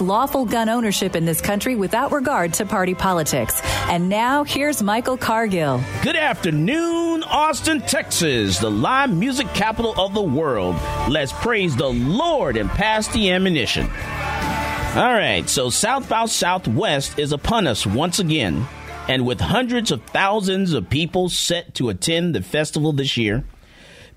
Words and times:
lawful 0.00 0.44
gun 0.44 0.68
ownership 0.68 1.14
in 1.14 1.24
this 1.24 1.40
country 1.40 1.76
without 1.76 2.12
regard 2.12 2.54
to 2.54 2.66
party 2.66 2.94
politics. 2.94 3.60
And 3.88 4.08
now, 4.08 4.44
here's 4.44 4.82
Michael 4.82 5.16
Cargill. 5.16 5.80
Good 6.02 6.16
afternoon, 6.16 7.22
Austin, 7.24 7.80
Texas, 7.80 8.58
the 8.58 8.70
live 8.70 9.14
music 9.14 9.48
capital 9.48 9.94
of 10.00 10.14
the 10.14 10.22
world. 10.22 10.76
Let's 11.08 11.32
praise 11.32 11.76
the 11.76 11.88
Lord 11.88 12.56
and 12.56 12.70
pass 12.70 13.08
the 13.08 13.30
ammunition. 13.30 13.86
All 14.94 15.12
right, 15.12 15.48
so 15.48 15.70
South 15.70 16.08
by 16.08 16.26
Southwest 16.26 17.18
is 17.18 17.32
upon 17.32 17.66
us 17.66 17.86
once 17.86 18.18
again. 18.18 18.66
And 19.08 19.26
with 19.26 19.40
hundreds 19.40 19.90
of 19.90 20.02
thousands 20.04 20.74
of 20.74 20.88
people 20.88 21.28
set 21.28 21.74
to 21.74 21.88
attend 21.88 22.34
the 22.34 22.42
festival 22.42 22.92
this 22.92 23.16
year, 23.16 23.42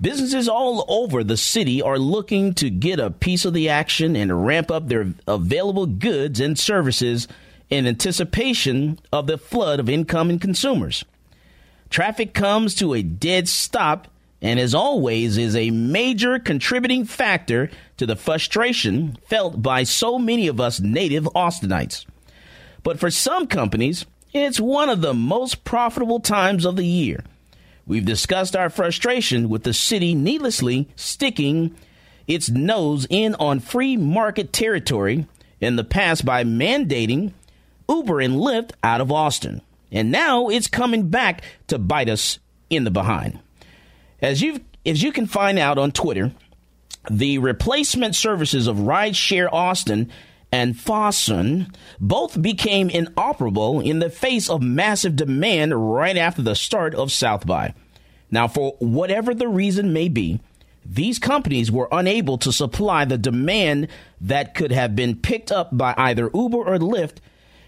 Businesses 0.02 0.50
all 0.50 0.84
over 0.90 1.24
the 1.24 1.38
city 1.38 1.82
are 1.82 1.98
looking 1.98 2.54
to 2.56 2.70
get 2.70 3.00
a 3.00 3.12
piece 3.12 3.46
of 3.46 3.54
the 3.54 3.70
action 3.70 4.16
and 4.16 4.46
ramp 4.46 4.70
up 4.70 4.88
their 4.88 5.14
available 5.26 5.86
goods 5.86 6.40
and 6.42 6.60
services 6.60 7.28
in 7.70 7.88
anticipation 7.88 9.00
of 9.14 9.28
the 9.28 9.38
flood 9.38 9.80
of 9.80 9.90
incoming 9.90 10.40
consumers. 10.40 11.06
Traffic 11.90 12.34
comes 12.34 12.76
to 12.76 12.94
a 12.94 13.04
dead 13.04 13.48
stop 13.48 14.10
and, 14.42 14.60
as 14.60 14.76
always, 14.76 15.38
is 15.38 15.56
a 15.56 15.72
major 15.72 16.40
contributing 16.40 17.06
factor 17.06 17.72
to 17.98 18.06
the 18.06 18.18
frustration 18.18 19.18
felt 19.30 19.62
by 19.62 19.84
so 19.84 20.20
many 20.20 20.48
of 20.48 20.60
us 20.60 20.82
native 20.82 21.24
Austinites. 21.36 22.06
But 22.84 23.00
for 23.00 23.10
some 23.10 23.48
companies, 23.48 24.06
it's 24.34 24.60
one 24.60 24.90
of 24.90 25.00
the 25.00 25.14
most 25.14 25.64
profitable 25.64 26.20
times 26.20 26.66
of 26.66 26.76
the 26.76 26.86
year 26.86 27.24
We've 27.88 28.06
discussed 28.06 28.56
our 28.56 28.70
frustration 28.70 29.50
with 29.50 29.64
the 29.64 29.74
city 29.74 30.16
needlessly 30.16 30.90
sticking 30.96 31.76
its 32.28 32.50
nose 32.50 33.06
in 33.10 33.36
on 33.36 33.60
free 33.60 33.96
market 33.96 34.52
territory 34.52 35.28
in 35.60 35.76
the 35.76 35.84
past 35.84 36.26
by 36.26 36.44
mandating 36.44 37.34
Uber 37.88 38.20
and 38.20 38.36
Lyft 38.36 38.72
out 38.84 39.02
of 39.02 39.12
Austin. 39.12 39.62
And 39.92 40.12
now 40.12 40.50
it's 40.50 40.68
coming 40.68 41.10
back 41.10 41.44
to 41.68 41.78
bite 41.78 42.10
us 42.10 42.40
in 42.70 42.84
the 42.84 42.92
behind. 42.92 43.40
As 44.22 44.42
you 44.42 44.62
as 44.86 45.02
you 45.02 45.12
can 45.12 45.28
find 45.28 45.58
out 45.58 45.78
on 45.78 45.92
Twitter, 45.92 46.32
the 47.10 47.38
replacement 47.38 48.16
services 48.16 48.68
of 48.68 48.78
Rideshare 48.78 49.52
Austin 49.52 50.12
and 50.56 50.80
Fasten 50.80 51.70
both 52.00 52.42
became 52.42 52.90
inoperable 52.90 53.82
in 53.82 54.00
the 54.00 54.10
face 54.10 54.50
of 54.50 54.62
massive 54.62 55.18
demand 55.18 55.74
right 55.94 56.16
after 56.16 56.42
the 56.42 56.56
start 56.56 56.96
of 56.96 57.12
South 57.12 57.46
by. 57.46 57.74
Now, 58.32 58.48
for 58.48 58.78
whatever 58.80 59.34
the 59.34 59.50
reason 59.50 59.92
may 59.92 60.08
be, 60.08 60.40
these 60.86 61.20
companies 61.20 61.74
were 61.74 61.90
unable 61.92 62.38
to 62.38 62.54
supply 62.54 63.04
the 63.04 63.18
demand 63.18 63.90
that 64.22 64.56
could 64.56 64.72
have 64.72 64.96
been 64.96 65.18
picked 65.18 65.52
up 65.52 65.78
by 65.78 65.94
either 65.98 66.32
Uber 66.34 66.58
or 66.60 66.78
Lyft, 66.78 67.18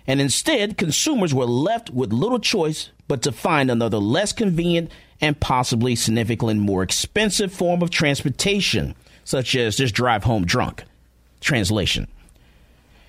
and 0.07 0.21
instead, 0.21 0.77
consumers 0.77 1.33
were 1.33 1.43
left 1.43 1.89
with 1.89 2.13
little 2.13 2.39
choice 2.39 2.91
but 3.09 3.21
to 3.23 3.33
find 3.33 3.69
another 3.69 3.97
less 3.97 4.31
convenient 4.31 4.89
and 5.19 5.37
possibly 5.41 5.93
significantly 5.93 6.55
more 6.55 6.83
expensive 6.83 7.51
form 7.51 7.81
of 7.81 7.89
transportation, 7.89 8.95
such 9.25 9.57
as 9.57 9.75
just 9.75 9.93
drive 9.93 10.23
home 10.23 10.45
drunk. 10.45 10.85
Translation. 11.41 12.07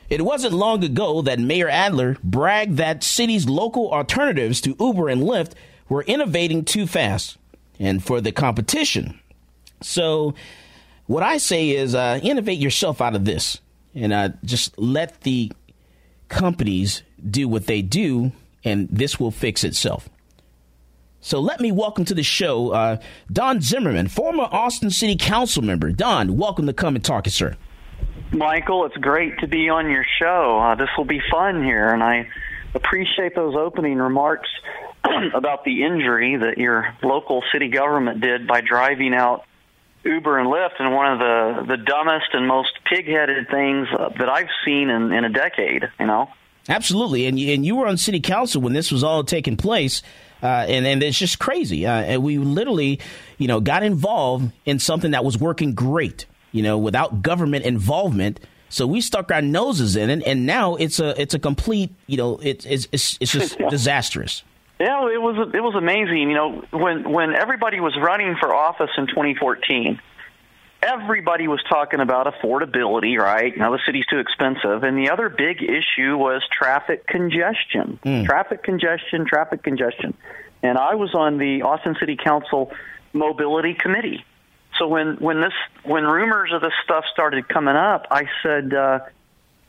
It 0.09 0.25
wasn't 0.25 0.55
long 0.55 0.83
ago 0.83 1.21
that 1.23 1.39
Mayor 1.39 1.69
Adler 1.69 2.17
bragged 2.25 2.79
that 2.79 3.05
city's 3.05 3.49
local 3.49 3.93
alternatives 3.93 4.61
to 4.63 4.77
Uber 4.81 5.09
and 5.09 5.23
Lyft 5.23 5.53
were 5.89 6.03
innovating 6.03 6.65
too 6.65 6.87
fast 6.87 7.37
and 7.79 8.03
for 8.03 8.21
the 8.21 8.33
competition. 8.33 9.21
So, 9.83 10.35
what 11.07 11.23
I 11.23 11.39
say 11.39 11.71
is 11.71 11.95
uh, 11.95 12.21
innovate 12.23 12.59
yourself 12.59 13.01
out 13.01 13.15
of 13.15 13.25
this 13.25 13.61
and 13.95 14.13
uh, 14.13 14.31
just 14.45 14.79
let 14.79 15.23
the 15.23 15.53
companies 16.29 17.03
do 17.31 17.49
what 17.49 17.67
they 17.67 17.83
do, 17.83 18.33
and 18.65 18.89
this 18.91 19.19
will 19.19 19.31
fix 19.31 19.65
itself. 19.65 20.09
So 21.21 21.41
let 21.41 21.61
me 21.61 21.73
welcome 21.73 22.05
to 22.07 22.15
the 22.15 22.23
show 22.23 22.71
uh, 22.71 22.97
Don 23.33 23.61
Zimmerman, 23.61 24.09
former 24.09 24.45
Austin 24.45 24.91
City 24.91 25.17
Council 25.17 25.63
member. 25.63 25.91
Don, 25.91 26.37
welcome 26.37 26.67
to 26.67 26.73
Come 26.73 26.95
and 26.95 27.05
Talk 27.05 27.27
It, 27.27 27.33
sir. 27.33 27.57
Michael, 28.33 28.85
it's 28.85 28.97
great 28.97 29.39
to 29.39 29.49
be 29.49 29.69
on 29.69 29.91
your 29.91 30.05
show. 30.19 30.59
Uh, 30.59 30.75
this 30.75 30.89
will 30.97 31.05
be 31.05 31.21
fun 31.31 31.65
here, 31.65 31.89
and 31.89 32.03
I 32.03 32.29
appreciate 32.75 33.35
those 33.35 33.55
opening 33.57 33.99
remarks 33.99 34.49
about 35.35 35.65
the 35.65 35.85
injury 35.85 36.37
that 36.37 36.59
your 36.59 36.95
local 37.03 37.43
city 37.53 37.69
government 37.69 38.21
did 38.21 38.47
by 38.47 38.61
driving 38.61 39.15
out 39.15 39.45
Uber 40.05 40.39
and 40.39 40.49
Lyft 40.49 40.79
and 40.79 40.95
one 40.95 41.13
of 41.13 41.19
the 41.19 41.77
the 41.77 41.77
dumbest 41.77 42.29
and 42.33 42.47
most 42.47 42.71
pig-headed 42.85 43.49
things 43.49 43.89
uh, 43.93 44.11
that 44.19 44.29
I've 44.29 44.49
seen 44.65 44.91
in, 44.91 45.13
in 45.13 45.25
a 45.25 45.31
decade. 45.31 45.85
You 45.99 46.07
know. 46.07 46.31
Absolutely, 46.69 47.27
and 47.27 47.39
you, 47.39 47.55
and 47.55 47.65
you 47.65 47.77
were 47.77 47.87
on 47.87 47.97
city 47.97 48.21
council 48.21 48.61
when 48.61 48.75
this 48.75 48.93
was 48.93 49.03
all 49.03 49.25
taking 49.25 49.57
place. 49.57 50.03
Uh, 50.43 50.47
and 50.47 50.87
and 50.87 51.03
it's 51.03 51.19
just 51.19 51.39
crazy. 51.39 51.87
Uh, 51.87 51.93
and 51.93 52.23
we 52.23 52.39
literally, 52.39 53.01
you 53.39 53.49
know, 53.49 53.61
got 53.61 53.83
involved 53.83 54.53
in 54.65 54.79
something 54.79 55.13
that 55.13 55.25
was 55.25 55.39
working 55.39 55.75
great. 55.75 56.27
You 56.53 56.63
know, 56.63 56.79
without 56.79 57.23
government 57.23 57.65
involvement. 57.65 58.41
So 58.71 58.87
we 58.87 59.01
stuck 59.01 59.31
our 59.33 59.41
noses 59.41 59.97
in 59.97 60.11
it, 60.11 60.23
and 60.27 60.45
now 60.45 60.77
it's 60.77 61.01
a 61.01 61.21
it's 61.21 61.35
a 61.35 61.39
complete. 61.39 61.91
You 62.07 62.19
know, 62.19 62.39
it's 62.43 62.67
it's 62.67 62.89
it's, 62.93 63.19
it's 63.21 63.33
just 63.33 63.59
disastrous. 63.71 64.43
Yeah, 64.79 65.09
it 65.09 65.21
was 65.21 65.51
it 65.55 65.61
was 65.61 65.75
amazing. 65.75 66.31
You 66.31 66.35
know, 66.35 66.65
when 66.71 67.11
when 67.11 67.35
everybody 67.35 67.81
was 67.81 67.97
running 67.97 68.37
for 68.39 68.55
office 68.55 68.91
in 68.97 69.07
2014, 69.09 70.01
everybody 70.83 71.49
was 71.49 71.61
talking 71.69 72.01
about 72.01 72.33
affordability, 72.33 73.19
right? 73.19 73.57
Now 73.57 73.73
the 73.73 73.81
city's 73.85 74.07
too 74.07 74.19
expensive, 74.19 74.85
and 74.85 74.97
the 74.97 75.11
other 75.11 75.29
big 75.29 75.63
issue 75.63 76.17
was 76.17 76.43
traffic 76.57 77.07
congestion. 77.07 77.99
Mm. 78.05 78.27
Traffic 78.27 78.63
congestion, 78.63 79.27
traffic 79.27 79.63
congestion. 79.63 80.15
And 80.63 80.79
I 80.79 80.95
was 80.95 81.15
on 81.15 81.39
the 81.39 81.63
Austin 81.63 81.97
City 81.99 82.17
Council 82.17 82.73
mobility 83.13 83.75
committee. 83.75 84.25
So 84.79 84.87
when 84.87 85.17
when 85.17 85.41
this 85.41 85.53
when 85.85 86.05
rumors 86.05 86.53
of 86.53 86.61
this 86.61 86.73
stuff 86.85 87.05
started 87.13 87.49
coming 87.49 87.77
up, 87.77 88.07
I 88.11 88.25
said, 88.43 88.73
uh, 88.73 89.01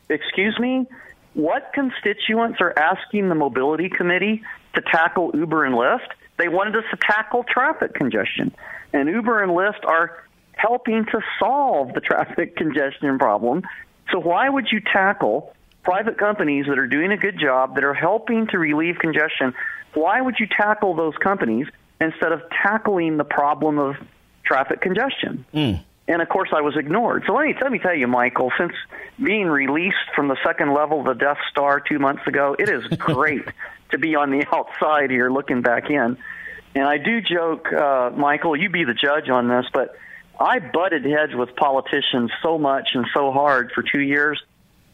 "Excuse 0.10 0.58
me, 0.60 0.86
what 1.34 1.72
constituents 1.74 2.60
are 2.62 2.74
asking 2.78 3.30
the 3.30 3.36
mobility 3.36 3.90
committee 3.90 4.44
to 4.76 4.82
tackle 4.82 5.32
Uber 5.34 5.66
and 5.66 5.76
Lyft. 5.76 6.10
They 6.38 6.48
wanted 6.48 6.76
us 6.76 6.84
to 6.92 6.98
tackle 6.98 7.44
traffic 7.44 7.94
congestion. 7.94 8.56
And 8.94 9.10
Uber 9.10 9.44
and 9.44 9.52
Lyft 9.52 9.86
are 9.86 10.24
helping 10.54 11.06
to 11.06 11.22
solve 11.40 11.94
the 11.94 12.02
traffic 12.02 12.56
congestion 12.56 13.18
problem. 13.18 13.64
So 14.12 14.20
why 14.20 14.50
would 14.50 14.68
you 14.72 14.82
tackle 14.82 15.54
private 15.84 16.18
companies 16.18 16.66
that 16.68 16.78
are 16.78 16.88
doing 16.88 17.12
a 17.12 17.18
good 17.18 17.40
job, 17.40 17.76
that 17.76 17.84
are 17.84 17.94
helping 17.94 18.48
to 18.48 18.58
relieve 18.58 18.98
congestion? 19.00 19.54
Why 19.94 20.22
would 20.22 20.36
you 20.40 20.48
tackle 20.48 20.96
those 20.96 21.16
companies 21.18 21.68
instead 22.02 22.32
of 22.32 22.42
tackling 22.64 23.18
the 23.18 23.24
problem 23.24 23.80
of 23.80 23.96
traffic 24.44 24.82
congestion? 24.82 25.46
Mm. 25.54 25.82
And 26.08 26.24
of 26.24 26.30
course, 26.30 26.50
I 26.56 26.62
was 26.62 26.76
ignored. 26.76 27.24
So 27.28 27.34
let 27.34 27.46
me 27.46 27.56
let 27.62 27.72
me 27.72 27.78
tell 27.78 27.94
you, 27.94 28.08
Michael. 28.08 28.52
Since 28.58 28.74
being 29.24 29.46
released 29.46 30.10
from 30.16 30.28
the 30.28 30.38
second 30.44 30.74
level 30.74 31.02
of 31.02 31.06
the 31.06 31.14
Death 31.14 31.38
Star 31.52 31.80
two 31.80 32.00
months 32.00 32.26
ago, 32.26 32.56
it 32.58 32.68
is 32.68 32.84
great 32.98 33.46
to 33.92 34.00
be 34.00 34.16
on 34.16 34.32
the 34.32 34.44
outside 34.52 35.12
here 35.12 35.30
looking 35.30 35.62
back 35.62 35.90
in. 35.90 36.18
And 36.76 36.84
I 36.84 36.98
do 36.98 37.22
joke, 37.22 37.72
uh, 37.72 38.12
Michael, 38.16 38.56
you 38.56 38.70
be 38.70 38.84
the 38.84 38.94
judge 38.94 39.30
on 39.30 39.48
this, 39.48 39.66
but 39.74 39.96
I 40.40 40.60
butted 40.60 41.06
heads 41.06 41.36
with 41.36 41.56
politicians 41.56 42.32
so 42.42 42.58
much 42.58 42.90
and 42.94 43.06
so 43.14 43.32
hard 43.32 43.72
for 43.74 43.84
two 43.84 44.00
years. 44.00 44.42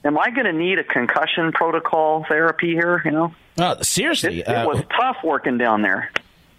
Am 0.03 0.17
I 0.17 0.29
going 0.31 0.45
to 0.45 0.53
need 0.53 0.79
a 0.79 0.83
concussion 0.83 1.51
protocol 1.51 2.25
therapy 2.27 2.73
here? 2.73 3.01
You 3.05 3.11
know, 3.11 3.35
uh, 3.57 3.81
seriously, 3.81 4.41
it, 4.41 4.47
it 4.47 4.67
was 4.67 4.79
uh, 4.79 4.83
tough 4.83 5.17
working 5.23 5.57
down 5.57 5.81
there. 5.81 6.11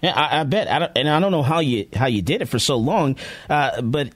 Yeah, 0.02 0.12
I, 0.14 0.40
I 0.40 0.44
bet, 0.44 0.68
I 0.70 0.90
and 0.96 1.08
I 1.08 1.20
don't 1.20 1.32
know 1.32 1.42
how 1.42 1.60
you 1.60 1.86
how 1.94 2.06
you 2.06 2.22
did 2.22 2.42
it 2.42 2.46
for 2.46 2.58
so 2.58 2.76
long, 2.76 3.16
uh, 3.48 3.80
but. 3.82 4.10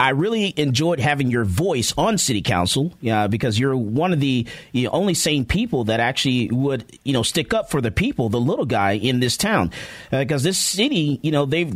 I 0.00 0.10
really 0.10 0.54
enjoyed 0.56 1.00
having 1.00 1.28
your 1.28 1.44
voice 1.44 1.92
on 1.98 2.18
city 2.18 2.40
council 2.40 2.92
uh, 3.10 3.26
because 3.26 3.58
you're 3.58 3.76
one 3.76 4.12
of 4.12 4.20
the 4.20 4.46
you 4.70 4.84
know, 4.84 4.90
only 4.90 5.14
sane 5.14 5.44
people 5.44 5.84
that 5.84 5.98
actually 5.98 6.48
would 6.52 6.98
you 7.02 7.12
know 7.12 7.24
stick 7.24 7.52
up 7.52 7.68
for 7.68 7.80
the 7.80 7.90
people, 7.90 8.28
the 8.28 8.38
little 8.38 8.64
guy 8.64 8.92
in 8.92 9.18
this 9.18 9.36
town, 9.36 9.72
because 10.12 10.44
uh, 10.44 10.50
this 10.50 10.58
city, 10.58 11.18
you 11.22 11.32
know, 11.32 11.46
they've 11.46 11.74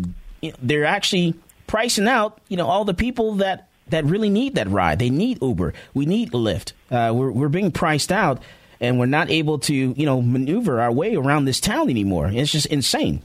they're 0.62 0.84
actually 0.84 1.34
pricing 1.66 2.06
out 2.06 2.40
you 2.48 2.56
know 2.56 2.66
all 2.66 2.84
the 2.84 2.94
people 2.94 3.36
that 3.36 3.68
that 3.88 4.04
really 4.04 4.30
need 4.30 4.54
that 4.54 4.68
ride. 4.68 4.98
They 4.98 5.10
need 5.10 5.42
Uber. 5.42 5.74
We 5.94 6.06
need 6.06 6.30
Lyft. 6.30 6.72
Uh, 6.90 7.12
we're 7.14 7.30
we're 7.30 7.48
being 7.48 7.72
priced 7.72 8.12
out, 8.12 8.40
and 8.82 8.98
we're 8.98 9.06
not 9.06 9.30
able 9.30 9.60
to 9.60 9.74
you 9.74 10.04
know 10.04 10.20
maneuver 10.20 10.80
our 10.80 10.92
way 10.92 11.14
around 11.14 11.46
this 11.46 11.60
town 11.60 11.88
anymore. 11.88 12.30
It's 12.30 12.52
just 12.52 12.66
insane. 12.66 13.22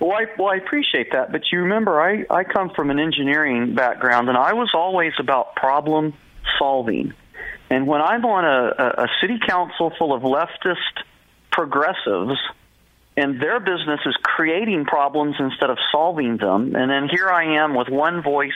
Well, 0.00 0.12
I, 0.12 0.26
well, 0.38 0.48
I 0.48 0.56
appreciate 0.56 1.12
that, 1.12 1.32
but 1.32 1.42
you 1.50 1.60
remember 1.60 2.00
I, 2.00 2.24
I 2.30 2.44
come 2.44 2.70
from 2.70 2.90
an 2.90 3.00
engineering 3.00 3.74
background, 3.74 4.28
and 4.28 4.38
I 4.38 4.52
was 4.52 4.70
always 4.74 5.12
about 5.18 5.56
problem 5.56 6.14
solving. 6.58 7.14
And 7.70 7.86
when 7.86 8.00
I'm 8.00 8.24
on 8.24 8.44
a, 8.44 9.02
a 9.02 9.08
city 9.20 9.38
council 9.44 9.92
full 9.98 10.14
of 10.14 10.22
leftist 10.22 11.02
progressives, 11.50 12.38
and 13.16 13.42
their 13.42 13.58
business 13.58 13.98
is 14.06 14.16
creating 14.22 14.84
problems 14.84 15.34
instead 15.40 15.70
of 15.70 15.78
solving 15.90 16.36
them, 16.36 16.76
and 16.76 16.88
then 16.88 17.08
here 17.10 17.28
I 17.28 17.56
am 17.62 17.74
with 17.74 17.88
one 17.88 18.22
voice. 18.22 18.52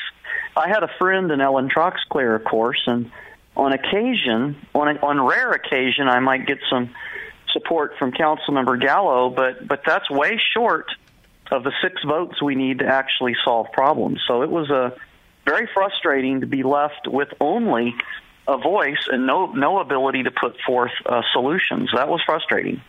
I 0.56 0.68
had 0.68 0.84
a 0.84 0.90
friend 0.98 1.30
in 1.32 1.40
Ellen 1.40 1.68
Troxclair, 1.68 2.36
of 2.36 2.44
course, 2.44 2.80
and 2.86 3.10
on 3.56 3.72
occasion, 3.72 4.56
on 4.74 4.96
a, 4.96 5.00
on 5.00 5.20
rare 5.20 5.52
occasion, 5.52 6.08
I 6.08 6.20
might 6.20 6.46
get 6.46 6.58
some 6.70 6.90
support 7.52 7.92
from 7.98 8.12
Councilmember 8.12 8.80
Gallo, 8.80 9.30
but 9.30 9.66
but 9.66 9.82
that's 9.84 10.10
way 10.10 10.40
short 10.54 10.86
of 11.50 11.64
the 11.64 11.72
six 11.82 12.02
votes 12.02 12.42
we 12.42 12.54
need 12.54 12.78
to 12.78 12.86
actually 12.86 13.36
solve 13.44 13.66
problems. 13.72 14.20
So 14.26 14.42
it 14.42 14.50
was 14.50 14.70
a 14.70 14.96
very 15.44 15.68
frustrating 15.74 16.40
to 16.40 16.46
be 16.46 16.62
left 16.62 17.06
with 17.06 17.28
only 17.40 17.94
a 18.48 18.56
voice 18.56 19.06
and 19.10 19.26
no 19.26 19.52
no 19.52 19.80
ability 19.80 20.22
to 20.24 20.30
put 20.30 20.56
forth 20.66 20.92
uh, 21.04 21.22
solutions. 21.32 21.90
That 21.94 22.08
was 22.08 22.20
frustrating. 22.24 22.80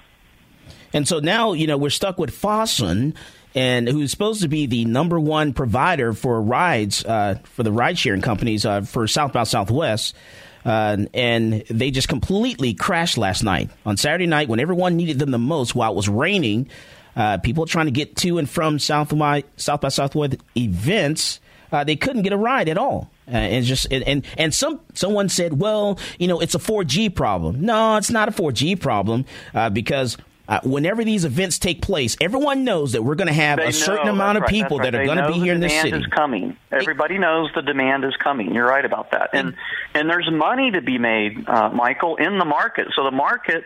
And 0.94 1.08
so 1.08 1.20
now, 1.20 1.54
you 1.54 1.68
know, 1.68 1.78
we're 1.78 1.90
stuck 1.90 2.18
with 2.18 2.34
Fasten, 2.34 3.16
and 3.56 3.88
who's 3.88 4.12
supposed 4.12 4.42
to 4.44 4.48
be 4.48 4.66
the 4.68 4.86
number 4.86 5.20
one 5.20 5.54
provider 5.54 6.14
for 6.14 6.42
rides 6.42 7.04
uh, 7.04 7.40
for 7.44 7.64
the 7.64 7.72
ride 7.72 7.98
sharing 7.98 8.22
companies 8.22 8.66
uh, 8.66 8.82
for 8.82 9.08
South 9.08 9.34
by 9.34 9.44
Southwest. 9.44 10.16
Uh, 10.66 10.98
and 11.14 11.64
they 11.70 11.92
just 11.92 12.08
completely 12.08 12.74
crashed 12.74 13.18
last 13.18 13.44
night 13.44 13.70
on 13.86 13.98
Saturday 13.98 14.28
night 14.28 14.48
when 14.48 14.60
everyone 14.60 14.96
needed 14.96 15.20
them 15.20 15.32
the 15.32 15.38
most 15.38 15.76
while 15.76 15.92
it 15.92 15.96
was 15.96 16.08
raining. 16.08 16.70
Uh, 17.16 17.38
people 17.38 17.66
trying 17.66 17.86
to 17.86 17.92
get 17.92 18.16
to 18.16 18.38
and 18.38 18.50
from 18.50 18.80
South 18.80 19.16
by 19.18 19.44
South 19.58 19.82
by 19.82 19.90
Southwest 19.90 20.38
events, 20.58 21.40
uh, 21.72 21.84
they 21.84 21.96
couldn't 21.96 22.24
get 22.24 22.34
a 22.34 22.38
ride 22.38 22.70
at 22.70 22.78
all. 22.78 23.12
Uh, 23.28 23.36
and 23.36 23.66
just 23.66 23.88
and, 23.92 24.04
and 24.08 24.26
and 24.38 24.54
some 24.54 24.80
someone 24.94 25.30
said, 25.30 25.60
well, 25.60 26.00
you 26.18 26.28
know, 26.28 26.40
it's 26.40 26.56
a 26.56 26.60
4G 26.60 27.14
problem. 27.14 27.62
No, 27.62 27.98
it's 27.98 28.10
not 28.10 28.30
a 28.30 28.32
4G 28.32 28.80
problem 28.80 29.26
uh, 29.54 29.70
because 29.70 30.18
uh, 30.54 30.60
whenever 30.64 31.04
these 31.04 31.26
events 31.26 31.58
take 31.58 31.82
place, 31.82 32.16
everyone 32.22 32.64
knows 32.64 32.92
that 32.92 33.02
we're 33.02 33.16
going 33.16 33.28
to 33.28 33.34
have 33.34 33.58
they 33.58 33.68
a 33.68 33.74
certain 33.74 34.06
know, 34.06 34.14
amount 34.14 34.38
of 34.38 34.44
right, 34.44 34.50
people 34.52 34.78
right. 34.78 34.92
that 34.92 35.00
are 35.00 35.06
going 35.06 35.18
to 35.18 35.28
be 35.28 35.40
here 35.40 35.54
in 35.54 35.62
the 35.62 35.70
city. 35.70 35.90
Demand 35.90 36.04
is 36.06 36.12
coming. 36.12 36.58
Everybody 36.72 37.18
knows 37.18 37.50
the 37.56 37.64
demand 37.64 38.06
is 38.06 38.16
coming. 38.18 38.54
You're 38.54 38.68
right 38.68 38.86
about 38.86 39.12
that. 39.12 39.32
And 39.34 39.56
and 39.96 40.10
there's 40.10 40.30
money 40.32 40.72
to 40.72 40.82
be 40.82 40.98
made, 41.00 41.48
uh, 41.48 41.70
Michael, 41.70 42.18
in 42.18 42.38
the 42.38 42.46
market. 42.46 42.88
So 42.96 43.04
the 43.04 43.12
market 43.12 43.64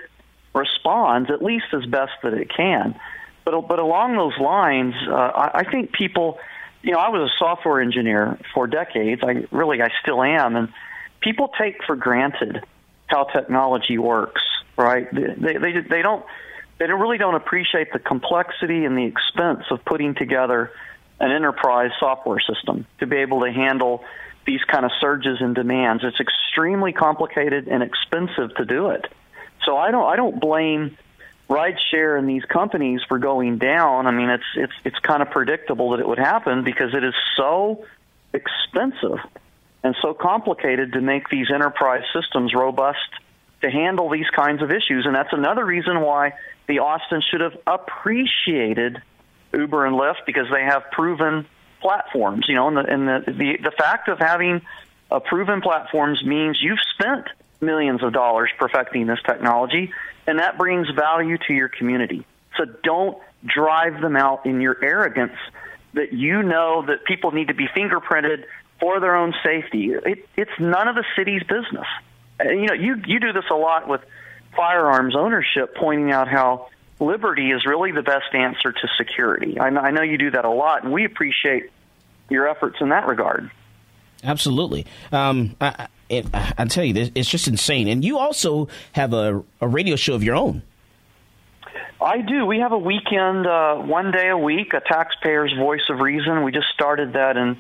responds 0.54 1.30
at 1.30 1.44
least 1.44 1.66
as 1.74 1.86
best 1.86 2.14
that 2.24 2.34
it 2.34 2.50
can. 2.56 2.98
But 3.44 3.68
but 3.68 3.80
along 3.80 4.16
those 4.16 4.38
lines, 4.40 4.96
uh, 5.10 5.14
I, 5.14 5.60
I 5.60 5.72
think 5.72 5.92
people, 5.92 6.40
you 6.84 6.94
know, 6.94 7.00
I 7.00 7.10
was 7.10 7.30
a 7.30 7.34
software 7.38 7.82
engineer 7.82 8.40
for 8.54 8.66
decades. 8.68 9.22
I 9.26 9.46
really 9.52 9.82
I 9.82 9.90
still 10.02 10.24
am, 10.24 10.56
and 10.56 10.70
people 11.20 11.52
take 11.60 11.84
for 11.84 11.98
granted 11.98 12.64
how 13.08 13.26
technology 13.26 13.98
works. 13.98 14.42
Right? 14.78 15.14
They 15.14 15.58
they 15.58 15.82
they 15.82 16.02
don't 16.02 16.26
they 16.78 16.86
really 16.86 17.18
don't 17.18 17.36
appreciate 17.36 17.92
the 17.92 18.00
complexity 18.00 18.86
and 18.86 18.98
the 18.98 19.06
expense 19.06 19.64
of 19.72 19.84
putting 19.86 20.16
together 20.16 20.72
an 21.20 21.32
enterprise 21.32 21.92
software 22.00 22.40
system 22.40 22.86
to 23.00 23.08
be 23.08 23.18
able 23.18 23.42
to 23.42 23.52
handle 23.52 24.04
these 24.46 24.64
kind 24.64 24.86
of 24.86 24.92
surges 25.02 25.42
in 25.42 25.54
demands. 25.54 26.04
It's 26.04 26.20
extremely 26.20 26.94
complicated 26.94 27.68
and 27.68 27.84
expensive 27.84 28.56
to 28.56 28.66
do 28.66 28.90
it. 28.90 29.06
So 29.66 29.78
I 29.78 29.92
don't 29.92 30.06
I 30.06 30.16
don't 30.16 30.40
blame 30.40 30.98
rideshare 31.50 32.18
and 32.18 32.28
these 32.28 32.44
companies 32.46 33.02
for 33.08 33.20
going 33.20 33.58
down, 33.58 34.08
I 34.08 34.12
mean, 34.12 34.30
it's 34.30 34.44
it's 34.56 34.74
it's 34.84 35.00
kind 35.00 35.22
of 35.22 35.32
predictable 35.32 35.92
that 35.92 36.00
it 36.00 36.08
would 36.08 36.20
happen 36.20 36.64
because 36.64 36.94
it 36.94 37.04
is 37.04 37.14
so 37.36 37.86
expensive 38.34 39.20
and 39.84 39.96
so 40.02 40.14
complicated 40.14 40.94
to 40.94 41.02
make 41.02 41.30
these 41.30 41.48
enterprise 41.54 42.04
systems 42.14 42.54
robust 42.54 43.10
to 43.68 43.72
handle 43.72 44.10
these 44.10 44.30
kinds 44.36 44.62
of 44.62 44.72
issues. 44.72 45.06
And 45.06 45.16
that's 45.16 45.34
another 45.34 45.66
reason 45.66 46.02
why 46.02 46.34
the 46.68 46.80
Austin 46.80 47.22
should 47.30 47.42
have 47.42 47.58
appreciated 47.66 49.02
Uber 49.54 49.86
and 49.86 49.96
Lyft 49.96 50.26
because 50.26 50.48
they 50.52 50.64
have 50.64 50.92
proven 50.92 51.46
platforms. 51.82 52.46
You 52.48 52.56
know, 52.56 52.68
and 52.68 52.78
the 52.78 52.86
and 52.86 53.08
the 53.08 53.32
the, 53.32 53.58
the 53.64 53.72
fact 53.78 54.08
of 54.10 54.20
having 54.20 54.62
a 55.10 55.20
proven 55.20 55.62
platforms 55.62 56.24
means 56.24 56.58
you've 56.62 56.80
spent 56.94 57.28
millions 57.62 58.04
of 58.04 58.14
dollars 58.14 58.52
perfecting 58.60 59.08
this 59.08 59.20
technology 59.26 59.92
and 60.28 60.40
that 60.40 60.58
brings 60.58 60.90
value 60.90 61.38
to 61.48 61.54
your 61.54 61.70
community. 61.70 62.26
So 62.58 62.66
don't 62.84 63.18
drive 63.46 64.02
them 64.02 64.16
out 64.16 64.46
in 64.46 64.60
your 64.62 64.78
arrogance 64.84 65.38
that 65.94 66.12
you 66.12 66.44
know 66.44 66.86
that 66.86 67.06
people 67.06 67.32
need 67.32 67.48
to 67.48 67.54
be 67.54 67.68
fingerprinted 67.68 68.44
for 68.80 69.00
their 69.00 69.16
own 69.16 69.34
safety. 69.44 69.92
It, 69.94 70.28
it's 70.36 70.52
none 70.60 70.88
of 70.88 70.96
the 70.96 71.06
city's 71.16 71.42
business. 71.44 71.88
You 72.44 72.68
know, 72.68 72.74
you 72.74 73.02
you 73.06 73.20
do 73.20 73.34
this 73.34 73.46
a 73.52 73.56
lot 73.56 73.88
with 73.88 74.02
firearms 74.56 75.16
ownership, 75.16 75.76
pointing 75.76 76.12
out 76.12 76.28
how 76.28 76.68
liberty 77.00 77.52
is 77.52 77.66
really 77.66 77.92
the 77.92 78.02
best 78.02 78.34
answer 78.34 78.72
to 78.72 78.88
security. 78.98 79.60
I 79.60 79.70
know, 79.70 79.82
I 79.82 79.92
know 79.92 80.02
you 80.02 80.18
do 80.18 80.32
that 80.32 80.46
a 80.46 80.50
lot, 80.50 80.84
and 80.84 80.92
we 80.92 81.06
appreciate 81.06 81.70
your 82.30 82.48
efforts 82.48 82.78
in 82.82 82.90
that 82.90 83.08
regard. 83.08 83.52
Absolutely. 84.24 84.86
Um, 85.12 85.56
I, 85.62 85.88
it, 86.10 86.26
I 86.34 86.66
tell 86.66 86.84
you, 86.84 87.12
it's 87.14 87.30
just 87.30 87.48
insane. 87.48 87.88
And 87.88 88.04
you 88.04 88.18
also 88.18 88.68
have 88.94 89.14
a, 89.14 89.44
a 89.62 89.68
radio 89.68 89.96
show 89.96 90.16
of 90.16 90.24
your 90.24 90.36
own. 90.36 90.64
I 92.02 92.22
do. 92.22 92.46
We 92.46 92.60
have 92.60 92.72
a 92.72 92.78
weekend, 92.78 93.46
uh, 93.46 93.76
one 93.76 94.12
day 94.12 94.30
a 94.30 94.38
week, 94.38 94.74
a 94.74 94.80
taxpayer's 94.80 95.54
voice 95.54 95.82
of 95.90 96.00
reason. 96.00 96.44
We 96.44 96.52
just 96.52 96.70
started 96.74 97.14
that 97.14 97.38
in 97.38 97.58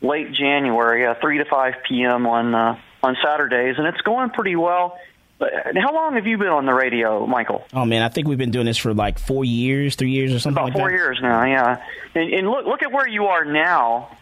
late 0.00 0.32
January, 0.32 1.06
uh, 1.06 1.14
three 1.20 1.38
to 1.38 1.44
five 1.44 1.74
p.m. 1.88 2.26
on 2.26 2.54
uh, 2.54 2.80
on 3.02 3.16
Saturdays, 3.22 3.76
and 3.78 3.86
it's 3.86 4.00
going 4.02 4.30
pretty 4.30 4.56
well. 4.56 4.98
How 5.40 5.94
long 5.94 6.14
have 6.14 6.26
you 6.26 6.36
been 6.36 6.48
on 6.48 6.66
the 6.66 6.74
radio, 6.74 7.24
Michael? 7.26 7.64
Oh 7.72 7.84
man, 7.84 8.02
I 8.02 8.08
think 8.08 8.26
we've 8.26 8.38
been 8.38 8.50
doing 8.50 8.66
this 8.66 8.76
for 8.76 8.92
like 8.92 9.20
four 9.20 9.44
years, 9.44 9.94
three 9.94 10.10
years, 10.10 10.32
or 10.32 10.40
something 10.40 10.60
About 10.60 10.70
like 10.70 10.78
four 10.78 10.90
that. 10.90 10.96
years 10.96 11.18
now, 11.22 11.44
yeah. 11.44 11.84
And, 12.14 12.32
and 12.32 12.50
look, 12.50 12.66
look 12.66 12.82
at 12.82 12.90
where 12.90 13.06
you 13.06 13.26
are 13.26 13.44
now 13.44 14.16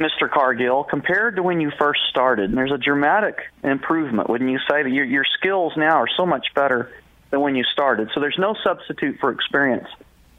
Mr. 0.00 0.30
Cargill, 0.30 0.84
compared 0.84 1.36
to 1.36 1.42
when 1.42 1.60
you 1.60 1.70
first 1.78 2.00
started. 2.10 2.48
And 2.48 2.58
there's 2.58 2.72
a 2.72 2.78
dramatic 2.78 3.38
improvement, 3.62 4.28
wouldn't 4.28 4.50
you 4.50 4.58
say? 4.68 4.82
That 4.82 4.90
your, 4.90 5.04
your 5.04 5.24
skills 5.38 5.72
now 5.76 5.96
are 5.96 6.08
so 6.16 6.26
much 6.26 6.48
better 6.54 6.90
than 7.30 7.40
when 7.40 7.54
you 7.54 7.64
started. 7.64 8.10
So 8.14 8.20
there's 8.20 8.38
no 8.38 8.56
substitute 8.64 9.18
for 9.20 9.30
experience 9.30 9.86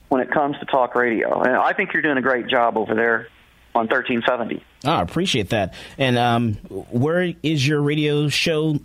when 0.09 0.21
it 0.21 0.31
comes 0.31 0.57
to 0.59 0.65
talk 0.65 0.95
radio. 0.95 1.41
And 1.41 1.55
I 1.55 1.73
think 1.73 1.93
you're 1.93 2.01
doing 2.01 2.17
a 2.17 2.21
great 2.21 2.47
job 2.47 2.77
over 2.77 2.95
there 2.95 3.29
on 3.75 3.87
1370. 3.87 4.63
Oh, 4.85 4.91
I 4.91 5.01
appreciate 5.01 5.49
that. 5.49 5.73
And 5.97 6.17
um, 6.17 6.53
where 6.69 7.33
is 7.43 7.67
your 7.67 7.81
radio 7.81 8.29
show? 8.29 8.79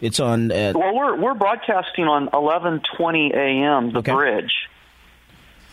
It's 0.00 0.20
on. 0.20 0.50
Uh... 0.50 0.72
Well, 0.74 0.94
we're 0.94 1.16
we're 1.16 1.34
broadcasting 1.34 2.04
on 2.04 2.28
11:20 2.28 3.34
a.m. 3.34 3.92
The 3.92 3.98
okay. 4.00 4.12
Bridge. 4.12 4.52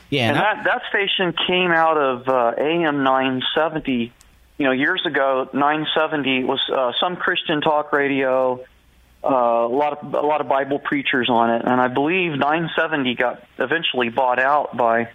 Yeah, 0.10 0.29
and, 0.29 0.38
and 0.38 0.46
that 0.46 0.63
that 0.65 0.81
station 0.89 1.34
came 1.48 1.72
out 1.72 1.98
of 1.98 2.27
uh, 2.27 2.53
AM 2.58 3.03
970 3.03 4.13
you 4.62 4.67
know, 4.67 4.74
years 4.74 5.03
ago, 5.08 5.50
970 5.53 6.43
was 6.43 6.60
uh, 6.70 6.91
some 7.00 7.15
Christian 7.15 7.62
talk 7.62 7.91
radio, 7.91 8.63
uh, 9.24 9.27
a 9.27 9.67
lot 9.67 9.98
of 9.98 10.13
a 10.13 10.22
lot 10.22 10.39
of 10.39 10.48
Bible 10.48 10.77
preachers 10.77 11.31
on 11.31 11.50
it, 11.50 11.63
and 11.65 11.81
I 11.81 11.88
believe 11.88 12.38
970 12.38 13.15
got 13.15 13.43
eventually 13.58 14.10
bought 14.10 14.38
out 14.38 14.77
by 14.77 15.10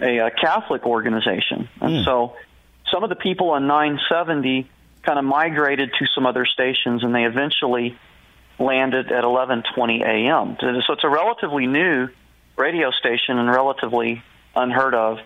a, 0.00 0.18
a 0.18 0.30
Catholic 0.30 0.86
organization, 0.86 1.68
and 1.80 1.92
mm. 1.92 2.04
so 2.04 2.36
some 2.92 3.02
of 3.04 3.10
the 3.10 3.16
people 3.16 3.50
on 3.50 3.66
970 3.66 4.68
kind 5.02 5.18
of 5.18 5.24
migrated 5.24 5.90
to 5.98 6.06
some 6.14 6.26
other 6.26 6.44
stations, 6.46 7.04
and 7.04 7.14
they 7.14 7.24
eventually 7.24 7.98
landed 8.58 9.12
at 9.12 9.24
11:20 9.24 10.02
a.m. 10.02 10.56
So 10.60 10.92
it's 10.92 11.04
a 11.04 11.08
relatively 11.08 11.66
new 11.66 12.08
radio 12.56 12.90
station 12.90 13.38
and 13.38 13.48
relatively 13.48 14.22
unheard 14.54 14.94
of. 14.94 15.18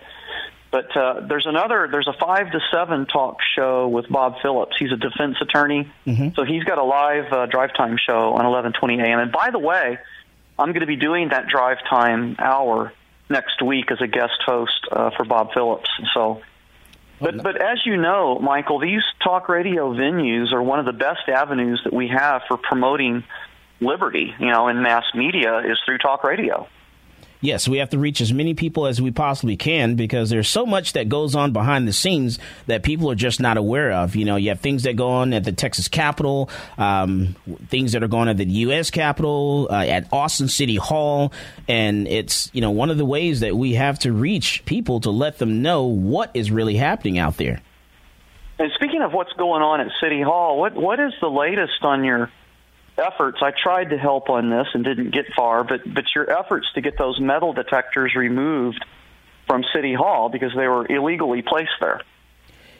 But 0.71 0.95
uh, 0.97 1.21
there's 1.27 1.45
another, 1.45 1.87
there's 1.91 2.07
a 2.07 2.13
five 2.13 2.51
to 2.51 2.59
seven 2.71 3.05
talk 3.05 3.37
show 3.55 3.87
with 3.87 4.09
Bob 4.09 4.37
Phillips. 4.41 4.75
He's 4.79 4.91
a 4.91 4.97
defense 4.97 5.37
attorney, 5.39 5.91
mm-hmm. 6.07 6.29
so 6.35 6.43
he's 6.45 6.63
got 6.63 6.79
a 6.79 6.83
live 6.83 7.31
uh, 7.31 7.45
drive 7.45 7.75
time 7.75 7.97
show 7.97 8.33
on 8.33 8.45
11:20 8.45 9.03
a.m. 9.03 9.19
And 9.19 9.31
by 9.31 9.51
the 9.51 9.59
way, 9.59 9.99
I'm 10.57 10.69
going 10.69 10.81
to 10.81 10.87
be 10.87 10.95
doing 10.95 11.29
that 11.29 11.47
drive 11.47 11.77
time 11.87 12.35
hour 12.39 12.91
next 13.29 13.61
week 13.61 13.91
as 13.91 13.99
a 14.01 14.07
guest 14.07 14.41
host 14.45 14.87
uh, 14.91 15.11
for 15.11 15.25
Bob 15.25 15.53
Phillips. 15.53 15.89
So, 16.13 16.41
but 17.23 17.43
but 17.43 17.61
as 17.61 17.85
you 17.85 17.97
know, 17.97 18.37
Michael, 18.39 18.79
these 18.79 19.01
talk 19.23 19.49
radio 19.49 19.93
venues 19.93 20.51
are 20.51 20.61
one 20.61 20.79
of 20.79 20.85
the 20.85 20.93
best 20.93 21.27
avenues 21.27 21.81
that 21.83 21.93
we 21.93 22.09
have 22.09 22.41
for 22.47 22.57
promoting 22.57 23.23
liberty. 23.79 24.33
You 24.39 24.51
know, 24.51 24.67
in 24.67 24.81
mass 24.81 25.05
media 25.15 25.59
is 25.59 25.79
through 25.85 25.99
talk 25.99 26.23
radio 26.23 26.67
yes, 27.43 27.67
we 27.67 27.77
have 27.77 27.89
to 27.91 27.99
reach 27.99 28.21
as 28.21 28.33
many 28.33 28.55
people 28.55 28.87
as 28.87 28.99
we 28.99 29.11
possibly 29.11 29.55
can 29.55 29.95
because 29.95 30.31
there's 30.31 30.47
so 30.47 30.65
much 30.65 30.93
that 30.93 31.09
goes 31.09 31.35
on 31.35 31.51
behind 31.51 31.87
the 31.87 31.93
scenes 31.93 32.39
that 32.65 32.81
people 32.81 33.11
are 33.11 33.15
just 33.15 33.39
not 33.39 33.57
aware 33.57 33.91
of. 33.91 34.15
You 34.15 34.25
know, 34.25 34.37
you 34.37 34.49
have 34.49 34.61
things 34.61 34.83
that 34.83 34.95
go 34.95 35.09
on 35.09 35.33
at 35.33 35.43
the 35.43 35.51
Texas 35.51 35.87
Capitol, 35.87 36.49
um, 36.77 37.35
things 37.67 37.91
that 37.91 38.01
are 38.01 38.07
going 38.07 38.23
on 38.23 38.29
at 38.29 38.37
the 38.37 38.45
U.S. 38.45 38.89
Capitol, 38.89 39.67
uh, 39.69 39.85
at 39.85 40.11
Austin 40.11 40.47
City 40.47 40.77
Hall, 40.77 41.31
and 41.67 42.07
it's 42.07 42.49
you 42.53 42.61
know 42.61 42.71
one 42.71 42.89
of 42.89 42.97
the 42.97 43.05
ways 43.05 43.41
that 43.41 43.55
we 43.55 43.73
have 43.73 43.99
to 43.99 44.11
reach 44.13 44.63
people 44.65 45.01
to 45.01 45.11
let 45.11 45.37
them 45.37 45.61
know 45.61 45.83
what 45.83 46.31
is 46.33 46.49
really 46.49 46.75
happening 46.75 47.19
out 47.19 47.37
there. 47.37 47.61
And 48.57 48.71
speaking 48.75 49.01
of 49.01 49.11
what's 49.11 49.33
going 49.33 49.61
on 49.61 49.81
at 49.81 49.87
City 50.01 50.21
Hall, 50.21 50.57
what 50.57 50.75
what 50.75 50.99
is 50.99 51.11
the 51.21 51.27
latest 51.27 51.83
on 51.83 52.05
your 52.05 52.31
efforts, 52.97 53.39
I 53.41 53.51
tried 53.51 53.89
to 53.89 53.97
help 53.97 54.29
on 54.29 54.49
this 54.49 54.67
and 54.73 54.83
didn't 54.83 55.11
get 55.11 55.25
far, 55.35 55.63
but 55.63 55.81
but 55.93 56.05
your 56.15 56.29
efforts 56.29 56.67
to 56.75 56.81
get 56.81 56.97
those 56.97 57.19
metal 57.19 57.53
detectors 57.53 58.13
removed 58.15 58.83
from 59.47 59.63
City 59.73 59.93
Hall 59.93 60.29
because 60.29 60.51
they 60.55 60.67
were 60.67 60.85
illegally 60.87 61.41
placed 61.41 61.71
there. 61.81 62.01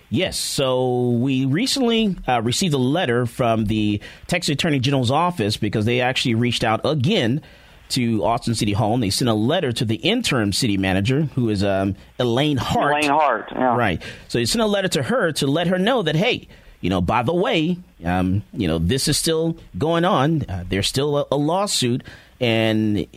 Yes. 0.10 0.38
So 0.38 1.10
we 1.10 1.46
recently 1.46 2.16
uh, 2.28 2.42
received 2.44 2.76
a 2.76 2.78
letter 2.78 3.26
from 3.26 3.66
the 3.66 4.00
Texas 4.28 4.54
Attorney 4.54 4.80
General's 4.80 5.10
office 5.10 5.58
because 5.58 5.86
they 5.86 6.02
actually 6.02 6.36
reached 6.36 6.64
out 6.64 6.82
again 6.86 7.42
to 7.90 8.24
Austin 8.24 8.56
City 8.56 8.74
Hall 8.74 8.94
and 8.94 9.02
they 9.02 9.10
sent 9.10 9.30
a 9.30 9.34
letter 9.34 9.72
to 9.72 9.86
the 9.86 9.96
interim 9.96 10.54
city 10.54 10.78
manager, 10.78 11.24
who 11.34 11.50
is 11.50 11.64
um, 11.64 11.96
Elaine 12.20 12.58
Hart. 12.58 12.92
Elaine 12.92 13.10
Hart, 13.10 13.52
yeah. 13.56 13.76
Right. 13.76 14.02
So 14.28 14.38
they 14.38 14.46
sent 14.46 14.62
a 14.62 14.68
letter 14.68 14.88
to 14.90 15.04
her 15.04 15.32
to 15.34 15.48
let 15.48 15.68
her 15.68 15.80
know 15.80 16.04
that, 16.04 16.16
hey, 16.16 16.48
you 16.84 16.90
know, 16.90 17.00
by 17.00 17.24
the 17.24 17.34
way, 17.34 17.78
um, 18.04 18.44
you 18.52 18.68
know, 18.68 18.78
this 18.78 19.08
is 19.08 19.18
still 19.18 19.58
going 19.78 20.04
on. 20.04 20.42
Uh, 20.44 20.66
there's 20.68 20.86
still 20.86 21.18
a, 21.18 21.26
a, 21.32 21.38
lawsuit, 21.38 22.04
and 22.42 23.08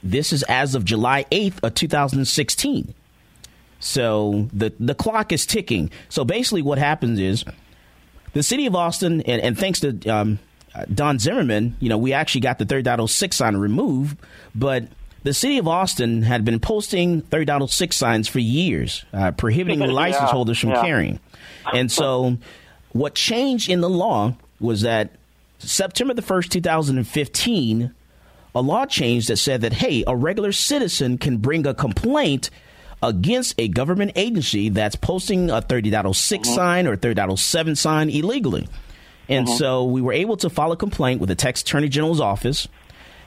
this 0.00 0.32
is 0.32 0.44
as 0.44 0.76
of 0.76 0.84
July 0.84 1.24
8th 1.32 1.58
of 1.64 1.74
2016. 1.74 2.94
So 3.80 4.48
the 4.52 4.72
the 4.78 4.94
clock 4.94 5.32
is 5.32 5.44
ticking. 5.44 5.90
So 6.08 6.24
basically, 6.24 6.62
what 6.62 6.78
happens 6.78 7.18
is 7.18 7.44
the 8.32 8.44
city 8.44 8.64
of 8.66 8.76
Austin, 8.76 9.22
and, 9.22 9.42
and 9.42 9.58
thanks 9.58 9.80
to 9.80 9.98
um, 10.06 10.38
Don 10.94 11.18
Zimmerman, 11.18 11.76
you 11.80 11.88
know, 11.88 11.98
we 11.98 12.12
actually 12.12 12.42
got 12.42 12.60
the 12.60 12.64
30.06 12.64 13.34
sign 13.34 13.56
removed, 13.56 14.18
but 14.54 14.84
the 15.24 15.34
city 15.34 15.58
of 15.58 15.66
Austin 15.66 16.22
had 16.22 16.44
been 16.44 16.60
posting 16.60 17.22
30.06 17.22 17.92
signs 17.92 18.28
for 18.28 18.38
years, 18.38 19.04
uh, 19.12 19.32
prohibiting 19.32 19.80
license 19.90 20.30
holders 20.30 20.60
from 20.60 20.70
yeah. 20.70 20.82
carrying. 20.82 21.20
And 21.72 21.90
so 21.90 22.38
what 22.98 23.14
changed 23.14 23.68
in 23.68 23.80
the 23.80 23.90
law 23.90 24.34
was 24.60 24.82
that 24.82 25.10
September 25.58 26.14
the 26.14 26.22
1st, 26.22 26.48
2015, 26.50 27.94
a 28.54 28.60
law 28.60 28.86
changed 28.86 29.28
that 29.28 29.36
said 29.36 29.60
that, 29.62 29.74
hey, 29.74 30.04
a 30.06 30.16
regular 30.16 30.52
citizen 30.52 31.18
can 31.18 31.38
bring 31.38 31.66
a 31.66 31.74
complaint 31.74 32.50
against 33.02 33.54
a 33.58 33.68
government 33.68 34.12
agency 34.16 34.70
that's 34.70 34.96
posting 34.96 35.50
a 35.50 35.60
30.06 35.60 35.92
mm-hmm. 35.92 36.54
sign 36.54 36.86
or 36.86 36.96
30.07 36.96 37.76
sign 37.76 38.10
illegally. 38.10 38.66
And 39.28 39.46
mm-hmm. 39.46 39.56
so 39.56 39.84
we 39.84 40.00
were 40.00 40.12
able 40.12 40.36
to 40.38 40.50
file 40.50 40.72
a 40.72 40.76
complaint 40.76 41.20
with 41.20 41.28
the 41.28 41.34
Texas 41.34 41.62
Attorney 41.62 41.88
General's 41.88 42.20
office. 42.20 42.68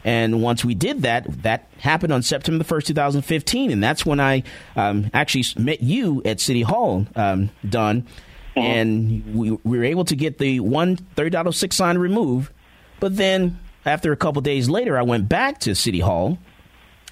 And 0.04 0.42
once 0.42 0.64
we 0.64 0.76
did 0.76 1.02
that, 1.02 1.26
that 1.44 1.68
happened 1.78 2.14
on 2.14 2.24
September 2.24 2.64
the 2.64 2.74
1st, 2.74 2.86
2015. 2.86 3.72
And 3.72 3.84
that's 3.84 4.06
when 4.06 4.20
I 4.20 4.44
um, 4.76 5.10
actually 5.14 5.44
met 5.62 5.82
you 5.84 6.22
at 6.24 6.40
City 6.40 6.62
Hall, 6.62 7.06
um, 7.16 7.50
Don. 7.68 8.08
Uh-huh. 8.56 8.66
And 8.66 9.36
we, 9.36 9.52
we 9.52 9.78
were 9.78 9.84
able 9.84 10.06
to 10.06 10.16
get 10.16 10.38
the 10.38 10.60
one 10.60 10.98
30.06 11.16 11.74
sign 11.74 11.98
removed. 11.98 12.52
But 13.00 13.16
then 13.16 13.60
after 13.86 14.12
a 14.12 14.18
couple 14.18 14.42
days 14.42 14.70
later, 14.70 14.98
I 14.98 15.04
went 15.04 15.30
back 15.30 15.60
to 15.62 15.76
City 15.76 16.00
Hall. 16.00 16.38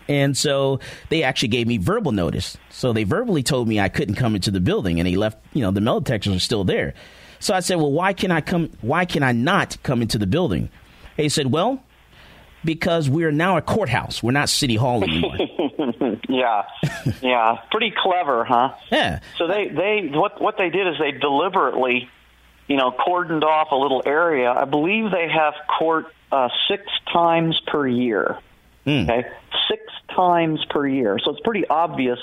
And 0.10 0.38
so 0.38 0.80
they 1.10 1.24
actually 1.24 1.50
gave 1.50 1.68
me 1.68 1.78
verbal 1.78 2.12
notice. 2.12 2.58
So 2.70 2.94
they 2.94 3.04
verbally 3.04 3.44
told 3.44 3.68
me 3.68 3.80
I 3.80 3.90
couldn't 3.90 4.16
come 4.16 4.36
into 4.36 4.52
the 4.52 4.62
building, 4.62 5.00
and 5.00 5.08
they 5.08 5.16
left. 5.16 5.38
You 5.54 5.62
know, 5.62 5.72
the 5.72 5.82
metal 5.82 6.00
detectors 6.00 6.34
are 6.34 6.40
still 6.40 6.64
there. 6.64 6.94
So 7.40 7.54
I 7.54 7.60
said, 7.60 7.76
"Well, 7.76 7.92
why 7.92 8.14
can 8.14 8.32
I 8.32 8.40
come? 8.40 8.70
Why 8.80 9.04
can 9.04 9.22
I 9.22 9.34
not 9.34 9.76
come 9.84 10.02
into 10.02 10.18
the 10.18 10.26
building?" 10.26 10.70
They 11.18 11.28
said, 11.28 11.52
"Well, 11.52 11.84
because 12.68 13.10
we 13.10 13.24
are 13.24 13.32
now 13.32 13.56
a 13.56 13.62
courthouse. 13.62 14.22
We're 14.22 14.32
not 14.32 14.50
City 14.50 14.76
Hall 14.76 15.02
anymore." 15.02 15.38
yeah, 16.30 16.64
yeah, 17.22 17.62
pretty 17.72 17.94
clever, 17.96 18.44
huh? 18.44 18.76
Yeah. 18.92 19.22
So 19.38 19.48
they 19.48 19.70
they 19.70 20.10
what 20.12 20.40
what 20.40 20.58
they 20.58 20.70
did 20.70 20.86
is 20.86 20.96
they 21.00 21.14
deliberately, 21.14 22.10
you 22.68 22.76
know, 22.76 22.92
cordoned 22.92 23.44
off 23.44 23.70
a 23.72 23.76
little 23.76 24.04
area. 24.06 24.52
I 24.52 24.66
believe 24.66 25.10
they 25.12 25.30
have 25.30 25.54
court 25.80 26.14
uh, 26.32 26.50
six 26.68 26.84
times 27.12 27.60
per 27.66 27.88
year. 27.88 28.38
Mm. 28.86 29.10
Okay, 29.10 29.28
six 29.70 29.82
times 30.14 30.64
per 30.70 30.86
year. 30.86 31.18
So 31.24 31.32
it's 31.32 31.42
pretty 31.42 31.66
obvious 31.68 32.20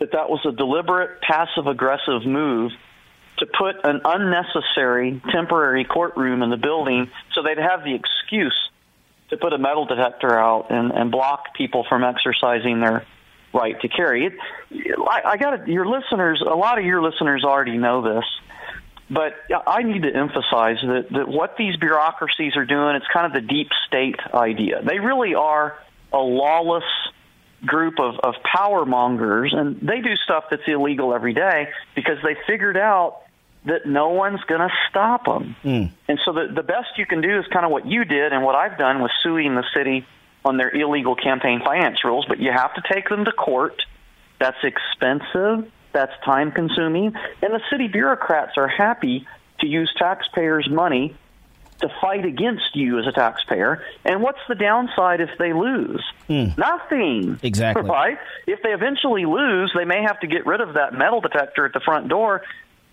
that 0.00 0.10
that 0.12 0.28
was 0.28 0.40
a 0.44 0.52
deliberate 0.52 1.20
passive 1.22 1.68
aggressive 1.68 2.26
move 2.26 2.72
to 3.38 3.46
put 3.46 3.76
an 3.84 4.00
unnecessary 4.04 5.22
temporary 5.32 5.84
courtroom 5.84 6.42
in 6.42 6.50
the 6.50 6.56
building 6.56 7.10
so 7.32 7.42
they'd 7.42 7.58
have 7.58 7.82
the 7.82 7.94
excuse 7.94 8.54
to 9.30 9.36
put 9.36 9.52
a 9.52 9.58
metal 9.58 9.86
detector 9.86 10.38
out 10.38 10.70
and, 10.70 10.92
and 10.92 11.10
block 11.10 11.54
people 11.54 11.84
from 11.88 12.04
exercising 12.04 12.80
their 12.80 13.06
right 13.52 13.80
to 13.80 13.88
carry. 13.88 14.26
It, 14.26 14.32
I, 15.08 15.22
I 15.24 15.36
got 15.36 15.66
your 15.68 15.86
listeners. 15.86 16.42
A 16.46 16.54
lot 16.54 16.78
of 16.78 16.84
your 16.84 17.02
listeners 17.02 17.44
already 17.44 17.78
know 17.78 18.02
this, 18.02 18.24
but 19.10 19.34
I 19.66 19.82
need 19.82 20.02
to 20.02 20.14
emphasize 20.14 20.76
that 20.82 21.06
that 21.12 21.28
what 21.28 21.56
these 21.56 21.76
bureaucracies 21.76 22.56
are 22.56 22.66
doing. 22.66 22.96
It's 22.96 23.06
kind 23.12 23.26
of 23.26 23.32
the 23.32 23.46
deep 23.46 23.68
state 23.86 24.16
idea. 24.32 24.82
They 24.82 24.98
really 24.98 25.34
are 25.34 25.78
a 26.12 26.18
lawless 26.18 26.84
group 27.64 27.98
of, 27.98 28.16
of 28.22 28.34
power 28.42 28.84
mongers, 28.84 29.54
and 29.56 29.80
they 29.80 30.00
do 30.00 30.14
stuff 30.16 30.44
that's 30.50 30.62
illegal 30.66 31.14
every 31.14 31.32
day 31.32 31.68
because 31.94 32.18
they 32.22 32.36
figured 32.46 32.76
out 32.76 33.22
that 33.66 33.86
no 33.86 34.10
one's 34.10 34.40
going 34.42 34.60
to 34.60 34.72
stop 34.90 35.24
them. 35.24 35.56
Mm. 35.64 35.90
And 36.08 36.18
so 36.24 36.32
the, 36.32 36.48
the 36.54 36.62
best 36.62 36.98
you 36.98 37.06
can 37.06 37.20
do 37.20 37.38
is 37.38 37.46
kind 37.52 37.64
of 37.64 37.70
what 37.70 37.86
you 37.86 38.04
did 38.04 38.32
and 38.32 38.44
what 38.44 38.54
I've 38.54 38.78
done 38.78 39.02
with 39.02 39.10
suing 39.22 39.54
the 39.54 39.64
city 39.74 40.06
on 40.44 40.58
their 40.58 40.74
illegal 40.74 41.16
campaign 41.16 41.60
finance 41.64 42.04
rules, 42.04 42.26
but 42.28 42.38
you 42.38 42.52
have 42.52 42.74
to 42.74 42.82
take 42.92 43.08
them 43.08 43.24
to 43.24 43.32
court. 43.32 43.82
That's 44.38 44.58
expensive. 44.62 45.70
That's 45.92 46.12
time 46.24 46.52
consuming. 46.52 47.14
And 47.40 47.54
the 47.54 47.60
city 47.70 47.88
bureaucrats 47.88 48.58
are 48.58 48.68
happy 48.68 49.26
to 49.60 49.66
use 49.66 49.92
taxpayers' 49.96 50.68
money 50.68 51.16
to 51.80 51.88
fight 52.00 52.24
against 52.24 52.74
you 52.74 52.98
as 52.98 53.06
a 53.06 53.12
taxpayer. 53.12 53.82
And 54.04 54.22
what's 54.22 54.38
the 54.48 54.54
downside 54.54 55.20
if 55.20 55.30
they 55.38 55.52
lose? 55.52 56.02
Hmm. 56.26 56.46
Nothing. 56.56 57.38
Exactly. 57.42 57.84
Right? 57.94 58.18
If 58.46 58.62
they 58.62 58.70
eventually 58.70 59.24
lose, 59.24 59.72
they 59.76 59.84
may 59.84 60.02
have 60.02 60.18
to 60.20 60.26
get 60.26 60.46
rid 60.46 60.60
of 60.60 60.74
that 60.74 60.94
metal 60.94 61.20
detector 61.20 61.64
at 61.64 61.72
the 61.72 61.80
front 61.80 62.08
door. 62.08 62.42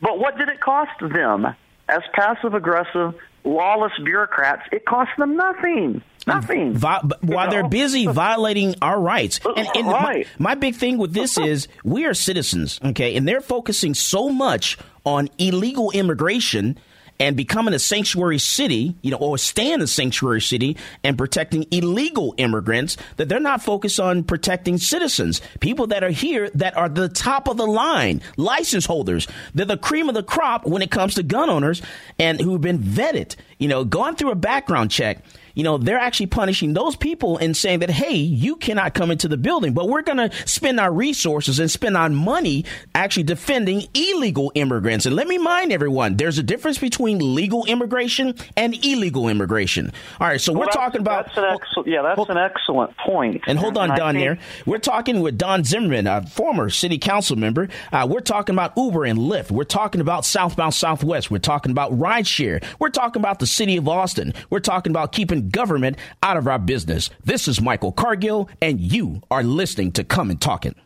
But 0.01 0.19
what 0.19 0.37
did 0.37 0.49
it 0.49 0.59
cost 0.59 0.99
them? 0.99 1.45
As 1.87 2.01
passive 2.13 2.53
aggressive, 2.53 3.15
lawless 3.43 3.91
bureaucrats, 4.03 4.63
it 4.71 4.85
cost 4.85 5.11
them 5.17 5.35
nothing. 5.35 6.01
Nothing. 6.27 6.73
Vi- 6.73 7.01
while 7.21 7.47
know? 7.47 7.51
they're 7.51 7.67
busy 7.67 8.05
violating 8.07 8.75
our 8.81 8.99
rights. 8.99 9.39
And, 9.51 9.67
and 9.75 9.87
right. 9.87 10.27
my, 10.39 10.51
my 10.51 10.55
big 10.55 10.75
thing 10.75 10.97
with 10.97 11.13
this 11.13 11.37
is 11.37 11.67
we 11.83 12.05
are 12.05 12.13
citizens, 12.13 12.79
okay? 12.83 13.15
And 13.15 13.27
they're 13.27 13.41
focusing 13.41 13.93
so 13.93 14.29
much 14.29 14.77
on 15.05 15.29
illegal 15.37 15.91
immigration 15.91 16.77
and 17.21 17.37
becoming 17.37 17.75
a 17.75 17.79
sanctuary 17.79 18.39
city, 18.39 18.95
you 19.03 19.11
know, 19.11 19.17
or 19.17 19.37
staying 19.37 19.79
a 19.79 19.85
sanctuary 19.85 20.41
city 20.41 20.75
and 21.03 21.19
protecting 21.19 21.67
illegal 21.69 22.33
immigrants, 22.37 22.97
that 23.17 23.29
they're 23.29 23.39
not 23.39 23.61
focused 23.61 23.99
on 23.99 24.23
protecting 24.23 24.79
citizens, 24.79 25.39
people 25.59 25.85
that 25.85 26.03
are 26.03 26.09
here 26.09 26.49
that 26.55 26.75
are 26.75 26.89
the 26.89 27.07
top 27.07 27.47
of 27.47 27.57
the 27.57 27.67
line, 27.67 28.23
license 28.37 28.87
holders. 28.87 29.27
They're 29.53 29.67
the 29.67 29.77
cream 29.77 30.09
of 30.09 30.15
the 30.15 30.23
crop 30.23 30.65
when 30.65 30.81
it 30.81 30.89
comes 30.89 31.13
to 31.13 31.21
gun 31.21 31.51
owners 31.51 31.83
and 32.17 32.41
who've 32.41 32.59
been 32.59 32.79
vetted. 32.79 33.35
you 33.59 33.67
know, 33.67 33.85
gone 33.85 34.15
through 34.15 34.31
a 34.31 34.35
background 34.35 34.89
check, 34.89 35.23
you 35.53 35.63
know, 35.63 35.77
they're 35.77 35.97
actually 35.99 36.27
punishing 36.27 36.73
those 36.73 36.95
people 36.95 37.37
and 37.37 37.55
saying 37.55 37.79
that, 37.79 37.89
hey, 37.89 38.15
you 38.15 38.55
cannot 38.55 38.93
come 38.93 39.11
into 39.11 39.27
the 39.27 39.37
building, 39.37 39.73
but 39.73 39.87
we're 39.87 40.01
going 40.01 40.17
to 40.17 40.31
spend 40.47 40.79
our 40.79 40.91
resources 40.91 41.59
and 41.59 41.69
spend 41.69 41.97
our 41.97 42.09
money 42.09 42.65
actually 42.95 43.23
defending 43.23 43.83
illegal 43.93 44.51
immigrants. 44.55 45.05
And 45.05 45.15
let 45.15 45.27
me 45.27 45.37
mind 45.37 45.71
everyone, 45.71 46.17
there's 46.17 46.37
a 46.37 46.43
difference 46.43 46.77
between 46.77 47.19
legal 47.35 47.65
immigration 47.65 48.35
and 48.55 48.73
illegal 48.85 49.27
immigration. 49.29 49.91
All 50.19 50.27
right, 50.27 50.39
so 50.39 50.53
well, 50.53 50.61
we're 50.61 50.71
talking 50.71 51.01
about. 51.01 51.33
That's 51.35 51.37
an 51.77 51.83
yeah, 51.85 52.01
that's 52.01 52.15
hold, 52.15 52.29
an 52.29 52.37
excellent 52.37 52.95
point. 52.97 53.41
And 53.47 53.57
hold 53.57 53.77
on, 53.77 53.91
and 53.91 53.97
Don, 53.97 54.13
think, 54.15 54.25
there. 54.25 54.37
We're 54.65 54.77
talking 54.77 55.21
with 55.21 55.37
Don 55.37 55.63
Zimmerman, 55.63 56.07
a 56.07 56.25
former 56.25 56.69
city 56.69 56.97
council 56.97 57.35
member. 57.35 57.69
Uh, 57.91 58.07
we're 58.09 58.19
talking 58.19 58.55
about 58.55 58.73
Uber 58.77 59.05
and 59.05 59.19
Lyft. 59.19 59.51
We're 59.51 59.63
talking 59.63 60.01
about 60.01 60.25
South 60.25 60.55
by 60.55 60.69
Southwest. 60.69 61.31
We're 61.31 61.39
talking 61.39 61.71
about 61.71 61.91
rideshare. 61.97 62.63
We're 62.79 62.89
talking 62.89 63.21
about 63.21 63.39
the 63.39 63.47
city 63.47 63.77
of 63.77 63.87
Austin. 63.87 64.33
We're 64.49 64.59
talking 64.59 64.91
about 64.91 65.11
keeping 65.11 65.40
government 65.41 65.97
out 66.23 66.37
of 66.37 66.47
our 66.47 66.59
business. 66.59 67.09
This 67.23 67.47
is 67.47 67.61
Michael 67.61 67.91
Cargill, 67.91 68.49
and 68.61 68.79
you 68.79 69.21
are 69.29 69.43
listening 69.43 69.91
to 69.93 70.03
Come 70.03 70.29
and 70.29 70.39
Talk 70.39 70.65
It. 70.65 70.77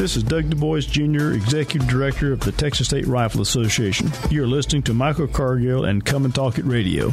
This 0.00 0.16
is 0.16 0.22
Doug 0.22 0.48
Du 0.48 0.56
Bois 0.56 0.80
Jr., 0.80 1.32
Executive 1.32 1.86
Director 1.86 2.32
of 2.32 2.40
the 2.40 2.52
Texas 2.52 2.86
State 2.86 3.06
Rifle 3.06 3.42
Association. 3.42 4.10
You're 4.30 4.46
listening 4.46 4.82
to 4.84 4.94
Michael 4.94 5.28
Cargill 5.28 5.84
and 5.84 6.02
Come 6.02 6.24
and 6.24 6.34
Talk 6.34 6.56
It 6.56 6.64
Radio. 6.64 7.12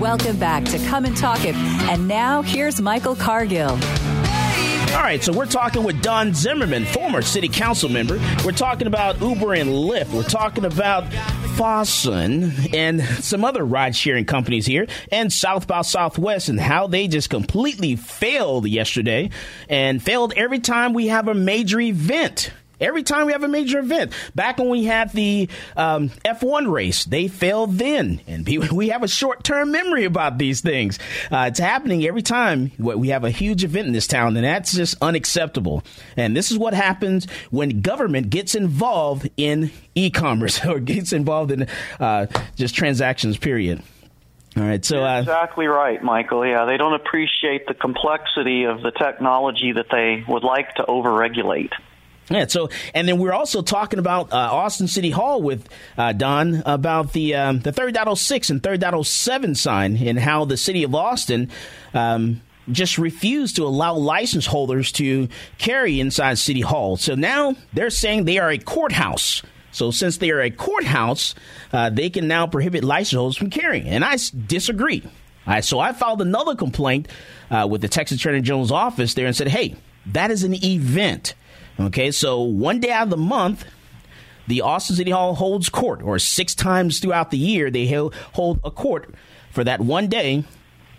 Welcome 0.00 0.38
back 0.38 0.64
to 0.64 0.78
Come 0.86 1.04
and 1.04 1.14
Talk 1.14 1.44
It. 1.44 1.54
And 1.54 2.08
now 2.08 2.40
here's 2.40 2.80
Michael 2.80 3.14
Cargill. 3.14 3.72
All 3.72 5.02
right, 5.02 5.22
so 5.22 5.30
we're 5.30 5.44
talking 5.44 5.84
with 5.84 6.00
Don 6.00 6.32
Zimmerman, 6.32 6.86
former 6.86 7.20
city 7.20 7.48
council 7.48 7.90
member. 7.90 8.18
We're 8.42 8.52
talking 8.52 8.86
about 8.86 9.20
Uber 9.20 9.52
and 9.52 9.68
Lyft. 9.68 10.14
We're 10.14 10.22
talking 10.22 10.64
about 10.64 11.04
Fasten 11.58 12.74
and 12.74 13.02
some 13.02 13.44
other 13.44 13.62
ride 13.62 13.94
sharing 13.94 14.24
companies 14.24 14.64
here 14.64 14.86
and 15.12 15.30
South 15.30 15.66
by 15.66 15.82
Southwest 15.82 16.48
and 16.48 16.58
how 16.58 16.86
they 16.86 17.06
just 17.06 17.28
completely 17.28 17.96
failed 17.96 18.66
yesterday 18.66 19.28
and 19.68 20.02
failed 20.02 20.32
every 20.34 20.60
time 20.60 20.94
we 20.94 21.08
have 21.08 21.28
a 21.28 21.34
major 21.34 21.78
event. 21.78 22.52
Every 22.80 23.02
time 23.02 23.26
we 23.26 23.32
have 23.32 23.44
a 23.44 23.48
major 23.48 23.78
event, 23.78 24.12
back 24.34 24.58
when 24.58 24.68
we 24.68 24.84
had 24.84 25.12
the 25.12 25.48
um, 25.76 26.08
F1 26.24 26.70
race, 26.70 27.04
they 27.04 27.28
failed 27.28 27.76
then, 27.76 28.20
and 28.26 28.46
we 28.72 28.88
have 28.88 29.02
a 29.02 29.08
short-term 29.08 29.70
memory 29.70 30.04
about 30.04 30.38
these 30.38 30.60
things. 30.60 30.98
Uh, 31.30 31.46
it's 31.48 31.58
happening 31.58 32.04
every 32.04 32.22
time 32.22 32.72
we 32.78 33.08
have 33.08 33.24
a 33.24 33.30
huge 33.30 33.64
event 33.64 33.86
in 33.86 33.92
this 33.92 34.06
town, 34.06 34.36
and 34.36 34.44
that's 34.44 34.72
just 34.72 34.96
unacceptable. 35.02 35.82
And 36.16 36.36
this 36.36 36.50
is 36.50 36.58
what 36.58 36.74
happens 36.74 37.26
when 37.50 37.80
government 37.80 38.30
gets 38.30 38.54
involved 38.54 39.28
in 39.36 39.70
e-commerce 39.94 40.64
or 40.66 40.80
gets 40.80 41.12
involved 41.12 41.50
in 41.50 41.66
uh, 41.98 42.26
just 42.56 42.74
transactions. 42.74 43.36
Period. 43.36 43.82
All 44.56 44.64
right, 44.64 44.84
so 44.84 45.04
uh, 45.04 45.20
exactly 45.20 45.68
right, 45.68 46.02
Michael. 46.02 46.44
Yeah, 46.44 46.64
they 46.64 46.76
don't 46.76 46.94
appreciate 46.94 47.68
the 47.68 47.74
complexity 47.74 48.64
of 48.64 48.82
the 48.82 48.90
technology 48.90 49.72
that 49.72 49.86
they 49.92 50.24
would 50.26 50.42
like 50.42 50.74
to 50.74 50.82
overregulate. 50.82 51.70
Yeah. 52.30 52.46
So, 52.46 52.70
and 52.94 53.08
then 53.08 53.18
we're 53.18 53.32
also 53.32 53.60
talking 53.60 53.98
about 53.98 54.32
uh, 54.32 54.36
Austin 54.36 54.86
City 54.86 55.10
Hall 55.10 55.42
with 55.42 55.68
uh, 55.98 56.12
Don 56.12 56.62
about 56.64 57.12
the 57.12 57.34
um, 57.34 57.60
the 57.60 57.72
30.06 57.72 58.50
and 58.50 58.62
30.07 58.62 59.56
sign 59.56 59.96
and 59.96 60.18
how 60.18 60.44
the 60.44 60.56
city 60.56 60.84
of 60.84 60.94
Austin. 60.94 61.50
Um, 61.92 62.40
just 62.70 62.98
refused 62.98 63.56
to 63.56 63.64
allow 63.64 63.94
license 63.94 64.46
holders 64.46 64.92
to 64.92 65.26
carry 65.58 65.98
inside 65.98 66.38
City 66.38 66.60
Hall. 66.60 66.96
So 66.96 67.16
now 67.16 67.56
they're 67.72 67.90
saying 67.90 68.26
they 68.26 68.38
are 68.38 68.50
a 68.50 68.58
courthouse. 68.58 69.42
So 69.72 69.90
since 69.90 70.18
they 70.18 70.30
are 70.30 70.40
a 70.40 70.50
courthouse, 70.50 71.34
uh, 71.72 71.90
they 71.90 72.10
can 72.10 72.28
now 72.28 72.46
prohibit 72.46 72.84
license 72.84 73.18
holders 73.18 73.36
from 73.36 73.50
carrying. 73.50 73.88
And 73.88 74.04
I 74.04 74.18
disagree. 74.46 75.02
so 75.62 75.80
I 75.80 75.92
filed 75.92 76.22
another 76.22 76.54
complaint 76.54 77.08
uh, 77.50 77.66
with 77.68 77.80
the 77.80 77.88
Texas 77.88 78.20
Attorney 78.20 78.40
General's 78.40 78.70
office 78.70 79.14
there 79.14 79.26
and 79.26 79.34
said, 79.34 79.48
hey, 79.48 79.74
that 80.06 80.30
is 80.30 80.44
an 80.44 80.54
event. 80.64 81.34
Okay, 81.80 82.10
so 82.10 82.42
one 82.42 82.78
day 82.78 82.90
out 82.90 83.04
of 83.04 83.10
the 83.10 83.16
month, 83.16 83.64
the 84.46 84.60
Austin 84.60 84.96
City 84.96 85.10
Hall 85.10 85.34
holds 85.34 85.70
court, 85.70 86.02
or 86.02 86.18
six 86.18 86.54
times 86.54 87.00
throughout 87.00 87.30
the 87.30 87.38
year, 87.38 87.70
they 87.70 87.86
hold 87.86 88.60
a 88.62 88.70
court 88.70 89.14
for 89.50 89.64
that 89.64 89.80
one 89.80 90.08
day, 90.08 90.44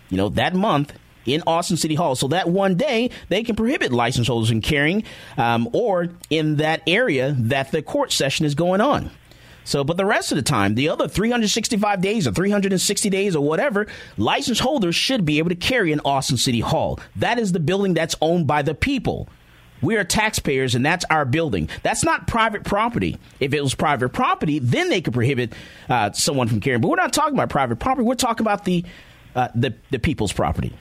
you 0.08 0.16
know, 0.16 0.28
that 0.30 0.54
month 0.56 0.92
in 1.24 1.40
Austin 1.46 1.76
City 1.76 1.94
Hall. 1.94 2.16
So 2.16 2.26
that 2.28 2.48
one 2.48 2.74
day, 2.74 3.10
they 3.28 3.44
can 3.44 3.54
prohibit 3.54 3.92
license 3.92 4.26
holders 4.26 4.48
from 4.48 4.60
carrying 4.60 5.04
um, 5.38 5.68
or 5.72 6.08
in 6.30 6.56
that 6.56 6.82
area 6.88 7.36
that 7.38 7.70
the 7.70 7.82
court 7.82 8.10
session 8.10 8.44
is 8.44 8.56
going 8.56 8.80
on. 8.80 9.12
So, 9.64 9.84
but 9.84 9.96
the 9.96 10.04
rest 10.04 10.32
of 10.32 10.36
the 10.36 10.42
time, 10.42 10.74
the 10.74 10.88
other 10.88 11.06
365 11.06 12.00
days 12.00 12.26
or 12.26 12.32
360 12.32 13.08
days 13.10 13.36
or 13.36 13.44
whatever, 13.44 13.86
license 14.16 14.58
holders 14.58 14.96
should 14.96 15.24
be 15.24 15.38
able 15.38 15.50
to 15.50 15.54
carry 15.54 15.92
in 15.92 16.00
Austin 16.00 16.36
City 16.36 16.58
Hall. 16.58 16.98
That 17.14 17.38
is 17.38 17.52
the 17.52 17.60
building 17.60 17.94
that's 17.94 18.16
owned 18.20 18.48
by 18.48 18.62
the 18.62 18.74
people. 18.74 19.28
We 19.82 19.96
are 19.96 20.04
taxpayers, 20.04 20.74
and 20.74 20.86
that's 20.86 21.04
our 21.10 21.24
building. 21.24 21.68
That's 21.82 22.04
not 22.04 22.26
private 22.26 22.64
property. 22.64 23.18
If 23.40 23.52
it 23.52 23.62
was 23.62 23.74
private 23.74 24.10
property, 24.10 24.58
then 24.58 24.88
they 24.88 25.00
could 25.00 25.12
prohibit 25.12 25.52
uh, 25.88 26.12
someone 26.12 26.48
from 26.48 26.60
carrying. 26.60 26.80
But 26.80 26.88
we're 26.88 26.96
not 26.96 27.12
talking 27.12 27.34
about 27.34 27.50
private 27.50 27.76
property. 27.76 28.06
We're 28.06 28.14
talking 28.14 28.44
about 28.44 28.64
the 28.64 28.84
uh, 29.34 29.48
the, 29.54 29.74
the 29.90 29.98
people's 29.98 30.32
property. 30.32 30.72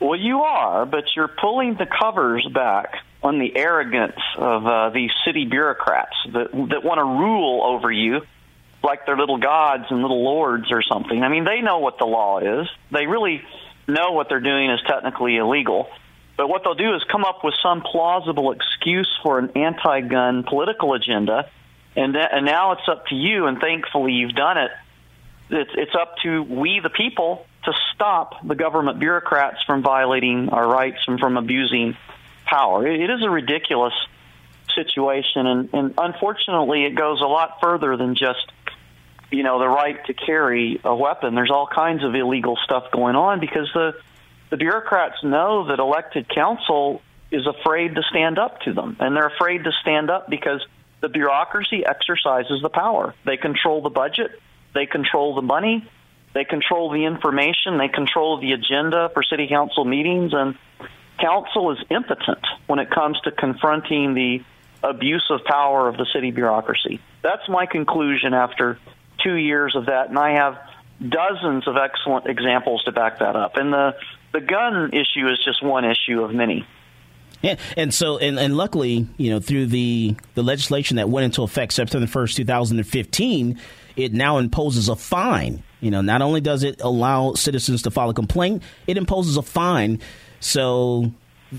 Well, 0.00 0.18
you 0.18 0.40
are, 0.40 0.84
but 0.84 1.04
you're 1.16 1.28
pulling 1.28 1.76
the 1.76 1.86
covers 1.86 2.46
back 2.52 2.96
on 3.22 3.38
the 3.38 3.56
arrogance 3.56 4.20
of 4.36 4.66
uh, 4.66 4.90
these 4.90 5.10
city 5.24 5.46
bureaucrats 5.46 6.14
that 6.32 6.52
that 6.52 6.84
want 6.84 6.98
to 6.98 7.04
rule 7.04 7.62
over 7.64 7.90
you 7.90 8.20
like 8.84 9.06
they're 9.06 9.16
little 9.16 9.38
gods 9.38 9.84
and 9.88 10.02
little 10.02 10.22
lords 10.22 10.70
or 10.70 10.82
something. 10.82 11.22
I 11.22 11.28
mean, 11.28 11.44
they 11.44 11.62
know 11.62 11.78
what 11.78 11.98
the 11.98 12.04
law 12.04 12.38
is. 12.38 12.68
They 12.90 13.06
really 13.06 13.42
know 13.88 14.12
what 14.12 14.28
they're 14.28 14.40
doing 14.40 14.70
is 14.70 14.80
technically 14.86 15.36
illegal. 15.36 15.88
But 16.36 16.48
what 16.48 16.64
they'll 16.64 16.74
do 16.74 16.94
is 16.94 17.02
come 17.10 17.24
up 17.24 17.44
with 17.44 17.54
some 17.62 17.82
plausible 17.82 18.52
excuse 18.52 19.08
for 19.22 19.38
an 19.38 19.50
anti-gun 19.56 20.44
political 20.44 20.94
agenda, 20.94 21.48
and 21.96 22.14
that, 22.16 22.34
and 22.34 22.44
now 22.44 22.72
it's 22.72 22.88
up 22.88 23.06
to 23.06 23.14
you. 23.14 23.46
And 23.46 23.60
thankfully, 23.60 24.12
you've 24.12 24.34
done 24.34 24.58
it. 24.58 24.70
It's 25.50 25.70
it's 25.74 25.94
up 25.94 26.16
to 26.24 26.42
we, 26.42 26.80
the 26.80 26.90
people, 26.90 27.46
to 27.64 27.72
stop 27.94 28.46
the 28.46 28.54
government 28.54 28.98
bureaucrats 28.98 29.62
from 29.64 29.82
violating 29.82 30.48
our 30.48 30.66
rights 30.66 30.98
and 31.06 31.20
from 31.20 31.36
abusing 31.36 31.96
power. 32.46 32.86
it, 32.86 33.00
it 33.00 33.10
is 33.10 33.22
a 33.22 33.30
ridiculous 33.30 33.94
situation, 34.74 35.46
and, 35.46 35.68
and 35.72 35.94
unfortunately, 35.98 36.84
it 36.84 36.94
goes 36.94 37.20
a 37.20 37.26
lot 37.26 37.58
further 37.60 37.96
than 37.96 38.16
just 38.16 38.50
you 39.30 39.42
know 39.42 39.58
the 39.58 39.68
right 39.68 40.04
to 40.06 40.14
carry 40.14 40.80
a 40.84 40.94
weapon. 40.94 41.34
There's 41.34 41.50
all 41.50 41.66
kinds 41.66 42.04
of 42.04 42.14
illegal 42.14 42.56
stuff 42.64 42.90
going 42.92 43.16
on 43.16 43.40
because 43.40 43.70
the 43.72 43.94
the 44.54 44.58
bureaucrats 44.58 45.16
know 45.24 45.66
that 45.66 45.80
elected 45.80 46.28
council 46.28 47.02
is 47.32 47.44
afraid 47.44 47.96
to 47.96 48.02
stand 48.08 48.38
up 48.38 48.60
to 48.60 48.72
them, 48.72 48.96
and 49.00 49.16
they're 49.16 49.26
afraid 49.26 49.64
to 49.64 49.72
stand 49.82 50.10
up 50.10 50.30
because 50.30 50.64
the 51.00 51.08
bureaucracy 51.08 51.84
exercises 51.84 52.62
the 52.62 52.68
power. 52.68 53.16
They 53.26 53.36
control 53.36 53.82
the 53.82 53.90
budget, 53.90 54.30
they 54.72 54.86
control 54.86 55.34
the 55.34 55.42
money, 55.42 55.90
they 56.34 56.44
control 56.44 56.92
the 56.92 57.04
information, 57.04 57.78
they 57.78 57.88
control 57.88 58.40
the 58.40 58.52
agenda 58.52 59.10
for 59.12 59.24
city 59.24 59.48
council 59.48 59.84
meetings, 59.84 60.30
and 60.32 60.56
council 61.18 61.72
is 61.72 61.78
impotent 61.90 62.46
when 62.68 62.78
it 62.78 62.90
comes 62.90 63.20
to 63.22 63.32
confronting 63.32 64.14
the 64.14 64.44
abuse 64.84 65.26
of 65.30 65.42
power 65.44 65.88
of 65.88 65.96
the 65.96 66.06
city 66.14 66.30
bureaucracy. 66.30 67.00
That's 67.22 67.48
my 67.48 67.66
conclusion 67.66 68.34
after 68.34 68.78
two 69.18 69.34
years 69.34 69.74
of 69.74 69.86
that, 69.86 70.10
and 70.10 70.18
I 70.18 70.36
have 70.36 70.60
dozens 71.00 71.66
of 71.66 71.76
excellent 71.76 72.26
examples 72.28 72.84
to 72.84 72.92
back 72.92 73.18
that 73.18 73.34
up. 73.34 73.56
And 73.56 73.72
the 73.72 73.96
the 74.34 74.40
gun 74.40 74.90
issue 74.92 75.28
is 75.28 75.38
just 75.42 75.62
one 75.62 75.84
issue 75.84 76.20
of 76.20 76.34
many. 76.34 76.66
Yeah, 77.40 77.56
and 77.76 77.92
so 77.92 78.18
and, 78.18 78.38
and 78.38 78.56
luckily, 78.56 79.06
you 79.16 79.30
know, 79.30 79.38
through 79.38 79.66
the 79.66 80.16
the 80.34 80.42
legislation 80.42 80.96
that 80.96 81.08
went 81.08 81.26
into 81.26 81.42
effect 81.42 81.72
September 81.72 82.06
first, 82.06 82.36
two 82.36 82.44
thousand 82.44 82.78
and 82.78 82.86
fifteen, 82.86 83.60
it 83.96 84.12
now 84.12 84.38
imposes 84.38 84.88
a 84.88 84.96
fine. 84.96 85.62
You 85.80 85.90
know, 85.90 86.00
not 86.00 86.20
only 86.20 86.40
does 86.40 86.62
it 86.62 86.80
allow 86.80 87.34
citizens 87.34 87.82
to 87.82 87.90
file 87.90 88.10
a 88.10 88.14
complaint, 88.14 88.62
it 88.86 88.96
imposes 88.96 89.36
a 89.36 89.42
fine. 89.42 90.00
So, 90.40 91.12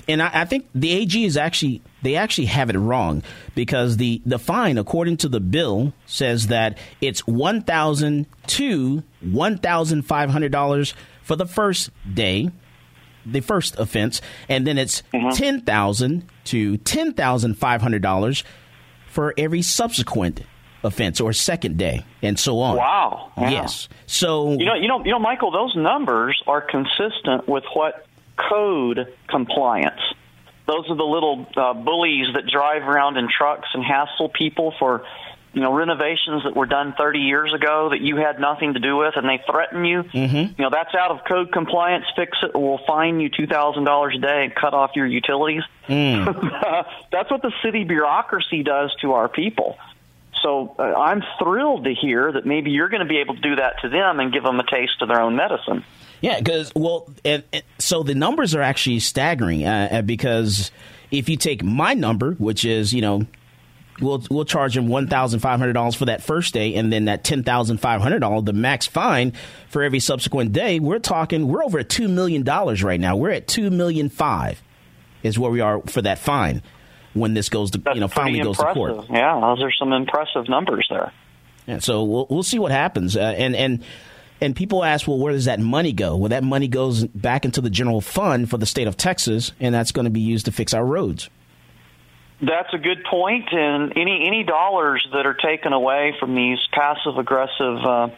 and 0.07 0.21
I, 0.21 0.41
I 0.41 0.45
think 0.45 0.67
the 0.73 0.91
AG 0.91 1.23
is 1.23 1.38
actually 1.38 1.81
they 2.01 2.15
actually 2.15 2.47
have 2.47 2.69
it 2.71 2.77
wrong 2.77 3.21
because 3.53 3.97
the 3.97 4.21
the 4.25 4.39
fine, 4.39 4.77
according 4.79 5.17
to 5.17 5.29
the 5.29 5.39
bill, 5.39 5.93
says 6.07 6.47
that 6.47 6.79
it's 6.99 7.25
one 7.27 7.61
thousand 7.61 8.25
to 8.47 9.03
one 9.21 9.59
thousand 9.59 10.01
five 10.01 10.31
hundred 10.31 10.51
dollars 10.51 10.95
for 11.21 11.35
the 11.35 11.45
first 11.45 11.91
day 12.11 12.49
the 13.25 13.41
first 13.41 13.77
offense, 13.79 14.21
and 14.49 14.65
then 14.65 14.77
it's 14.77 15.03
mm-hmm. 15.13 15.29
ten 15.35 15.61
thousand 15.61 16.29
to 16.45 16.77
ten 16.77 17.13
thousand 17.13 17.55
five 17.55 17.81
hundred 17.81 18.01
dollars 18.01 18.43
for 19.07 19.33
every 19.38 19.61
subsequent 19.61 20.41
offense 20.83 21.19
or 21.19 21.33
second 21.33 21.77
day, 21.77 22.05
and 22.21 22.38
so 22.38 22.59
on. 22.59 22.77
Wow. 22.77 23.31
Yes. 23.38 23.89
So 24.05 24.51
you 24.53 24.65
know, 24.65 24.75
you 24.75 24.88
know, 24.88 25.03
you 25.03 25.11
know, 25.11 25.19
Michael, 25.19 25.51
those 25.51 25.75
numbers 25.75 26.41
are 26.47 26.61
consistent 26.61 27.47
with 27.47 27.63
what 27.73 28.05
code 28.38 29.13
compliance. 29.27 30.01
Those 30.67 30.89
are 30.89 30.95
the 30.95 31.03
little 31.03 31.45
uh, 31.55 31.73
bullies 31.73 32.27
that 32.33 32.47
drive 32.47 32.83
around 32.83 33.17
in 33.17 33.27
trucks 33.29 33.67
and 33.73 33.83
hassle 33.83 34.29
people 34.29 34.73
for 34.79 35.05
you 35.56 35.62
know 35.62 35.74
renovations 35.74 36.44
that 36.44 36.56
were 36.56 36.65
done 36.65 36.94
30 36.98 37.20
years 37.20 37.54
ago 37.54 37.89
that 37.89 38.02
you 38.02 38.18
had 38.18 38.39
nothing 38.39 38.74
to 38.74 38.80
do 38.80 38.98
with 38.98 39.13
and 39.15 39.28
they 39.28 39.41
threaten 39.50 39.86
you 39.86 40.04
mm-hmm. 40.04 40.36
you 40.36 40.63
know 40.63 40.70
that's 40.70 40.94
out 40.94 41.12
of 41.12 41.20
code 41.28 41.52
compliance 41.52 42.06
fix 42.15 42.38
it 42.44 42.52
or 42.54 42.72
we'll 42.72 42.86
fine 42.86 43.20
you 43.20 43.30
$2000 43.30 44.15
a 44.15 44.20
day 44.20 44.44
and 44.44 44.54
cut 44.54 44.74
off 44.74 44.91
your 44.96 45.08
utilities 45.08 45.63
mm. 45.88 46.86
that's 47.12 47.32
what 47.32 47.41
the 47.41 47.54
city 47.63 47.86
bureaucracy 47.86 48.63
does 48.63 48.94
to 49.02 49.13
our 49.13 49.30
people 49.30 49.78
so 50.46 50.76
uh, 50.78 50.84
I'm 50.84 51.24
thrilled 51.39 51.86
to 51.86 51.94
hear 51.94 52.32
that 52.32 52.46
maybe 52.46 52.70
you're 52.70 52.89
going 52.89 53.02
to 53.02 53.08
be 53.08 53.18
able 53.18 53.36
to 53.36 53.41
do 53.41 53.56
that 53.56 53.82
to 53.82 53.89
them 53.89 54.20
and 54.20 54.32
give 54.32 54.44
them 54.44 54.60
a 54.60 54.65
taste 54.65 55.02
of 55.02 55.08
their 55.08 55.20
own 55.20 55.36
medicine. 55.36 55.84
Yeah, 56.22 56.38
because 56.38 56.72
well, 56.76 57.12
so 57.80 58.04
the 58.04 58.13
numbers 58.13 58.54
are 58.54 58.62
actually 58.62 59.00
staggering 59.00 59.65
uh, 59.65 59.88
uh, 59.91 60.02
because 60.02 60.72
if 61.10 61.30
you 61.30 61.38
take 61.38 61.63
my 61.63 61.94
number, 61.94 62.34
which 62.34 62.63
is 62.63 62.94
you 62.94 63.02
know 63.02 63.26
we'll 63.99 64.23
we'll 64.29 64.45
charge 64.45 64.75
him 64.75 64.88
one 64.88 65.08
thousand 65.08 65.39
five 65.39 65.60
hundred 65.60 65.73
dollars 65.73 65.95
for 65.95 66.05
that 66.05 66.23
first 66.23 66.53
day, 66.53 66.75
and 66.75 66.91
then 66.91 67.05
that 67.05 67.23
ten 67.23 67.43
thousand 67.43 67.77
five 67.77 68.01
hundred 68.01 68.19
dollars, 68.19 68.43
the 68.43 68.53
max 68.53 68.88
fine 68.88 69.34
for 69.69 69.84
every 69.84 69.99
subsequent 69.99 70.53
day. 70.53 70.79
We're 70.79 70.99
talking 70.99 71.47
we're 71.47 71.63
over 71.63 71.79
at 71.79 71.89
two 71.89 72.08
million 72.08 72.43
dollars 72.43 72.84
right 72.84 72.99
now. 72.99 73.15
We're 73.15 73.31
at 73.31 73.47
two 73.47 73.69
million 73.69 74.10
five 74.10 74.62
is 75.23 75.39
where 75.39 75.51
we 75.51 75.60
are 75.62 75.81
for 75.88 76.01
that 76.03 76.19
fine 76.19 76.62
when 77.13 77.34
this 77.34 77.49
goes 77.49 77.71
to 77.71 77.79
That's 77.79 77.95
you 77.95 78.01
know 78.01 78.08
finally 78.08 78.41
goes 78.41 78.58
to 78.58 78.73
court. 78.73 79.05
Yeah, 79.10 79.39
those 79.39 79.63
are 79.63 79.71
some 79.71 79.93
impressive 79.93 80.47
numbers 80.47 80.88
there. 80.89 81.12
Yeah, 81.65 81.79
so 81.79 82.03
we'll 82.03 82.27
we'll 82.29 82.43
see 82.43 82.60
what 82.60 82.71
happens, 82.71 83.15
uh, 83.17 83.21
and 83.21 83.55
and 83.55 83.84
and 84.41 84.55
people 84.55 84.84
ask, 84.84 85.08
well, 85.08 85.17
where 85.17 85.34
does 85.34 85.45
that 85.45 85.60
money 85.60 85.93
go? 85.93 86.17
Well, 86.17 86.29
that 86.29 86.43
money 86.43 86.67
goes 86.67 87.05
back 87.05 87.45
into 87.45 87.62
the 87.62 87.69
general 87.69 88.01
fund 88.01 88.49
for 88.49 88.58
the 88.58 88.65
state 88.65 88.88
of 88.88 88.97
Texas, 88.97 89.53
and 89.60 89.73
that's 89.73 89.91
going 89.91 90.05
to 90.05 90.12
be 90.12 90.19
used 90.19 90.45
to 90.45 90.51
fix 90.51 90.73
our 90.73 90.86
roads. 90.86 91.29
That's 92.45 92.73
a 92.73 92.77
good 92.77 93.03
point, 93.05 93.51
and 93.51 93.93
any 93.97 94.27
any 94.27 94.43
dollars 94.43 95.08
that 95.13 95.25
are 95.25 95.34
taken 95.34 95.73
away 95.73 96.15
from 96.19 96.36
these 96.36 96.60
passive 96.71 97.17
aggressive 97.17 97.77
uh, 97.84 98.10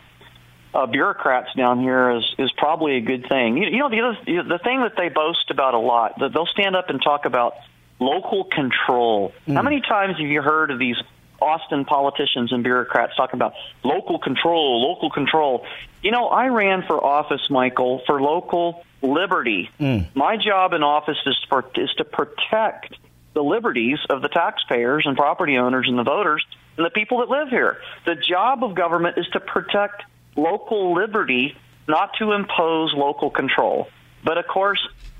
uh, 0.73 0.85
bureaucrats 0.87 1.53
down 1.55 1.79
here 1.79 2.11
is 2.11 2.23
is 2.37 2.51
probably 2.57 2.97
a 2.97 3.01
good 3.01 3.27
thing. 3.29 3.57
You, 3.57 3.69
you 3.69 3.77
know, 3.77 3.89
the 3.89 4.01
other 4.01 4.49
the 4.49 4.59
thing 4.63 4.81
that 4.81 4.95
they 4.97 5.09
boast 5.09 5.49
about 5.49 5.75
a 5.75 5.79
lot 5.79 6.19
that 6.19 6.33
they'll 6.33 6.47
stand 6.47 6.75
up 6.75 6.89
and 6.89 7.01
talk 7.01 7.25
about 7.25 7.53
local 7.99 8.43
control. 8.43 9.33
Mm. 9.47 9.55
How 9.55 9.61
many 9.61 9.81
times 9.81 10.17
have 10.17 10.27
you 10.27 10.41
heard 10.41 10.71
of 10.71 10.79
these 10.79 10.97
Austin 11.41 11.85
politicians 11.85 12.51
and 12.51 12.63
bureaucrats 12.63 13.15
talking 13.15 13.37
about 13.37 13.53
local 13.83 14.19
control, 14.19 14.81
local 14.81 15.09
control? 15.09 15.65
You 16.01 16.11
know, 16.11 16.27
I 16.27 16.47
ran 16.47 16.83
for 16.83 17.03
office, 17.03 17.49
Michael, 17.49 18.01
for 18.05 18.21
local 18.21 18.83
liberty. 19.01 19.69
Mm. 19.79 20.07
My 20.15 20.37
job 20.37 20.73
in 20.73 20.83
office 20.83 21.17
is 21.25 21.37
for, 21.49 21.63
is 21.75 21.91
to 21.97 22.03
protect 22.03 22.95
the 23.37 23.43
liberties 23.43 23.99
of 24.09 24.23
the 24.23 24.29
taxpayers 24.29 25.03
and 25.05 25.15
property 25.15 25.57
owners 25.57 25.85
and 25.87 25.95
the 25.95 26.03
voters 26.03 26.43
and 26.75 26.83
the 26.83 26.89
people 26.89 27.19
that 27.19 27.29
live 27.29 27.49
here. 27.49 27.77
The 28.03 28.15
job 28.15 28.63
of 28.63 28.73
government 28.73 29.19
is 29.19 29.27
to 29.33 29.39
protect 29.39 30.01
local 30.35 30.95
liberty, 30.95 31.55
not 31.87 32.13
to 32.17 32.31
impose 32.31 32.95
local 32.95 33.29
control. 33.29 33.89
But 34.23 34.39
of 34.39 34.47
course, 34.47 34.79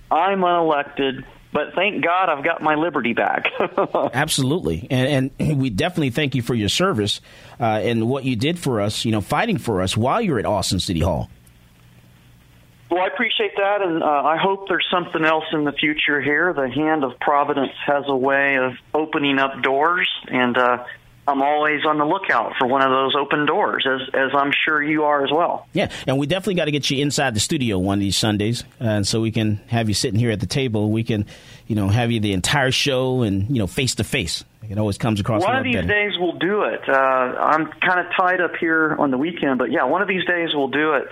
I'm 0.09 0.39
unelected 0.39 1.25
but 1.53 1.73
thank 1.75 2.03
God 2.03 2.29
I've 2.29 2.43
got 2.43 2.61
my 2.61 2.75
liberty 2.75 3.13
back. 3.13 3.51
Absolutely, 4.13 4.85
and, 4.91 5.31
and, 5.39 5.57
we 5.61 5.69
definitely 5.69 6.09
thank 6.09 6.35
you 6.35 6.41
for 6.41 6.53
your 6.53 6.69
service 6.69 7.21
uh, 7.59 7.63
and 7.63 8.07
what 8.07 8.25
you 8.25 8.35
did 8.35 8.59
for 8.59 8.81
us. 8.81 9.05
You 9.05 9.11
know, 9.11 9.21
fighting 9.21 9.57
for 9.57 9.81
us 9.81 9.95
while 9.95 10.21
you're 10.21 10.39
at 10.39 10.45
Austin 10.45 10.79
City 10.79 10.99
Hall. 10.99 11.31
Well, 12.89 13.03
I 13.03 13.07
appreciate 13.07 13.51
that, 13.57 13.81
and 13.81 14.01
uh, 14.01 14.05
I 14.05 14.37
hope 14.37 14.69
there's 14.69 14.87
something 14.89 15.25
else 15.25 15.43
in 15.51 15.65
the 15.65 15.73
future 15.73 16.21
here. 16.21 16.53
The 16.53 16.69
hand 16.69 17.03
of 17.03 17.19
Providence 17.19 17.73
has 17.85 18.05
a 18.07 18.15
way 18.15 18.57
of 18.57 18.73
opening 18.93 19.39
up 19.39 19.61
doors, 19.61 20.09
and 20.29 20.57
uh, 20.57 20.85
I'm 21.27 21.41
always 21.41 21.85
on 21.85 21.97
the 21.97 22.05
lookout 22.05 22.53
for 22.57 22.65
one 22.65 22.81
of 22.81 22.89
those 22.89 23.13
open 23.13 23.45
doors, 23.45 23.85
as 23.85 24.07
as 24.13 24.31
I'm 24.33 24.53
sure 24.65 24.81
you 24.81 25.03
are 25.03 25.25
as 25.25 25.31
well. 25.31 25.67
Yeah, 25.73 25.91
and 26.07 26.17
we 26.17 26.27
definitely 26.27 26.55
got 26.55 26.65
to 26.65 26.71
get 26.71 26.89
you 26.89 27.01
inside 27.01 27.35
the 27.35 27.41
studio 27.41 27.77
one 27.77 27.97
of 27.97 27.99
these 27.99 28.15
Sundays, 28.15 28.63
and 28.79 29.05
so 29.05 29.19
we 29.19 29.31
can 29.31 29.57
have 29.67 29.89
you 29.89 29.93
sitting 29.93 30.19
here 30.19 30.31
at 30.31 30.39
the 30.39 30.45
table. 30.45 30.89
We 30.89 31.03
can, 31.03 31.25
you 31.67 31.75
know, 31.75 31.89
have 31.89 32.11
you 32.11 32.21
the 32.21 32.31
entire 32.31 32.71
show 32.71 33.23
and 33.23 33.49
you 33.49 33.59
know 33.59 33.67
face 33.67 33.95
to 33.95 34.05
face. 34.05 34.45
It 34.69 34.77
always 34.77 34.97
comes 34.97 35.19
across. 35.19 35.43
One 35.43 35.57
of 35.57 35.63
these 35.65 35.75
better. 35.75 35.87
days 35.87 36.13
we'll 36.17 36.39
do 36.39 36.63
it. 36.63 36.81
Uh, 36.87 36.93
I'm 36.93 37.67
kind 37.85 37.99
of 37.99 38.05
tied 38.17 38.39
up 38.39 38.55
here 38.59 38.95
on 38.97 39.11
the 39.11 39.17
weekend, 39.17 39.57
but 39.57 39.71
yeah, 39.71 39.83
one 39.83 40.01
of 40.01 40.07
these 40.07 40.25
days 40.25 40.49
we'll 40.53 40.69
do 40.69 40.93
it. 40.93 41.07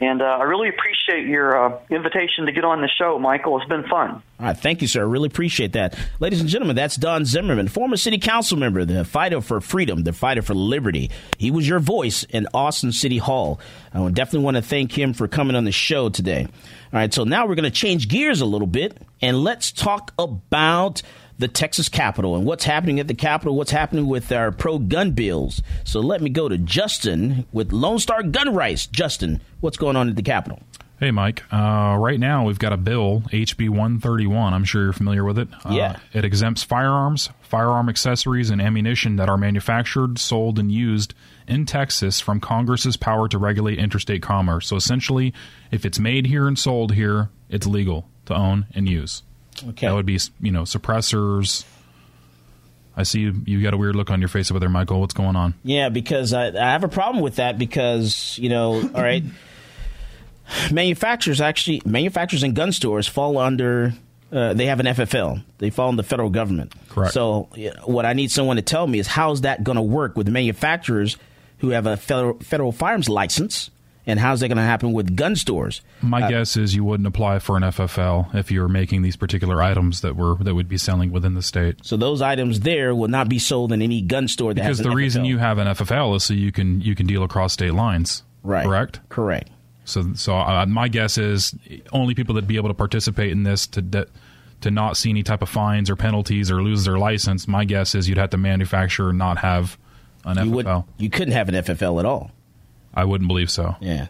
And 0.00 0.22
uh, 0.22 0.24
I 0.24 0.44
really 0.44 0.68
appreciate 0.68 1.26
your 1.26 1.74
uh, 1.74 1.78
invitation 1.90 2.46
to 2.46 2.52
get 2.52 2.64
on 2.64 2.80
the 2.80 2.88
show, 2.88 3.18
Michael. 3.18 3.58
It's 3.58 3.68
been 3.68 3.82
fun. 3.88 4.22
All 4.38 4.46
right, 4.46 4.56
thank 4.56 4.80
you, 4.80 4.86
sir. 4.86 5.00
I 5.00 5.04
really 5.04 5.26
appreciate 5.26 5.72
that. 5.72 5.98
Ladies 6.20 6.40
and 6.40 6.48
gentlemen, 6.48 6.76
that's 6.76 6.94
Don 6.94 7.24
Zimmerman, 7.24 7.66
former 7.66 7.96
city 7.96 8.18
council 8.18 8.56
member, 8.56 8.84
the 8.84 9.04
fighter 9.04 9.40
for 9.40 9.60
freedom, 9.60 10.04
the 10.04 10.12
fighter 10.12 10.42
for 10.42 10.54
liberty. 10.54 11.10
He 11.36 11.50
was 11.50 11.68
your 11.68 11.80
voice 11.80 12.22
in 12.22 12.46
Austin 12.54 12.92
City 12.92 13.18
Hall. 13.18 13.58
I 13.92 14.08
definitely 14.10 14.44
want 14.44 14.56
to 14.56 14.62
thank 14.62 14.96
him 14.96 15.14
for 15.14 15.26
coming 15.26 15.56
on 15.56 15.64
the 15.64 15.72
show 15.72 16.08
today. 16.08 16.44
All 16.44 17.00
right, 17.00 17.12
so 17.12 17.24
now 17.24 17.46
we're 17.46 17.56
going 17.56 17.64
to 17.64 17.70
change 17.70 18.08
gears 18.08 18.40
a 18.40 18.46
little 18.46 18.68
bit 18.68 18.96
and 19.20 19.42
let's 19.42 19.72
talk 19.72 20.12
about 20.16 21.02
the 21.38 21.48
Texas 21.48 21.88
Capitol 21.88 22.36
and 22.36 22.44
what's 22.44 22.64
happening 22.64 23.00
at 23.00 23.08
the 23.08 23.14
Capitol, 23.14 23.56
what's 23.56 23.70
happening 23.70 24.06
with 24.06 24.30
our 24.32 24.50
pro 24.50 24.78
gun 24.78 25.12
bills. 25.12 25.62
So 25.84 26.00
let 26.00 26.20
me 26.20 26.30
go 26.30 26.48
to 26.48 26.58
Justin 26.58 27.46
with 27.52 27.72
Lone 27.72 27.98
Star 27.98 28.22
Gun 28.22 28.54
Rights. 28.54 28.86
Justin, 28.86 29.40
what's 29.60 29.76
going 29.76 29.96
on 29.96 30.08
at 30.08 30.16
the 30.16 30.22
Capitol? 30.22 30.60
Hey, 30.98 31.12
Mike. 31.12 31.44
Uh, 31.52 31.96
right 31.96 32.18
now, 32.18 32.44
we've 32.44 32.58
got 32.58 32.72
a 32.72 32.76
bill, 32.76 33.22
HB 33.30 33.68
131. 33.68 34.52
I'm 34.52 34.64
sure 34.64 34.82
you're 34.82 34.92
familiar 34.92 35.22
with 35.22 35.38
it. 35.38 35.46
Uh, 35.64 35.70
yeah. 35.70 36.00
It 36.12 36.24
exempts 36.24 36.64
firearms, 36.64 37.30
firearm 37.40 37.88
accessories, 37.88 38.50
and 38.50 38.60
ammunition 38.60 39.14
that 39.14 39.28
are 39.28 39.36
manufactured, 39.36 40.18
sold, 40.18 40.58
and 40.58 40.72
used 40.72 41.14
in 41.46 41.66
Texas 41.66 42.18
from 42.18 42.40
Congress's 42.40 42.96
power 42.96 43.28
to 43.28 43.38
regulate 43.38 43.78
interstate 43.78 44.22
commerce. 44.22 44.66
So 44.66 44.74
essentially, 44.74 45.32
if 45.70 45.86
it's 45.86 46.00
made 46.00 46.26
here 46.26 46.48
and 46.48 46.58
sold 46.58 46.94
here, 46.94 47.30
it's 47.48 47.66
legal 47.66 48.08
to 48.26 48.34
own 48.34 48.66
and 48.74 48.88
use. 48.88 49.22
Okay. 49.62 49.86
That 49.86 49.94
would 49.94 50.06
be, 50.06 50.18
you 50.40 50.52
know, 50.52 50.62
suppressors. 50.62 51.64
I 52.96 53.04
see 53.04 53.20
you, 53.20 53.42
you 53.46 53.62
got 53.62 53.74
a 53.74 53.76
weird 53.76 53.94
look 53.94 54.10
on 54.10 54.20
your 54.20 54.28
face 54.28 54.50
over 54.50 54.58
there, 54.58 54.68
Michael. 54.68 55.00
What's 55.00 55.14
going 55.14 55.36
on? 55.36 55.54
Yeah, 55.62 55.88
because 55.88 56.32
I, 56.32 56.48
I 56.48 56.72
have 56.72 56.82
a 56.82 56.88
problem 56.88 57.22
with 57.22 57.36
that 57.36 57.56
because, 57.56 58.36
you 58.38 58.48
know, 58.48 58.74
all 58.74 59.02
right, 59.02 59.22
manufacturers 60.72 61.40
actually, 61.40 61.80
manufacturers 61.84 62.42
and 62.42 62.56
gun 62.56 62.72
stores 62.72 63.06
fall 63.06 63.38
under 63.38 63.94
uh, 64.30 64.52
they 64.52 64.66
have 64.66 64.80
an 64.80 64.86
FFL. 64.86 65.42
They 65.58 65.70
fall 65.70 65.88
in 65.88 65.96
the 65.96 66.02
federal 66.02 66.30
government. 66.30 66.74
Correct. 66.88 67.14
So, 67.14 67.48
what 67.84 68.04
I 68.04 68.12
need 68.12 68.30
someone 68.30 68.56
to 68.56 68.62
tell 68.62 68.86
me 68.86 68.98
is 68.98 69.06
how's 69.06 69.42
that 69.42 69.64
going 69.64 69.76
to 69.76 69.82
work 69.82 70.16
with 70.16 70.28
manufacturers 70.28 71.16
who 71.58 71.70
have 71.70 71.86
a 71.86 71.96
federal, 71.96 72.38
federal 72.40 72.72
firearms 72.72 73.08
license 73.08 73.70
and 74.08 74.18
how's 74.18 74.40
that 74.40 74.48
going 74.48 74.56
to 74.56 74.62
happen 74.62 74.92
with 74.92 75.14
gun 75.14 75.36
stores? 75.36 75.82
My 76.00 76.22
uh, 76.22 76.28
guess 76.30 76.56
is 76.56 76.74
you 76.74 76.82
wouldn't 76.82 77.06
apply 77.06 77.38
for 77.40 77.58
an 77.58 77.62
FFL 77.62 78.34
if 78.34 78.50
you're 78.50 78.66
making 78.66 79.02
these 79.02 79.16
particular 79.16 79.62
items 79.62 80.00
that 80.00 80.16
were 80.16 80.34
that 80.36 80.54
would 80.54 80.68
be 80.68 80.78
selling 80.78 81.12
within 81.12 81.34
the 81.34 81.42
state. 81.42 81.76
So 81.82 81.96
those 81.98 82.22
items 82.22 82.60
there 82.60 82.94
will 82.94 83.08
not 83.08 83.28
be 83.28 83.38
sold 83.38 83.70
in 83.70 83.82
any 83.82 84.00
gun 84.00 84.26
store. 84.26 84.54
because 84.54 84.78
the 84.78 84.88
FFL. 84.88 84.94
reason 84.94 85.24
you 85.26 85.36
have 85.36 85.58
an 85.58 85.68
FFL 85.68 86.16
is 86.16 86.24
so 86.24 86.32
you 86.32 86.50
can 86.50 86.80
you 86.80 86.94
can 86.94 87.06
deal 87.06 87.22
across 87.22 87.52
state 87.52 87.74
lines. 87.74 88.22
Right. 88.42 88.64
Correct. 88.64 89.00
Correct. 89.10 89.50
So 89.84 90.14
so 90.14 90.36
uh, 90.36 90.64
my 90.66 90.88
guess 90.88 91.18
is 91.18 91.54
only 91.92 92.14
people 92.14 92.34
that 92.36 92.46
be 92.46 92.56
able 92.56 92.70
to 92.70 92.74
participate 92.74 93.30
in 93.30 93.44
this 93.44 93.66
to. 93.68 93.82
De- 93.82 94.06
to 94.62 94.72
not 94.72 94.96
see 94.96 95.10
any 95.10 95.22
type 95.22 95.40
of 95.40 95.48
fines 95.48 95.88
or 95.88 95.94
penalties 95.94 96.50
or 96.50 96.60
lose 96.60 96.84
their 96.84 96.98
license, 96.98 97.46
my 97.46 97.64
guess 97.64 97.94
is 97.94 98.08
you'd 98.08 98.18
have 98.18 98.30
to 98.30 98.36
manufacture 98.36 99.10
and 99.10 99.16
not 99.16 99.38
have 99.38 99.78
an 100.24 100.36
you 100.36 100.52
FFL. 100.52 100.84
Would, 100.84 100.84
you 100.96 101.08
couldn't 101.08 101.34
have 101.34 101.48
an 101.48 101.54
FFL 101.54 102.00
at 102.00 102.04
all. 102.04 102.32
I 102.98 103.04
wouldn't 103.04 103.28
believe 103.28 103.48
so. 103.48 103.76
Yeah. 103.80 104.08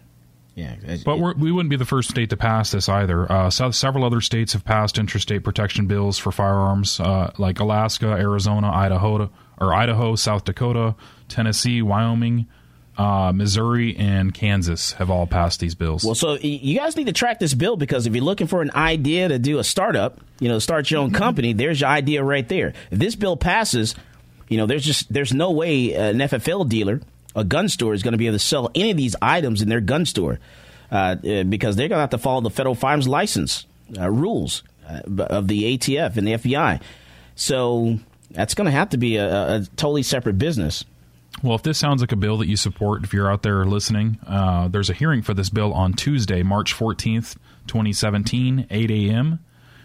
Yeah, 0.54 0.74
but 1.04 1.20
we're, 1.20 1.34
we 1.34 1.52
would 1.52 1.66
not 1.66 1.70
be 1.70 1.76
the 1.76 1.84
first 1.84 2.10
state 2.10 2.30
to 2.30 2.36
pass 2.36 2.72
this 2.72 2.88
either. 2.88 3.30
Uh, 3.30 3.48
so 3.48 3.70
several 3.70 4.02
other 4.02 4.20
states 4.20 4.54
have 4.54 4.64
passed 4.64 4.98
interstate 4.98 5.44
protection 5.44 5.86
bills 5.86 6.18
for 6.18 6.32
firearms, 6.32 6.98
uh, 6.98 7.30
like 7.38 7.60
Alaska, 7.60 8.08
Arizona, 8.08 8.68
Idaho, 8.68 9.30
or 9.60 9.72
Idaho, 9.72 10.16
South 10.16 10.44
Dakota, 10.44 10.96
Tennessee, 11.28 11.80
Wyoming, 11.80 12.48
uh, 12.96 13.30
Missouri, 13.32 13.96
and 13.96 14.34
Kansas 14.34 14.92
have 14.94 15.10
all 15.10 15.28
passed 15.28 15.60
these 15.60 15.76
bills. 15.76 16.02
Well, 16.04 16.16
so 16.16 16.34
you 16.34 16.76
guys 16.76 16.96
need 16.96 17.06
to 17.06 17.12
track 17.12 17.38
this 17.38 17.54
bill 17.54 17.76
because 17.76 18.08
if 18.08 18.14
you're 18.16 18.24
looking 18.24 18.48
for 18.48 18.60
an 18.60 18.72
idea 18.72 19.28
to 19.28 19.38
do 19.38 19.60
a 19.60 19.64
startup, 19.64 20.18
you 20.40 20.48
know, 20.48 20.58
start 20.58 20.90
your 20.90 21.02
own 21.02 21.12
company, 21.12 21.52
there's 21.52 21.82
your 21.82 21.90
idea 21.90 22.24
right 22.24 22.48
there. 22.48 22.72
If 22.90 22.98
this 22.98 23.14
bill 23.14 23.36
passes, 23.36 23.94
you 24.48 24.56
know, 24.56 24.66
there's 24.66 24.84
just 24.84 25.12
there's 25.12 25.32
no 25.32 25.52
way 25.52 25.92
an 25.92 26.18
FFL 26.18 26.68
dealer 26.68 27.00
a 27.38 27.44
gun 27.44 27.68
store 27.68 27.94
is 27.94 28.02
going 28.02 28.12
to 28.12 28.18
be 28.18 28.26
able 28.26 28.36
to 28.36 28.44
sell 28.44 28.70
any 28.74 28.90
of 28.90 28.96
these 28.96 29.14
items 29.22 29.62
in 29.62 29.68
their 29.68 29.80
gun 29.80 30.04
store 30.04 30.40
uh, 30.90 31.14
because 31.14 31.76
they're 31.76 31.88
going 31.88 31.98
to 31.98 32.02
have 32.02 32.10
to 32.10 32.18
follow 32.18 32.40
the 32.40 32.50
federal 32.50 32.74
firearms 32.74 33.06
license. 33.06 33.66
uh, 33.96 34.10
rules 34.10 34.64
uh, 34.88 35.02
of 35.24 35.46
the 35.48 35.78
ATF 35.78 36.16
and 36.16 36.26
the 36.26 36.32
FBI. 36.32 36.80
So 37.36 37.98
that's 38.30 38.54
going 38.54 38.64
to 38.66 38.72
have 38.72 38.90
to 38.90 38.98
be 38.98 39.16
a, 39.16 39.56
a, 39.56 39.60
totally 39.76 40.02
separate 40.02 40.38
business. 40.38 40.84
Well, 41.42 41.54
if 41.54 41.62
this 41.62 41.78
sounds 41.78 42.00
like 42.00 42.12
a 42.12 42.16
bill 42.16 42.38
that 42.38 42.48
you 42.48 42.56
support, 42.56 43.04
if 43.04 43.14
you're 43.14 43.30
out 43.30 43.42
there 43.42 43.64
listening, 43.64 44.18
uh, 44.26 44.66
there's 44.68 44.90
a 44.90 44.94
hearing 44.94 45.22
for 45.22 45.34
this 45.34 45.50
bill 45.50 45.72
on 45.72 45.92
Tuesday, 45.92 46.42
March 46.42 46.74
14th, 46.74 47.36
2017, 47.68 48.66
8 48.68 48.90
a.m. 48.90 49.38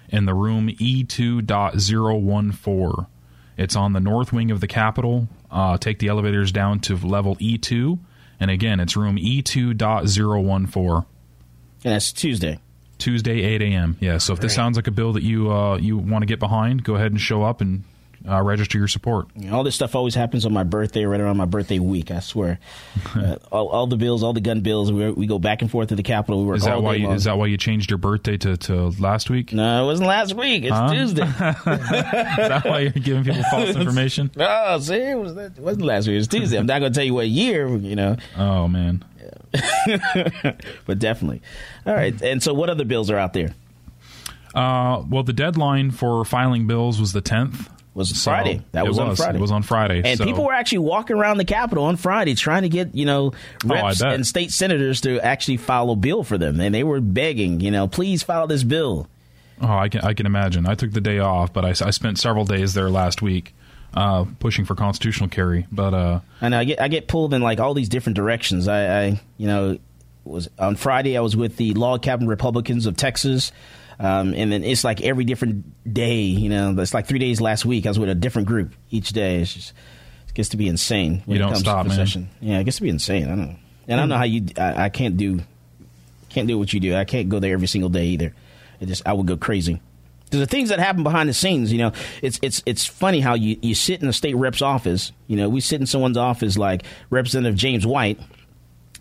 in 0.09 0.25
the 0.25 0.33
room 0.33 0.69
E2.014. 0.69 3.07
It's 3.57 3.75
on 3.75 3.93
the 3.93 3.99
north 3.99 4.33
wing 4.33 4.51
of 4.51 4.61
the 4.61 4.67
Capitol. 4.67 5.27
Uh, 5.51 5.77
take 5.77 5.99
the 5.99 6.07
elevators 6.07 6.51
down 6.51 6.79
to 6.81 6.95
level 6.95 7.35
E2. 7.37 7.99
And 8.39 8.51
again, 8.51 8.79
it's 8.79 8.95
room 8.97 9.17
E2.014. 9.17 11.05
And 11.85 11.93
that's 11.93 12.11
Tuesday. 12.11 12.59
Tuesday, 12.97 13.41
8 13.41 13.61
a.m. 13.61 13.97
Yeah, 13.99 14.17
so 14.17 14.33
if 14.33 14.39
this 14.39 14.55
sounds 14.55 14.77
like 14.77 14.87
a 14.87 14.91
bill 14.91 15.13
that 15.13 15.23
you 15.23 15.51
uh, 15.51 15.77
you 15.77 15.97
want 15.97 16.21
to 16.21 16.25
get 16.25 16.39
behind, 16.39 16.83
go 16.83 16.95
ahead 16.95 17.11
and 17.11 17.19
show 17.19 17.43
up 17.43 17.59
and 17.59 17.83
uh, 18.27 18.41
register 18.41 18.77
your 18.77 18.87
support. 18.87 19.27
All 19.51 19.63
this 19.63 19.75
stuff 19.75 19.95
always 19.95 20.15
happens 20.15 20.45
on 20.45 20.53
my 20.53 20.63
birthday, 20.63 21.05
right 21.05 21.19
around 21.19 21.35
my 21.37 21.45
birthday 21.45 21.79
week. 21.79 22.09
I 22.09 22.19
swear. 22.19 22.59
uh, 23.15 23.35
all, 23.51 23.67
all, 23.67 23.87
the 23.87 23.97
bills, 23.97 24.23
all 24.23 24.33
the 24.33 24.41
gun 24.41 24.61
bills, 24.61 24.91
we, 24.91 25.11
we, 25.11 25.27
go 25.27 25.39
back 25.39 25.61
and 25.61 25.69
forth 25.69 25.89
to 25.89 25.95
the 25.95 26.03
Capitol. 26.03 26.41
We 26.41 26.47
work 26.47 26.57
is 26.57 26.63
that 26.63 26.81
why? 26.81 26.95
You, 26.95 27.11
is 27.11 27.25
that 27.25 27.37
why 27.37 27.47
you 27.47 27.57
changed 27.57 27.91
your 27.91 27.97
birthday 27.97 28.37
to, 28.37 28.55
to 28.55 28.89
last 28.99 29.29
week? 29.29 29.51
No, 29.51 29.83
it 29.83 29.87
wasn't 29.87 30.07
last 30.07 30.33
week. 30.35 30.63
It's 30.63 30.73
huh? 30.73 30.93
Tuesday. 30.93 31.23
is 31.27 31.29
that 31.33 32.61
why 32.65 32.79
you're 32.79 32.91
giving 32.91 33.23
people 33.25 33.43
false 33.51 33.69
information? 33.75 34.31
No, 34.35 34.79
see, 34.79 34.95
it, 34.95 35.19
was, 35.19 35.35
it 35.35 35.59
wasn't 35.59 35.85
last 35.85 36.07
week. 36.07 36.17
It's 36.17 36.27
Tuesday. 36.27 36.57
I'm 36.57 36.65
not 36.65 36.79
going 36.79 36.93
to 36.93 36.97
tell 36.97 37.05
you 37.05 37.13
what 37.13 37.27
year. 37.27 37.67
You 37.75 37.95
know. 37.95 38.15
Oh 38.37 38.67
man. 38.67 39.03
but 40.85 40.97
definitely. 40.97 41.41
All 41.85 41.93
right. 41.93 42.19
And 42.21 42.41
so, 42.41 42.53
what 42.53 42.69
other 42.69 42.85
bills 42.85 43.11
are 43.11 43.17
out 43.17 43.33
there? 43.33 43.53
Uh, 44.55 45.03
well, 45.09 45.23
the 45.23 45.33
deadline 45.33 45.91
for 45.91 46.23
filing 46.25 46.67
bills 46.67 46.99
was 46.99 47.13
the 47.13 47.21
10th 47.21 47.69
was 47.93 48.09
so 48.09 48.31
Friday. 48.31 48.61
That 48.71 48.87
was, 48.87 48.97
was, 48.97 49.09
on 49.09 49.15
Friday. 49.15 49.37
It 49.37 49.41
was 49.41 49.51
on 49.51 49.63
Friday. 49.63 50.01
And 50.03 50.17
so. 50.17 50.25
people 50.25 50.45
were 50.45 50.53
actually 50.53 50.79
walking 50.79 51.15
around 51.15 51.37
the 51.37 51.45
Capitol 51.45 51.85
on 51.85 51.97
Friday 51.97 52.33
trying 52.35 52.63
to 52.63 52.69
get, 52.69 52.95
you 52.95 53.05
know, 53.05 53.33
oh, 53.65 53.67
reps 53.67 54.01
oh, 54.01 54.09
and 54.09 54.25
state 54.25 54.51
senators 54.51 55.01
to 55.01 55.19
actually 55.19 55.57
file 55.57 55.89
a 55.91 55.95
bill 55.95 56.23
for 56.23 56.37
them. 56.37 56.59
And 56.59 56.73
they 56.73 56.83
were 56.83 57.01
begging, 57.01 57.59
you 57.59 57.71
know, 57.71 57.87
please 57.87 58.23
file 58.23 58.47
this 58.47 58.63
bill. 58.63 59.07
Oh, 59.61 59.77
I 59.77 59.89
can, 59.89 60.01
I 60.01 60.13
can 60.13 60.25
imagine. 60.25 60.65
I 60.67 60.75
took 60.75 60.91
the 60.91 61.01
day 61.01 61.19
off, 61.19 61.53
but 61.53 61.65
I, 61.65 61.69
I 61.69 61.91
spent 61.91 62.19
several 62.19 62.45
days 62.45 62.73
there 62.73 62.89
last 62.89 63.21
week. 63.21 63.53
Uh, 63.95 64.25
pushing 64.39 64.65
for 64.65 64.73
constitutional 64.73 65.29
carry, 65.29 65.67
but 65.71 65.93
uh, 65.93 66.19
and 66.41 66.55
I 66.55 66.63
get 66.63 66.81
I 66.81 66.87
get 66.87 67.07
pulled 67.07 67.31
in 67.31 67.43
like 67.43 67.59
all 67.59 67.75
these 67.75 67.89
different 67.89 68.15
directions. 68.15 68.67
I, 68.67 69.03
I 69.03 69.21
you 69.37 69.45
know 69.45 69.77
was 70.23 70.49
on 70.57 70.77
Friday 70.77 71.15
I 71.15 71.21
was 71.21 71.37
with 71.37 71.57
the 71.57 71.75
Log 71.75 72.01
Cabin 72.01 72.27
Republicans 72.27 72.87
of 72.87 72.97
Texas. 72.97 73.51
Um, 73.99 74.33
and 74.33 74.51
then 74.51 74.63
it's 74.63 74.83
like 74.83 75.01
every 75.01 75.25
different 75.25 75.93
day, 75.93 76.21
you 76.21 76.49
know, 76.49 76.75
it's 76.79 76.93
like 76.93 77.07
three 77.07 77.19
days 77.19 77.39
last 77.39 77.65
week. 77.65 77.85
I 77.85 77.89
was 77.89 77.99
with 77.99 78.09
a 78.09 78.15
different 78.15 78.47
group 78.47 78.73
each 78.89 79.09
day. 79.09 79.41
It's 79.41 79.53
just, 79.53 79.73
it 80.27 80.33
gets 80.33 80.49
to 80.49 80.57
be 80.57 80.67
insane. 80.67 81.21
When 81.25 81.37
you 81.37 81.43
don't 81.43 81.55
stop, 81.55 81.85
man. 81.85 81.95
Session. 81.95 82.29
Yeah, 82.41 82.59
it 82.59 82.63
gets 82.63 82.77
to 82.77 82.83
be 82.83 82.89
insane. 82.89 83.25
I 83.25 83.27
don't 83.29 83.39
know. 83.39 83.55
And 83.87 83.99
I 83.99 84.03
don't 84.03 84.09
know 84.09 84.17
how 84.17 84.23
you, 84.23 84.45
I, 84.57 84.85
I, 84.85 84.89
can't 84.89 85.17
do, 85.17 85.41
can't 86.29 86.47
do 86.47 86.57
what 86.57 86.73
you 86.73 86.79
do. 86.79 86.95
I 86.95 87.05
can't 87.05 87.29
go 87.29 87.39
there 87.39 87.53
every 87.53 87.67
single 87.67 87.89
day 87.89 88.05
either. 88.07 88.33
It 88.79 88.87
just, 88.87 89.05
I 89.05 89.13
would 89.13 89.27
go 89.27 89.37
crazy. 89.37 89.81
There's 90.29 90.41
the 90.41 90.47
things 90.47 90.69
that 90.69 90.79
happen 90.79 91.03
behind 91.03 91.29
the 91.29 91.33
scenes, 91.33 91.71
you 91.71 91.77
know, 91.77 91.91
it's, 92.23 92.39
it's, 92.41 92.63
it's 92.65 92.87
funny 92.87 93.19
how 93.19 93.35
you, 93.35 93.57
you 93.61 93.75
sit 93.75 94.01
in 94.01 94.07
a 94.07 94.13
state 94.13 94.35
rep's 94.35 94.63
office, 94.63 95.11
you 95.27 95.37
know, 95.37 95.47
we 95.47 95.61
sit 95.61 95.79
in 95.79 95.85
someone's 95.85 96.17
office 96.17 96.57
like 96.57 96.83
Representative 97.11 97.55
James 97.55 97.85
White, 97.85 98.19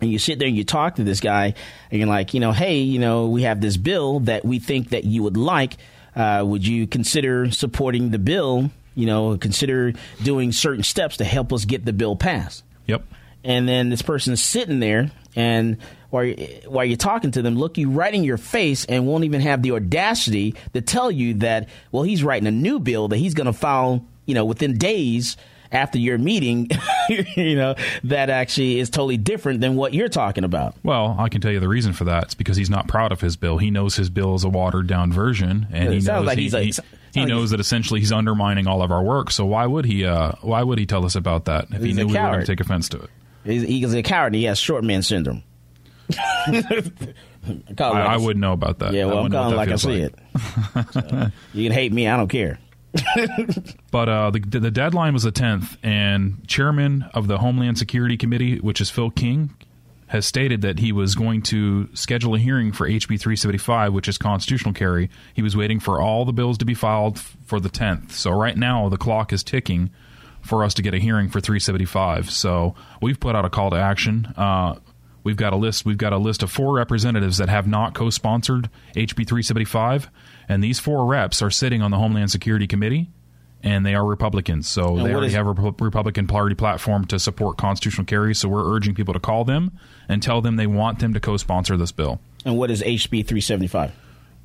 and 0.03 0.11
you 0.11 0.19
sit 0.19 0.37
there 0.37 0.47
and 0.47 0.55
you 0.55 0.63
talk 0.63 0.95
to 0.95 1.03
this 1.03 1.19
guy 1.19 1.53
and 1.89 1.99
you're 1.99 2.07
like, 2.07 2.33
you 2.33 2.39
know, 2.39 2.51
hey, 2.51 2.79
you 2.79 2.99
know, 2.99 3.27
we 3.27 3.43
have 3.43 3.61
this 3.61 3.77
bill 3.77 4.19
that 4.21 4.45
we 4.45 4.59
think 4.59 4.89
that 4.89 5.05
you 5.05 5.23
would 5.23 5.37
like. 5.37 5.77
Uh, 6.15 6.43
would 6.45 6.67
you 6.67 6.85
consider 6.85 7.49
supporting 7.49 8.11
the 8.11 8.19
bill? 8.19 8.69
You 8.93 9.07
know, 9.07 9.37
consider 9.37 9.93
doing 10.21 10.51
certain 10.51 10.83
steps 10.83 11.17
to 11.17 11.23
help 11.23 11.51
us 11.51 11.65
get 11.65 11.85
the 11.85 11.93
bill 11.93 12.15
passed. 12.15 12.63
Yep. 12.85 13.03
And 13.43 13.67
then 13.67 13.89
this 13.89 14.01
person 14.01 14.33
is 14.33 14.41
sitting 14.41 14.79
there, 14.79 15.11
and 15.35 15.77
while 16.11 16.23
you're, 16.23 16.47
while 16.67 16.85
you're 16.85 16.95
talking 16.95 17.31
to 17.31 17.41
them, 17.41 17.55
look 17.55 17.77
you 17.77 17.89
right 17.89 18.13
in 18.13 18.23
your 18.23 18.37
face, 18.37 18.85
and 18.85 19.07
won't 19.07 19.25
even 19.25 19.41
have 19.41 19.61
the 19.63 19.71
audacity 19.71 20.55
to 20.73 20.81
tell 20.81 21.11
you 21.11 21.33
that, 21.35 21.67
well, 21.91 22.03
he's 22.03 22.23
writing 22.23 22.47
a 22.47 22.51
new 22.51 22.79
bill 22.79 23.09
that 23.09 23.17
he's 23.17 23.33
going 23.33 23.47
to 23.47 23.53
file, 23.53 24.05
you 24.25 24.35
know, 24.35 24.45
within 24.45 24.77
days 24.77 25.35
after 25.73 25.97
your 25.97 26.17
meeting, 26.17 26.69
you 27.35 27.55
know, 27.55 27.75
that 28.05 28.29
actually 28.29 28.79
is 28.79 28.89
totally 28.89 29.17
different 29.17 29.61
than 29.61 29.75
what 29.75 29.93
you're 29.93 30.09
talking 30.09 30.43
about. 30.43 30.75
Well, 30.83 31.15
I 31.19 31.29
can 31.29 31.41
tell 31.41 31.51
you 31.51 31.59
the 31.59 31.67
reason 31.67 31.93
for 31.93 32.05
that. 32.05 32.25
It's 32.25 32.35
because 32.35 32.57
he's 32.57 32.69
not 32.69 32.87
proud 32.87 33.11
of 33.11 33.21
his 33.21 33.35
bill. 33.35 33.57
He 33.57 33.71
knows 33.71 33.95
his 33.95 34.09
bill 34.09 34.35
is 34.35 34.43
a 34.43 34.49
watered 34.49 34.87
down 34.87 35.11
version, 35.11 35.67
and 35.71 35.93
he 35.93 35.99
knows 35.99 36.25
like 36.25 36.37
he, 36.37 36.49
he, 36.49 36.73
he 37.13 37.25
knows 37.25 37.51
that 37.51 37.59
essentially 37.59 37.99
he's 37.99 38.11
undermining 38.11 38.67
all 38.67 38.81
of 38.81 38.91
our 38.91 39.03
work. 39.03 39.31
So 39.31 39.45
why 39.45 39.65
would 39.65 39.85
he? 39.85 40.05
Uh, 40.05 40.33
why 40.41 40.63
would 40.63 40.79
he 40.79 40.85
tell 40.85 41.05
us 41.05 41.15
about 41.15 41.45
that 41.45 41.67
if 41.71 41.81
he 41.81 41.93
knew 41.93 42.07
we 42.07 42.13
were 42.13 42.19
going 42.19 42.39
to 42.39 42.45
take 42.45 42.59
offense 42.59 42.89
to 42.89 43.01
it? 43.01 43.09
He's, 43.43 43.63
he's 43.63 43.93
a 43.93 44.03
coward. 44.03 44.33
He 44.33 44.45
has 44.45 44.57
short 44.57 44.83
man 44.83 45.01
syndrome. 45.01 45.43
I, 46.17 46.81
I, 47.79 47.83
I 47.83 48.17
wouldn't 48.17 48.39
know 48.39 48.53
about 48.53 48.79
that. 48.79 48.93
Yeah, 48.93 49.05
well, 49.05 49.25
I'm 49.25 49.31
calling 49.31 49.55
like 49.55 49.69
I 49.69 49.75
see 49.75 50.03
like. 50.03 50.13
it. 50.13 50.93
So, 50.93 51.31
you 51.53 51.63
can 51.63 51.73
hate 51.73 51.91
me. 51.91 52.07
I 52.07 52.15
don't 52.15 52.29
care. 52.29 52.59
But 53.91 54.09
uh, 54.09 54.31
the, 54.31 54.39
the 54.39 54.71
deadline 54.71 55.13
was 55.13 55.23
the 55.23 55.31
10th, 55.31 55.77
and 55.83 56.47
chairman 56.47 57.05
of 57.13 57.27
the 57.27 57.39
Homeland 57.39 57.77
Security 57.77 58.17
Committee, 58.17 58.59
which 58.59 58.79
is 58.79 58.89
Phil 58.89 59.09
King, 59.09 59.53
has 60.07 60.25
stated 60.25 60.61
that 60.61 60.79
he 60.79 60.91
was 60.91 61.15
going 61.15 61.41
to 61.41 61.89
schedule 61.95 62.35
a 62.35 62.39
hearing 62.39 62.71
for 62.71 62.87
HB 62.87 63.19
375, 63.19 63.93
which 63.93 64.07
is 64.07 64.17
constitutional 64.19 64.73
carry. 64.73 65.09
He 65.33 65.41
was 65.41 65.57
waiting 65.57 65.79
for 65.79 65.99
all 65.99 66.23
the 66.23 66.33
bills 66.33 66.59
to 66.59 66.65
be 66.65 66.75
filed 66.75 67.19
for 67.19 67.59
the 67.59 67.69
10th. 67.69 68.11
So 68.11 68.31
right 68.31 68.55
now, 68.55 68.89
the 68.89 68.97
clock 68.97 69.33
is 69.33 69.43
ticking 69.43 69.89
for 70.41 70.63
us 70.63 70.75
to 70.75 70.81
get 70.81 70.93
a 70.93 70.99
hearing 70.99 71.29
for 71.29 71.39
375. 71.39 72.29
So 72.29 72.75
we've 73.01 73.19
put 73.19 73.35
out 73.35 73.45
a 73.45 73.49
call 73.49 73.71
to 73.71 73.77
action. 73.77 74.31
Uh, 74.37 74.75
we've 75.23 75.35
got 75.37 75.53
a 75.53 75.55
list. 75.55 75.85
We've 75.85 75.97
got 75.97 76.13
a 76.13 76.17
list 76.17 76.43
of 76.43 76.51
four 76.51 76.73
representatives 76.75 77.37
that 77.37 77.49
have 77.49 77.67
not 77.67 77.93
co-sponsored 77.93 78.69
HB 78.95 79.15
375 79.27 80.09
and 80.49 80.63
these 80.63 80.79
four 80.79 81.05
reps 81.05 81.41
are 81.41 81.49
sitting 81.51 81.81
on 81.81 81.91
the 81.91 81.97
Homeland 81.97 82.29
Security 82.31 82.67
Committee, 82.67 83.09
and 83.63 83.85
they 83.85 83.95
are 83.95 84.05
Republicans. 84.05 84.67
So 84.67 84.97
and 84.97 85.05
they 85.05 85.11
already 85.13 85.27
is- 85.27 85.33
have 85.33 85.47
a 85.47 85.51
Republican 85.51 86.27
Party 86.27 86.53
platform 86.55 87.05
to 87.05 87.17
support 87.19 87.57
constitutional 87.57 88.05
carry. 88.05 88.35
So 88.35 88.49
we're 88.49 88.75
urging 88.75 88.93
people 88.93 89.13
to 89.13 89.19
call 89.21 89.45
them 89.45 89.71
and 90.09 90.21
tell 90.21 90.41
them 90.41 90.57
they 90.57 90.67
want 90.67 90.99
them 90.99 91.13
to 91.13 91.19
co-sponsor 91.21 91.77
this 91.77 91.91
bill. 91.93 92.19
And 92.45 92.57
what 92.57 92.69
is 92.69 92.81
HB 92.81 93.25
375? 93.25 93.93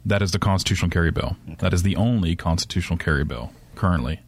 That 0.07 0.23
is 0.23 0.31
the 0.31 0.38
constitutional 0.38 0.91
carry 0.91 1.11
bill. 1.11 1.37
Okay. 1.47 1.57
That 1.59 1.75
is 1.75 1.83
the 1.83 1.97
only 1.97 2.37
constitutional 2.37 2.97
carry 2.97 3.25
bill 3.25 3.51
currently. 3.75 4.21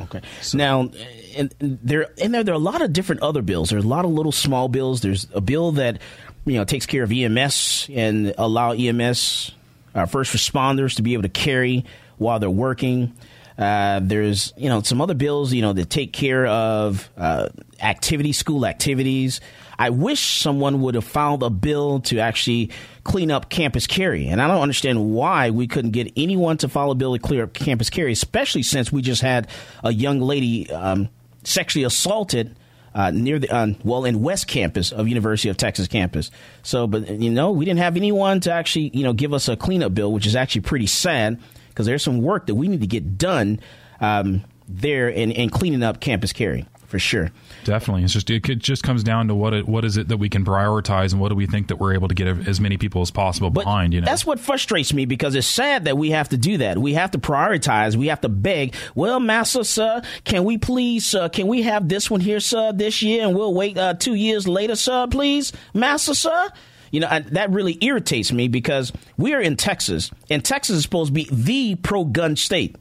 Okay. 0.00 0.20
So. 0.40 0.58
Now, 0.58 0.90
and, 1.36 1.54
and 1.60 1.78
there 1.82 2.08
and 2.20 2.34
there, 2.34 2.44
there 2.44 2.54
are 2.54 2.56
a 2.56 2.60
lot 2.60 2.82
of 2.82 2.92
different 2.92 3.22
other 3.22 3.42
bills. 3.42 3.70
There's 3.70 3.84
a 3.84 3.88
lot 3.88 4.04
of 4.04 4.10
little 4.10 4.32
small 4.32 4.68
bills. 4.68 5.00
There's 5.00 5.28
a 5.34 5.40
bill 5.40 5.72
that 5.72 6.00
you 6.44 6.54
know 6.54 6.64
takes 6.64 6.86
care 6.86 7.02
of 7.02 7.12
EMS 7.12 7.88
and 7.92 8.34
allow 8.36 8.72
EMS 8.72 9.52
uh, 9.94 10.06
first 10.06 10.34
responders 10.34 10.96
to 10.96 11.02
be 11.02 11.12
able 11.12 11.22
to 11.22 11.28
carry 11.28 11.84
while 12.18 12.38
they're 12.38 12.50
working. 12.50 13.14
Uh, 13.56 14.00
there's 14.02 14.52
you 14.56 14.68
know 14.68 14.82
some 14.82 15.00
other 15.00 15.14
bills 15.14 15.52
you 15.52 15.62
know 15.62 15.72
that 15.72 15.88
take 15.90 16.12
care 16.12 16.46
of 16.46 17.08
uh, 17.16 17.48
activities, 17.80 18.36
school 18.36 18.66
activities. 18.66 19.40
I 19.78 19.90
wish 19.90 20.40
someone 20.40 20.80
would 20.82 20.94
have 20.94 21.04
filed 21.04 21.42
a 21.42 21.50
bill 21.50 22.00
to 22.00 22.18
actually 22.18 22.70
clean 23.02 23.30
up 23.30 23.48
campus 23.48 23.86
carry, 23.86 24.28
and 24.28 24.40
I 24.40 24.48
don't 24.48 24.60
understand 24.60 25.12
why 25.12 25.50
we 25.50 25.66
couldn't 25.66 25.92
get 25.92 26.12
anyone 26.16 26.56
to 26.58 26.68
file 26.68 26.90
a 26.90 26.94
bill 26.94 27.14
to 27.14 27.18
clear 27.18 27.44
up 27.44 27.52
campus 27.52 27.90
carry, 27.90 28.12
especially 28.12 28.62
since 28.62 28.92
we 28.92 29.02
just 29.02 29.22
had 29.22 29.48
a 29.82 29.92
young 29.92 30.20
lady 30.20 30.70
um, 30.70 31.08
sexually 31.44 31.84
assaulted 31.84 32.56
uh, 32.94 33.10
near 33.10 33.38
the 33.38 33.50
uh, 33.50 33.68
well 33.82 34.04
in 34.04 34.22
West 34.22 34.46
Campus 34.46 34.92
of 34.92 35.08
University 35.08 35.48
of 35.48 35.56
Texas 35.56 35.88
campus. 35.88 36.30
So, 36.62 36.86
but 36.86 37.08
you 37.10 37.30
know, 37.30 37.50
we 37.50 37.64
didn't 37.64 37.80
have 37.80 37.96
anyone 37.96 38.40
to 38.40 38.52
actually 38.52 38.90
you 38.94 39.02
know 39.02 39.12
give 39.12 39.32
us 39.32 39.48
a 39.48 39.56
cleanup 39.56 39.94
bill, 39.94 40.12
which 40.12 40.26
is 40.26 40.36
actually 40.36 40.62
pretty 40.62 40.86
sad 40.86 41.40
because 41.68 41.86
there's 41.86 42.04
some 42.04 42.22
work 42.22 42.46
that 42.46 42.54
we 42.54 42.68
need 42.68 42.80
to 42.82 42.86
get 42.86 43.18
done 43.18 43.58
um, 44.00 44.44
there 44.68 45.08
in, 45.08 45.32
in 45.32 45.50
cleaning 45.50 45.82
up 45.82 46.00
campus 46.00 46.32
carry 46.32 46.66
for 46.94 47.00
sure. 47.00 47.32
Definitely, 47.64 48.04
it's 48.04 48.12
just 48.12 48.30
it 48.30 48.58
just 48.60 48.84
comes 48.84 49.02
down 49.02 49.26
to 49.26 49.34
what 49.34 49.52
it, 49.52 49.66
what 49.66 49.84
is 49.84 49.96
it 49.96 50.06
that 50.06 50.18
we 50.18 50.28
can 50.28 50.44
prioritize, 50.44 51.10
and 51.10 51.20
what 51.20 51.30
do 51.30 51.34
we 51.34 51.44
think 51.44 51.66
that 51.66 51.80
we're 51.80 51.92
able 51.92 52.06
to 52.06 52.14
get 52.14 52.28
as 52.28 52.60
many 52.60 52.76
people 52.76 53.02
as 53.02 53.10
possible 53.10 53.50
but 53.50 53.64
behind. 53.64 53.92
You 53.92 54.00
know, 54.00 54.04
that's 54.04 54.24
what 54.24 54.38
frustrates 54.38 54.94
me 54.94 55.04
because 55.04 55.34
it's 55.34 55.44
sad 55.44 55.86
that 55.86 55.98
we 55.98 56.12
have 56.12 56.28
to 56.28 56.36
do 56.36 56.58
that. 56.58 56.78
We 56.78 56.94
have 56.94 57.10
to 57.10 57.18
prioritize. 57.18 57.96
We 57.96 58.06
have 58.06 58.20
to 58.20 58.28
beg. 58.28 58.76
Well, 58.94 59.18
Master, 59.18 59.64
sir, 59.64 60.02
can 60.22 60.44
we 60.44 60.56
please, 60.56 61.04
sir, 61.04 61.28
can 61.28 61.48
we 61.48 61.62
have 61.62 61.88
this 61.88 62.08
one 62.08 62.20
here, 62.20 62.38
sir, 62.38 62.72
this 62.72 63.02
year, 63.02 63.26
and 63.26 63.34
we'll 63.34 63.54
wait 63.54 63.76
uh, 63.76 63.94
two 63.94 64.14
years 64.14 64.46
later, 64.46 64.76
sir, 64.76 65.08
please, 65.08 65.52
Master, 65.74 66.14
sir. 66.14 66.48
You 66.92 67.00
know, 67.00 67.08
I, 67.10 67.18
that 67.18 67.50
really 67.50 67.76
irritates 67.80 68.30
me 68.30 68.46
because 68.46 68.92
we 69.16 69.34
are 69.34 69.40
in 69.40 69.56
Texas, 69.56 70.12
and 70.30 70.44
Texas 70.44 70.76
is 70.76 70.82
supposed 70.84 71.08
to 71.08 71.12
be 71.12 71.28
the 71.32 71.74
pro 71.74 72.04
gun 72.04 72.36
state. 72.36 72.76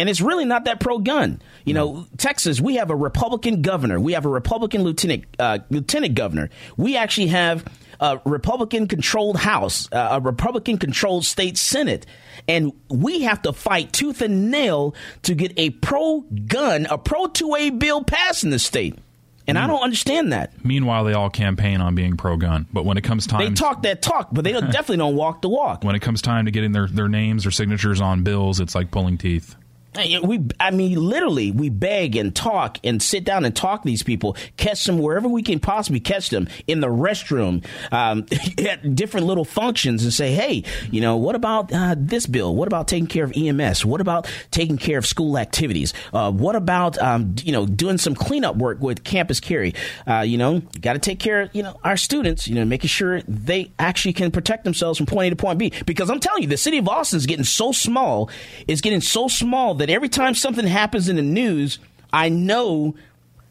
And 0.00 0.08
it's 0.08 0.22
really 0.22 0.46
not 0.46 0.64
that 0.64 0.80
pro 0.80 0.98
gun. 0.98 1.42
You 1.66 1.74
know, 1.74 2.06
Texas, 2.16 2.58
we 2.58 2.76
have 2.76 2.88
a 2.88 2.96
Republican 2.96 3.60
governor. 3.60 4.00
We 4.00 4.14
have 4.14 4.24
a 4.24 4.30
Republican 4.30 4.82
lieutenant 4.82 5.26
uh, 5.38 5.58
lieutenant 5.68 6.14
governor. 6.14 6.48
We 6.78 6.96
actually 6.96 7.26
have 7.26 7.66
a 8.00 8.18
Republican 8.24 8.88
controlled 8.88 9.36
House, 9.36 9.92
uh, 9.92 10.08
a 10.12 10.20
Republican 10.20 10.78
controlled 10.78 11.26
state 11.26 11.58
Senate. 11.58 12.06
And 12.48 12.72
we 12.88 13.20
have 13.24 13.42
to 13.42 13.52
fight 13.52 13.92
tooth 13.92 14.22
and 14.22 14.50
nail 14.50 14.94
to 15.24 15.34
get 15.34 15.52
a 15.58 15.68
pro 15.68 16.22
gun, 16.46 16.86
a 16.86 16.96
pro 16.96 17.26
2A 17.26 17.78
bill 17.78 18.02
passed 18.02 18.42
in 18.42 18.48
the 18.48 18.58
state. 18.58 18.98
And 19.46 19.58
I 19.58 19.66
don't 19.66 19.82
understand 19.82 20.32
that. 20.32 20.64
Meanwhile, 20.64 21.04
they 21.04 21.12
all 21.12 21.28
campaign 21.28 21.82
on 21.82 21.94
being 21.94 22.16
pro 22.16 22.36
gun, 22.36 22.68
but 22.72 22.86
when 22.86 22.96
it 22.96 23.02
comes 23.02 23.26
time, 23.26 23.40
They 23.40 23.50
talk 23.52 23.82
that 23.82 24.00
talk, 24.00 24.28
but 24.32 24.44
they 24.44 24.52
don't, 24.52 24.66
definitely 24.72 24.98
don't 24.98 25.16
walk 25.16 25.42
the 25.42 25.48
walk. 25.48 25.84
when 25.84 25.94
it 25.94 26.00
comes 26.00 26.22
time 26.22 26.44
to 26.46 26.50
getting 26.52 26.72
their, 26.72 26.86
their 26.86 27.08
names 27.08 27.44
or 27.44 27.50
signatures 27.50 28.00
on 28.00 28.22
bills, 28.22 28.60
it's 28.60 28.74
like 28.74 28.90
pulling 28.90 29.18
teeth. 29.18 29.56
We, 29.96 30.40
I 30.60 30.70
mean, 30.70 31.04
literally, 31.04 31.50
we 31.50 31.68
beg 31.68 32.14
and 32.14 32.34
talk 32.34 32.78
and 32.84 33.02
sit 33.02 33.24
down 33.24 33.44
and 33.44 33.54
talk 33.54 33.82
to 33.82 33.86
these 33.86 34.04
people, 34.04 34.36
catch 34.56 34.84
them 34.84 34.98
wherever 34.98 35.26
we 35.26 35.42
can 35.42 35.58
possibly 35.58 35.98
catch 35.98 36.30
them 36.30 36.48
in 36.68 36.80
the 36.80 36.86
restroom, 36.86 37.64
um, 37.90 38.24
at 38.68 38.94
different 38.94 39.26
little 39.26 39.44
functions, 39.44 40.04
and 40.04 40.12
say, 40.12 40.32
hey, 40.32 40.62
you 40.92 41.00
know, 41.00 41.16
what 41.16 41.34
about 41.34 41.72
uh, 41.72 41.96
this 41.98 42.26
bill? 42.26 42.54
What 42.54 42.68
about 42.68 42.86
taking 42.86 43.08
care 43.08 43.24
of 43.24 43.32
EMS? 43.34 43.84
What 43.84 44.00
about 44.00 44.30
taking 44.52 44.78
care 44.78 44.96
of 44.96 45.06
school 45.06 45.36
activities? 45.36 45.92
Uh, 46.12 46.30
what 46.30 46.54
about, 46.54 46.96
um, 46.98 47.34
you 47.42 47.50
know, 47.50 47.66
doing 47.66 47.98
some 47.98 48.14
cleanup 48.14 48.56
work 48.56 48.80
with 48.80 49.02
Campus 49.02 49.40
Carry? 49.40 49.74
Uh, 50.06 50.20
you 50.20 50.38
know, 50.38 50.60
got 50.80 50.92
to 50.92 51.00
take 51.00 51.18
care 51.18 51.42
of, 51.42 51.50
you 51.54 51.64
know, 51.64 51.76
our 51.82 51.96
students, 51.96 52.46
you 52.46 52.54
know, 52.54 52.64
making 52.64 52.88
sure 52.88 53.22
they 53.22 53.72
actually 53.80 54.12
can 54.12 54.30
protect 54.30 54.62
themselves 54.62 54.98
from 54.98 55.06
point 55.06 55.26
A 55.26 55.30
to 55.30 55.36
point 55.36 55.58
B. 55.58 55.72
Because 55.84 56.10
I'm 56.10 56.20
telling 56.20 56.42
you, 56.42 56.48
the 56.48 56.56
city 56.56 56.78
of 56.78 56.88
Austin 56.88 57.16
is 57.16 57.26
getting 57.26 57.44
so 57.44 57.72
small, 57.72 58.30
it's 58.68 58.80
getting 58.80 59.00
so 59.00 59.26
small 59.26 59.79
that 59.80 59.90
every 59.90 60.08
time 60.08 60.34
something 60.34 60.66
happens 60.66 61.08
in 61.08 61.16
the 61.16 61.22
news, 61.22 61.78
I 62.12 62.28
know 62.28 62.94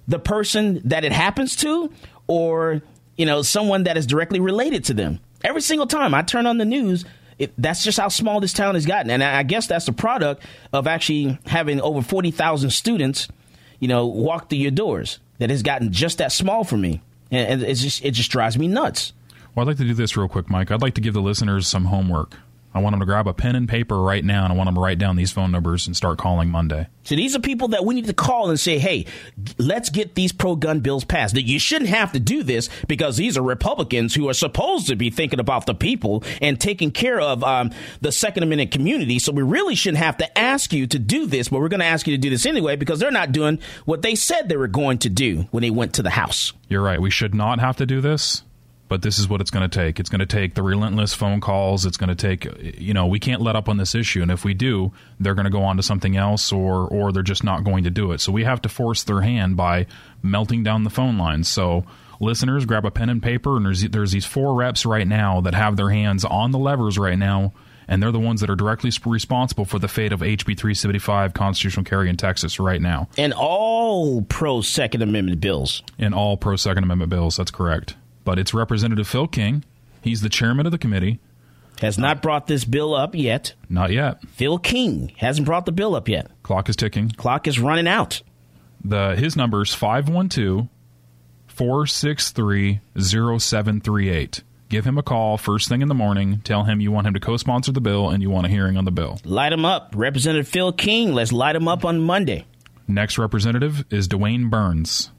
the 0.08 0.20
person 0.20 0.82
that 0.86 1.04
it 1.04 1.12
happens 1.12 1.56
to 1.58 1.92
or, 2.28 2.82
you 3.18 3.26
know, 3.26 3.42
someone 3.42 3.84
that 3.84 3.98
is 3.98 4.08
directly 4.08 4.40
related 4.40 4.86
to 4.86 4.94
them. 4.94 5.20
Every 5.44 5.62
single 5.62 5.88
time 5.88 6.14
I 6.14 6.22
turn 6.22 6.46
on 6.46 6.58
the 6.58 6.66
news, 6.66 7.06
it, 7.38 7.54
that's 7.58 7.84
just 7.84 8.00
how 8.00 8.10
small 8.10 8.40
this 8.40 8.54
town 8.54 8.76
has 8.76 8.86
gotten. 8.86 9.10
And 9.12 9.24
I 9.24 9.44
guess 9.44 9.68
that's 9.68 9.86
the 9.86 9.94
product 9.94 10.44
of 10.74 10.88
actually 10.88 11.40
having 11.46 11.80
over 11.82 12.02
40,000 12.02 12.70
students, 12.70 13.28
you 13.80 13.88
know, 13.88 14.06
walk 14.08 14.50
through 14.50 14.60
your 14.60 14.72
doors. 14.72 15.20
That 15.38 15.50
has 15.52 15.64
gotten 15.64 15.94
just 15.94 16.18
that 16.18 16.34
small 16.34 16.66
for 16.66 16.76
me. 16.76 17.02
And 17.32 17.64
and 17.64 17.78
just, 17.78 18.04
it 18.04 18.12
just 18.12 18.30
drives 18.30 18.58
me 18.58 18.68
nuts. 18.68 19.14
Well, 19.56 19.64
I'd 19.64 19.68
like 19.68 19.78
to 19.78 19.86
do 19.86 19.94
this 19.94 20.18
real 20.18 20.28
quick, 20.28 20.50
Mike. 20.50 20.70
I'd 20.70 20.82
like 20.82 20.96
to 20.96 21.02
give 21.02 21.14
the 21.14 21.22
listeners 21.22 21.66
some 21.66 21.86
homework. 21.86 22.36
I 22.74 22.80
want 22.80 22.94
them 22.94 23.00
to 23.00 23.06
grab 23.06 23.28
a 23.28 23.34
pen 23.34 23.56
and 23.56 23.68
paper 23.68 24.00
right 24.00 24.24
now, 24.24 24.44
and 24.44 24.54
I 24.54 24.56
want 24.56 24.68
them 24.68 24.76
to 24.76 24.82
write 24.82 25.00
down 25.00 25.16
these 25.16 25.32
phone 25.32 25.52
numbers 25.52 25.88
and 25.88 25.96
start 25.96 26.20
calling 26.20 26.50
Monday. 26.50 26.88
So 27.04 27.16
these 27.16 27.36
are 27.36 27.40
people 27.40 27.70
that 27.70 27.84
we 27.84 27.96
need 27.96 28.06
to 28.06 28.14
call 28.14 28.52
and 28.52 28.60
say, 28.60 28.78
hey, 28.78 29.08
let's 29.58 29.90
get 29.90 30.14
these 30.14 30.32
pro 30.32 30.56
gun 30.56 30.82
bills 30.82 31.04
passed. 31.04 31.34
That 31.34 31.44
you 31.44 31.58
shouldn't 31.58 31.90
have 31.90 32.12
to 32.12 32.20
do 32.20 32.44
this 32.44 32.70
because 32.88 33.18
these 33.18 33.38
are 33.38 33.42
Republicans 33.42 34.14
who 34.14 34.30
are 34.30 34.34
supposed 34.34 34.88
to 34.88 34.96
be 34.96 35.10
thinking 35.10 35.40
about 35.40 35.66
the 35.66 35.74
people 35.74 36.24
and 36.42 36.60
taking 36.60 36.92
care 36.92 37.20
of 37.20 37.44
um, 37.44 37.72
the 38.02 38.12
Second 38.12 38.44
Amendment 38.44 38.72
community. 38.72 39.18
So 39.18 39.32
we 39.32 39.42
really 39.42 39.74
shouldn't 39.74 40.04
have 40.04 40.18
to 40.18 40.38
ask 40.38 40.72
you 40.72 40.86
to 40.88 41.00
do 41.00 41.26
this, 41.26 41.50
but 41.50 41.62
we're 41.62 41.70
going 41.70 41.80
to 41.80 41.86
ask 41.88 42.06
you 42.06 42.16
to 42.16 42.22
do 42.22 42.30
this 42.30 42.46
anyway 42.46 42.76
because 42.76 43.00
they're 43.00 43.10
not 43.10 43.32
doing 43.32 43.60
what 43.86 44.04
they 44.04 44.14
said 44.14 44.48
they 44.48 44.58
were 44.58 44.68
going 44.68 45.00
to 45.00 45.10
do 45.10 45.48
when 45.50 45.62
they 45.62 45.72
went 45.72 45.94
to 45.96 46.04
the 46.04 46.12
House. 46.12 46.54
You're 46.68 46.84
right. 46.84 47.02
We 47.02 47.10
should 47.10 47.34
not 47.34 47.60
have 47.60 47.78
to 47.78 47.88
do 47.88 48.02
this, 48.02 48.44
but 48.90 49.04
this 49.04 49.20
is 49.20 49.30
what 49.30 49.40
it's 49.40 49.52
going 49.52 49.70
to 49.70 49.74
take. 49.80 50.00
It's 50.00 50.10
going 50.10 50.20
to 50.20 50.26
take 50.26 50.56
the 50.56 50.64
relentless 50.64 51.14
phone 51.14 51.40
calls. 51.40 51.86
It's 51.86 51.96
going 51.96 52.14
to 52.14 52.16
take, 52.16 52.46
you 52.78 52.94
know, 52.94 53.06
we 53.06 53.20
can't 53.20 53.40
let 53.42 53.56
up 53.56 53.70
on 53.70 53.78
this 53.78 53.94
issue. 53.96 54.22
And 54.22 54.32
if 54.32 54.44
we 54.44 54.54
do, 54.56 54.92
they're 55.20 55.36
going 55.36 55.46
to 55.46 55.52
go 55.52 55.64
on 55.64 55.78
to 55.78 55.84
something 55.84 56.18
else 56.18 56.52
or, 56.52 56.88
or 56.88 57.12
they're 57.12 57.24
just 57.24 57.44
not 57.44 57.64
going 57.64 57.84
to 57.86 57.92
do 57.92 58.12
it. 58.12 58.20
So 58.20 58.32
we 58.32 58.44
have 58.44 58.62
to 58.64 58.70
force 58.70 59.04
their 59.04 59.22
hand 59.22 59.56
by 59.56 59.86
melting 60.24 60.64
down 60.64 60.84
the 60.84 60.90
phone 60.90 61.18
lines. 61.20 61.48
So 61.48 61.86
listeners, 62.20 62.66
grab 62.66 62.84
a 62.84 62.92
pen 62.92 63.10
and 63.10 63.22
paper. 63.22 63.56
And 63.56 63.66
there's, 63.66 63.84
there's 63.84 64.12
these 64.12 64.26
four 64.26 64.56
reps 64.56 64.86
right 64.86 65.08
now 65.08 65.40
that 65.42 65.54
have 65.54 65.78
their 65.78 65.92
hands 65.92 66.26
on 66.26 66.52
the 66.52 66.60
levers 66.60 66.98
right 66.98 67.18
now. 67.18 67.54
And 67.88 68.02
they're 68.04 68.12
the 68.12 68.20
ones 68.20 68.42
that 68.42 68.50
are 68.50 68.56
directly 68.56 68.90
sp- 68.94 69.06
responsible 69.10 69.66
for 69.66 69.80
the 69.80 69.88
fate 69.88 70.14
of 70.14 70.20
HB 70.22 70.46
375 70.46 71.34
constitutional 71.34 71.84
carry 71.84 72.10
in 72.10 72.18
Texas 72.18 72.60
right 72.60 72.82
now. 72.82 73.08
And 73.18 73.34
all 73.34 74.22
pro 74.24 74.62
Second 74.62 75.02
Amendment 75.04 75.42
bills. 75.42 75.82
in 75.98 76.14
all 76.14 76.38
pro 76.38 76.56
Second 76.56 76.84
Amendment 76.84 77.10
bills. 77.10 77.38
That's 77.38 77.50
correct. 77.52 77.96
But 78.30 78.38
it's 78.38 78.54
Representative 78.54 79.08
Phil 79.08 79.26
King. 79.26 79.66
He's 80.04 80.22
the 80.22 80.30
chairman 80.30 80.68
of 80.68 80.72
the 80.72 80.78
committee. 80.78 81.20
Has 81.82 81.98
not 81.98 82.22
brought 82.22 82.46
this 82.46 82.64
bill 82.64 82.94
up 82.94 83.16
yet. 83.16 83.56
Not 83.68 83.92
yet. 83.92 84.22
Phil 84.28 84.60
King 84.60 85.12
hasn't 85.18 85.48
brought 85.48 85.66
the 85.66 85.72
bill 85.72 85.96
up 85.96 86.08
yet. 86.08 86.30
Clock 86.44 86.70
is 86.70 86.76
ticking. 86.76 87.10
Clock 87.10 87.48
is 87.48 87.60
running 87.60 87.88
out. 87.88 88.22
The 88.86 89.16
his 89.16 89.36
number 89.36 89.64
is 89.64 89.74
512 89.74 90.68
463 91.48 92.82
0738. 93.00 94.44
Give 94.70 94.86
him 94.86 95.00
a 95.00 95.04
call 95.04 95.40
first 95.40 95.68
thing 95.68 95.82
in 95.82 95.88
the 95.88 95.96
morning. 95.96 96.42
Tell 96.44 96.66
him 96.66 96.82
you 96.82 96.92
want 96.92 97.08
him 97.08 97.16
to 97.16 97.20
co-sponsor 97.20 97.72
the 97.72 97.82
bill 97.82 98.12
and 98.12 98.22
you 98.22 98.30
want 98.30 98.46
a 98.46 98.50
hearing 98.52 98.78
on 98.78 98.86
the 98.86 98.92
bill. 98.92 99.20
Light 99.24 99.54
him 99.54 99.66
up. 99.66 99.96
Representative 99.96 100.48
Phil 100.48 100.72
King, 100.72 101.16
let's 101.16 101.32
light 101.32 101.56
him 101.56 101.68
up 101.68 101.84
on 101.84 102.00
Monday. 102.00 102.46
Next 102.88 103.18
representative 103.18 103.86
is 103.90 104.08
DeWayne 104.08 104.52
Burns. 104.52 105.10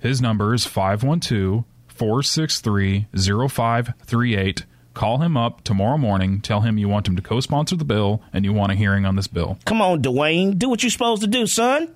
His 0.00 0.20
number 0.20 0.52
is 0.52 0.66
512 0.66 1.64
463 1.98 3.06
0538. 3.14 4.64
Call 4.94 5.18
him 5.18 5.36
up 5.36 5.62
tomorrow 5.62 5.98
morning. 5.98 6.40
Tell 6.40 6.62
him 6.62 6.78
you 6.78 6.88
want 6.88 7.06
him 7.06 7.16
to 7.16 7.22
co 7.22 7.40
sponsor 7.40 7.76
the 7.76 7.84
bill 7.84 8.22
and 8.32 8.44
you 8.44 8.52
want 8.52 8.72
a 8.72 8.74
hearing 8.74 9.04
on 9.04 9.16
this 9.16 9.28
bill. 9.28 9.58
Come 9.64 9.80
on, 9.80 10.02
DeWayne. 10.02 10.58
Do 10.58 10.68
what 10.68 10.82
you're 10.82 10.90
supposed 10.90 11.22
to 11.22 11.28
do, 11.28 11.46
son. 11.46 11.94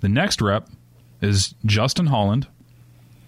The 0.00 0.08
next 0.08 0.40
rep 0.40 0.68
is 1.20 1.54
Justin 1.66 2.06
Holland. 2.06 2.46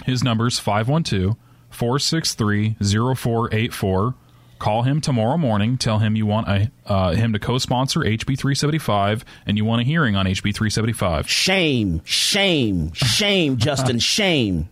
His 0.04 0.22
number 0.22 0.46
is 0.46 0.58
512 0.58 1.36
463 1.70 2.76
0484. 2.80 4.14
Call 4.58 4.82
him 4.82 5.00
tomorrow 5.02 5.36
morning. 5.36 5.76
Tell 5.76 5.98
him 5.98 6.16
you 6.16 6.24
want 6.24 6.48
a, 6.48 6.70
uh, 6.86 7.12
him 7.14 7.34
to 7.34 7.38
co 7.38 7.58
sponsor 7.58 8.00
HB 8.00 8.38
375 8.38 9.24
and 9.44 9.58
you 9.58 9.64
want 9.64 9.82
a 9.82 9.84
hearing 9.84 10.16
on 10.16 10.24
HB 10.24 10.54
375. 10.54 11.28
Shame, 11.28 12.00
shame, 12.04 12.92
shame, 12.94 13.58
Justin, 13.58 13.98
shame. 14.00 14.70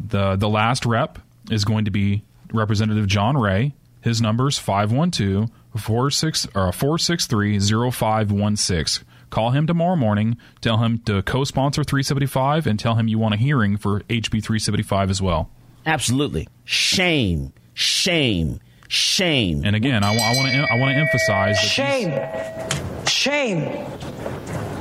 The, 0.00 0.36
the 0.36 0.48
last 0.48 0.86
rep 0.86 1.18
is 1.50 1.64
going 1.64 1.84
to 1.86 1.90
be 1.90 2.22
Representative 2.52 3.06
John 3.06 3.36
Wray. 3.36 3.74
His 4.00 4.20
number 4.22 4.48
is 4.48 4.58
512 4.58 5.50
463 5.76 7.56
uh, 7.56 7.90
0516. 7.90 9.06
Call 9.30 9.50
him 9.50 9.66
tomorrow 9.66 9.96
morning. 9.96 10.38
Tell 10.60 10.78
him 10.78 11.00
to 11.00 11.22
co 11.22 11.44
sponsor 11.44 11.84
375 11.84 12.66
and 12.66 12.78
tell 12.78 12.94
him 12.94 13.08
you 13.08 13.18
want 13.18 13.34
a 13.34 13.36
hearing 13.36 13.76
for 13.76 14.00
HB 14.00 14.30
375 14.42 15.10
as 15.10 15.20
well. 15.20 15.50
Absolutely. 15.84 16.48
Shame, 16.64 17.52
shame, 17.74 18.60
shame. 18.88 19.62
And 19.64 19.76
again, 19.76 20.02
I, 20.04 20.16
want 20.16 20.48
to 20.48 20.66
I 20.72 20.78
want 20.78 20.94
to 20.94 21.00
emphasize 21.00 21.56
that 21.56 21.62
these- 23.06 23.12
Shame. 23.12 23.86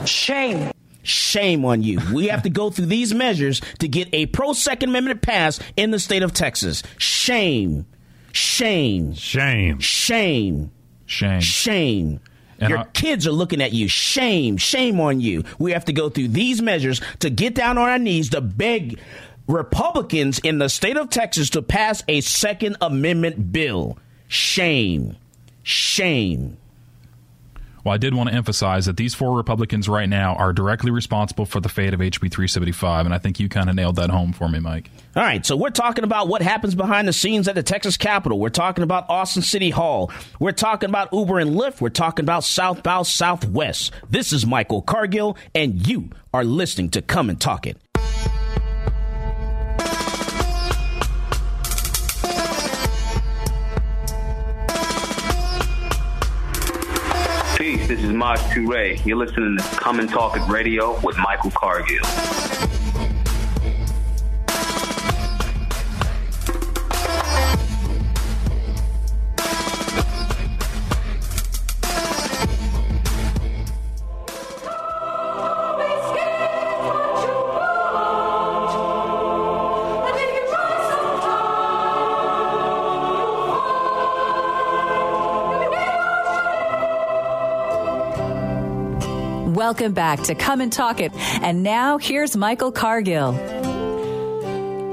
Shame. 0.06 0.72
Shame. 1.08 1.64
On 1.66 1.82
you. 1.84 2.00
We 2.14 2.28
have 2.28 2.44
to 2.44 2.50
go 2.50 2.70
through 2.70 2.88
these 2.88 3.14
measures 3.14 3.62
to 3.80 3.88
get 3.88 4.10
a 4.14 4.26
pro 4.28 4.54
Second 4.54 4.90
Amendment 4.90 5.22
pass 5.22 5.60
in 5.78 5.92
the 5.92 6.00
state 6.00 6.22
of 6.24 6.34
Texas. 6.34 6.84
Shame, 6.98 7.86
shame, 8.34 9.14
Shame. 9.14 9.80
shame, 9.80 10.72
shame. 11.06 11.40
shame. 11.42 12.20
And 12.60 12.70
Your 12.70 12.80
I- 12.80 12.84
kids 12.94 13.26
are 13.28 13.32
looking 13.32 13.62
at 13.62 13.72
you. 13.74 13.88
Shame, 13.88 14.58
shame 14.58 15.00
on 15.00 15.22
you. 15.22 15.44
We 15.60 15.72
have 15.74 15.86
to 15.86 15.94
go 15.94 16.10
through 16.10 16.30
these 16.30 16.62
measures 16.62 17.02
to 17.20 17.30
get 17.30 17.54
down 17.56 17.78
on 17.78 17.88
our 17.90 18.00
knees 18.00 18.30
to 18.32 18.42
beg 18.42 19.00
Republicans 19.48 20.40
in 20.40 20.58
the 20.58 20.68
state 20.68 20.98
of 20.98 21.10
Texas 21.10 21.50
to 21.52 21.62
pass 21.62 22.04
a 22.08 22.20
Second 22.22 22.76
Amendment 22.82 23.52
bill. 23.54 23.98
Shame, 24.28 25.16
shame. 25.64 26.58
Well, 27.88 27.94
I 27.94 27.98
did 27.98 28.14
want 28.14 28.28
to 28.28 28.36
emphasize 28.36 28.86
that 28.88 28.98
these 28.98 29.16
four 29.16 29.38
Republicans 29.38 29.88
right 29.88 30.10
now 30.10 30.36
are 30.36 30.52
directly 30.52 30.92
responsible 30.92 31.46
for 31.46 31.62
the 31.62 31.70
fate 31.70 31.94
of 31.94 32.02
HB 32.02 32.20
375, 32.20 33.06
and 33.06 33.16
I 33.16 33.18
think 33.18 33.40
you 33.40 33.48
kind 33.48 33.70
of 33.70 33.78
nailed 33.78 33.96
that 33.96 34.10
home 34.10 34.34
for 34.34 34.50
me, 34.50 34.60
Mike. 34.60 34.92
All 35.16 35.24
right, 35.24 35.46
so 35.46 35.56
we're 35.56 35.70
talking 35.70 36.04
about 36.04 36.28
what 36.28 36.42
happens 36.42 36.76
behind 36.76 37.08
the 37.08 37.14
scenes 37.14 37.48
at 37.48 37.56
the 37.56 37.64
Texas 37.64 37.96
Capitol. 37.96 38.42
We're 38.42 38.50
talking 38.50 38.84
about 38.84 39.10
Austin 39.10 39.42
City 39.42 39.70
Hall. 39.70 40.12
We're 40.38 40.52
talking 40.52 40.90
about 40.90 41.14
Uber 41.14 41.40
and 41.40 41.52
Lyft. 41.52 41.80
We're 41.80 41.88
talking 41.88 42.26
about 42.26 42.44
South 42.44 42.84
by 42.84 43.04
Southwest. 43.04 43.94
This 44.10 44.34
is 44.34 44.46
Michael 44.46 44.82
Cargill, 44.82 45.38
and 45.56 45.88
you 45.88 46.10
are 46.34 46.44
listening 46.44 46.90
to 46.90 47.02
Come 47.02 47.30
and 47.30 47.40
Talk 47.40 47.66
It. 47.66 47.78
Peace, 57.68 57.86
this 57.86 58.02
is 58.02 58.14
Maj 58.14 58.40
Toure. 58.54 59.06
You're 59.06 59.18
listening 59.18 59.58
to 59.58 59.64
Come 59.76 60.00
and 60.00 60.10
Talk 60.10 60.38
It 60.38 60.48
Radio 60.48 60.98
with 61.02 61.18
Michael 61.18 61.52
Cargill. 61.52 62.77
Welcome 89.78 89.94
back 89.94 90.24
to 90.24 90.34
Come 90.34 90.60
and 90.60 90.74
Talk 90.74 91.00
It. 91.00 91.14
And 91.44 91.62
now 91.62 92.00
here's 92.00 92.36
Michael 92.36 92.72
Cargill. 92.72 93.36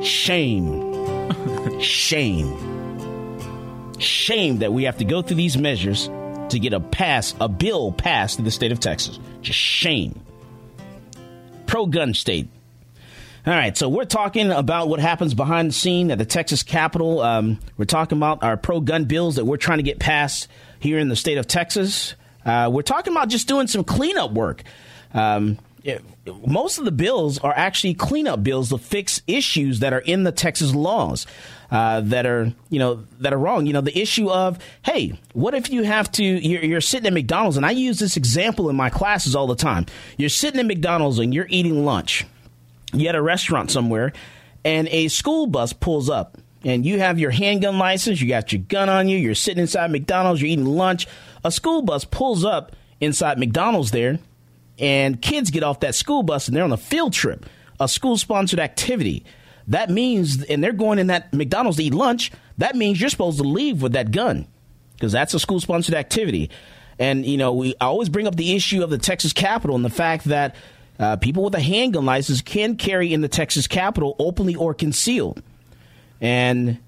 Shame. 0.02 1.80
Shame. 1.80 3.98
Shame 3.98 4.58
that 4.58 4.74
we 4.74 4.84
have 4.84 4.98
to 4.98 5.06
go 5.06 5.22
through 5.22 5.38
these 5.38 5.56
measures 5.56 6.10
to 6.50 6.58
get 6.58 6.74
a 6.74 6.80
pass, 6.80 7.34
a 7.40 7.48
bill 7.48 7.92
passed 7.92 8.38
in 8.38 8.44
the 8.44 8.50
state 8.50 8.72
of 8.72 8.80
Texas. 8.80 9.18
Just 9.40 9.58
shame. 9.58 10.20
Pro 11.64 11.86
gun 11.86 12.12
state. 12.12 12.50
All 13.46 13.54
right, 13.54 13.74
so 13.74 13.88
we're 13.88 14.04
talking 14.04 14.50
about 14.50 14.88
what 14.88 15.00
happens 15.00 15.32
behind 15.32 15.70
the 15.70 15.74
scene 15.74 16.10
at 16.10 16.18
the 16.18 16.26
Texas 16.26 16.62
Capitol. 16.62 17.22
Um, 17.22 17.58
we're 17.78 17.86
talking 17.86 18.18
about 18.18 18.42
our 18.42 18.58
pro 18.58 18.80
gun 18.80 19.06
bills 19.06 19.36
that 19.36 19.46
we're 19.46 19.56
trying 19.56 19.78
to 19.78 19.82
get 19.82 19.98
passed 19.98 20.46
here 20.78 20.98
in 20.98 21.08
the 21.08 21.16
state 21.16 21.38
of 21.38 21.46
Texas. 21.46 22.16
Uh, 22.44 22.70
we're 22.72 22.82
talking 22.82 23.12
about 23.12 23.28
just 23.28 23.48
doing 23.48 23.66
some 23.66 23.84
cleanup 23.84 24.32
work. 24.32 24.62
Um, 25.12 25.58
it, 25.82 26.02
most 26.46 26.78
of 26.78 26.86
the 26.86 26.92
bills 26.92 27.38
are 27.38 27.52
actually 27.54 27.94
cleanup 27.94 28.42
bills 28.42 28.70
to 28.70 28.78
fix 28.78 29.20
issues 29.26 29.80
that 29.80 29.92
are 29.92 29.98
in 29.98 30.22
the 30.24 30.32
Texas 30.32 30.74
laws 30.74 31.26
uh, 31.70 32.00
that 32.00 32.24
are 32.24 32.52
you 32.70 32.78
know 32.78 33.04
that 33.20 33.34
are 33.34 33.38
wrong. 33.38 33.66
You 33.66 33.74
know 33.74 33.82
the 33.82 33.96
issue 33.98 34.30
of 34.30 34.58
hey, 34.82 35.18
what 35.34 35.54
if 35.54 35.70
you 35.70 35.82
have 35.82 36.10
to 36.12 36.24
you're, 36.24 36.64
you're 36.64 36.80
sitting 36.80 37.06
at 37.06 37.12
McDonald's 37.12 37.58
and 37.58 37.66
I 37.66 37.72
use 37.72 37.98
this 37.98 38.16
example 38.16 38.70
in 38.70 38.76
my 38.76 38.88
classes 38.88 39.36
all 39.36 39.46
the 39.46 39.54
time. 39.54 39.84
You're 40.16 40.30
sitting 40.30 40.58
at 40.58 40.66
McDonald's 40.66 41.18
and 41.18 41.34
you're 41.34 41.48
eating 41.50 41.84
lunch 41.84 42.24
you 42.94 43.08
at 43.08 43.14
a 43.14 43.22
restaurant 43.22 43.70
somewhere, 43.70 44.12
and 44.64 44.88
a 44.88 45.08
school 45.08 45.46
bus 45.46 45.72
pulls 45.72 46.08
up, 46.08 46.38
and 46.62 46.86
you 46.86 46.98
have 46.98 47.18
your 47.18 47.30
handgun 47.30 47.78
license, 47.78 48.20
you 48.20 48.28
got 48.28 48.52
your 48.52 48.62
gun 48.62 48.88
on 48.88 49.08
you, 49.08 49.18
you're 49.18 49.34
sitting 49.34 49.60
inside 49.60 49.90
McDonald's, 49.90 50.40
you're 50.40 50.50
eating 50.50 50.64
lunch. 50.64 51.06
A 51.44 51.50
school 51.50 51.82
bus 51.82 52.04
pulls 52.04 52.44
up 52.44 52.74
inside 53.00 53.38
McDonald's 53.38 53.90
there, 53.90 54.18
and 54.78 55.20
kids 55.20 55.50
get 55.50 55.62
off 55.62 55.80
that 55.80 55.94
school 55.94 56.22
bus 56.22 56.48
and 56.48 56.56
they're 56.56 56.64
on 56.64 56.72
a 56.72 56.76
field 56.76 57.12
trip, 57.12 57.46
a 57.78 57.88
school 57.88 58.16
sponsored 58.16 58.58
activity. 58.58 59.24
That 59.68 59.90
means, 59.90 60.42
and 60.42 60.62
they're 60.62 60.72
going 60.72 60.98
in 60.98 61.06
that 61.08 61.32
McDonald's 61.32 61.78
to 61.78 61.84
eat 61.84 61.94
lunch, 61.94 62.32
that 62.58 62.74
means 62.74 63.00
you're 63.00 63.10
supposed 63.10 63.38
to 63.38 63.44
leave 63.44 63.82
with 63.82 63.92
that 63.92 64.10
gun 64.10 64.46
because 64.94 65.12
that's 65.12 65.34
a 65.34 65.38
school 65.38 65.60
sponsored 65.60 65.94
activity. 65.94 66.50
And, 66.98 67.24
you 67.26 67.36
know, 67.36 67.52
we 67.52 67.74
I 67.80 67.86
always 67.86 68.08
bring 68.08 68.26
up 68.26 68.36
the 68.36 68.54
issue 68.54 68.82
of 68.82 68.90
the 68.90 68.98
Texas 68.98 69.32
Capitol 69.32 69.76
and 69.76 69.84
the 69.84 69.90
fact 69.90 70.24
that 70.24 70.54
uh, 70.98 71.16
people 71.16 71.42
with 71.42 71.54
a 71.54 71.60
handgun 71.60 72.04
license 72.04 72.40
can 72.40 72.76
carry 72.76 73.12
in 73.12 73.20
the 73.20 73.28
Texas 73.28 73.66
Capitol 73.66 74.14
openly 74.18 74.54
or 74.54 74.74
concealed. 74.74 75.42
And 76.20 76.78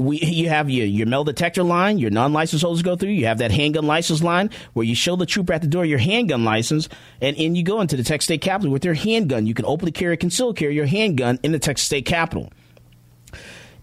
we, 0.00 0.18
you 0.18 0.48
have 0.48 0.70
your, 0.70 0.86
your 0.86 1.06
metal 1.06 1.24
detector 1.24 1.62
line, 1.62 1.98
your 1.98 2.10
non 2.10 2.32
licensed 2.32 2.64
holders 2.64 2.82
go 2.82 2.96
through. 2.96 3.10
You 3.10 3.26
have 3.26 3.38
that 3.38 3.50
handgun 3.50 3.86
license 3.86 4.22
line 4.22 4.50
where 4.72 4.84
you 4.84 4.94
show 4.94 5.16
the 5.16 5.26
trooper 5.26 5.52
at 5.52 5.62
the 5.62 5.68
door 5.68 5.84
your 5.84 5.98
handgun 5.98 6.44
license, 6.44 6.88
and 7.20 7.36
in 7.36 7.54
you 7.54 7.62
go 7.62 7.80
into 7.80 7.96
the 7.96 8.02
Texas 8.02 8.24
State 8.24 8.40
Capitol 8.40 8.72
with 8.72 8.84
your 8.84 8.94
handgun. 8.94 9.46
You 9.46 9.54
can 9.54 9.64
openly 9.64 9.92
carry, 9.92 10.16
conceal 10.16 10.54
carry 10.54 10.74
your 10.74 10.86
handgun 10.86 11.38
in 11.42 11.52
the 11.52 11.58
Texas 11.58 11.86
State 11.86 12.06
Capitol. 12.06 12.52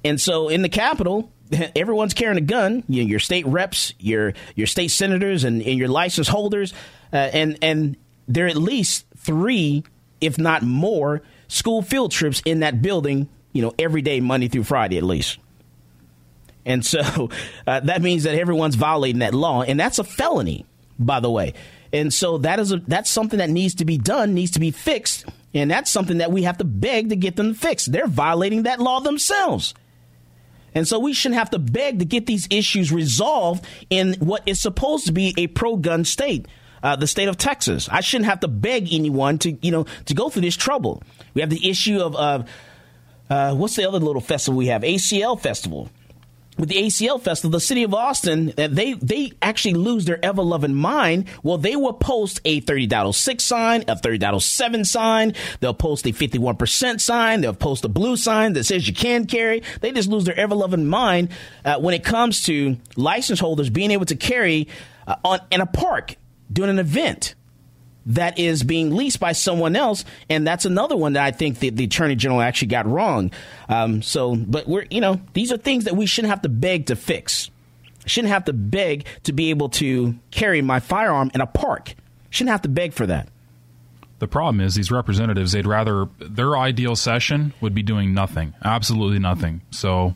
And 0.04 0.20
so 0.20 0.50
in 0.50 0.62
the 0.62 0.70
Capitol, 0.70 1.32
everyone's 1.76 2.14
carrying 2.14 2.38
a 2.38 2.42
gun. 2.42 2.84
You 2.88 3.04
know, 3.04 3.10
your 3.10 3.20
state 3.20 3.46
reps, 3.46 3.94
your 4.00 4.34
your 4.56 4.68
state 4.68 4.90
senators, 4.90 5.44
and, 5.44 5.62
and 5.62 5.78
your 5.78 5.88
license 5.88 6.28
holders, 6.28 6.74
uh, 7.14 7.18
and 7.18 7.58
and 7.62 7.98
they're 8.28 8.48
at 8.48 8.58
least 8.58 9.06
three, 9.18 9.84
if 10.20 10.38
not 10.38 10.64
more, 10.64 11.22
school 11.48 11.82
field 11.82 12.12
trips 12.12 12.42
in 12.46 12.60
that 12.62 12.82
building, 12.82 13.30
you 13.54 13.62
know, 13.62 13.74
every 13.80 14.02
day, 14.02 14.20
Monday 14.20 14.48
through 14.48 14.64
Friday 14.64 14.98
at 14.98 15.04
least. 15.04 15.40
And 16.68 16.86
so 16.86 17.30
uh, 17.66 17.80
that 17.80 18.02
means 18.04 18.24
that 18.24 18.36
everyone's 18.36 18.76
violating 18.76 19.20
that 19.20 19.34
law, 19.34 19.64
and 19.64 19.80
that's 19.80 19.98
a 19.98 20.04
felony, 20.04 20.66
by 21.00 21.20
the 21.20 21.32
way. 21.32 21.54
And 21.92 22.14
so 22.14 22.38
that 22.40 22.60
is 22.60 22.72
a, 22.72 22.78
that's 22.78 23.10
something 23.10 23.40
that 23.40 23.50
needs 23.50 23.76
to 23.76 23.86
be 23.86 23.98
done, 23.98 24.36
needs 24.36 24.52
to 24.52 24.60
be 24.60 24.72
fixed, 24.72 25.26
and 25.54 25.72
that's 25.72 25.90
something 25.90 26.18
that 26.18 26.32
we 26.32 26.44
have 26.44 26.58
to 26.58 26.66
beg 26.66 27.10
to 27.10 27.16
get 27.16 27.36
them 27.36 27.56
fixed. 27.56 27.92
They're 27.92 28.08
violating 28.08 28.64
that 28.64 28.80
law 28.80 29.00
themselves. 29.00 29.74
And 30.76 30.88
so 30.88 31.00
we 31.00 31.14
shouldn't 31.14 31.40
have 31.40 31.50
to 31.52 31.60
beg 31.60 32.00
to 32.00 32.06
get 32.06 32.28
these 32.28 32.48
issues 32.52 32.92
resolved 32.92 33.66
in 33.90 34.14
what 34.20 34.44
is 34.46 34.62
supposed 34.62 35.08
to 35.08 35.12
be 35.14 35.34
a 35.38 35.48
pro 35.48 35.78
gun 35.78 36.06
state 36.06 36.46
uh, 36.84 36.96
the 36.96 37.08
state 37.08 37.28
of 37.28 37.38
Texas. 37.38 37.90
I 37.92 38.02
shouldn't 38.02 38.30
have 38.30 38.42
to 38.42 38.48
beg 38.48 38.94
anyone 38.94 39.38
to, 39.40 39.52
you 39.62 39.72
know, 39.72 39.86
to 40.06 40.14
go 40.14 40.30
through 40.30 40.44
this 40.44 40.56
trouble. 40.56 41.02
We 41.34 41.42
have 41.42 41.50
the 41.50 41.70
issue 41.70 42.00
of, 42.00 42.16
uh, 42.16 42.44
uh, 43.30 43.56
what's 43.56 43.76
the 43.76 43.88
other 43.88 44.00
little 44.00 44.22
festival 44.22 44.58
we 44.58 44.68
have? 44.68 44.84
ACL 44.84 45.40
Festival. 45.40 45.90
With 46.58 46.70
the 46.70 46.76
ACL 46.76 47.22
Festival, 47.22 47.52
the 47.52 47.60
city 47.60 47.84
of 47.84 47.94
Austin, 47.94 48.54
they 48.56 48.94
they 48.94 49.34
actually 49.42 49.76
lose 49.76 50.06
their 50.06 50.24
ever 50.24 50.42
loving 50.42 50.74
mind. 50.74 51.26
Well, 51.44 51.58
they 51.58 51.76
will 51.76 51.94
post 51.94 52.42
a 52.46 52.62
$30.06 52.62 53.42
sign, 53.42 53.84
a 53.84 53.96
$30.07 53.96 54.86
sign. 54.86 55.34
They'll 55.60 55.74
post 55.74 56.06
a 56.08 56.10
51% 56.10 57.00
sign. 57.00 57.42
They'll 57.42 57.54
post 57.54 57.86
a 57.86 57.90
blue 57.90 58.18
sign 58.18 58.54
that 58.54 58.64
says 58.66 58.88
you 58.88 58.94
can 58.94 59.26
carry. 59.26 59.62
They 59.82 59.92
just 59.92 60.10
lose 60.10 60.26
their 60.26 60.38
ever 60.38 60.56
loving 60.56 60.88
mind 60.88 61.30
uh, 61.64 61.80
when 61.80 61.94
it 61.94 62.04
comes 62.04 62.44
to 62.46 62.78
license 62.96 63.40
holders 63.40 63.70
being 63.70 63.92
able 63.92 64.06
to 64.06 64.16
carry 64.16 64.68
uh, 65.06 65.16
on 65.24 65.40
in 65.52 65.62
a 65.62 65.66
park 65.66 66.16
doing 66.52 66.70
an 66.70 66.80
event 66.80 67.36
that 68.08 68.40
is 68.40 68.64
being 68.64 68.96
leased 68.96 69.20
by 69.20 69.34
someone 69.34 69.76
else, 69.76 70.06
and 70.30 70.48
that's 70.48 70.66
another 70.66 70.96
one 70.96 71.14
that 71.14 71.24
I 71.24 71.32
think 71.32 71.60
the, 71.60 71.70
the 71.70 71.84
attorney 71.86 72.16
general 72.16 72.42
actually 72.42 72.70
got 72.70 72.88
wrong. 72.88 73.32
Um, 73.70 74.02
so, 74.02 74.36
but 74.36 74.68
we're 74.68 74.86
you 74.90 75.02
know 75.02 75.22
these 75.34 75.52
are 75.52 75.58
things 75.58 75.84
that 75.86 75.96
we 75.96 76.06
shouldn't 76.06 76.30
have 76.30 76.42
to 76.42 76.50
beg 76.50 76.88
to 76.88 76.96
fix. 76.96 77.50
Shouldn't 78.06 78.32
have 78.32 78.46
to 78.46 78.54
beg 78.54 79.06
to 79.24 79.34
be 79.34 79.50
able 79.50 79.70
to 79.70 80.16
carry 80.32 80.62
my 80.62 80.80
firearm 80.80 81.30
in 81.34 81.42
a 81.42 81.48
park. 81.48 81.94
Shouldn't 82.30 82.52
have 82.52 82.62
to 82.62 82.70
beg 82.70 82.94
for 82.94 83.06
that. 83.06 83.28
The 84.20 84.28
problem 84.28 84.62
is 84.62 84.76
these 84.76 84.90
representatives, 84.90 85.52
they'd 85.52 85.68
rather 85.68 86.08
their 86.20 86.58
ideal 86.58 86.96
session 86.96 87.54
would 87.62 87.76
be 87.76 87.84
doing 87.84 88.14
nothing, 88.14 88.54
absolutely 88.64 89.20
nothing. 89.20 89.62
So 89.70 90.16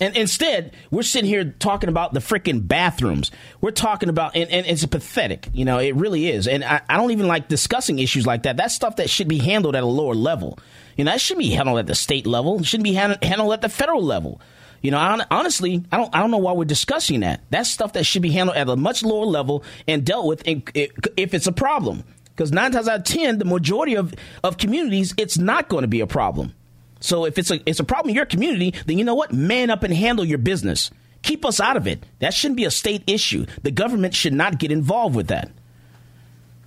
and 0.00 0.16
instead, 0.16 0.74
we're 0.90 1.02
sitting 1.02 1.28
here 1.28 1.44
talking 1.58 1.88
about 1.88 2.14
the 2.14 2.20
freaking 2.20 2.66
bathrooms. 2.66 3.30
We're 3.60 3.72
talking 3.72 4.08
about, 4.08 4.34
and, 4.34 4.50
and, 4.50 4.66
it's 4.66 4.84
pathetic. 4.86 5.48
You 5.52 5.64
know, 5.64 5.78
it 5.78 5.94
really 5.94 6.30
is. 6.30 6.48
And 6.48 6.64
I, 6.64 6.80
I, 6.88 6.96
don't 6.96 7.10
even 7.10 7.28
like 7.28 7.48
discussing 7.48 7.98
issues 7.98 8.26
like 8.26 8.44
that. 8.44 8.56
That's 8.56 8.74
stuff 8.74 8.96
that 8.96 9.10
should 9.10 9.28
be 9.28 9.38
handled 9.38 9.76
at 9.76 9.82
a 9.82 9.86
lower 9.86 10.14
level. 10.14 10.58
You 10.96 11.04
know, 11.04 11.12
that 11.12 11.20
should 11.20 11.38
be 11.38 11.50
handled 11.50 11.78
at 11.78 11.86
the 11.86 11.94
state 11.94 12.26
level. 12.26 12.58
It 12.58 12.66
shouldn't 12.66 12.84
be 12.84 12.94
handled 12.94 13.52
at 13.52 13.60
the 13.60 13.68
federal 13.68 14.02
level. 14.02 14.40
You 14.80 14.90
know, 14.90 14.98
I, 14.98 15.24
honestly, 15.30 15.84
I 15.92 15.98
don't, 15.98 16.14
I 16.14 16.20
don't 16.20 16.30
know 16.30 16.38
why 16.38 16.52
we're 16.52 16.64
discussing 16.64 17.20
that. 17.20 17.42
That's 17.50 17.70
stuff 17.70 17.92
that 17.92 18.04
should 18.04 18.22
be 18.22 18.30
handled 18.30 18.56
at 18.56 18.68
a 18.68 18.76
much 18.76 19.02
lower 19.02 19.26
level 19.26 19.62
and 19.86 20.04
dealt 20.04 20.26
with 20.26 20.42
if 20.46 21.34
it's 21.34 21.46
a 21.46 21.52
problem. 21.52 22.02
Because 22.30 22.50
nine 22.50 22.72
times 22.72 22.88
out 22.88 23.00
of 23.00 23.04
ten, 23.04 23.38
the 23.38 23.44
majority 23.44 23.94
of, 23.94 24.14
of 24.42 24.56
communities, 24.56 25.14
it's 25.18 25.38
not 25.38 25.68
going 25.68 25.82
to 25.82 25.88
be 25.88 26.00
a 26.00 26.06
problem. 26.06 26.54
So 27.02 27.24
if 27.24 27.38
it's 27.38 27.50
a 27.50 27.60
it's 27.68 27.80
a 27.80 27.84
problem 27.84 28.10
in 28.10 28.16
your 28.16 28.26
community, 28.26 28.74
then 28.86 28.98
you 28.98 29.04
know 29.04 29.14
what? 29.14 29.32
Man 29.32 29.70
up 29.70 29.82
and 29.82 29.92
handle 29.92 30.24
your 30.24 30.38
business. 30.38 30.90
Keep 31.22 31.44
us 31.44 31.60
out 31.60 31.76
of 31.76 31.86
it. 31.86 32.04
That 32.18 32.34
shouldn't 32.34 32.56
be 32.56 32.64
a 32.64 32.70
state 32.70 33.04
issue. 33.06 33.46
The 33.62 33.70
government 33.70 34.14
should 34.14 34.32
not 34.32 34.58
get 34.58 34.72
involved 34.72 35.14
with 35.14 35.28
that. 35.28 35.50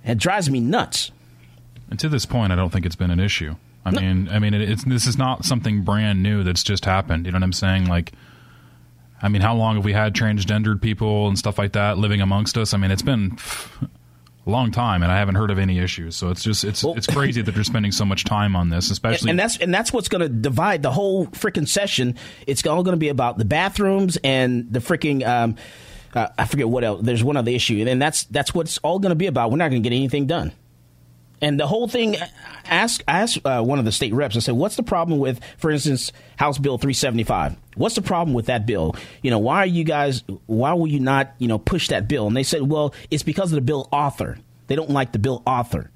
It 0.04 0.18
drives 0.18 0.48
me 0.48 0.60
nuts. 0.60 1.10
And 1.90 1.98
to 2.00 2.08
this 2.08 2.26
point, 2.26 2.52
I 2.52 2.56
don't 2.56 2.70
think 2.70 2.86
it's 2.86 2.96
been 2.96 3.10
an 3.10 3.20
issue. 3.20 3.56
I 3.84 3.90
no. 3.90 4.00
mean, 4.00 4.28
I 4.30 4.38
mean, 4.38 4.54
it, 4.54 4.68
it's 4.68 4.84
this 4.84 5.06
is 5.06 5.16
not 5.16 5.44
something 5.44 5.82
brand 5.82 6.22
new 6.22 6.42
that's 6.42 6.62
just 6.62 6.84
happened. 6.84 7.26
You 7.26 7.32
know 7.32 7.36
what 7.36 7.44
I'm 7.44 7.52
saying? 7.52 7.86
Like, 7.86 8.12
I 9.22 9.28
mean, 9.28 9.42
how 9.42 9.54
long 9.54 9.76
have 9.76 9.84
we 9.84 9.92
had 9.92 10.14
transgendered 10.14 10.82
people 10.82 11.28
and 11.28 11.38
stuff 11.38 11.58
like 11.58 11.72
that 11.72 11.98
living 11.98 12.20
amongst 12.20 12.58
us? 12.58 12.74
I 12.74 12.78
mean, 12.78 12.90
it's 12.90 13.02
been 13.02 13.38
long 14.50 14.70
time, 14.70 15.02
and 15.02 15.10
I 15.10 15.18
haven't 15.18 15.34
heard 15.34 15.50
of 15.50 15.58
any 15.58 15.78
issues. 15.78 16.16
So 16.16 16.30
it's 16.30 16.42
just 16.42 16.64
it's 16.64 16.84
well, 16.84 16.94
it's 16.94 17.06
crazy 17.06 17.42
that 17.42 17.52
they're 17.52 17.64
spending 17.64 17.92
so 17.92 18.04
much 18.04 18.24
time 18.24 18.56
on 18.56 18.70
this, 18.70 18.90
especially. 18.90 19.30
And 19.30 19.38
that's 19.38 19.56
and 19.58 19.72
that's 19.72 19.92
what's 19.92 20.08
going 20.08 20.22
to 20.22 20.28
divide 20.28 20.82
the 20.82 20.92
whole 20.92 21.26
freaking 21.28 21.68
session. 21.68 22.16
It's 22.46 22.66
all 22.66 22.82
going 22.82 22.94
to 22.94 22.98
be 23.00 23.08
about 23.08 23.38
the 23.38 23.44
bathrooms 23.44 24.18
and 24.22 24.72
the 24.72 24.80
freaking. 24.80 25.26
Um, 25.26 25.56
uh, 26.14 26.28
I 26.38 26.46
forget 26.46 26.68
what 26.68 26.82
else. 26.82 27.02
There's 27.02 27.22
one 27.22 27.36
other 27.36 27.50
issue, 27.50 27.84
and 27.86 28.00
that's 28.00 28.24
that's 28.24 28.54
what's 28.54 28.78
all 28.78 28.98
going 28.98 29.10
to 29.10 29.16
be 29.16 29.26
about. 29.26 29.50
We're 29.50 29.58
not 29.58 29.70
going 29.70 29.82
to 29.82 29.88
get 29.88 29.94
anything 29.94 30.26
done. 30.26 30.52
And 31.42 31.60
the 31.60 31.66
whole 31.66 31.86
thing, 31.86 32.16
ask 32.64 33.02
ask 33.06 33.38
uh, 33.44 33.62
one 33.62 33.78
of 33.78 33.84
the 33.84 33.92
state 33.92 34.14
reps. 34.14 34.36
I 34.36 34.40
said, 34.40 34.54
"What's 34.54 34.76
the 34.76 34.82
problem 34.82 35.18
with, 35.18 35.40
for 35.58 35.70
instance, 35.70 36.12
House 36.36 36.58
Bill 36.58 36.78
375? 36.78 37.56
What's 37.76 37.94
the 37.94 38.02
problem 38.02 38.34
with 38.34 38.46
that 38.46 38.66
bill? 38.66 38.96
You 39.22 39.30
know, 39.30 39.38
why 39.38 39.58
are 39.58 39.66
you 39.66 39.84
guys? 39.84 40.22
Why 40.46 40.72
will 40.72 40.86
you 40.86 41.00
not, 41.00 41.34
you 41.38 41.48
know, 41.48 41.58
push 41.58 41.88
that 41.88 42.08
bill?" 42.08 42.26
And 42.26 42.36
they 42.36 42.42
said, 42.42 42.62
"Well, 42.62 42.94
it's 43.10 43.22
because 43.22 43.52
of 43.52 43.56
the 43.56 43.62
bill 43.62 43.88
author. 43.92 44.38
They 44.68 44.76
don't 44.76 44.90
like 44.90 45.12
the 45.12 45.18
bill 45.18 45.42
author." 45.46 45.90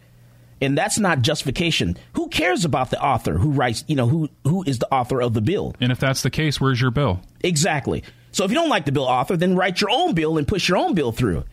And 0.61 0.77
that's 0.77 0.99
not 0.99 1.23
justification. 1.23 1.97
Who 2.13 2.29
cares 2.29 2.67
about 2.67 2.91
the 2.91 3.03
author 3.03 3.39
who 3.39 3.51
writes, 3.51 3.83
you 3.89 3.97
know, 3.97 4.07
who 4.07 4.29
who 4.45 4.63
is 4.65 4.79
the 4.79 4.93
author 4.93 5.23
of 5.23 5.33
the 5.33 5.41
bill? 5.41 5.75
And 5.81 5.91
if 5.91 5.99
that's 5.99 6.23
the 6.23 6.31
case, 6.31 6.61
where's 6.61 6.81
your 6.81 6.91
bill? 6.91 7.21
Exactly. 7.43 8.05
So 8.33 8.45
if 8.45 8.51
you 8.51 8.57
don't 8.57 8.69
like 8.69 8.85
the 8.85 8.93
bill 8.93 9.05
author, 9.05 9.37
then 9.37 9.57
write 9.57 9.81
your 9.81 9.91
own 9.91 10.15
bill 10.15 10.39
and 10.39 10.47
push 10.47 10.69
your 10.69 10.77
own 10.79 10.95
bill 10.95 11.13
through. 11.13 11.45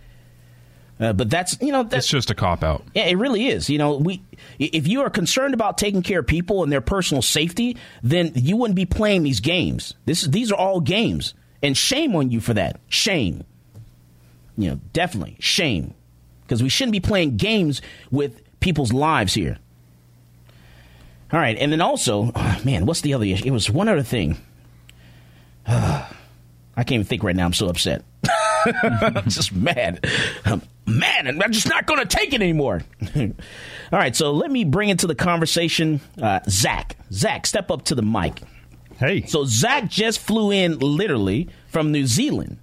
Uh, 1.00 1.14
but 1.14 1.30
that's 1.30 1.62
you 1.62 1.72
know 1.72 1.84
that's 1.84 2.06
it's 2.06 2.12
just 2.12 2.32
a 2.32 2.36
cop 2.36 2.64
out. 2.64 2.84
Yeah, 2.96 3.06
it 3.06 3.18
really 3.18 3.48
is. 3.48 3.70
You 3.70 3.78
know, 3.78 3.98
we 3.98 4.22
if 4.58 4.88
you 4.88 5.02
are 5.02 5.10
concerned 5.10 5.54
about 5.54 5.78
taking 5.78 6.02
care 6.02 6.20
of 6.20 6.28
people 6.28 6.64
and 6.64 6.72
their 6.72 6.82
personal 6.82 7.22
safety, 7.22 7.78
then 8.02 8.32
you 8.36 8.58
wouldn't 8.58 8.76
be 8.76 8.86
playing 8.86 9.24
these 9.24 9.40
games. 9.40 9.94
This 10.06 10.24
these 10.24 10.52
are 10.52 10.58
all 10.58 10.80
games, 10.80 11.36
and 11.62 11.78
shame 11.78 12.16
on 12.16 12.32
you 12.32 12.40
for 12.40 12.56
that. 12.56 12.80
Shame. 12.88 13.44
You 14.58 14.72
know, 14.72 14.80
definitely 14.92 15.38
shame, 15.40 15.94
because 16.42 16.64
we 16.64 16.70
shouldn't 16.70 16.94
be 16.94 17.00
playing 17.00 17.38
games 17.38 17.80
with 18.10 18.42
people's 18.60 18.92
lives 18.92 19.36
here. 19.36 19.60
All 21.32 21.40
right, 21.40 21.58
and 21.58 21.72
then 21.72 21.82
also, 21.82 22.32
oh, 22.34 22.62
man, 22.64 22.86
what's 22.86 23.02
the 23.02 23.14
other 23.14 23.26
issue? 23.26 23.46
It 23.46 23.52
was 23.52 23.70
one 23.70 23.88
other 23.88 24.02
thing. 24.02 24.38
I 25.68 26.08
can't 26.78 26.94
even 26.94 27.06
think 27.06 27.22
right 27.22 27.36
now. 27.36 27.46
I'm 27.46 27.54
so 27.54 27.68
upset. 27.68 28.04
I'm 28.84 29.24
just 29.30 29.54
mad. 29.54 30.06
I'm 30.46 30.62
mad, 30.86 31.28
and 31.28 31.42
I'm 31.42 31.52
just 31.52 31.68
not 31.70 31.86
going 31.86 32.00
to 32.00 32.06
take 32.06 32.34
it 32.34 32.42
anymore. 32.42 32.82
All 33.16 33.32
right, 33.92 34.16
so 34.16 34.32
let 34.32 34.52
me 34.52 34.64
bring 34.64 34.90
into 34.90 35.08
the 35.08 35.16
conversation 35.16 36.02
uh, 36.22 36.40
Zach. 36.50 36.98
Zach, 37.12 37.46
step 37.46 37.72
up 37.72 37.84
to 37.86 37.96
the 37.96 38.02
mic. 38.02 38.42
Hey. 39.00 39.26
So 39.26 39.46
Zach 39.46 39.90
just 39.90 40.20
flew 40.20 40.52
in 40.52 40.80
literally 40.80 41.50
from 41.70 41.92
New 41.92 42.08
Zealand. 42.08 42.58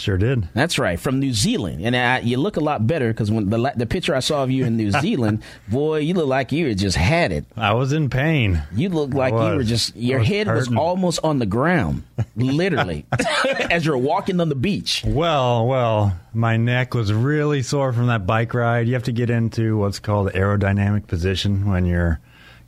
Sure 0.00 0.16
did. 0.16 0.48
That's 0.54 0.78
right, 0.78 0.98
from 0.98 1.20
New 1.20 1.32
Zealand, 1.32 1.84
and 1.84 1.94
uh, 1.94 2.20
you 2.22 2.38
look 2.38 2.56
a 2.56 2.60
lot 2.60 2.86
better 2.86 3.08
because 3.12 3.30
when 3.30 3.50
the 3.50 3.72
the 3.76 3.86
picture 3.86 4.14
I 4.14 4.20
saw 4.20 4.42
of 4.42 4.50
you 4.50 4.64
in 4.64 4.76
New 4.76 4.90
Zealand, 5.00 5.42
boy, 5.68 5.98
you 5.98 6.14
look 6.14 6.26
like 6.26 6.52
you 6.52 6.74
just 6.74 6.96
had 6.96 7.32
it. 7.32 7.44
I 7.56 7.74
was 7.74 7.92
in 7.92 8.08
pain. 8.10 8.62
You 8.74 8.88
look 8.88 9.12
like 9.14 9.32
you 9.32 9.56
were 9.56 9.62
just 9.64 9.94
your 9.94 10.20
was 10.20 10.28
head 10.28 10.46
hurting. 10.46 10.74
was 10.74 10.78
almost 10.80 11.20
on 11.22 11.38
the 11.38 11.46
ground, 11.46 12.04
literally, 12.36 13.04
as 13.70 13.84
you're 13.84 13.98
walking 13.98 14.40
on 14.40 14.48
the 14.48 14.54
beach. 14.54 15.02
Well, 15.06 15.66
well, 15.66 16.18
my 16.32 16.56
neck 16.56 16.94
was 16.94 17.12
really 17.12 17.62
sore 17.62 17.92
from 17.92 18.06
that 18.06 18.26
bike 18.26 18.54
ride. 18.54 18.86
You 18.88 18.94
have 18.94 19.04
to 19.04 19.12
get 19.12 19.30
into 19.30 19.76
what's 19.76 19.98
called 19.98 20.32
aerodynamic 20.32 21.06
position 21.06 21.68
when 21.68 21.84
you're 21.84 22.20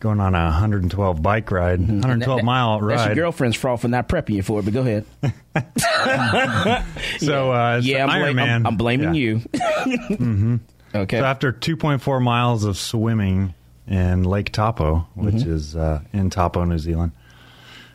going 0.03 0.19
on 0.21 0.35
a 0.35 0.45
112 0.47 1.23
bike 1.23 1.51
ride, 1.53 1.79
112 1.79 2.19
That- 2.19 2.37
that- 2.37 2.45
mile 2.45 2.81
That's 2.81 3.07
your 3.07 3.15
girlfriend's 3.15 3.57
fault 3.57 3.81
for 3.81 3.89
not 3.89 4.09
prepping 4.09 4.35
you 4.35 4.43
for 4.43 4.59
it. 4.59 4.65
But 4.65 4.75
go 4.75 4.81
ahead. 4.81 5.05
so, 7.19 7.53
uh, 7.53 7.81
yeah, 7.83 8.05
I'm, 8.05 8.11
Iron 8.11 8.35
bla- 8.37 8.43
I'm- 8.45 8.67
I'm 8.67 8.77
blaming 8.77 9.15
Yeah. 9.15 9.21
you. 9.21 9.37
hmm 10.17 10.57
Okay. 10.95 11.19
So 11.21 11.25
after 11.25 11.53
2.4 11.53 12.21
miles 12.21 12.65
of 12.65 12.77
swimming 12.77 13.55
in 13.89 14.25
Lake 14.25 14.53
Taupo, 14.53 15.07
which 15.15 15.37
Mhm. 15.37 15.47
is 15.47 15.75
uh, 15.75 16.01
in 16.13 16.29
Taupo, 16.29 16.65
New 16.65 16.79
Zealand, 16.79 17.13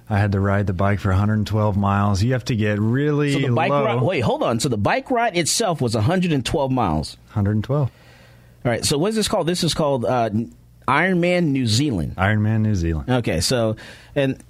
I 0.10 0.18
had 0.18 0.32
to 0.32 0.40
ride 0.40 0.66
the 0.66 0.74
bike 0.74 1.00
for 1.00 1.10
112 1.10 1.78
miles. 1.78 2.24
You 2.24 2.32
have 2.34 2.46
to 2.46 2.56
get 2.56 2.80
really 2.80 3.34
So 3.34 3.40
the 3.40 3.50
bike 3.54 3.70
low. 3.70 3.84
ride. 3.86 4.02
Wait, 4.02 4.22
hold 4.22 4.42
on. 4.42 4.60
So 4.60 4.70
the 4.70 4.78
bike 4.78 5.12
ride 5.12 5.38
itself 5.38 5.80
was 5.82 5.94
112 5.94 6.72
miles. 6.72 7.18
112. 7.34 7.92
All 8.66 8.72
right. 8.72 8.84
So 8.84 8.98
what 8.98 9.10
is 9.10 9.16
this 9.16 9.28
called? 9.28 9.46
This 9.48 9.64
is 9.64 9.74
called 9.76 10.04
uh, 10.06 10.30
Ironman 10.88 11.48
New 11.48 11.68
Zealand. 11.68 12.16
Ironman 12.16 12.62
New 12.62 12.76
Zealand. 12.76 13.10
Okay. 13.10 13.40
So, 13.42 13.76
and 14.16 14.42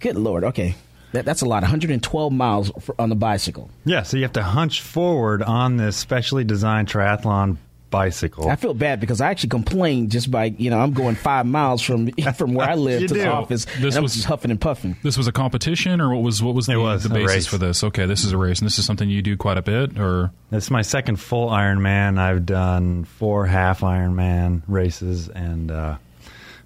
good 0.00 0.16
lord. 0.16 0.44
Okay, 0.44 0.74
that, 1.12 1.24
that's 1.24 1.42
a 1.42 1.46
lot. 1.46 1.62
112 1.62 2.32
miles 2.32 2.70
for, 2.80 2.94
on 2.98 3.08
the 3.08 3.14
bicycle. 3.14 3.70
Yeah, 3.84 4.02
so 4.02 4.16
you 4.16 4.22
have 4.22 4.32
to 4.32 4.42
hunch 4.42 4.80
forward 4.80 5.42
on 5.42 5.76
this 5.76 5.96
specially 5.96 6.44
designed 6.44 6.88
triathlon 6.88 7.58
bicycle. 7.92 8.48
I 8.48 8.56
feel 8.56 8.74
bad 8.74 8.98
because 8.98 9.20
I 9.20 9.30
actually 9.30 9.50
complained 9.50 10.10
just 10.10 10.28
by 10.30 10.46
you 10.46 10.70
know 10.70 10.80
I'm 10.80 10.92
going 10.92 11.14
five 11.14 11.46
miles 11.46 11.80
from 11.80 12.10
from 12.36 12.54
where 12.54 12.68
I 12.68 12.74
live 12.74 13.02
You 13.02 13.08
to 13.08 13.14
the 13.14 13.28
office. 13.28 13.64
This 13.66 13.76
and 13.76 13.94
I'm 13.94 14.02
was- 14.02 14.14
just 14.14 14.26
huffing 14.26 14.50
and 14.50 14.60
puffing. 14.60 14.96
This 15.04 15.16
was 15.16 15.28
a 15.28 15.32
competition, 15.32 16.00
or 16.00 16.12
what 16.14 16.24
was 16.24 16.42
what 16.42 16.56
was 16.56 16.66
the, 16.66 16.76
was 16.80 17.04
the 17.04 17.10
basis 17.10 17.28
race. 17.36 17.46
for 17.46 17.58
this? 17.58 17.84
Okay, 17.84 18.06
this 18.06 18.24
is 18.24 18.32
a 18.32 18.36
race, 18.36 18.58
and 18.58 18.66
this 18.66 18.78
is 18.80 18.84
something 18.84 19.08
you 19.08 19.22
do 19.22 19.36
quite 19.36 19.58
a 19.58 19.62
bit, 19.62 19.96
or 20.00 20.32
It's 20.50 20.70
my 20.70 20.82
second 20.82 21.16
full 21.20 21.48
Ironman. 21.50 22.18
I've 22.18 22.44
done 22.44 23.04
four 23.04 23.46
half 23.46 23.80
Ironman 23.82 24.62
races 24.66 25.28
and 25.28 25.70
uh, 25.70 25.98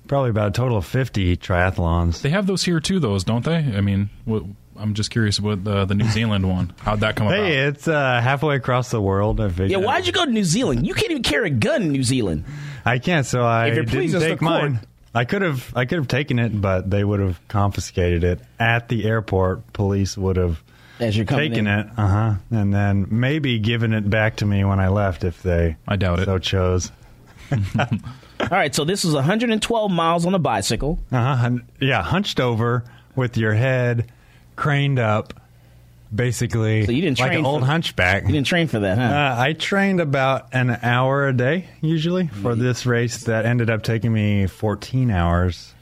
probably 0.08 0.30
about 0.30 0.48
a 0.48 0.52
total 0.52 0.78
of 0.78 0.86
50 0.86 1.36
triathlons. 1.36 2.22
they 2.22 2.30
have 2.30 2.46
those 2.46 2.62
here 2.64 2.78
too, 2.80 3.00
those 3.00 3.24
don't 3.24 3.44
they? 3.44 3.56
I 3.56 3.80
mean, 3.80 4.08
what, 4.24 4.44
I'm 4.78 4.94
just 4.94 5.10
curious 5.10 5.38
about 5.38 5.64
the, 5.64 5.84
the 5.84 5.94
New 5.94 6.08
Zealand 6.08 6.48
one. 6.48 6.72
How'd 6.80 7.00
that 7.00 7.16
come 7.16 7.26
about? 7.26 7.38
Hey, 7.38 7.66
it's 7.66 7.86
uh, 7.88 8.20
halfway 8.22 8.56
across 8.56 8.90
the 8.90 9.00
world. 9.00 9.40
I 9.40 9.48
figured. 9.48 9.70
Yeah, 9.70 9.78
why'd 9.78 10.06
you 10.06 10.12
go 10.12 10.24
to 10.24 10.30
New 10.30 10.44
Zealand? 10.44 10.86
You 10.86 10.94
can't 10.94 11.10
even 11.10 11.22
carry 11.22 11.48
a 11.48 11.50
gun 11.52 11.82
in 11.82 11.92
New 11.92 12.02
Zealand. 12.02 12.44
I 12.84 12.98
can't, 12.98 13.26
so 13.26 13.42
I 13.42 13.68
If 13.68 13.78
it 13.78 13.84
didn't 13.90 14.20
take 14.20 14.38
court. 14.38 14.40
mine. 14.72 14.80
I 15.14 15.24
could 15.24 15.42
have, 15.42 15.72
I 15.74 15.86
could 15.86 15.96
have 15.98 16.08
taken 16.08 16.38
it, 16.38 16.60
but 16.60 16.90
they 16.90 17.02
would 17.02 17.20
have 17.20 17.40
confiscated 17.48 18.22
it 18.22 18.40
at 18.60 18.88
the 18.88 19.06
airport. 19.06 19.72
Police 19.72 20.16
would 20.18 20.36
have 20.36 20.62
As 21.00 21.16
you're 21.16 21.24
coming 21.26 21.52
taken 21.52 21.66
in. 21.66 21.78
it, 21.80 21.86
uh 21.96 22.06
huh, 22.06 22.34
and 22.50 22.72
then 22.74 23.06
maybe 23.10 23.58
given 23.58 23.94
it 23.94 24.08
back 24.10 24.36
to 24.36 24.46
me 24.46 24.62
when 24.64 24.78
I 24.78 24.88
left 24.88 25.24
if 25.24 25.42
they, 25.42 25.76
I 25.88 25.96
doubt 25.96 26.18
it, 26.20 26.26
so 26.26 26.38
chose. 26.38 26.92
All 27.78 28.48
right, 28.50 28.74
so 28.74 28.84
this 28.84 29.04
is 29.04 29.14
112 29.14 29.90
miles 29.90 30.26
on 30.26 30.34
a 30.34 30.38
bicycle. 30.38 30.98
Uh 31.10 31.34
huh. 31.36 31.50
Yeah, 31.80 32.02
hunched 32.02 32.38
over 32.40 32.84
with 33.14 33.36
your 33.38 33.54
head 33.54 34.12
craned 34.56 34.98
up, 34.98 35.34
basically. 36.14 36.84
So 36.86 36.92
you 36.92 37.02
didn't 37.02 37.18
like 37.18 37.28
train 37.30 37.40
an 37.40 37.46
old 37.46 37.60
for- 37.60 37.66
hunchback. 37.66 38.24
You 38.24 38.32
didn't 38.32 38.46
train 38.46 38.68
for 38.68 38.80
that, 38.80 38.98
huh? 38.98 39.04
Uh, 39.04 39.36
I 39.38 39.52
trained 39.52 40.00
about 40.00 40.48
an 40.52 40.70
hour 40.82 41.28
a 41.28 41.32
day 41.32 41.68
usually 41.80 42.26
for 42.28 42.54
this 42.54 42.86
race 42.86 43.24
that 43.24 43.46
ended 43.46 43.70
up 43.70 43.82
taking 43.82 44.12
me 44.12 44.46
14 44.46 45.10
hours. 45.10 45.72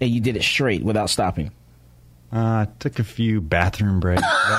and 0.00 0.10
you 0.10 0.20
did 0.20 0.36
it 0.36 0.42
straight 0.42 0.82
without 0.82 1.08
stopping. 1.10 1.50
Uh, 2.32 2.66
took 2.80 2.98
a 2.98 3.04
few 3.04 3.40
bathroom 3.40 4.00
breaks. 4.00 4.20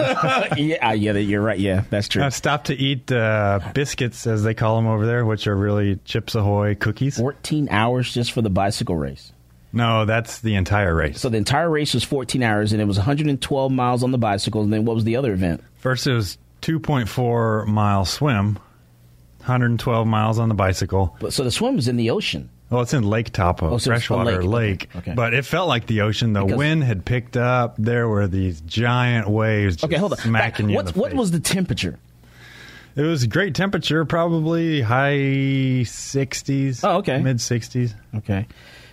yeah, 0.56 0.94
yeah, 0.94 1.12
you're 1.12 1.42
right. 1.42 1.60
Yeah, 1.60 1.84
that's 1.90 2.08
true. 2.08 2.24
I 2.24 2.30
stopped 2.30 2.68
to 2.68 2.74
eat 2.74 3.12
uh, 3.12 3.60
biscuits, 3.74 4.26
as 4.28 4.44
they 4.44 4.54
call 4.54 4.78
them 4.78 4.88
over 4.88 5.06
there, 5.06 5.26
which 5.26 5.46
are 5.46 5.56
really 5.58 5.98
Chips 6.06 6.36
Ahoy 6.36 6.76
cookies. 6.76 7.18
14 7.18 7.68
hours 7.70 8.14
just 8.14 8.32
for 8.32 8.42
the 8.42 8.50
bicycle 8.50 8.96
race. 8.96 9.34
No, 9.76 10.06
that's 10.06 10.40
the 10.40 10.56
entire 10.56 10.96
race. 10.96 11.20
So 11.22 11.30
the 11.30 11.38
entire 11.38 11.70
race 11.70 11.94
was 11.94 12.04
14 12.04 12.42
hours, 12.42 12.72
and 12.74 12.82
it 12.82 12.86
was 12.86 12.98
112 12.98 13.72
miles 13.72 14.04
on 14.04 14.12
the 14.12 14.18
bicycle. 14.18 14.62
And 14.64 14.74
then 14.74 14.86
what 14.86 14.96
was 14.96 15.04
the 15.04 15.18
other 15.18 15.34
event? 15.34 15.62
First, 15.78 16.08
it 16.08 16.14
was 16.14 16.38
2.4 16.64 17.68
mile 17.68 18.06
swim, 18.06 18.58
112 19.40 20.08
miles 20.08 20.40
on 20.40 20.50
the 20.50 20.56
bicycle. 20.56 21.16
But 21.20 21.34
so 21.34 21.44
the 21.44 21.52
swim 21.52 21.76
was 21.76 21.88
in 21.88 21.98
the 21.98 22.10
ocean. 22.10 22.50
Well, 22.70 22.82
it's 22.82 22.94
in 22.96 23.04
Lake 23.04 23.32
Taupo, 23.32 23.70
Oh, 23.70 23.78
so 23.78 23.92
freshwater 23.92 24.44
lake. 24.44 24.88
lake. 24.94 24.96
Okay. 24.96 25.14
But 25.14 25.36
it 25.36 25.46
felt 25.46 25.68
like 25.68 25.86
the 25.86 26.02
ocean. 26.02 26.34
The 26.34 26.42
Because- 26.44 26.58
wind 26.58 26.84
had 26.84 27.06
picked 27.06 27.38
up. 27.38 27.76
There 27.78 28.08
were 28.10 28.28
these 28.28 28.60
giant 28.62 29.30
waves. 29.30 29.76
Just 29.76 29.86
Okay, 29.86 29.98
hold 29.98 30.14
on. 30.14 30.18
smacking 30.18 30.74
What, 30.74 30.96
what 30.96 31.14
was 31.14 31.30
the 31.30 31.40
temperature? 31.40 32.00
It 32.96 33.02
was 33.04 33.24
a 33.24 33.28
great 33.28 33.54
temperature, 33.54 34.04
probably 34.06 34.82
high 34.82 35.84
60s. 35.84 36.80
Oh, 36.84 36.98
okay. 37.00 37.20
Mid 37.20 37.38
60s. 37.38 37.94
Okay. 38.16 38.48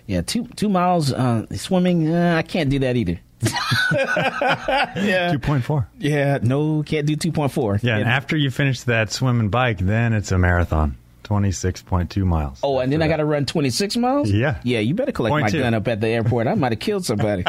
Yeah, 0.07 0.23
two 0.23 0.47
two 0.57 0.69
miles 0.69 1.13
uh, 1.13 1.47
swimming. 1.57 2.13
Uh, 2.13 2.37
I 2.37 2.43
can't 2.43 2.71
do 2.71 2.79
that 2.81 2.97
either. 2.97 3.21
yeah. 3.93 5.33
2.4. 5.35 5.87
Yeah, 5.99 6.39
no, 6.43 6.83
can't 6.85 7.07
do 7.07 7.17
2.4. 7.17 7.83
Yeah, 7.83 7.99
and 7.99 8.09
after 8.09 8.37
you 8.37 8.51
finish 8.51 8.83
that 8.83 9.11
swim 9.11 9.41
and 9.41 9.51
bike, 9.51 9.79
then 9.79 10.13
it's 10.13 10.31
a 10.31 10.39
marathon, 10.39 10.97
26.2 11.25 12.25
miles. 12.25 12.61
Oh, 12.63 12.79
and 12.79 12.93
then 12.93 13.03
I 13.03 13.09
got 13.09 13.17
to 13.17 13.25
run 13.25 13.45
26 13.45 13.97
miles? 13.97 14.31
Yeah. 14.31 14.61
Yeah, 14.63 14.79
you 14.79 14.95
better 14.95 15.11
collect 15.11 15.33
Point 15.33 15.43
my 15.45 15.49
two. 15.51 15.59
gun 15.61 15.75
up 15.75 15.89
at 15.89 16.01
the 16.01 16.07
airport. 16.09 16.47
I 16.47 16.55
might 16.55 16.71
have 16.73 16.79
killed 16.79 17.05
somebody. 17.05 17.43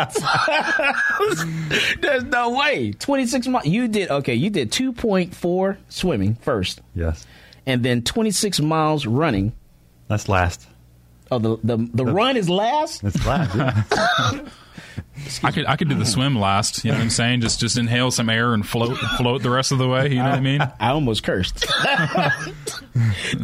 There's 2.01 2.23
no 2.23 2.51
way. 2.57 2.91
26 2.93 3.47
miles. 3.47 3.65
You 3.65 3.87
did, 3.87 4.09
okay, 4.09 4.35
you 4.35 4.49
did 4.49 4.71
2.4 4.71 5.77
swimming 5.89 6.35
first, 6.35 6.81
Yes. 6.95 7.25
and 7.65 7.83
then 7.83 8.01
26 8.03 8.59
miles 8.61 9.05
running. 9.05 9.53
That's 10.07 10.27
last. 10.27 10.67
Oh, 11.33 11.39
the, 11.39 11.57
the, 11.63 11.89
the 11.93 12.05
run 12.05 12.37
is 12.37 12.49
last? 12.49 13.01
That's 13.01 13.25
last. 13.25 13.55
yeah. 13.55 14.41
I 15.43 15.51
could 15.51 15.65
I 15.65 15.75
could 15.77 15.89
do 15.89 15.95
the 15.95 16.05
swim 16.05 16.37
last. 16.37 16.83
You 16.83 16.91
know 16.91 16.97
what 16.97 17.03
I'm 17.03 17.09
saying? 17.09 17.41
Just 17.41 17.59
just 17.59 17.77
inhale 17.77 18.11
some 18.11 18.29
air 18.29 18.53
and 18.53 18.67
float 18.67 18.97
float 19.17 19.41
the 19.43 19.49
rest 19.49 19.71
of 19.71 19.77
the 19.77 19.87
way. 19.87 20.09
You 20.09 20.17
know 20.17 20.25
what 20.29 20.33
I 20.33 20.41
mean? 20.41 20.61
I 20.79 20.89
almost 20.89 21.23
cursed. 21.23 21.59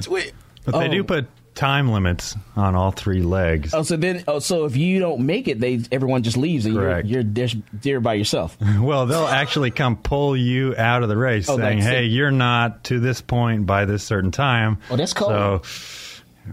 Twi- 0.02 0.32
But 0.66 0.80
they 0.80 0.88
Oh. 0.88 0.92
do 0.92 1.04
put 1.04 1.28
time 1.56 1.90
limits 1.92 2.36
on 2.56 2.76
all 2.76 2.92
three 2.92 3.22
legs. 3.22 3.74
Oh, 3.74 3.84
so 3.84 3.98
then, 3.98 4.24
oh, 4.28 4.40
so 4.40 4.66
if 4.66 4.78
you 4.78 5.00
don't 5.00 5.26
make 5.26 5.48
it, 5.48 5.60
they 5.60 5.80
everyone 5.92 6.24
just 6.24 6.38
leaves, 6.38 6.66
and 6.66 6.76
you're, 6.76 7.00
you're 7.02 7.24
there, 7.24 7.48
there 7.74 8.00
by 8.00 8.14
yourself. 8.14 8.58
Well, 8.80 9.06
they'll 9.06 9.26
actually 9.28 9.72
come 9.72 9.98
pull 9.98 10.38
you 10.38 10.76
out 10.78 11.04
of 11.04 11.10
the 11.10 11.18
race 11.18 11.50
Oh, 11.50 11.58
saying, 11.58 11.80
hey, 11.80 12.06
it. 12.06 12.10
you're 12.12 12.32
not 12.32 12.86
to 12.86 13.00
this 13.00 13.22
point 13.22 13.66
by 13.66 13.86
this 13.86 14.04
certain 14.04 14.32
time. 14.32 14.78
Oh, 14.90 14.96
that's 14.96 15.14
cool. 15.14 15.28
So 15.28 15.62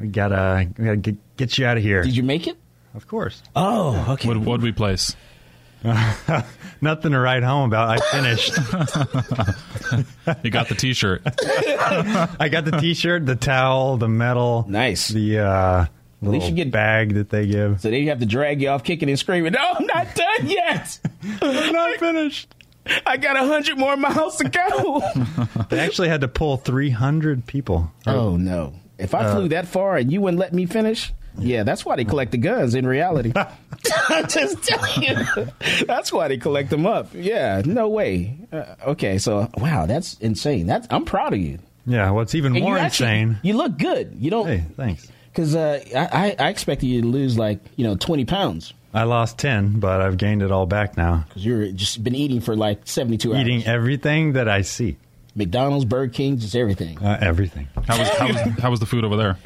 we 0.01 0.09
gotta, 0.09 0.68
we 0.76 0.84
gotta 0.84 0.97
get, 0.97 1.16
get 1.37 1.59
you 1.59 1.66
out 1.66 1.76
of 1.76 1.82
here. 1.82 2.03
Did 2.03 2.16
you 2.16 2.22
make 2.22 2.47
it? 2.47 2.57
Of 2.95 3.07
course. 3.07 3.43
Oh, 3.55 4.12
okay. 4.14 4.28
What 4.28 4.39
would 4.39 4.62
we 4.62 4.72
place? 4.72 5.14
Nothing 6.80 7.12
to 7.12 7.18
write 7.18 7.43
home 7.43 7.70
about. 7.72 8.01
I 8.01 8.11
finished. 8.12 8.53
You 10.43 10.51
got 10.51 10.68
the 10.68 10.74
T-shirt. 10.74 11.22
I 12.41 12.49
got 12.51 12.64
the 12.64 12.72
T-shirt, 12.72 13.24
the 13.26 13.37
towel, 13.37 13.97
the 13.97 14.09
medal. 14.09 14.64
Nice. 14.68 15.07
The 15.09 15.39
uh, 15.39 15.87
little 16.20 16.43
you 16.49 16.55
get- 16.57 16.72
bag 16.72 17.14
that 17.14 17.30
they 17.30 17.47
give. 17.47 17.80
So 17.80 17.91
they 17.91 18.05
have 18.07 18.18
to 18.18 18.26
drag 18.26 18.61
you 18.61 18.68
off 18.70 18.82
kicking 18.82 19.09
and 19.09 19.16
screaming. 19.18 19.53
No, 19.53 19.61
I'm 19.78 19.87
not 19.87 20.12
done 20.14 20.49
yet. 20.49 20.99
I'm 21.41 21.72
not 21.72 21.97
finished. 21.99 22.53
I 23.07 23.16
got 23.16 23.37
a 23.37 23.47
hundred 23.47 23.78
more 23.78 23.97
miles 23.97 24.37
to 24.39 24.49
go. 24.49 25.03
They 25.70 25.78
actually 25.78 26.09
had 26.09 26.20
to 26.22 26.28
pull 26.28 26.57
300 26.57 27.47
people. 27.47 27.93
oh 28.07 28.37
no! 28.37 28.74
If 28.99 29.14
I 29.14 29.32
flew 29.32 29.49
that 29.49 29.68
far 29.68 29.97
and 29.97 30.11
you 30.12 30.20
wouldn't 30.20 30.39
let 30.41 30.53
me 30.53 30.66
finish, 30.66 31.12
yeah, 31.39 31.62
that's 31.62 31.84
why 31.84 31.97
they 31.97 32.05
collect 32.05 32.32
the 32.32 32.39
guns. 32.39 32.74
In 32.74 32.87
reality, 32.87 33.32
I'm 34.09 34.28
just 34.28 34.62
telling 34.62 35.03
you, 35.03 35.47
that's 35.87 36.12
why 36.12 36.28
they 36.28 36.37
collect 36.39 36.70
them 36.70 36.87
up. 36.87 37.09
Yeah, 37.12 37.62
no 37.64 37.89
way. 37.89 38.37
Uh, 38.53 38.74
okay, 38.89 39.18
so 39.18 39.49
wow, 39.57 39.87
that's 39.87 40.14
insane. 40.14 40.66
That's 40.66 40.87
I'm 40.91 41.05
proud 41.05 41.32
of 41.34 41.39
you. 41.41 41.59
Yeah, 41.87 42.11
what's 42.11 42.34
even 42.34 42.55
And 42.57 42.64
more 42.64 42.76
you 42.76 42.82
actually- 42.82 43.09
insane. 43.20 43.39
You 43.43 43.57
look 43.57 43.78
good. 43.78 44.16
You 44.18 44.30
don't. 44.30 44.47
Hey, 44.47 44.64
thanks. 44.76 45.09
Because 45.30 45.55
uh, 45.55 45.84
I, 45.95 46.34
I 46.39 46.49
expected 46.49 46.87
you 46.87 47.03
to 47.03 47.07
lose 47.09 47.37
like 47.39 47.61
you 47.76 47.84
know 47.84 47.95
twenty 47.97 48.24
pounds 48.24 48.72
I 48.95 49.03
lost 49.03 49.37
10, 49.37 49.78
but 49.78 50.01
I've 50.01 50.16
gained 50.16 50.41
it 50.41 50.51
all 50.51 50.64
back 50.64 50.97
now. 50.97 51.26
because 51.28 51.45
you're 51.45 51.70
just 51.70 52.03
been 52.03 52.14
eating 52.14 52.41
for 52.41 52.57
like 52.57 52.80
seventy 52.84 53.18
two 53.18 53.34
hours. 53.34 53.43
Eating 53.43 53.66
everything 53.66 54.32
that 54.32 54.49
I 54.49 54.62
see. 54.62 54.97
McDonald's, 55.34 55.84
Burger 55.84 56.11
King, 56.11 56.39
just 56.39 56.57
everything. 56.57 56.99
Uh, 57.05 57.18
everything. 57.20 57.68
How 57.87 57.99
was, 57.99 58.09
how 58.09 58.26
was 58.28 58.37
how 58.59 58.70
was 58.70 58.80
the 58.80 58.87
food 58.87 59.05
over 59.05 59.16
there? 59.16 59.37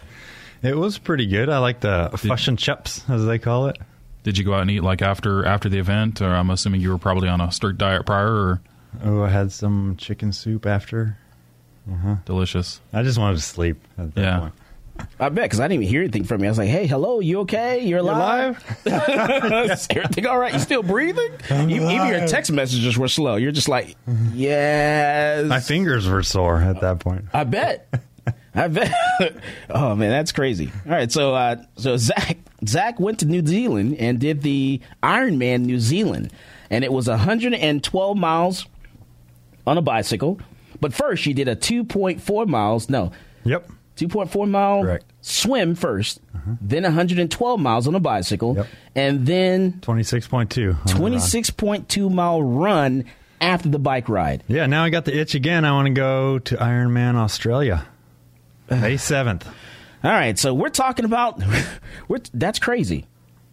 It 0.63 0.77
was 0.77 0.99
pretty 0.99 1.27
good. 1.27 1.49
I 1.49 1.59
like 1.59 1.81
the 1.81 2.11
fush 2.17 2.49
and 2.49 2.59
chips, 2.59 3.03
as 3.09 3.25
they 3.25 3.39
call 3.39 3.69
it. 3.69 3.79
Did 4.23 4.37
you 4.37 4.45
go 4.45 4.53
out 4.55 4.63
and 4.63 4.71
eat 4.71 4.83
like 4.83 5.01
after 5.03 5.47
after 5.47 5.69
the 5.71 5.79
event, 5.79 6.21
or 6.21 6.29
I'm 6.35 6.51
assuming 6.51 6.81
you 6.83 6.91
were 6.91 6.99
probably 6.99 7.29
on 7.29 7.41
a 7.41 7.51
strict 7.51 7.79
diet 7.79 8.05
prior, 8.05 8.29
or 8.35 8.61
Oh, 9.05 9.23
I 9.23 9.29
had 9.31 9.53
some 9.53 9.97
chicken 9.97 10.33
soup 10.33 10.67
after. 10.67 11.17
Uh-huh. 11.91 12.17
delicious? 12.27 12.81
I 12.93 13.03
just 13.03 13.19
wanted 13.19 13.37
to 13.37 13.43
sleep 13.43 13.79
at 13.99 14.15
that 14.15 14.21
Yeah. 14.21 14.39
point. 14.41 14.53
I 15.19 15.31
bet 15.31 15.45
because 15.47 15.61
I 15.61 15.65
didn't 15.65 15.83
even 15.85 15.89
hear 15.89 16.03
anything 16.03 16.25
from 16.25 16.41
you. 16.43 16.47
I 16.47 16.51
was 16.51 16.59
like, 16.59 16.69
"Hey, 16.69 16.87
hello, 16.87 17.21
you 17.21 17.41
okay? 17.41 17.87
You're 17.87 18.01
alive? 18.01 18.63
Is 18.85 19.87
everything 19.89 20.27
all 20.27 20.39
right? 20.39 20.53
You 20.53 20.59
still 20.59 20.83
breathing? 20.83 21.31
Even, 21.51 21.71
even 21.71 22.07
your 22.09 22.27
text 22.27 22.53
messages 22.53 22.99
were 22.99 23.09
slow. 23.09 23.37
You're 23.37 23.51
just 23.53 23.69
like, 23.71 23.97
yes. 24.35 25.47
My 25.47 25.61
fingers 25.61 26.07
were 26.07 26.23
sore 26.23 26.59
at 26.61 26.83
that 26.83 26.99
point. 26.99 27.25
I 27.33 27.45
bet. 27.45 27.89
I 28.55 28.69
bet. 28.69 28.93
oh 29.71 29.95
man, 29.95 30.11
that's 30.11 30.33
crazy. 30.33 30.71
All 30.87 30.93
right, 30.93 31.11
so 31.11 31.35
uh, 31.35 31.57
so 31.77 31.97
Zach 31.97 32.39
Zach 32.67 32.99
went 32.99 33.21
to 33.21 33.27
New 33.27 33.47
Zealand 33.47 33.97
and 33.99 34.19
did 34.19 34.43
the 34.43 34.81
Ironman 35.03 35.63
New 35.63 35.79
Zealand, 35.79 36.33
and 36.71 36.85
it 36.85 36.93
was 36.93 37.09
112 37.09 38.17
miles 38.17 38.67
on 39.67 39.79
a 39.79 39.83
bicycle. 39.83 40.41
But 40.81 40.93
first, 40.95 41.23
she 41.23 41.33
did 41.33 41.47
a 41.47 41.55
2.4 41.57 42.47
miles. 42.49 42.89
No, 42.89 43.13
Yep. 43.45 43.71
2.4 43.97 44.49
mile 44.49 44.83
Correct. 44.83 45.05
swim 45.21 45.75
1st 45.77 46.19
then 46.63 46.83
112 46.85 47.61
miles 47.61 47.87
on 47.87 47.95
a 47.95 48.01
bicycle, 48.01 48.57
Yep. 48.57 48.67
and 48.97 49.27
then 49.27 49.73
26.2. 49.83 50.71
on 50.71 50.79
the 50.87 50.95
run. 50.95 51.13
26.2 51.13 52.11
mile 52.11 52.43
run 52.43 53.05
after 53.43 53.69
the 53.69 53.79
bike 53.79 54.09
ride. 54.09 54.43
Yeah, 54.49 54.65
now 54.67 54.83
I 54.85 54.91
got 54.91 55.05
the 55.05 55.17
itch 55.17 55.35
again. 55.35 55.65
I 55.67 55.73
want 55.73 55.87
to 55.87 55.93
go 55.93 56.39
to 56.39 56.57
Ironman 56.57 57.15
Australia. 57.17 57.87
May 58.81 58.95
7th. 58.95 59.45
All 60.05 60.11
right, 60.13 60.39
so 60.39 60.55
we're 60.55 60.69
talking 60.69 61.05
about 61.05 61.43
we're, 62.09 62.21
that's 62.33 62.61
crazy. 62.61 63.07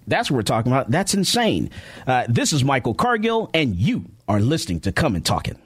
That's 0.05 0.29
what 0.29 0.37
we're 0.37 0.43
talking 0.43 0.71
about. 0.71 0.91
That's 0.91 1.15
insane. 1.15 1.71
Uh, 2.05 2.25
this 2.29 2.53
is 2.53 2.63
Michael 2.63 2.93
Cargill, 2.93 3.49
and 3.53 3.75
you 3.75 4.05
are 4.27 4.39
listening 4.39 4.79
to 4.81 4.91
Come 4.91 5.15
and 5.15 5.25
Talk 5.25 5.47
It. 5.47 5.57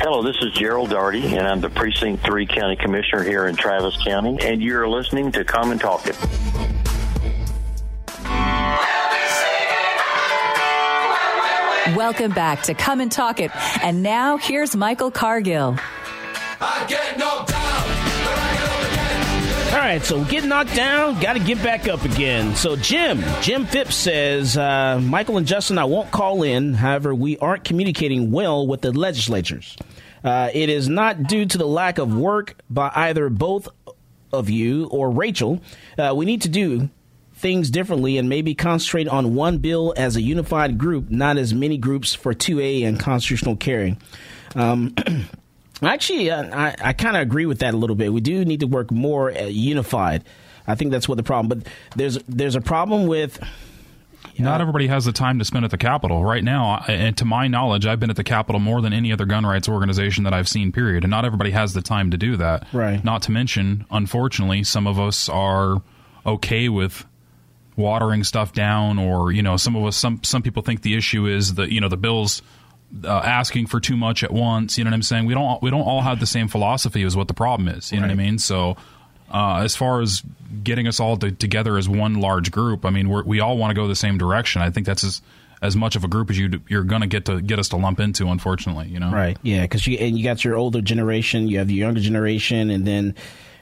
Hello, 0.00 0.22
this 0.22 0.36
is 0.42 0.52
Gerald 0.54 0.90
Daugherty, 0.90 1.36
and 1.36 1.46
I'm 1.46 1.60
the 1.60 1.70
Precinct 1.70 2.24
3 2.24 2.46
County 2.46 2.76
Commissioner 2.76 3.22
here 3.22 3.46
in 3.46 3.54
Travis 3.54 3.96
County, 4.02 4.38
and 4.42 4.62
you're 4.62 4.88
listening 4.88 5.30
to 5.32 5.44
Come 5.44 5.70
and 5.70 5.80
Talk 5.80 6.06
It. 6.06 6.16
Welcome 11.88 12.30
back 12.30 12.62
to 12.64 12.74
Come 12.74 13.00
and 13.00 13.10
Talk 13.10 13.40
It. 13.40 13.50
And 13.82 14.04
now 14.04 14.36
here's 14.36 14.76
Michael 14.76 15.10
Cargill. 15.10 15.76
All 19.72 19.78
right, 19.78 20.00
so 20.00 20.22
get 20.24 20.44
knocked 20.44 20.76
down, 20.76 21.18
got 21.20 21.32
to 21.32 21.40
get 21.40 21.60
back 21.60 21.88
up 21.88 22.04
again. 22.04 22.54
So 22.54 22.76
Jim, 22.76 23.24
Jim 23.40 23.66
Phipps 23.66 23.96
says, 23.96 24.56
uh, 24.56 25.00
Michael 25.02 25.38
and 25.38 25.46
Justin, 25.46 25.76
I 25.76 25.84
won't 25.84 26.12
call 26.12 26.44
in. 26.44 26.72
However, 26.72 27.12
we 27.14 27.36
aren't 27.38 27.64
communicating 27.64 28.30
well 28.30 28.64
with 28.64 28.82
the 28.82 28.92
legislatures. 28.92 29.76
Uh, 30.22 30.50
it 30.54 30.68
is 30.68 30.88
not 30.88 31.24
due 31.24 31.46
to 31.46 31.58
the 31.58 31.66
lack 31.66 31.98
of 31.98 32.14
work 32.14 32.54
by 32.70 32.92
either 32.94 33.28
both 33.28 33.66
of 34.32 34.48
you 34.48 34.86
or 34.86 35.10
Rachel. 35.10 35.60
Uh, 35.98 36.12
we 36.14 36.26
need 36.26 36.42
to 36.42 36.48
do 36.48 36.90
things 37.42 37.70
differently 37.70 38.16
and 38.16 38.28
maybe 38.28 38.54
concentrate 38.54 39.08
on 39.08 39.34
one 39.34 39.58
bill 39.58 39.92
as 39.96 40.16
a 40.16 40.22
unified 40.22 40.78
group, 40.78 41.10
not 41.10 41.36
as 41.36 41.52
many 41.52 41.76
groups 41.76 42.14
for 42.14 42.32
2A 42.32 42.86
and 42.86 42.98
constitutional 42.98 43.56
carry. 43.56 43.98
Um, 44.54 44.94
Actually, 45.82 46.30
uh, 46.30 46.44
I, 46.56 46.76
I 46.80 46.92
kind 46.92 47.16
of 47.16 47.22
agree 47.22 47.44
with 47.44 47.58
that 47.58 47.74
a 47.74 47.76
little 47.76 47.96
bit. 47.96 48.12
We 48.12 48.20
do 48.20 48.44
need 48.44 48.60
to 48.60 48.68
work 48.68 48.92
more 48.92 49.36
uh, 49.36 49.46
unified. 49.46 50.24
I 50.66 50.76
think 50.76 50.92
that's 50.92 51.08
what 51.08 51.16
the 51.16 51.24
problem. 51.24 51.58
But 51.58 51.72
there's 51.96 52.18
there's 52.28 52.54
a 52.54 52.60
problem 52.60 53.08
with 53.08 53.40
Not 54.38 54.60
everybody 54.60 54.86
has 54.86 55.04
the 55.04 55.12
time 55.12 55.40
to 55.40 55.44
spend 55.44 55.64
at 55.64 55.72
the 55.72 55.78
Capitol 55.78 56.24
right 56.24 56.44
now. 56.44 56.84
And 56.86 57.16
to 57.18 57.24
my 57.24 57.48
knowledge, 57.48 57.84
I've 57.84 57.98
been 57.98 58.10
at 58.10 58.16
the 58.16 58.22
Capitol 58.22 58.60
more 58.60 58.80
than 58.80 58.92
any 58.92 59.12
other 59.12 59.24
gun 59.24 59.44
rights 59.44 59.68
organization 59.68 60.22
that 60.22 60.32
I've 60.32 60.48
seen. 60.48 60.70
Period. 60.70 61.02
And 61.02 61.10
not 61.10 61.24
everybody 61.24 61.50
has 61.50 61.74
the 61.74 61.82
time 61.82 62.12
to 62.12 62.16
do 62.16 62.36
that. 62.36 62.64
Right. 62.72 63.02
Not 63.02 63.22
to 63.22 63.32
mention, 63.32 63.84
unfortunately, 63.90 64.62
some 64.62 64.86
of 64.86 65.00
us 65.00 65.28
are 65.28 65.82
okay 66.24 66.68
with 66.68 67.04
watering 67.76 68.24
stuff 68.24 68.52
down, 68.52 68.98
or 68.98 69.32
you 69.32 69.42
know, 69.42 69.56
some 69.56 69.76
of 69.76 69.84
us, 69.84 69.96
some 69.96 70.22
some 70.22 70.42
people 70.42 70.62
think 70.62 70.82
the 70.82 70.96
issue 70.96 71.26
is 71.26 71.54
that 71.54 71.70
you 71.70 71.80
know 71.80 71.88
the 71.88 71.96
bills. 71.96 72.42
Uh, 73.04 73.22
asking 73.24 73.66
for 73.66 73.80
too 73.80 73.96
much 73.96 74.22
at 74.22 74.30
once, 74.30 74.76
you 74.76 74.84
know 74.84 74.90
what 74.90 74.94
I'm 74.94 75.02
saying? 75.02 75.24
We 75.24 75.32
don't 75.32 75.62
we 75.62 75.70
don't 75.70 75.80
all 75.80 76.02
have 76.02 76.20
the 76.20 76.26
same 76.26 76.46
philosophy 76.46 77.02
is 77.02 77.16
what 77.16 77.26
the 77.26 77.32
problem 77.32 77.66
is. 77.68 77.90
You 77.90 77.98
know 77.98 78.06
what 78.06 78.12
I 78.12 78.16
mean? 78.16 78.38
So, 78.38 78.76
uh, 79.32 79.60
as 79.64 79.74
far 79.74 80.02
as 80.02 80.22
getting 80.62 80.86
us 80.86 81.00
all 81.00 81.16
to, 81.16 81.32
together 81.32 81.78
as 81.78 81.88
one 81.88 82.20
large 82.20 82.50
group, 82.50 82.84
I 82.84 82.90
mean, 82.90 83.08
we're, 83.08 83.22
we 83.22 83.40
all 83.40 83.56
want 83.56 83.70
to 83.70 83.74
go 83.74 83.88
the 83.88 83.96
same 83.96 84.18
direction. 84.18 84.60
I 84.60 84.68
think 84.68 84.84
that's 84.84 85.04
as 85.04 85.22
as 85.62 85.76
much 85.76 85.94
of 85.96 86.04
a 86.04 86.08
group 86.08 86.28
as 86.28 86.38
you 86.38 86.60
you're 86.68 86.82
going 86.82 87.00
to 87.00 87.06
get 87.06 87.24
to 87.26 87.40
get 87.40 87.58
us 87.58 87.68
to 87.70 87.76
lump 87.76 87.98
into. 87.98 88.28
Unfortunately, 88.28 88.88
you 88.88 89.00
know. 89.00 89.10
right, 89.10 89.38
yeah, 89.42 89.62
because 89.62 89.86
you 89.86 89.96
and 89.96 90.18
you 90.18 90.24
got 90.24 90.44
your 90.44 90.56
older 90.56 90.82
generation, 90.82 91.48
you 91.48 91.58
have 91.58 91.68
the 91.68 91.74
younger 91.74 92.00
generation, 92.00 92.68
and 92.68 92.86
then 92.86 93.14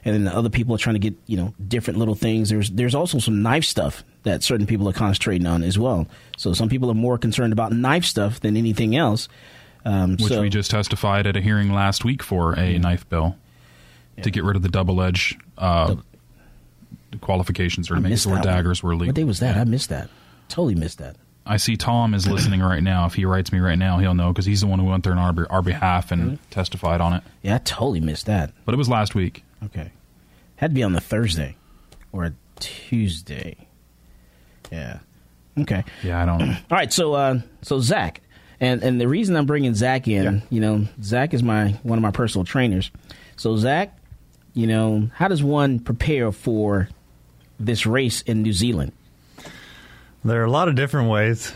and 0.03 0.15
then 0.15 0.23
the 0.23 0.35
other 0.35 0.49
people 0.49 0.73
are 0.75 0.77
trying 0.77 0.95
to 0.95 0.99
get 0.99 1.15
you 1.27 1.37
know 1.37 1.53
different 1.67 1.99
little 1.99 2.15
things. 2.15 2.49
There's 2.49 2.69
there's 2.69 2.95
also 2.95 3.19
some 3.19 3.41
knife 3.41 3.65
stuff 3.65 4.03
that 4.23 4.43
certain 4.43 4.65
people 4.67 4.87
are 4.89 4.93
concentrating 4.93 5.47
on 5.47 5.63
as 5.63 5.77
well. 5.77 6.07
So 6.37 6.53
some 6.53 6.69
people 6.69 6.89
are 6.91 6.95
more 6.95 7.17
concerned 7.17 7.53
about 7.53 7.71
knife 7.71 8.05
stuff 8.05 8.39
than 8.39 8.57
anything 8.57 8.95
else. 8.95 9.27
Um, 9.83 10.11
Which 10.11 10.27
so, 10.27 10.41
we 10.41 10.49
just 10.49 10.69
testified 10.69 11.25
at 11.25 11.35
a 11.35 11.41
hearing 11.41 11.73
last 11.73 12.05
week 12.05 12.21
for 12.21 12.57
a 12.57 12.77
knife 12.77 13.07
bill 13.09 13.35
to 14.21 14.29
get 14.29 14.43
rid 14.43 14.55
of 14.55 14.61
the 14.61 14.69
double 14.69 15.01
edge 15.01 15.37
uh, 15.57 15.95
qualifications 17.21 17.89
or 17.89 17.95
to 17.95 18.01
make 18.01 18.11
missed 18.11 18.21
it 18.21 18.23
so 18.25 18.29
where 18.29 18.41
that 18.41 18.47
one. 18.47 18.55
daggers 18.55 18.83
were 18.83 18.93
legal. 18.93 19.07
What 19.07 19.15
day 19.15 19.23
was 19.23 19.39
that? 19.39 19.57
I 19.57 19.63
missed 19.63 19.89
that. 19.89 20.09
Totally 20.49 20.75
missed 20.75 20.99
that. 20.99 21.15
I 21.45 21.57
see 21.57 21.75
Tom 21.75 22.13
is 22.13 22.27
listening 22.27 22.61
right 22.61 22.83
now. 22.83 23.07
If 23.07 23.15
he 23.15 23.25
writes 23.25 23.51
me 23.51 23.59
right 23.59 23.77
now, 23.77 23.97
he'll 23.97 24.13
know 24.13 24.31
because 24.31 24.45
he's 24.45 24.61
the 24.61 24.67
one 24.67 24.77
who 24.77 24.85
went 24.85 25.03
there 25.03 25.13
on 25.13 25.17
our, 25.39 25.47
our 25.51 25.61
behalf 25.63 26.11
and 26.11 26.37
testified 26.51 27.01
on 27.01 27.13
it. 27.13 27.23
Yeah, 27.41 27.55
I 27.55 27.57
totally 27.59 27.99
missed 27.99 28.27
that. 28.27 28.51
But 28.63 28.75
it 28.75 28.77
was 28.77 28.87
last 28.87 29.15
week. 29.15 29.43
Okay. 29.65 29.91
Had 30.55 30.71
to 30.71 30.75
be 30.75 30.83
on 30.83 30.93
the 30.93 31.01
Thursday 31.01 31.55
or 32.11 32.25
a 32.25 32.33
Tuesday. 32.59 33.67
Yeah. 34.71 34.99
Okay. 35.57 35.83
Yeah, 36.03 36.21
I 36.21 36.25
don't 36.25 36.39
know. 36.39 36.45
All 36.71 36.77
right. 36.77 36.91
So, 36.91 37.13
uh, 37.13 37.39
so 37.61 37.79
Zach, 37.79 38.21
and 38.59 38.83
and 38.83 39.01
the 39.01 39.07
reason 39.07 39.35
I'm 39.35 39.45
bringing 39.45 39.73
Zach 39.73 40.07
in, 40.07 40.43
you 40.49 40.61
know, 40.61 40.85
Zach 41.03 41.33
is 41.33 41.43
my 41.43 41.71
one 41.83 41.97
of 41.97 42.01
my 42.01 42.11
personal 42.11 42.45
trainers. 42.45 42.91
So, 43.35 43.57
Zach, 43.57 43.97
you 44.53 44.67
know, 44.67 45.09
how 45.13 45.27
does 45.27 45.43
one 45.43 45.79
prepare 45.79 46.31
for 46.31 46.87
this 47.59 47.85
race 47.85 48.21
in 48.21 48.43
New 48.43 48.53
Zealand? 48.53 48.91
There 50.23 50.41
are 50.41 50.45
a 50.45 50.51
lot 50.51 50.67
of 50.67 50.75
different 50.75 51.09
ways, 51.09 51.51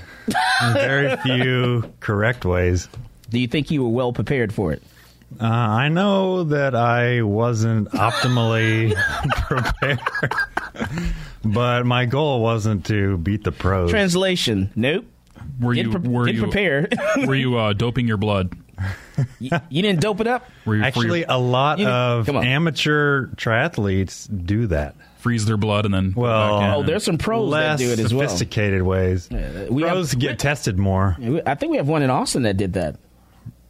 very 0.73 1.15
few 1.23 1.93
correct 1.99 2.43
ways. 2.45 2.89
Do 3.29 3.39
you 3.39 3.47
think 3.47 3.69
you 3.69 3.83
were 3.83 3.89
well 3.89 4.11
prepared 4.11 4.51
for 4.53 4.73
it? 4.73 4.81
Uh, 5.39 5.43
I 5.45 5.89
know 5.89 6.45
that 6.45 6.76
I 6.76 7.21
wasn't 7.21 7.89
optimally 7.91 8.93
prepared, 9.32 9.99
but 11.43 11.86
my 11.86 12.05
goal 12.05 12.41
wasn't 12.41 12.86
to 12.86 13.17
beat 13.17 13.43
the 13.43 13.51
pros. 13.51 13.89
Translation: 13.89 14.71
Nope. 14.76 15.05
Were 15.59 15.73
Get 15.73 15.86
you 15.88 15.91
pre- 15.99 16.09
were 16.09 16.26
get 16.26 16.36
you 16.36 16.41
prepared. 16.41 16.97
were 17.26 17.36
you 17.36 17.57
uh, 17.57 17.73
doping 17.73 18.07
your 18.07 18.17
blood? 18.17 18.53
you, 19.39 19.49
you 19.69 19.82
didn't 19.82 20.01
dope 20.01 20.19
it 20.21 20.28
up. 20.28 20.49
Were 20.65 20.76
you 20.76 20.82
for 20.82 20.88
Actually, 20.88 21.19
your- 21.19 21.30
a 21.32 21.38
lot 21.38 21.80
of 21.82 22.28
amateur 22.30 23.28
triathletes 23.36 24.28
do 24.45 24.67
that. 24.67 24.95
freeze 25.19 25.45
their 25.45 25.57
blood 25.57 25.86
and 25.86 25.93
then 25.93 26.13
Well, 26.15 26.59
back 26.59 26.67
in? 26.69 26.73
Oh, 26.76 26.84
there's 26.84 27.03
some 27.03 27.17
pros 27.17 27.51
that 27.51 27.78
do 27.78 27.91
it 27.91 27.99
as 27.99 28.13
well. 28.13 28.28
sophisticated 28.28 28.82
ways. 28.84 29.28
Yeah, 29.32 29.65
we 29.69 29.84
pros 29.84 30.11
have- 30.11 30.19
get 30.19 30.39
tested 30.39 30.78
more. 30.78 31.15
I 31.45 31.55
think 31.55 31.71
we 31.71 31.78
have 31.78 31.88
one 31.88 32.01
in 32.03 32.09
Austin 32.09 32.43
that 32.43 32.57
did 32.57 32.73
that. 32.73 32.97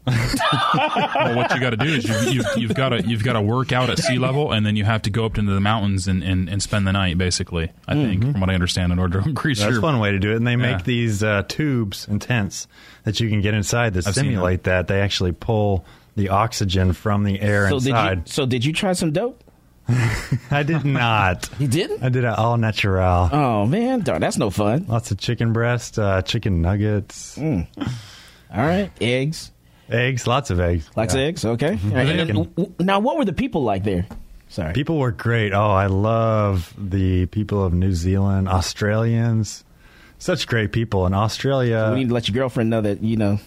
Well, 0.08 1.36
what 1.36 1.54
you 1.54 1.60
got 1.60 1.72
to 1.72 1.78
do 1.78 1.86
is 1.86 2.06
you, 2.08 2.32
you've, 2.34 2.46
you've 2.58 2.74
got 2.76 2.90
to 2.90 3.02
you've 3.08 3.24
got 3.24 3.34
to 3.34 3.42
work 3.42 3.72
out 3.72 3.90
at 3.90 4.00
sea 4.00 4.18
level, 4.18 4.52
and 4.52 4.66
then 4.66 4.76
you 4.76 4.84
have 4.86 5.02
to 5.04 5.10
go 5.10 5.26
up 5.26 5.38
into 5.38 5.52
the 5.54 5.60
mountains 5.60 6.08
and, 6.08 6.24
and, 6.24 6.48
and 6.50 6.62
spend 6.62 6.86
the 6.88 6.94
night. 6.94 7.18
Basically, 7.18 7.72
I 7.88 7.94
think, 7.96 8.22
from 8.32 8.40
what 8.40 8.50
I 8.50 8.54
understand, 8.54 8.92
in 8.92 9.00
order 9.00 9.22
to 9.22 9.28
increase 9.30 9.60
That's 9.60 9.72
your 9.74 9.82
one 9.82 10.00
way 10.00 10.12
to 10.12 10.20
do 10.20 10.32
it. 10.32 10.36
And 10.38 10.46
they 10.48 10.52
Yeah. 10.52 10.58
make 10.58 10.84
these 10.84 11.24
uh, 11.24 11.44
tubes 11.48 12.08
and 12.08 12.22
tents 12.22 12.68
that 13.04 13.20
you 13.20 13.30
can 13.30 13.42
get 13.42 13.54
inside 13.54 13.94
that 13.96 14.08
I've 14.08 14.16
simulate 14.16 14.64
that. 14.64 14.88
They 14.88 15.02
actually 15.02 15.32
pull 15.32 15.86
the 16.16 16.30
oxygen 16.30 16.94
from 16.94 17.24
the 17.24 17.42
air 17.42 17.70
So 17.70 17.80
did 17.80 17.86
you? 17.88 17.92
inside. 17.96 18.30
So 18.30 18.46
did 18.46 18.64
you 18.64 18.74
try 18.74 18.94
some 18.94 19.12
dope? 19.12 19.42
I 20.52 20.64
did 20.64 20.84
not. 20.86 21.50
You 21.60 21.68
didn't? 21.68 22.04
I 22.04 22.10
did 22.10 22.24
it 22.24 22.28
all 22.28 22.58
natural. 22.58 23.30
Oh 23.32 23.66
man, 23.68 24.00
darn, 24.02 24.22
that's 24.22 24.38
no 24.38 24.50
fun. 24.50 24.86
Lots 24.88 25.12
of 25.12 25.18
chicken 25.20 25.54
breast, 25.54 26.00
uh, 26.00 26.22
chicken 26.24 26.62
nuggets. 26.62 27.38
Mm. 27.38 27.68
All 28.54 28.66
right, 28.66 28.90
eggs. 29.00 29.52
Eggs, 29.90 30.26
lots 30.28 30.50
of 30.50 30.60
eggs. 30.60 30.90
Lots 30.96 31.14
Yeah. 31.14 31.22
of 31.22 31.28
eggs. 31.28 31.46
Okay. 31.46 31.68
All 31.84 31.90
right, 31.92 32.08
and 32.08 32.20
then, 32.20 32.28
w- 32.28 32.50
w- 32.56 32.74
now, 32.80 33.00
what 33.00 33.18
were 33.18 33.26
the 33.26 33.34
people 33.34 33.64
like 33.64 33.84
there? 33.84 34.06
Sorry. 34.50 34.74
People 34.74 34.98
were 35.00 35.12
great. 35.12 35.54
Oh, 35.54 35.72
I 35.72 35.88
love 35.88 36.74
the 36.78 37.26
people 37.28 37.64
of 37.64 37.74
New 37.74 37.94
Zealand, 37.94 38.48
Australians. 38.50 39.64
Such 40.18 40.48
great 40.48 40.72
people 40.72 41.06
in 41.06 41.14
Australia. 41.14 41.90
we 41.94 42.00
need 42.00 42.08
to 42.08 42.14
let 42.14 42.28
your 42.28 42.34
girlfriend 42.34 42.70
know 42.70 42.82
that 42.82 43.04
you 43.04 43.18
know. 43.18 43.38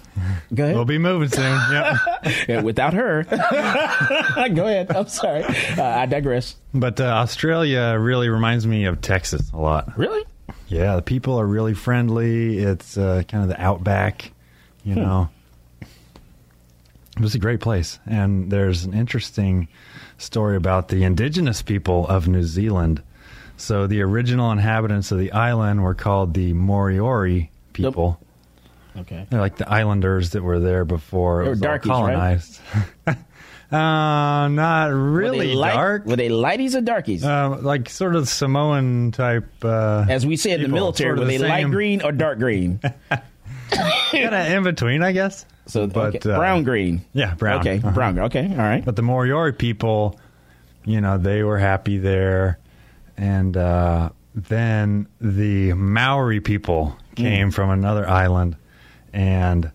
Go 0.55 0.65
ahead. 0.65 0.77
We'll 0.77 0.85
be 0.85 0.99
moving 0.99 1.29
soon. 1.31 1.59
Yep. 1.73 1.97
Yeah, 2.49 2.61
without 2.63 2.93
her. 2.95 3.23
Go 4.55 4.67
ahead. 4.67 4.91
I'm 4.95 5.09
sorry. 5.09 5.45
Uh, 5.45 5.83
I 5.83 6.07
digress. 6.07 6.57
But 6.75 7.01
uh, 7.01 7.05
Australia 7.05 7.97
really 7.99 8.29
reminds 8.29 8.67
me 8.67 8.85
of 8.85 9.01
Texas 9.01 9.51
a 9.53 9.57
lot. 9.57 9.97
Really? 9.97 10.25
Yeah, 10.69 10.97
the 10.97 11.03
people 11.03 11.41
are 11.41 11.47
really 11.47 11.75
friendly. 11.75 12.59
It's 12.59 12.99
uh, 12.99 13.23
kind 13.27 13.43
of 13.45 13.49
the 13.49 13.61
outback, 13.61 14.33
you 14.85 14.95
Hmm. 14.95 15.01
know. 15.01 15.29
It 17.19 17.23
was 17.23 17.35
a 17.35 17.41
great 17.41 17.59
place. 17.59 17.99
And 18.07 18.49
there's 18.51 18.85
an 18.85 18.95
interesting 18.95 19.67
story 20.19 20.57
about 20.57 20.87
the 20.89 21.03
indigenous 21.03 21.63
people 21.63 22.07
of 22.07 22.29
New 22.29 22.45
Zealand. 22.45 23.03
So 23.57 23.89
the 23.89 24.03
original 24.03 24.53
inhabitants 24.53 25.11
of 25.11 25.19
the 25.19 25.33
island 25.33 25.83
were 25.83 25.95
called 25.95 26.33
the 26.35 26.53
Moriori 26.55 27.49
people. 27.73 28.21
Okay. 28.97 29.27
They're 29.29 29.41
like 29.41 29.57
the 29.57 29.69
islanders 29.69 30.31
that 30.31 30.43
were 30.45 30.61
there 30.61 30.85
before 30.85 31.43
They 31.43 31.49
it 31.49 31.51
was 31.51 31.61
darkies, 31.61 31.91
right? 31.91 31.97
colonized. 31.97 32.61
uh, 33.07 33.17
not 33.73 34.87
really 34.93 35.49
were 35.49 35.61
light, 35.61 35.75
dark. 35.75 36.07
Were 36.07 36.15
they 36.15 36.29
lighties 36.29 36.77
or 36.77 36.83
darkies? 36.83 37.25
Uh, 37.25 37.59
like 37.61 37.89
sort 37.89 38.15
of 38.15 38.29
Samoan 38.29 39.11
type. 39.11 39.49
Uh, 39.65 40.07
As 40.09 40.25
we 40.25 40.37
say 40.37 40.53
in 40.53 40.63
the 40.63 40.69
military, 40.69 41.09
sort 41.09 41.19
were 41.19 41.23
of 41.25 41.29
they 41.29 41.39
the 41.39 41.49
light 41.49 41.67
green 41.67 42.01
or 42.03 42.13
dark 42.13 42.39
green? 42.39 42.79
kind 43.71 44.35
of 44.35 44.53
in 44.53 44.63
between, 44.63 45.03
I 45.03 45.11
guess. 45.11 45.45
So, 45.69 45.87
But, 45.87 46.17
okay, 46.17 46.31
uh, 46.31 46.37
brown 46.39 46.65
green. 46.65 47.03
Yeah, 47.13 47.35
brown. 47.35 47.61
Okay, 47.61 47.77
Uh-huh. 47.79 47.91
brown. 47.93 48.19
Okay, 48.19 48.49
all 48.51 48.57
right. 48.57 48.85
But 48.85 48.97
the 48.97 49.03
Moriori 49.03 49.57
people, 49.57 50.19
you 50.85 51.01
know, 51.01 51.19
they 51.19 51.43
were 51.43 51.59
happy 51.59 51.99
there, 51.99 52.59
and 53.17 53.57
uh, 53.57 54.11
then 54.35 55.07
the 55.21 55.73
Maori 55.75 56.41
people 56.41 56.97
came 57.17 57.51
from 57.51 57.71
another 57.71 58.09
island, 58.09 58.57
and 59.13 59.71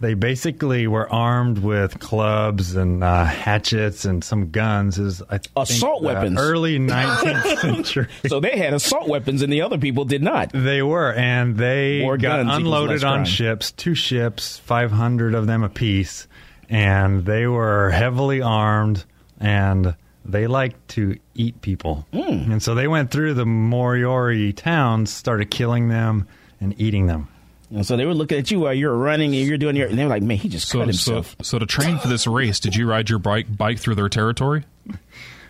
they 0.00 0.14
basically 0.14 0.86
were 0.86 1.10
armed 1.12 1.58
with 1.58 2.00
clubs 2.00 2.74
and 2.74 3.04
uh, 3.04 3.24
hatchets 3.24 4.06
and 4.06 4.24
some 4.24 4.50
guns. 4.50 4.98
Is 4.98 5.22
I 5.28 5.38
think, 5.38 5.52
Assault 5.56 6.02
weapons. 6.02 6.38
Early 6.38 6.78
19th 6.80 7.58
century. 7.58 8.06
So 8.26 8.40
they 8.40 8.56
had 8.56 8.72
assault 8.72 9.08
weapons, 9.08 9.42
and 9.42 9.52
the 9.52 9.60
other 9.60 9.78
people 9.78 10.06
did 10.06 10.22
not. 10.22 10.50
They 10.52 10.82
were, 10.82 11.12
and 11.12 11.56
they 11.56 12.00
More 12.00 12.16
got 12.16 12.40
unloaded 12.40 13.04
on 13.04 13.24
ships, 13.26 13.72
two 13.72 13.94
ships, 13.94 14.58
500 14.58 15.34
of 15.34 15.46
them 15.46 15.62
apiece, 15.62 16.26
and 16.70 17.24
they 17.26 17.46
were 17.46 17.90
heavily 17.90 18.40
armed, 18.40 19.04
and 19.38 19.94
they 20.24 20.46
liked 20.46 20.88
to 20.88 21.18
eat 21.34 21.60
people. 21.60 22.06
Hmm. 22.12 22.52
And 22.52 22.62
so 22.62 22.74
they 22.74 22.88
went 22.88 23.10
through 23.10 23.34
the 23.34 23.44
Moriori 23.44 24.54
towns, 24.56 25.12
started 25.12 25.50
killing 25.50 25.88
them 25.88 26.26
and 26.60 26.78
eating 26.80 27.06
them. 27.06 27.28
And 27.72 27.86
so 27.86 27.96
they 27.96 28.04
were 28.04 28.14
looking 28.14 28.38
at 28.38 28.50
you 28.50 28.60
while 28.60 28.74
you 28.74 28.88
were 28.88 28.98
running, 28.98 29.34
and 29.34 29.46
you're 29.46 29.56
doing 29.58 29.76
your. 29.76 29.86
And 29.88 29.96
they 29.98 30.02
were 30.02 30.10
like, 30.10 30.22
"Man, 30.24 30.38
he 30.38 30.48
just 30.48 30.68
So, 30.68 30.78
cut 30.80 30.88
himself." 30.88 31.36
so 31.42 31.58
to 31.58 31.66
train 31.66 31.98
for 31.98 32.08
this 32.08 32.26
race, 32.26 32.58
did 32.60 32.74
you 32.74 32.86
ride 32.88 33.08
your 33.08 33.18
bike 33.20 33.54
bike 33.56 33.78
through 33.78 33.94
their 33.94 34.08
territory? 34.08 34.64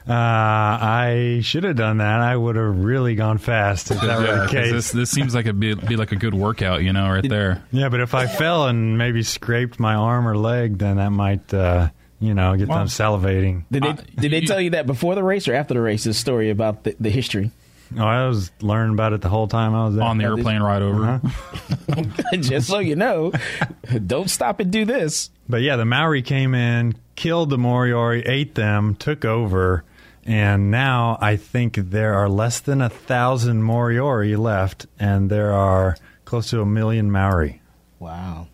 Uh, 0.09 0.12
I 0.12 1.41
should 1.43 1.62
have 1.64 1.77
done 1.77 1.99
that. 1.99 2.21
I 2.21 2.35
would 2.35 2.57
have 2.57 2.85
really 2.85 3.14
gone 3.14 3.39
fast 3.39 3.91
if 3.91 4.01
that 4.01 4.18
were 4.18 4.25
Yeah, 4.27 4.33
the 4.33 4.41
'cause 4.43 4.51
case. 4.51 4.73
this 4.73 4.91
this 4.93 5.11
seems 5.11 5.35
like 5.35 5.45
it'd 5.47 5.61
be, 5.61 5.75
be 5.75 5.97
like 5.97 6.11
a 6.11 6.16
good 6.16 6.35
workout, 6.35 6.83
you 6.83 6.93
know, 6.93 7.09
right 7.11 7.27
there. 7.27 7.62
Yeah, 7.71 7.91
but 7.91 8.01
if 8.01 8.14
I 8.14 8.27
fell 8.27 8.66
and 8.66 8.97
maybe 8.99 9.23
scraped 9.23 9.79
my 9.79 9.95
arm 9.95 10.27
or 10.27 10.37
leg, 10.37 10.79
then 10.79 10.97
that 10.97 11.11
might, 11.11 11.53
uh, 11.55 11.91
you 12.18 12.35
know, 12.35 12.57
get 12.57 12.68
Well, 12.68 12.79
them 12.79 12.89
salivating. 12.89 13.64
Did 13.71 13.83
they 13.83 13.93
did 14.18 14.33
they 14.33 14.41
tell 14.41 14.61
you 14.61 14.71
that 14.71 14.87
before 14.87 15.14
the 15.14 15.23
race 15.23 15.47
or 15.49 15.55
after 15.55 15.75
the 15.75 15.81
race? 15.81 16.05
This 16.05 16.16
story 16.18 16.51
about 16.51 16.85
the, 16.85 16.97
the 16.99 17.11
history. 17.11 17.51
Oh, 17.99 18.05
I 18.05 18.28
was 18.28 18.53
learning 18.61 18.95
about 18.95 19.12
it 19.12 19.20
the 19.20 19.28
whole 19.28 19.49
time 19.49 19.74
I 19.74 19.86
was 19.86 19.97
there. 19.97 20.05
On 20.05 20.18
the 20.18 20.24
airplane 20.24 20.62
ride 20.62 20.82
over. 20.82 21.05
Uh-huh. 21.05 22.03
Just 22.41 22.68
so 22.68 22.78
you 22.78 22.95
know, 22.95 23.32
don't 24.07 24.30
stop 24.30 24.61
and 24.61 24.70
do 24.70 24.84
this. 24.84 25.30
But 25.49 25.62
yeah, 25.62 25.76
the 25.76 25.84
Maori 25.84 26.22
came 26.22 26.55
in, 26.55 26.95
killed 27.16 27.51
the 27.51 27.57
Moriori, 27.57 28.22
ate 28.28 28.55
them, 28.55 28.95
took 28.95 29.24
over, 29.24 29.84
and 30.24 30.70
now 30.70 31.18
I 31.20 31.36
think 31.36 31.74
there 31.74 32.14
are 32.14 32.28
less 32.28 32.61
than 32.61 32.80
a 32.80 32.88
thousand 32.88 33.62
Moriori 33.62 34.38
left, 34.38 34.86
and 34.99 35.28
there 35.28 35.53
are 35.53 35.97
close 36.24 36.51
to 36.51 36.61
a 36.61 36.66
million 36.66 37.11
Maori. 37.11 37.61
Wow. 37.99 38.47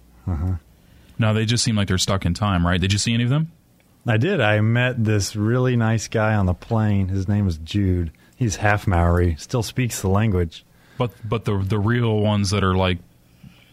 No, 1.18 1.34
they 1.34 1.44
just 1.44 1.62
seem 1.62 1.76
like 1.76 1.88
they're 1.88 1.98
stuck 1.98 2.24
in 2.26 2.34
time, 2.34 2.66
right? 2.66 2.80
Did 2.80 2.92
you 2.92 2.98
see 2.98 3.14
any 3.14 3.24
of 3.24 3.30
them? 3.30 3.52
I 4.06 4.16
did. 4.18 4.40
I 4.40 4.60
met 4.60 5.02
this 5.02 5.34
really 5.34 5.76
nice 5.76 6.08
guy 6.08 6.34
on 6.34 6.46
the 6.46 6.54
plane. 6.54 7.08
His 7.08 7.26
name 7.26 7.44
was 7.44 7.58
Jude. 7.58 8.12
He's 8.36 8.56
half 8.56 8.86
Maori, 8.86 9.34
still 9.38 9.62
speaks 9.62 10.00
the 10.02 10.08
language. 10.08 10.64
But 10.98 11.10
but 11.24 11.44
the 11.44 11.58
the 11.58 11.78
real 11.78 12.18
ones 12.20 12.50
that 12.50 12.62
are 12.62 12.74
like 12.76 12.98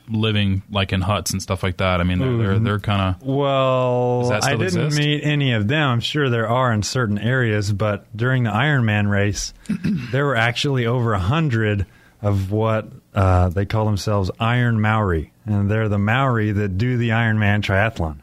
living 0.10 0.62
like 0.70 0.92
in 0.92 1.02
huts 1.02 1.32
and 1.32 1.42
stuff 1.42 1.64
like 1.64 1.78
that. 1.78 2.02
I 2.02 2.04
mean, 2.04 2.20
they're 2.20 2.38
they're, 2.38 2.60
they're 2.60 2.80
kind 2.80 3.16
of 3.16 3.26
Well, 3.26 4.32
I 4.34 4.52
didn't 4.52 4.64
exist? 4.64 4.98
meet 4.98 5.24
any 5.24 5.54
of 5.54 5.68
them. 5.68 5.88
I'm 5.90 6.00
sure 6.02 6.30
there 6.30 6.48
are 6.50 6.74
in 6.74 6.84
certain 6.84 7.18
areas, 7.18 7.72
but 7.72 8.06
during 8.16 8.44
the 8.44 8.50
Ironman 8.52 9.10
race, 9.10 9.54
there 10.12 10.26
were 10.26 10.36
actually 10.36 10.86
over 10.86 11.14
a 11.14 11.20
hundred 11.20 11.86
of 12.22 12.52
what 12.52 12.88
uh, 13.14 13.50
they 13.50 13.66
call 13.66 13.86
themselves 13.86 14.30
Iron 14.40 14.82
Maori, 14.82 15.32
and 15.46 15.70
they're 15.70 15.90
the 15.90 16.00
Maori 16.00 16.52
that 16.52 16.78
do 16.78 16.98
the 16.98 17.10
Ironman 17.10 17.62
triathlon. 17.62 18.18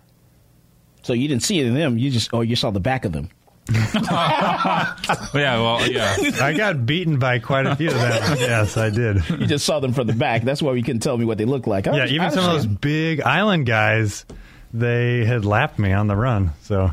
So 1.02 1.12
you 1.14 1.28
didn't 1.28 1.42
see 1.44 1.60
any 1.60 1.68
of 1.68 1.74
them. 1.74 1.96
You 1.98 2.10
just 2.10 2.28
oh 2.34 2.42
you 2.42 2.56
saw 2.56 2.70
the 2.70 2.80
back 2.80 3.04
of 3.06 3.12
them. 3.12 3.30
yeah. 4.10 4.94
Well, 5.34 5.88
yeah. 5.90 6.16
I 6.42 6.54
got 6.56 6.84
beaten 6.86 7.18
by 7.18 7.38
quite 7.38 7.66
a 7.66 7.76
few 7.76 7.88
of 7.88 7.94
them. 7.94 8.12
yes, 8.38 8.76
I 8.76 8.90
did. 8.90 9.28
You 9.28 9.46
just 9.46 9.64
saw 9.64 9.80
them 9.80 9.92
from 9.92 10.06
the 10.06 10.12
back. 10.12 10.42
That's 10.42 10.62
why 10.62 10.72
you 10.74 10.82
couldn't 10.82 11.00
tell 11.02 11.16
me 11.16 11.24
what 11.24 11.38
they 11.38 11.44
looked 11.44 11.66
like. 11.66 11.86
I 11.86 11.96
Yeah, 11.96 12.02
was- 12.02 12.12
even 12.12 12.24
was 12.26 12.34
some 12.34 12.44
of 12.44 12.52
those 12.52 12.66
big 12.66 13.20
island 13.20 13.66
guys, 13.66 14.24
they 14.72 15.24
had 15.24 15.44
lapped 15.44 15.78
me 15.78 15.92
on 15.92 16.06
the 16.06 16.16
run. 16.16 16.50
So 16.62 16.90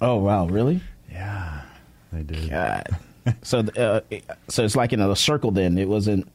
Oh 0.00 0.16
wow, 0.16 0.46
really? 0.46 0.80
yeah, 1.10 1.62
they 2.12 2.22
did. 2.22 2.50
God. 2.50 2.88
so 3.42 3.60
uh, 3.60 4.00
so 4.48 4.64
it's 4.64 4.76
like 4.76 4.92
in 4.92 5.00
a 5.00 5.16
circle. 5.16 5.50
Then 5.50 5.78
it 5.78 5.88
wasn't. 5.88 6.28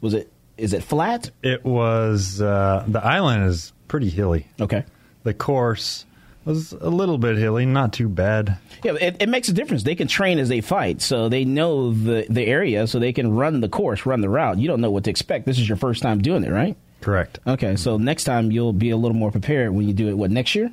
Was 0.00 0.14
it? 0.14 0.32
Is 0.56 0.72
it 0.72 0.82
flat? 0.82 1.30
It 1.42 1.64
was 1.64 2.40
uh, 2.42 2.84
the 2.88 3.04
island 3.04 3.44
is 3.44 3.72
pretty 3.86 4.08
hilly. 4.10 4.46
Okay. 4.60 4.84
The 5.22 5.34
course 5.34 6.04
was 6.48 6.72
a 6.72 6.88
little 6.88 7.18
bit 7.18 7.36
hilly, 7.36 7.66
not 7.66 7.92
too 7.92 8.08
bad. 8.08 8.56
Yeah, 8.82 8.94
it, 8.94 9.16
it 9.20 9.28
makes 9.28 9.48
a 9.48 9.52
difference. 9.52 9.82
They 9.82 9.94
can 9.94 10.08
train 10.08 10.38
as 10.38 10.48
they 10.48 10.60
fight, 10.60 11.02
so 11.02 11.28
they 11.28 11.44
know 11.44 11.92
the 11.92 12.26
the 12.28 12.46
area, 12.46 12.86
so 12.86 12.98
they 12.98 13.12
can 13.12 13.34
run 13.34 13.60
the 13.60 13.68
course, 13.68 14.06
run 14.06 14.20
the 14.22 14.28
route. 14.28 14.58
You 14.58 14.66
don't 14.66 14.80
know 14.80 14.90
what 14.90 15.04
to 15.04 15.10
expect. 15.10 15.46
This 15.46 15.58
is 15.58 15.68
your 15.68 15.76
first 15.76 16.02
time 16.02 16.20
doing 16.22 16.44
it, 16.44 16.50
right? 16.50 16.76
Correct. 17.00 17.38
Okay, 17.46 17.76
so 17.76 17.98
next 17.98 18.24
time 18.24 18.50
you'll 18.50 18.72
be 18.72 18.90
a 18.90 18.96
little 18.96 19.16
more 19.16 19.30
prepared 19.30 19.72
when 19.72 19.86
you 19.86 19.94
do 19.94 20.08
it. 20.08 20.14
What 20.14 20.30
next 20.30 20.54
year? 20.54 20.72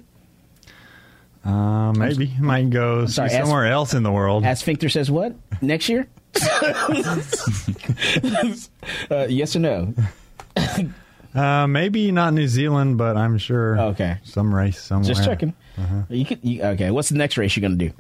Uh, 1.44 1.92
maybe 1.94 2.34
might 2.40 2.72
go 2.72 3.06
sorry, 3.06 3.30
somewhere 3.30 3.68
else 3.68 3.94
in 3.94 4.02
the 4.02 4.12
world. 4.12 4.44
As 4.44 4.62
Sphincter 4.62 4.90
says, 4.90 5.12
what 5.12 5.36
next 5.62 5.90
year? 5.90 6.08
uh, 9.12 9.28
yes 9.30 9.56
or 9.56 9.60
no? 9.60 9.94
Uh, 11.36 11.68
maybe 11.68 12.12
not 12.12 12.34
New 12.34 12.48
Zealand, 12.48 12.98
but 12.98 13.18
I'm 13.18 13.38
sure. 13.38 13.78
Okay. 13.80 14.18
some 14.24 14.56
race 14.56 14.82
somewhere. 14.82 15.08
Just 15.08 15.26
checking. 15.26 15.54
You 16.10 16.26
could. 16.26 16.40
You, 16.44 16.64
okay, 16.64 16.92
what's 16.92 17.10
the 17.10 17.18
next 17.18 17.38
race 17.38 17.56
you're 17.56 17.62
going 17.68 17.78
to 17.80 17.90
do? 17.90 17.94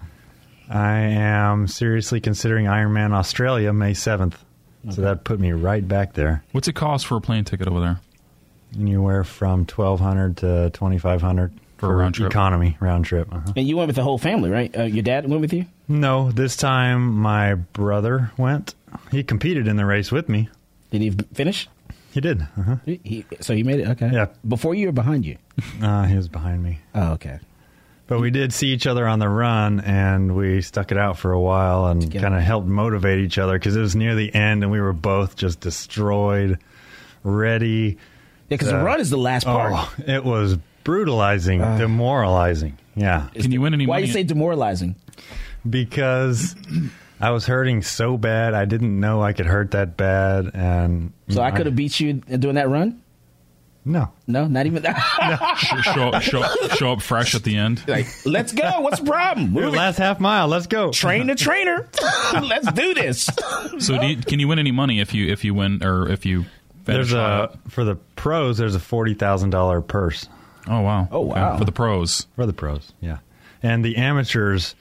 I 0.70 0.98
am 0.98 1.68
seriously 1.68 2.20
considering 2.22 2.66
Ironman 2.66 3.12
Australia 3.14 3.72
May 3.74 3.92
7th. 3.94 4.34
So 4.92 5.02
that 5.02 5.24
put 5.24 5.40
me 5.40 5.52
right 5.52 5.88
back 5.88 6.14
there. 6.14 6.44
What's 6.52 6.68
it 6.68 6.74
cost 6.74 7.08
for 7.08 7.18
a 7.18 7.22
plane 7.22 7.44
ticket 7.44 7.68
over 7.68 7.80
there? 7.80 8.00
Anywhere 8.80 9.24
from 9.24 9.62
1200 9.62 10.38
to 10.38 10.70
2500 10.72 11.52
For 11.78 11.92
a 11.92 11.96
round 11.96 12.16
trip. 12.16 12.30
economy 12.30 12.78
round 12.80 13.06
trip. 13.06 13.28
Uh-huh. 13.34 13.54
And 13.56 13.68
you 13.68 13.78
went 13.78 13.88
with 13.88 13.96
the 13.96 14.04
whole 14.04 14.18
family, 14.20 14.50
right? 14.52 14.76
Uh, 14.78 14.84
your 14.84 15.02
dad 15.04 15.28
went 15.28 15.42
with 15.42 15.54
you. 15.54 15.66
No, 15.88 16.32
this 16.32 16.56
time 16.56 17.14
my 17.16 17.56
brother 17.56 18.32
went. 18.38 18.76
He 19.12 19.24
competed 19.24 19.68
in 19.68 19.76
the 19.76 19.86
race 19.86 20.12
with 20.12 20.30
me. 20.30 20.50
Did 20.92 21.02
he 21.02 21.10
finish? 21.34 21.68
He 22.12 22.22
did. 22.22 22.42
Uh-huh. 22.42 22.76
He, 22.86 23.02
he- 23.04 23.26
so 23.42 23.56
he 23.56 23.64
made 23.64 23.80
it. 23.80 23.88
Okay. 23.90 24.10
Yeah. 24.12 24.28
Before 24.48 24.76
you 24.76 24.90
or 24.90 24.92
behind 24.92 25.26
you? 25.26 25.38
Uh, 25.82 26.04
he 26.06 26.16
was 26.16 26.28
behind 26.28 26.62
me. 26.64 26.80
Oh, 26.94 27.14
okay. 27.14 27.40
But 28.08 28.20
we 28.20 28.30
did 28.30 28.54
see 28.54 28.68
each 28.68 28.86
other 28.86 29.08
on 29.08 29.18
the 29.18 29.28
run, 29.30 29.80
and 29.80 30.36
we 30.36 30.62
stuck 30.62 30.92
it 30.92 30.98
out 30.98 31.18
for 31.18 31.32
a 31.32 31.40
while 31.40 31.88
and 31.88 32.04
kind 32.14 32.36
of 32.36 32.42
helped 32.42 32.68
motivate 32.68 33.18
each 33.20 33.40
other 33.40 33.54
because 33.54 33.76
it 33.76 33.82
was 33.82 33.96
near 33.96 34.14
the 34.14 34.34
end, 34.36 34.62
and 34.64 34.72
we 34.72 34.80
were 34.80 34.94
both 34.94 35.36
just 35.36 35.60
destroyed, 35.60 36.60
ready. 37.24 37.98
Yeah, 38.50 38.58
because 38.58 38.68
the 38.68 38.80
Uh, 38.80 38.84
run 38.84 39.00
is 39.00 39.10
the 39.10 39.18
last 39.18 39.46
part. 39.46 39.74
Oh, 39.76 39.94
it 40.06 40.24
was 40.24 40.58
brutalizing, 40.84 41.62
demoralizing. 41.62 42.78
Yeah, 42.96 43.28
Can 43.34 43.52
you 43.52 43.60
win 43.62 43.74
any 43.74 43.88
Why 43.88 43.96
money? 43.98 44.08
you 44.08 44.14
say 44.14 44.22
demoralizing? 44.24 44.96
because 45.68 46.56
I 47.20 47.32
was 47.32 47.48
hurting 47.48 47.82
so 47.82 48.18
bad, 48.18 48.54
I 48.54 48.66
didn't 48.66 49.00
know 49.00 49.24
I 49.24 49.34
could 49.34 49.48
hurt 49.48 49.72
that 49.72 49.98
bad, 49.98 50.52
and 50.54 51.12
So 51.30 51.42
I 51.42 51.50
could 51.52 51.66
have 51.66 51.76
beat 51.76 52.00
you 52.00 52.14
doing 52.14 52.54
that 52.56 52.70
run. 52.70 53.02
No. 53.86 54.10
No, 54.26 54.48
not 54.48 54.66
even 54.66 54.82
that. 54.84 54.96
Sh- 55.58 55.94
show, 55.94 56.10
up, 56.10 56.22
show, 56.24 56.44
show 56.76 56.92
up 56.94 57.02
fresh 57.02 57.36
at 57.36 57.44
the 57.44 57.56
end. 57.58 57.88
like, 57.88 58.08
let's 58.26 58.52
go. 58.52 58.82
What's 58.82 59.00
the 59.00 59.06
problem? 59.06 59.54
Your 59.54 59.66
Move 59.66 59.74
it. 59.76 59.78
last 59.78 59.98
half 59.98 60.20
mile. 60.20 60.48
Let's 60.48 60.66
go. 60.68 60.92
Train 60.92 61.28
the 61.28 61.36
trainer. 61.36 61.88
let's 62.42 62.72
do 62.72 62.94
this. 62.96 63.30
So, 63.80 64.00
do 64.00 64.08
you, 64.08 64.18
can 64.18 64.40
you 64.40 64.48
win 64.48 64.58
any 64.60 64.72
money 64.72 65.00
if 65.00 65.14
you 65.14 65.32
if 65.32 65.44
you 65.46 65.54
win 65.54 65.84
or 65.84 66.10
if 66.10 66.26
you 66.26 66.46
There's 66.86 67.14
a 67.14 67.58
for 67.70 67.84
the 67.84 67.96
pros. 68.16 68.58
There's 68.58 68.74
a 68.76 68.80
forty 68.80 69.14
thousand 69.14 69.52
dollar 69.52 69.82
purse 69.82 70.28
Oh 70.68 70.82
wow! 70.82 71.08
Oh, 71.12 71.30
Okay. 71.30 71.40
wow. 71.40 71.58
For 71.60 71.66
the 71.66 71.72
pros, 71.72 72.26
for 72.36 72.48
the 72.48 72.54
pros. 72.54 72.92
Yeah, 73.02 73.20
and 73.62 73.86
the 73.86 73.98
amateurs. 73.98 74.74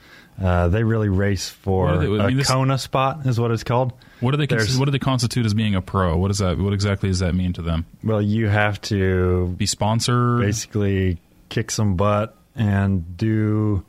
Uh, 0.43 0.67
they 0.67 0.83
really 0.83 1.09
race 1.09 1.49
for 1.49 1.85
What 1.85 1.95
are 1.95 1.99
they- 1.99 2.07
I 2.21 2.25
a 2.25 2.27
mean, 2.29 2.39
this- 2.39 2.49
Kona 2.51 2.77
spot, 2.77 3.25
is 3.25 3.39
what 3.39 3.53
it's 3.53 3.63
called. 3.63 3.93
What 4.25 4.31
do 4.33 4.37
they 4.39 4.47
cons- 4.47 4.79
what 4.79 4.87
do 4.87 4.91
they 4.91 4.99
constitute 4.99 5.47
as 5.47 5.55
being 5.55 5.75
a 5.75 5.81
pro? 5.83 6.17
What 6.17 6.31
is 6.31 6.39
that? 6.39 6.59
What 6.59 6.73
exactly 6.73 7.09
does 7.09 7.21
that 7.21 7.35
mean 7.35 7.53
to 7.55 7.63
them? 7.63 7.87
Well, 8.03 8.21
you 8.23 8.49
have 8.49 8.81
to 8.83 9.55
Be 9.59 9.67
sponsored? 9.67 10.41
basically 10.41 11.19
kick 11.49 11.71
some 11.71 11.95
butt 11.97 12.37
and 12.57 13.17
do 13.17 13.85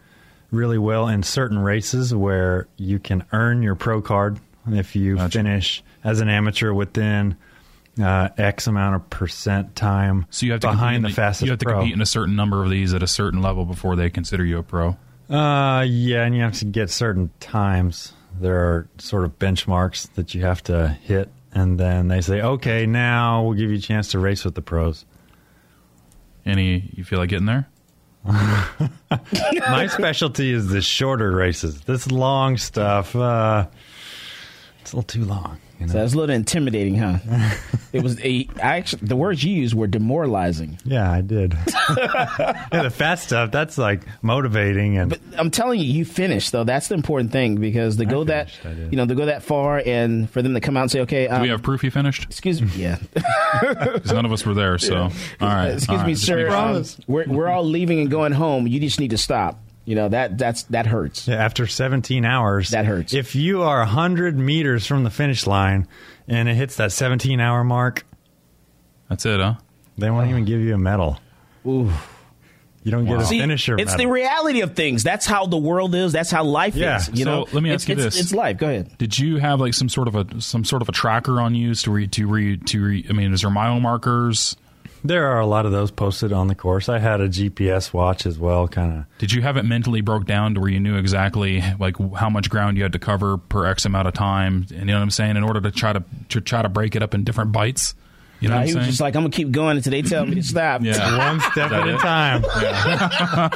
really 0.51 0.77
well 0.77 1.07
in 1.07 1.23
certain 1.23 1.57
races 1.59 2.13
where 2.13 2.67
you 2.77 2.99
can 2.99 3.23
earn 3.31 3.61
your 3.61 3.75
pro 3.75 4.01
card 4.01 4.39
if 4.67 4.95
you 4.95 5.15
Gotcha. 5.17 5.39
finish 5.39 5.83
as 6.03 6.19
an 6.21 6.29
amateur 6.29 6.71
within 6.73 7.35
uh, 8.01 8.29
X 8.37 8.67
amount 8.67 8.95
of 8.95 9.09
percent 9.09 9.75
time 9.75 10.25
So 10.29 10.45
you 10.45 10.51
have 10.53 10.61
to 10.61 10.67
behind 10.67 11.03
the 11.03 11.09
in 11.09 11.13
fastest 11.13 11.45
You 11.45 11.51
have 11.51 11.59
to 11.59 11.65
pro. 11.65 11.75
compete 11.79 11.93
in 11.93 12.01
a 12.01 12.05
certain 12.05 12.35
number 12.35 12.63
of 12.63 12.69
these 12.69 12.93
at 12.93 13.01
a 13.03 13.07
certain 13.07 13.41
level 13.41 13.65
before 13.65 13.95
they 13.95 14.09
consider 14.09 14.43
you 14.43 14.57
a 14.59 14.63
pro. 14.63 14.97
Uh, 15.29 15.81
yeah, 15.87 16.23
and 16.23 16.35
you 16.35 16.41
have 16.43 16.53
to 16.53 16.65
get 16.65 16.89
certain 16.89 17.31
times. 17.39 18.13
There 18.39 18.57
are 18.57 18.87
sort 18.97 19.23
of 19.23 19.39
benchmarks 19.39 20.11
that 20.15 20.33
you 20.33 20.41
have 20.41 20.61
to 20.63 20.89
hit, 21.03 21.29
and 21.53 21.79
then 21.79 22.07
they 22.07 22.21
say, 22.21 22.41
"Okay, 22.41 22.85
now 22.85 23.43
we'll 23.43 23.53
give 23.53 23.69
you 23.69 23.77
a 23.77 23.81
chance 23.81 24.09
to 24.09 24.19
race 24.19 24.43
with 24.43 24.55
the 24.55 24.61
pros." 24.61 25.05
Any 26.45 26.91
you 26.93 27.03
feel 27.03 27.19
like 27.19 27.29
getting 27.29 27.45
there? 27.45 27.67
My 28.25 29.87
specialty 29.87 30.51
is 30.51 30.67
the 30.67 30.81
shorter 30.81 31.31
races. 31.31 31.81
This 31.81 32.09
long 32.11 32.57
stuff, 32.57 33.15
uh, 33.15 33.67
it's 34.81 34.93
a 34.93 34.95
little 34.95 35.07
too 35.07 35.25
long. 35.25 35.59
You 35.79 35.87
know? 35.87 35.91
So 35.93 35.99
that's 35.99 36.13
a 36.13 36.17
little 36.17 36.33
intimidating, 36.35 36.95
huh? 36.97 37.17
it 37.93 38.01
was. 38.01 38.19
A, 38.21 38.47
I 38.57 38.77
actually, 38.77 39.07
the 39.07 39.15
words 39.15 39.43
you 39.43 39.53
used 39.53 39.73
were 39.73 39.87
demoralizing. 39.87 40.77
yeah, 40.85 41.11
I 41.11 41.21
did. 41.21 41.53
yeah, 41.97 42.67
the 42.83 42.89
fast 42.89 43.25
stuff 43.25 43.51
that's 43.51 43.77
like 43.77 44.01
motivating 44.21 44.97
and 44.97 45.09
But 45.09 45.19
I'm 45.37 45.51
telling 45.51 45.79
you, 45.79 45.85
you 45.85 46.05
finished 46.05 46.51
though. 46.51 46.63
That's 46.63 46.87
the 46.87 46.95
important 46.95 47.31
thing 47.31 47.55
because 47.57 47.97
to 47.97 48.05
go 48.05 48.23
that, 48.25 48.49
finished, 48.51 48.65
I 48.65 48.73
did. 48.73 48.91
you 48.91 48.97
know, 48.97 49.05
to 49.05 49.15
go 49.15 49.25
that 49.25 49.43
far 49.43 49.81
and 49.85 50.29
for 50.29 50.41
them 50.41 50.53
to 50.53 50.61
come 50.61 50.77
out 50.77 50.83
and 50.83 50.91
say, 50.91 51.01
okay, 51.01 51.27
um, 51.27 51.39
Do 51.39 51.43
we 51.43 51.49
have 51.49 51.61
proof 51.63 51.83
you 51.83 51.91
finished? 51.91 52.23
excuse 52.25 52.61
me, 52.61 52.69
yeah, 52.75 52.97
Because 53.13 54.11
none 54.13 54.25
of 54.25 54.31
us 54.31 54.45
were 54.45 54.53
there. 54.53 54.77
So 54.77 54.95
all 54.95 55.09
right. 55.41 55.71
excuse 55.73 55.89
all 55.89 55.97
right, 55.97 56.07
me, 56.07 56.15
sir, 56.15 56.49
um, 56.49 56.83
we're 57.07 57.25
we're 57.27 57.47
all 57.49 57.63
leaving 57.65 57.99
and 57.99 58.09
going 58.09 58.31
home. 58.31 58.67
You 58.67 58.79
just 58.79 58.99
need 58.99 59.11
to 59.11 59.17
stop. 59.17 59.59
You 59.85 59.93
know 59.95 60.09
that 60.09 60.37
that's 60.37 60.63
that 60.63 60.87
hurts. 60.87 61.27
Yeah, 61.27 61.35
after 61.35 61.67
17 61.67 62.25
hours, 62.25 62.69
That 62.69 62.85
hurts. 62.85 63.13
If 63.13 63.35
you 63.35 63.61
are 63.61 63.79
100 63.79 64.37
meters 64.37 64.87
from 64.87 65.03
the 65.03 65.11
finish 65.11 65.45
line 65.45 65.87
and 66.27 66.49
it 66.49 66.55
hits 66.55 66.77
that 66.77 66.91
17 66.91 67.39
hour 67.39 67.63
mark, 67.63 68.03
That's 69.09 69.25
it, 69.27 69.39
huh? 69.39 69.55
they 69.97 70.09
won't 70.09 70.29
even 70.29 70.45
give 70.45 70.59
you 70.61 70.73
a 70.73 70.77
medal. 70.79 71.19
Ooh. 71.67 71.91
You 72.83 72.91
don't 72.91 73.05
get 73.05 73.17
a 73.19 73.25
See, 73.25 73.39
finisher 73.39 73.75
it's 73.79 73.95
the 73.95 74.05
reality 74.05 74.61
of 74.61 74.75
things. 74.75 75.01
That's 75.01 75.25
how 75.25 75.47
the 75.47 75.57
world 75.57 75.95
is. 75.95 76.11
That's 76.13 76.29
how 76.29 76.43
life 76.43 76.75
Yeah. 76.75 76.97
is. 76.97 77.09
You 77.09 77.23
So, 77.23 77.31
know. 77.31 77.47
let 77.51 77.63
me 77.63 77.69
It's- 77.69 77.81
ask 77.81 77.89
you 77.89 77.93
it's- 77.93 78.13
this. 78.13 78.21
It's 78.21 78.33
life. 78.33 78.57
Go 78.57 78.67
ahead. 78.69 78.95
Did 78.99 79.17
you 79.17 79.37
have 79.37 79.59
like 79.59 79.73
some 79.73 79.89
sort 79.89 80.07
of 80.07 80.15
a 80.15 80.39
some 80.41 80.63
sort 80.63 80.83
of 80.83 80.89
a 80.89 80.91
tracker 80.91 81.41
on 81.41 81.55
you 81.55 81.73
to 81.73 81.91
read 81.91 82.11
to 82.11 82.27
read 82.27 82.67
to 82.67 82.83
read? 82.83 83.07
I 83.09 83.13
mean, 83.13 83.33
is 83.33 83.41
there 83.41 83.49
mile 83.49 83.79
markers? 83.79 84.55
There 85.07 85.27
are 85.27 85.39
a 85.39 85.45
lot 85.45 85.65
of 85.65 85.71
those 85.71 85.91
posted 85.91 86.33
on 86.33 86.47
the 86.47 86.55
course. 86.55 86.89
I 86.89 86.99
had 86.99 87.21
a 87.21 87.29
GPS 87.29 87.93
watch 87.93 88.25
as 88.25 88.37
well, 88.39 88.67
kind 88.67 88.99
of. 88.99 89.05
Did 89.19 89.31
you 89.33 89.41
have 89.41 89.57
it 89.57 89.63
mentally 89.63 90.01
broke 90.01 90.25
down 90.25 90.53
to 90.55 90.59
where 90.61 90.69
you 90.69 90.79
knew 90.79 90.97
exactly 90.97 91.63
like 91.79 91.95
how 92.15 92.29
much 92.29 92.49
ground 92.49 92.77
you 92.77 92.83
had 92.83 92.93
to 92.93 92.99
cover 92.99 93.37
per 93.37 93.65
X 93.65 93.85
amount 93.85 94.07
of 94.07 94.13
time? 94.13 94.65
And 94.69 94.79
you 94.81 94.85
know 94.85 94.95
what 94.95 95.01
I'm 95.03 95.11
saying? 95.11 95.37
In 95.37 95.43
order 95.43 95.61
to 95.61 95.71
try 95.71 95.93
to 95.93 96.03
to 96.29 96.41
try 96.41 96.61
to 96.61 96.69
break 96.69 96.95
it 96.95 97.03
up 97.03 97.13
in 97.13 97.23
different 97.23 97.51
bites. 97.51 97.95
You 98.41 98.49
know 98.49 98.55
what 98.55 98.61
I'm 98.63 98.67
he 98.67 98.75
was 98.75 98.85
just 98.87 98.99
like, 98.99 99.15
I'm 99.15 99.21
gonna 99.23 99.31
keep 99.31 99.51
going 99.51 99.77
until 99.77 99.91
they 99.91 100.01
tell 100.01 100.25
me 100.25 100.35
to 100.35 100.43
stop. 100.43 100.81
yeah. 100.83 101.17
One 101.17 101.39
step 101.39 101.71
at 101.71 101.87
a 101.87 101.95
it? 101.95 101.99
time. 101.99 103.51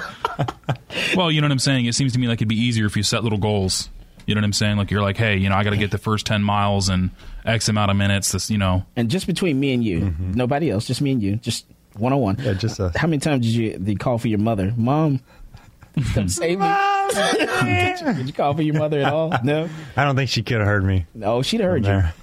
Well, 1.16 1.32
you 1.32 1.42
know 1.42 1.46
what 1.46 1.52
I'm 1.52 1.60
saying. 1.60 1.86
It 1.86 1.96
seems 1.96 2.14
to 2.14 2.20
me 2.20 2.28
like 2.28 2.38
it'd 2.38 2.48
be 2.48 2.56
easier 2.56 2.86
if 2.86 2.96
you 2.96 3.04
set 3.04 3.24
little 3.24 3.38
goals. 3.38 3.90
You 4.30 4.36
know 4.36 4.42
what 4.42 4.46
I'm 4.46 4.54
saying? 4.54 4.78
Like 4.78 4.92
you're 4.92 5.02
like, 5.02 5.18
hey, 5.18 5.38
you 5.38 5.50
know, 5.50 5.56
I 5.56 5.64
got 5.64 5.72
to 5.72 5.78
get 5.78 5.90
the 5.90 5.98
first 5.98 6.28
ten 6.28 6.44
miles 6.44 6.88
in 6.88 7.10
X 7.46 7.68
amount 7.68 7.90
of 7.90 7.98
minutes. 7.98 8.32
This, 8.32 8.52
you 8.52 8.60
know, 8.60 8.86
And 8.96 9.10
just 9.10 9.26
between 9.26 9.60
me 9.60 9.74
and 9.74 9.84
you, 9.84 10.14
nobody 10.20 10.70
else, 10.70 10.86
just 10.86 11.02
me 11.02 11.12
and 11.14 11.24
you, 11.24 11.38
just 11.38 11.66
one 11.98 12.14
on 12.14 12.20
one. 12.20 12.36
Mm-hmm. 12.36 12.46
Yeah, 12.46 12.54
just 12.54 12.80
a- 12.80 12.92
How 12.96 13.08
many 13.08 13.20
times 13.20 13.44
did 13.44 13.56
you 13.56 13.72
did 13.80 13.88
you 13.88 13.98
call 13.98 14.20
for 14.20 14.28
your 14.28 14.38
mother, 14.38 14.72
mom? 14.78 15.20
Come 16.14 16.30
save 16.30 16.60
me. 16.60 16.68
did, 17.14 18.00
you, 18.02 18.14
did 18.14 18.28
you 18.28 18.34
call 18.34 18.54
for 18.54 18.62
your 18.62 18.76
mother 18.78 19.00
at 19.02 19.12
all? 19.12 19.34
No. 19.44 19.68
I 19.98 20.04
don't 20.06 20.16
think 20.16 20.30
she 20.30 20.44
could 20.44 20.60
have 20.60 20.68
heard 20.68 20.84
me 20.86 21.08
No, 21.16 21.42
she'd 21.42 21.60
have 21.62 21.72
heard 21.72 21.84
you. 21.86 21.92
there. 21.92 22.14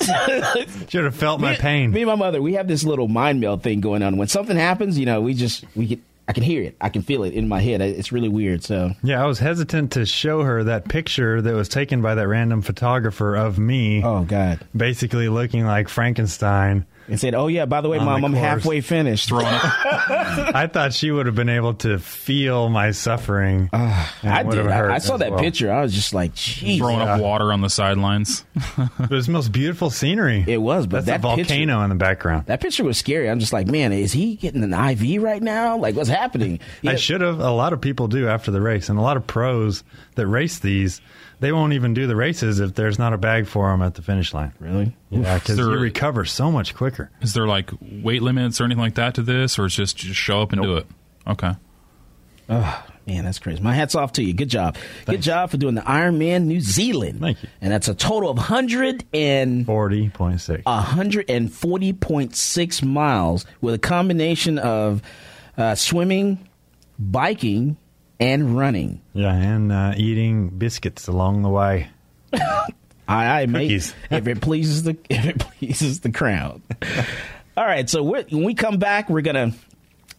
Should 0.88 1.04
have 1.04 1.14
felt 1.14 1.40
my 1.40 1.52
Me- 1.52 1.56
pain. 1.58 1.90
Me 1.90 2.00
and 2.00 2.08
my 2.08 2.14
mother, 2.14 2.40
we 2.40 2.54
have 2.54 2.66
this 2.68 2.84
little 2.84 3.06
mind 3.08 3.38
meld 3.40 3.62
thing 3.62 3.80
going 3.82 4.02
on. 4.02 4.16
When 4.16 4.28
something 4.28 4.56
happens, 4.56 4.98
you 4.98 5.04
know, 5.04 5.20
we 5.20 5.34
just 5.34 5.64
we 5.76 5.86
get. 5.86 6.00
I 6.30 6.32
can 6.32 6.44
hear 6.44 6.62
it. 6.62 6.76
I 6.80 6.90
can 6.90 7.02
feel 7.02 7.24
it 7.24 7.34
in 7.34 7.48
my 7.48 7.60
head. 7.60 7.80
It's 7.80 8.12
really 8.12 8.28
weird. 8.28 8.62
So 8.62 8.92
Yeah, 9.02 9.20
I 9.20 9.26
was 9.26 9.40
hesitant 9.40 9.90
to 9.94 10.06
show 10.06 10.44
her 10.44 10.62
that 10.62 10.88
picture 10.88 11.42
that 11.42 11.54
was 11.54 11.68
taken 11.68 12.00
by 12.02 12.14
that 12.14 12.28
random 12.28 12.62
photographer 12.62 13.34
of 13.34 13.58
me, 13.58 14.00
Oh 14.04 14.22
God! 14.22 14.60
basically 14.76 15.28
looking 15.28 15.66
like 15.66 15.88
Frankenstein. 15.88 16.86
And 17.08 17.18
said, 17.18 17.34
"Oh 17.34 17.48
yeah, 17.48 17.66
by 17.66 17.80
the 17.80 17.88
way, 17.88 17.98
On 17.98 18.04
mom, 18.04 18.20
the 18.20 18.26
I'm 18.28 18.32
halfway 18.34 18.80
finished." 18.80 19.28
throwing 19.28 19.46
up, 19.46 19.62
I 19.64 20.68
thought 20.72 20.92
she 20.92 21.10
would 21.10 21.26
have 21.26 21.34
been 21.34 21.48
able 21.48 21.74
to 21.74 21.98
feel 21.98 22.68
my 22.68 22.92
suffering. 22.92 23.68
Ah, 23.72 24.14
and 24.22 24.32
I 24.32 24.42
did. 24.44 24.64
hurt 24.66 24.90
I, 24.92 24.94
I 24.94 24.98
saw 24.98 25.16
that 25.16 25.32
well. 25.32 25.40
picture. 25.40 25.72
I 25.72 25.82
was 25.82 25.92
just 25.92 26.14
like, 26.14 26.34
"Jeez." 26.36 26.78
throwing 26.78 27.00
up 27.00 27.20
water 27.20 27.52
on 27.52 27.60
the 27.62 27.70
sidelines. 27.70 28.44
It 29.00 29.10
was 29.10 29.26
the 29.26 29.32
most 29.32 29.50
beautiful 29.50 29.90
scenery. 29.90 30.44
It 30.46 30.58
was, 30.58 30.86
but 30.86 31.04
That's 31.04 31.06
that 31.06 31.18
a 31.18 31.22
volcano 31.36 31.44
picture- 31.74 31.82
in 31.84 31.88
the 31.88 31.94
background. 31.96 32.46
That 32.46 32.60
picture 32.60 32.84
was 32.84 32.96
scary. 32.98 33.28
I'm 33.28 33.40
just 33.40 33.52
like, 33.52 33.66
man, 33.66 33.92
is 33.92 34.12
he 34.12 34.36
getting 34.36 34.62
an 34.62 34.72
IV 34.72 35.20
right 35.22 35.42
now? 35.42 35.76
Like, 35.78 35.96
what's 35.96 36.08
happening? 36.08 36.60
I 36.86 36.94
should 36.96 37.20
have. 37.22 37.40
A 37.40 37.50
lot 37.50 37.72
of 37.72 37.80
people 37.80 38.06
do 38.08 38.28
after 38.28 38.50
the 38.52 38.60
race, 38.60 38.88
and 38.88 38.98
a 38.98 39.02
lot 39.02 39.16
of 39.16 39.26
pros 39.26 39.82
that 40.14 40.26
race 40.28 40.58
these, 40.60 41.00
they 41.40 41.52
won't 41.52 41.72
even 41.72 41.94
do 41.94 42.06
the 42.06 42.14
races 42.16 42.60
if 42.60 42.74
there's 42.74 42.98
not 42.98 43.12
a 43.12 43.18
bag 43.18 43.46
for 43.46 43.70
them 43.70 43.82
at 43.82 43.94
the 43.94 44.02
finish 44.02 44.32
line. 44.34 44.52
Really? 44.60 44.96
Yeah, 45.10 45.38
because 45.38 45.56
There- 45.56 45.70
you 45.72 45.78
recover 45.78 46.24
so 46.24 46.50
much 46.52 46.74
quicker. 46.74 47.10
Is 47.20 47.32
there 47.34 47.46
like 47.46 47.70
weight 47.80 48.22
limits 48.22 48.60
or 48.60 48.64
anything 48.64 48.82
like 48.82 48.94
that 48.96 49.14
to 49.14 49.22
this, 49.22 49.58
or 49.58 49.66
it's 49.66 49.74
just 49.74 49.96
just 49.96 50.18
show 50.20 50.42
up 50.42 50.52
and 50.52 50.62
do 50.62 50.76
it? 50.76 50.86
Okay. 51.26 51.52
Oh, 52.52 52.84
man, 53.06 53.24
that's 53.24 53.38
crazy. 53.38 53.62
My 53.62 53.72
hat's 53.74 53.94
off 53.94 54.14
to 54.14 54.24
you. 54.24 54.32
Good 54.32 54.48
job. 54.48 54.76
Good 55.06 55.22
job 55.22 55.50
for 55.50 55.56
doing 55.56 55.76
the 55.76 55.82
Ironman 55.82 56.46
New 56.46 56.60
Zealand. 56.60 57.20
Thank 57.20 57.40
you. 57.44 57.48
And 57.60 57.72
that's 57.72 57.86
a 57.86 57.94
total 57.94 58.28
of 58.28 58.38
100 58.38 59.04
and 59.14 59.64
Forty 59.64 60.08
point 60.08 60.40
six. 60.40 60.64
140.6 60.64 62.82
miles 62.84 63.46
with 63.60 63.74
a 63.74 63.78
combination 63.78 64.58
of 64.58 65.00
uh, 65.56 65.76
swimming, 65.76 66.40
biking, 66.98 67.76
and 68.20 68.56
running. 68.56 69.00
Yeah, 69.14 69.34
and 69.34 69.72
uh, 69.72 69.94
eating 69.96 70.50
biscuits 70.50 71.08
along 71.08 71.42
the 71.42 71.48
way. 71.48 71.88
I, 73.08 73.42
I 73.42 73.46
may, 73.46 73.66
if 73.66 73.94
it 74.10 74.40
pleases 74.40 74.84
the 74.84 74.96
if 75.10 75.24
it 75.24 75.38
pleases 75.40 76.00
the 76.00 76.12
crowd. 76.12 76.62
All 77.56 77.66
right, 77.66 77.90
so 77.90 78.02
we're, 78.04 78.22
when 78.24 78.44
we 78.44 78.54
come 78.54 78.78
back, 78.78 79.10
we're 79.10 79.22
gonna 79.22 79.52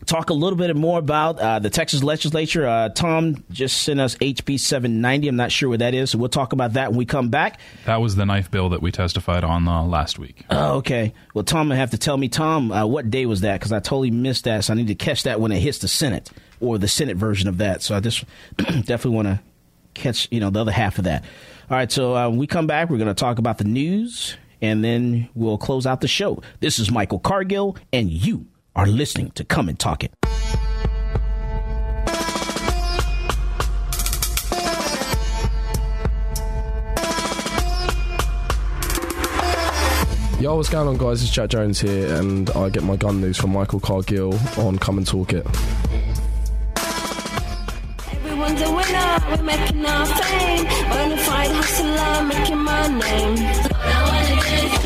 talk 0.05 0.29
a 0.29 0.33
little 0.33 0.57
bit 0.57 0.75
more 0.75 0.99
about 0.99 1.39
uh, 1.39 1.59
the 1.59 1.69
Texas 1.69 2.03
legislature. 2.03 2.67
Uh, 2.67 2.89
Tom 2.89 3.45
just 3.49 3.83
sent 3.83 4.01
us 4.01 4.15
HB 4.15 4.59
790. 4.59 5.29
I'm 5.29 5.35
not 5.37 5.51
sure 5.51 5.69
what 5.69 5.79
that 5.79 5.93
is, 5.93 6.09
so 6.09 6.17
we'll 6.17 6.27
talk 6.27 6.51
about 6.51 6.73
that 6.73 6.89
when 6.89 6.97
we 6.97 7.05
come 7.05 7.29
back. 7.29 7.61
That 7.85 8.01
was 8.01 8.17
the 8.17 8.25
knife 8.25 8.51
bill 8.51 8.69
that 8.69 8.81
we 8.81 8.91
testified 8.91 9.45
on 9.45 9.67
uh, 9.67 9.83
last 9.83 10.19
week. 10.19 10.43
Oh, 10.49 10.77
okay. 10.77 11.13
Well, 11.33 11.45
Tom 11.45 11.71
I 11.71 11.77
have 11.77 11.91
to 11.91 11.97
tell 11.97 12.17
me, 12.17 12.27
Tom, 12.27 12.71
uh, 12.71 12.85
what 12.85 13.09
day 13.09 13.25
was 13.25 13.41
that? 13.41 13.59
Because 13.59 13.71
I 13.71 13.79
totally 13.79 14.11
missed 14.11 14.43
that, 14.43 14.65
so 14.65 14.73
I 14.73 14.75
need 14.75 14.87
to 14.87 14.95
catch 14.95 15.23
that 15.23 15.39
when 15.39 15.53
it 15.53 15.59
hits 15.59 15.77
the 15.77 15.87
Senate 15.87 16.29
or 16.61 16.77
the 16.77 16.87
Senate 16.87 17.17
version 17.17 17.49
of 17.49 17.57
that. 17.57 17.81
So 17.81 17.95
I 17.95 17.99
just 17.99 18.23
definitely 18.57 19.15
want 19.15 19.27
to 19.27 19.39
catch, 19.93 20.27
you 20.31 20.39
know, 20.39 20.49
the 20.49 20.61
other 20.61 20.71
half 20.71 20.97
of 20.97 21.03
that. 21.03 21.23
All 21.69 21.77
right. 21.77 21.91
So 21.91 22.15
uh, 22.15 22.29
we 22.29 22.47
come 22.47 22.67
back, 22.67 22.89
we're 22.89 22.97
going 22.97 23.07
to 23.07 23.13
talk 23.13 23.39
about 23.39 23.57
the 23.57 23.63
news, 23.65 24.37
and 24.61 24.83
then 24.83 25.29
we'll 25.33 25.57
close 25.57 25.85
out 25.85 26.01
the 26.01 26.07
show. 26.07 26.41
This 26.59 26.79
is 26.79 26.91
Michael 26.91 27.19
Cargill, 27.19 27.77
and 27.91 28.09
you 28.09 28.45
are 28.75 28.87
listening 28.87 29.31
to 29.31 29.43
Come 29.43 29.67
and 29.67 29.77
Talk 29.77 30.03
It. 30.03 30.13
Yo, 40.39 40.55
what's 40.55 40.69
going 40.69 40.87
on, 40.87 40.97
guys? 40.97 41.21
It's 41.21 41.31
Jack 41.31 41.51
Jones 41.51 41.79
here, 41.79 42.15
and 42.15 42.49
I 42.51 42.69
get 42.69 42.81
my 42.81 42.95
gun 42.95 43.21
news 43.21 43.37
from 43.37 43.53
Michael 43.53 43.79
Cargill 43.79 44.33
on 44.57 44.79
Come 44.79 44.97
and 44.97 45.05
Talk 45.05 45.33
It. 45.33 45.45
We're 49.31 49.43
making 49.43 49.85
our 49.85 50.05
fame. 50.05 50.65
Bonafide 50.91 51.53
hustler, 51.55 52.23
making 52.27 52.57
my 52.57 52.87
name. 52.87 54.80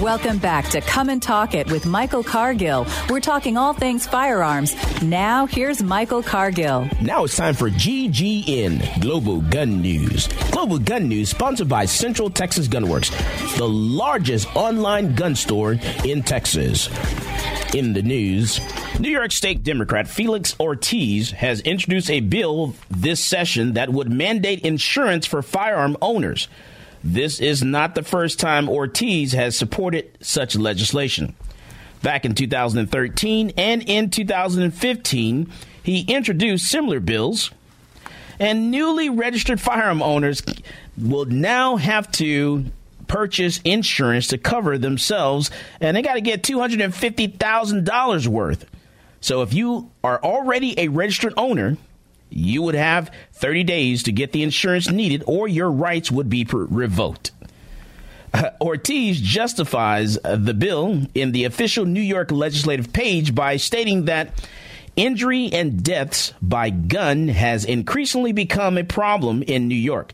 Welcome 0.00 0.38
back 0.38 0.66
to 0.70 0.80
Come 0.80 1.10
and 1.10 1.22
Talk 1.22 1.52
It 1.52 1.70
with 1.70 1.84
Michael 1.84 2.24
Cargill. 2.24 2.86
We're 3.10 3.20
talking 3.20 3.58
all 3.58 3.74
things 3.74 4.06
firearms. 4.06 4.74
Now, 5.02 5.44
here's 5.44 5.82
Michael 5.82 6.22
Cargill. 6.22 6.88
Now 7.02 7.24
it's 7.24 7.36
time 7.36 7.52
for 7.52 7.68
GGN 7.68 9.02
Global 9.02 9.42
Gun 9.42 9.82
News. 9.82 10.26
Global 10.52 10.78
Gun 10.78 11.06
News, 11.06 11.28
sponsored 11.28 11.68
by 11.68 11.84
Central 11.84 12.30
Texas 12.30 12.66
Gunworks, 12.66 13.10
the 13.58 13.68
largest 13.68 14.48
online 14.56 15.14
gun 15.14 15.36
store 15.36 15.76
in 16.02 16.22
Texas. 16.22 16.88
In 17.74 17.92
the 17.92 18.02
news, 18.02 18.58
New 18.98 19.10
York 19.10 19.32
State 19.32 19.62
Democrat 19.62 20.08
Felix 20.08 20.58
Ortiz 20.58 21.32
has 21.32 21.60
introduced 21.60 22.10
a 22.10 22.20
bill 22.20 22.74
this 22.88 23.22
session 23.22 23.74
that 23.74 23.90
would 23.90 24.10
mandate 24.10 24.64
insurance 24.64 25.26
for 25.26 25.42
firearm 25.42 25.98
owners. 26.00 26.48
This 27.02 27.40
is 27.40 27.62
not 27.62 27.94
the 27.94 28.02
first 28.02 28.38
time 28.38 28.68
Ortiz 28.68 29.32
has 29.32 29.56
supported 29.56 30.18
such 30.20 30.54
legislation. 30.56 31.34
Back 32.02 32.24
in 32.24 32.34
2013 32.34 33.52
and 33.56 33.82
in 33.88 34.10
2015, 34.10 35.52
he 35.82 36.00
introduced 36.02 36.66
similar 36.66 37.00
bills, 37.00 37.50
and 38.38 38.70
newly 38.70 39.08
registered 39.08 39.60
firearm 39.60 40.02
owners 40.02 40.42
will 40.96 41.24
now 41.26 41.76
have 41.76 42.10
to 42.12 42.66
purchase 43.06 43.60
insurance 43.64 44.28
to 44.28 44.38
cover 44.38 44.78
themselves, 44.78 45.50
and 45.80 45.96
they 45.96 46.02
got 46.02 46.14
to 46.14 46.20
get 46.20 46.42
$250,000 46.42 48.26
worth. 48.28 48.66
So 49.20 49.42
if 49.42 49.52
you 49.52 49.90
are 50.04 50.22
already 50.22 50.78
a 50.78 50.88
registered 50.88 51.34
owner, 51.36 51.76
you 52.30 52.62
would 52.62 52.74
have 52.74 53.10
30 53.34 53.64
days 53.64 54.02
to 54.04 54.12
get 54.12 54.32
the 54.32 54.42
insurance 54.42 54.88
needed, 54.90 55.22
or 55.26 55.48
your 55.48 55.70
rights 55.70 56.10
would 56.10 56.30
be 56.30 56.46
revoked. 56.50 57.32
Uh, 58.32 58.50
Ortiz 58.60 59.20
justifies 59.20 60.16
uh, 60.22 60.36
the 60.36 60.54
bill 60.54 61.02
in 61.14 61.32
the 61.32 61.44
official 61.44 61.84
New 61.84 62.00
York 62.00 62.30
legislative 62.30 62.92
page 62.92 63.34
by 63.34 63.56
stating 63.56 64.04
that 64.04 64.48
injury 64.94 65.50
and 65.52 65.82
deaths 65.82 66.32
by 66.40 66.70
gun 66.70 67.28
has 67.28 67.64
increasingly 67.64 68.32
become 68.32 68.78
a 68.78 68.84
problem 68.84 69.42
in 69.42 69.66
New 69.66 69.74
York 69.74 70.12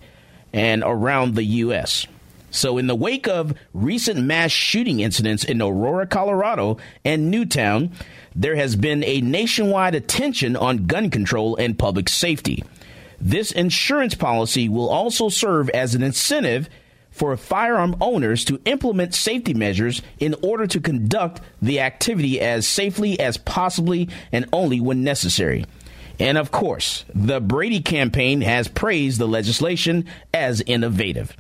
and 0.53 0.83
around 0.85 1.35
the 1.35 1.45
U.S. 1.45 2.07
So, 2.51 2.79
in 2.79 2.87
the 2.87 2.95
wake 2.95 3.29
of 3.29 3.55
recent 3.75 4.25
mass 4.25 4.51
shooting 4.51 5.01
incidents 5.01 5.45
in 5.45 5.61
Aurora, 5.61 6.07
Colorado, 6.07 6.79
and 7.05 7.31
Newtown, 7.31 7.93
there 8.37 8.55
has 8.55 8.77
been 8.77 9.03
a 9.03 9.23
nationwide 9.23 9.95
attention 9.95 10.57
on 10.57 10.87
gun 10.87 11.09
control 11.11 11.57
and 11.57 11.79
public 11.79 12.09
safety. 12.09 12.63
This 13.19 13.51
insurance 13.51 14.15
policy 14.15 14.69
will 14.69 14.91
also 14.91 15.31
serve 15.31 15.71
as 15.71 15.95
an 15.95 16.03
incentive 16.03 16.69
for 17.11 17.35
firearm 17.39 17.97
owners 17.99 18.45
to 18.45 18.61
implement 18.67 19.15
safety 19.15 19.55
measures 19.55 20.03
in 20.19 20.35
order 20.43 20.67
to 20.67 20.81
conduct 20.81 21.41
the 21.63 21.81
activity 21.81 22.39
as 22.39 22.67
safely 22.67 23.19
as 23.19 23.39
possibly 23.39 24.11
and 24.33 24.45
only 24.53 24.81
when 24.81 25.03
necessary. 25.03 25.65
And 26.21 26.37
of 26.37 26.51
course, 26.51 27.07
the 27.15 27.41
Brady 27.41 27.81
campaign 27.81 28.43
has 28.43 28.69
praised 28.69 29.19
the 29.19 29.27
legislation 29.27 30.05
as 30.35 30.61
innovative. 30.61 31.35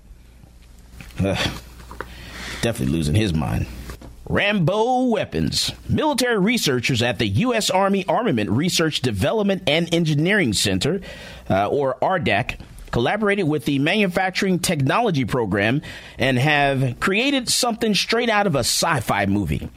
Ugh, 1.22 1.36
definitely 2.62 2.94
losing 2.94 3.14
his 3.14 3.34
mind. 3.34 3.66
Rambo 4.29 5.05
weapons. 5.05 5.70
Military 5.89 6.39
researchers 6.39 7.01
at 7.01 7.18
the 7.18 7.29
U.S. 7.29 7.70
Army 7.70 8.05
Armament 8.09 8.51
Research 8.51 9.01
Development 9.01 9.62
and 9.68 9.93
Engineering 9.95 10.53
Center, 10.53 11.01
uh, 11.49 11.68
or 11.68 11.97
ARDEC, 12.03 12.59
collaborated 12.91 13.47
with 13.47 13.66
the 13.66 13.79
Manufacturing 13.79 14.59
Technology 14.59 15.24
Program 15.24 15.81
and 16.18 16.39
have 16.39 16.99
created 16.99 17.49
something 17.49 17.95
straight 17.95 18.29
out 18.29 18.49
of 18.49 18.57
a 18.57 18.61
sci 18.61 19.01
fi 19.01 19.27
movie. 19.27 19.68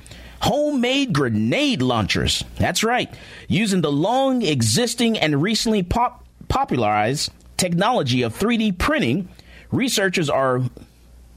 Homemade 0.42 1.14
grenade 1.14 1.82
launchers. 1.84 2.44
That's 2.56 2.84
right. 2.84 3.14
Using 3.48 3.82
the 3.82 3.92
long 3.92 4.42
existing 4.42 5.20
and 5.20 5.44
recently 5.44 5.84
pop- 5.84 6.26
popularized 6.48 7.32
technology 7.58 8.24
of 8.24 8.38
3D 8.38 8.80
printing, 8.80 9.30
researchers 9.70 10.30
are 10.30 10.62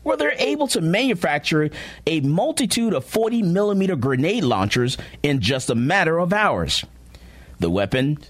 where 0.03 0.16
they're 0.16 0.34
able 0.38 0.66
to 0.68 0.80
manufacture 0.80 1.70
a 2.07 2.20
multitude 2.20 2.94
of 2.94 3.05
40 3.05 3.42
millimeter 3.42 3.96
grenade 3.96 4.44
launchers 4.44 4.96
in 5.22 5.40
just 5.40 5.70
a 5.70 5.74
matter 5.74 6.18
of 6.18 6.32
hours. 6.32 6.84
The 7.61 7.70
weapons 7.70 8.28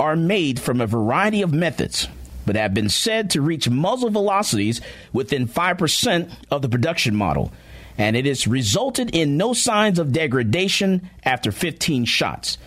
are 0.00 0.16
made 0.16 0.58
from 0.58 0.80
a 0.80 0.86
variety 0.86 1.42
of 1.42 1.52
methods, 1.52 2.08
but 2.44 2.56
have 2.56 2.74
been 2.74 2.88
said 2.88 3.30
to 3.30 3.40
reach 3.40 3.68
muzzle 3.68 4.10
velocities 4.10 4.80
within 5.12 5.46
5% 5.46 6.32
of 6.50 6.62
the 6.62 6.68
production 6.68 7.14
model, 7.14 7.52
and 7.96 8.16
it 8.16 8.26
has 8.26 8.48
resulted 8.48 9.14
in 9.14 9.36
no 9.36 9.52
signs 9.52 9.98
of 9.98 10.12
degradation 10.12 11.08
after 11.24 11.52
15 11.52 12.04
shots. 12.04 12.58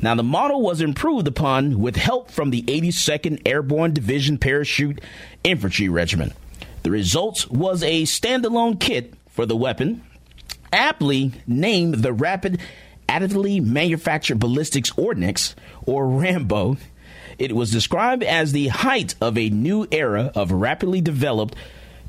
Now, 0.00 0.14
the 0.14 0.22
model 0.22 0.60
was 0.60 0.80
improved 0.80 1.26
upon 1.26 1.80
with 1.80 1.96
help 1.96 2.30
from 2.30 2.50
the 2.50 2.62
82nd 2.62 3.42
Airborne 3.46 3.94
Division 3.94 4.38
Parachute 4.38 5.00
Infantry 5.42 5.88
Regiment. 5.88 6.34
The 6.84 6.90
results 6.90 7.48
was 7.48 7.82
a 7.82 8.02
standalone 8.02 8.78
kit 8.78 9.14
for 9.30 9.46
the 9.46 9.56
weapon, 9.56 10.02
aptly 10.70 11.32
named 11.46 11.94
the 11.94 12.12
Rapid 12.12 12.60
Additively 13.08 13.64
Manufactured 13.64 14.38
Ballistics 14.38 14.92
Ordnance, 14.98 15.54
or 15.86 16.04
RAMBO. 16.06 16.76
It 17.38 17.56
was 17.56 17.70
described 17.70 18.22
as 18.22 18.52
the 18.52 18.68
height 18.68 19.14
of 19.18 19.38
a 19.38 19.48
new 19.48 19.86
era 19.90 20.30
of 20.34 20.52
rapidly 20.52 21.00
developed, 21.00 21.56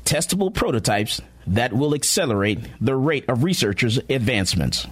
testable 0.04 0.52
prototypes 0.52 1.22
that 1.46 1.72
will 1.72 1.94
accelerate 1.94 2.60
the 2.78 2.96
rate 2.96 3.24
of 3.28 3.44
researchers' 3.44 3.98
advancements. 4.10 4.86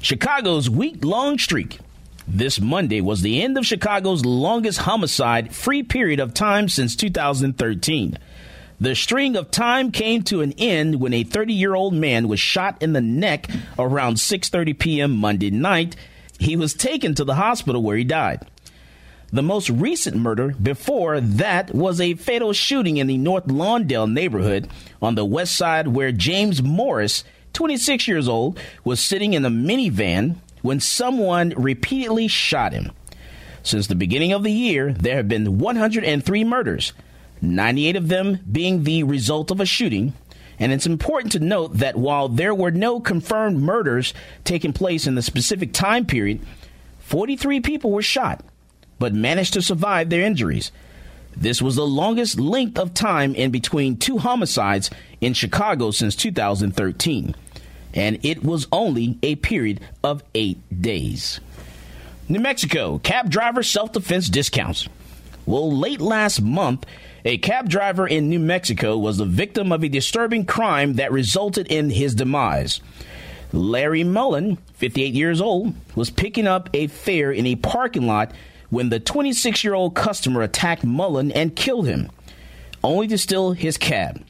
Chicago's 0.00 0.68
week 0.68 1.04
long 1.04 1.38
streak. 1.38 1.78
This 2.26 2.60
Monday 2.60 3.00
was 3.00 3.22
the 3.22 3.40
end 3.40 3.56
of 3.58 3.64
Chicago's 3.64 4.24
longest 4.24 4.80
homicide 4.80 5.54
free 5.54 5.84
period 5.84 6.18
of 6.18 6.34
time 6.34 6.68
since 6.68 6.96
2013. 6.96 8.18
The 8.80 8.94
string 8.94 9.36
of 9.36 9.50
time 9.50 9.92
came 9.92 10.22
to 10.24 10.40
an 10.40 10.52
end 10.58 11.00
when 11.00 11.14
a 11.14 11.24
30-year-old 11.24 11.94
man 11.94 12.28
was 12.28 12.40
shot 12.40 12.82
in 12.82 12.92
the 12.92 13.00
neck 13.00 13.48
around 13.78 14.16
6:30 14.16 14.78
p.m. 14.78 15.12
Monday 15.12 15.50
night. 15.50 15.96
He 16.40 16.56
was 16.56 16.74
taken 16.74 17.14
to 17.14 17.24
the 17.24 17.36
hospital 17.36 17.82
where 17.82 17.96
he 17.96 18.04
died. 18.04 18.46
The 19.32 19.42
most 19.42 19.70
recent 19.70 20.16
murder 20.16 20.54
before 20.60 21.20
that 21.20 21.74
was 21.74 22.00
a 22.00 22.14
fatal 22.14 22.52
shooting 22.52 22.96
in 22.96 23.06
the 23.06 23.16
North 23.16 23.46
Lawndale 23.46 24.10
neighborhood 24.10 24.68
on 25.00 25.14
the 25.14 25.24
west 25.24 25.56
side 25.56 25.88
where 25.88 26.12
James 26.12 26.62
Morris, 26.62 27.24
26 27.52 28.06
years 28.06 28.28
old, 28.28 28.58
was 28.84 29.00
sitting 29.00 29.34
in 29.34 29.44
a 29.44 29.50
minivan 29.50 30.36
when 30.62 30.80
someone 30.80 31.52
repeatedly 31.56 32.28
shot 32.28 32.72
him. 32.72 32.92
Since 33.62 33.86
the 33.86 33.94
beginning 33.94 34.32
of 34.32 34.42
the 34.42 34.52
year, 34.52 34.92
there 34.92 35.16
have 35.16 35.28
been 35.28 35.58
103 35.58 36.44
murders. 36.44 36.92
98 37.44 37.96
of 37.96 38.08
them 38.08 38.40
being 38.50 38.84
the 38.84 39.02
result 39.02 39.50
of 39.50 39.60
a 39.60 39.66
shooting. 39.66 40.14
And 40.58 40.72
it's 40.72 40.86
important 40.86 41.32
to 41.32 41.40
note 41.40 41.78
that 41.78 41.96
while 41.96 42.28
there 42.28 42.54
were 42.54 42.70
no 42.70 43.00
confirmed 43.00 43.58
murders 43.58 44.14
taking 44.44 44.72
place 44.72 45.06
in 45.06 45.14
the 45.14 45.22
specific 45.22 45.72
time 45.72 46.06
period, 46.06 46.40
43 47.00 47.60
people 47.60 47.90
were 47.90 48.02
shot, 48.02 48.44
but 48.98 49.12
managed 49.12 49.52
to 49.54 49.62
survive 49.62 50.10
their 50.10 50.24
injuries. 50.24 50.70
This 51.36 51.60
was 51.60 51.76
the 51.76 51.86
longest 51.86 52.38
length 52.38 52.78
of 52.78 52.94
time 52.94 53.34
in 53.34 53.50
between 53.50 53.96
two 53.96 54.18
homicides 54.18 54.90
in 55.20 55.34
Chicago 55.34 55.90
since 55.90 56.14
2013, 56.14 57.34
and 57.92 58.24
it 58.24 58.44
was 58.44 58.68
only 58.70 59.18
a 59.22 59.34
period 59.36 59.80
of 60.04 60.22
eight 60.34 60.58
days. 60.80 61.40
New 62.28 62.40
Mexico, 62.40 62.98
cab 62.98 63.30
driver 63.30 63.62
self 63.62 63.92
defense 63.92 64.28
discounts. 64.28 64.88
Well, 65.44 65.76
late 65.76 66.00
last 66.00 66.40
month, 66.40 66.86
a 67.24 67.38
cab 67.38 67.68
driver 67.68 68.06
in 68.06 68.28
New 68.28 68.38
Mexico 68.38 68.98
was 68.98 69.16
the 69.16 69.24
victim 69.24 69.72
of 69.72 69.82
a 69.82 69.88
disturbing 69.88 70.44
crime 70.44 70.94
that 70.94 71.12
resulted 71.12 71.66
in 71.68 71.90
his 71.90 72.14
demise. 72.14 72.80
Larry 73.52 74.04
Mullen, 74.04 74.56
58 74.74 75.14
years 75.14 75.40
old, 75.40 75.74
was 75.94 76.10
picking 76.10 76.46
up 76.46 76.68
a 76.74 76.88
fare 76.88 77.32
in 77.32 77.46
a 77.46 77.56
parking 77.56 78.06
lot 78.06 78.32
when 78.68 78.90
the 78.90 79.00
26 79.00 79.64
year 79.64 79.74
old 79.74 79.94
customer 79.94 80.42
attacked 80.42 80.84
Mullen 80.84 81.32
and 81.32 81.56
killed 81.56 81.86
him, 81.86 82.10
only 82.82 83.06
to 83.08 83.16
steal 83.16 83.52
his 83.52 83.78
cab. 83.78 84.22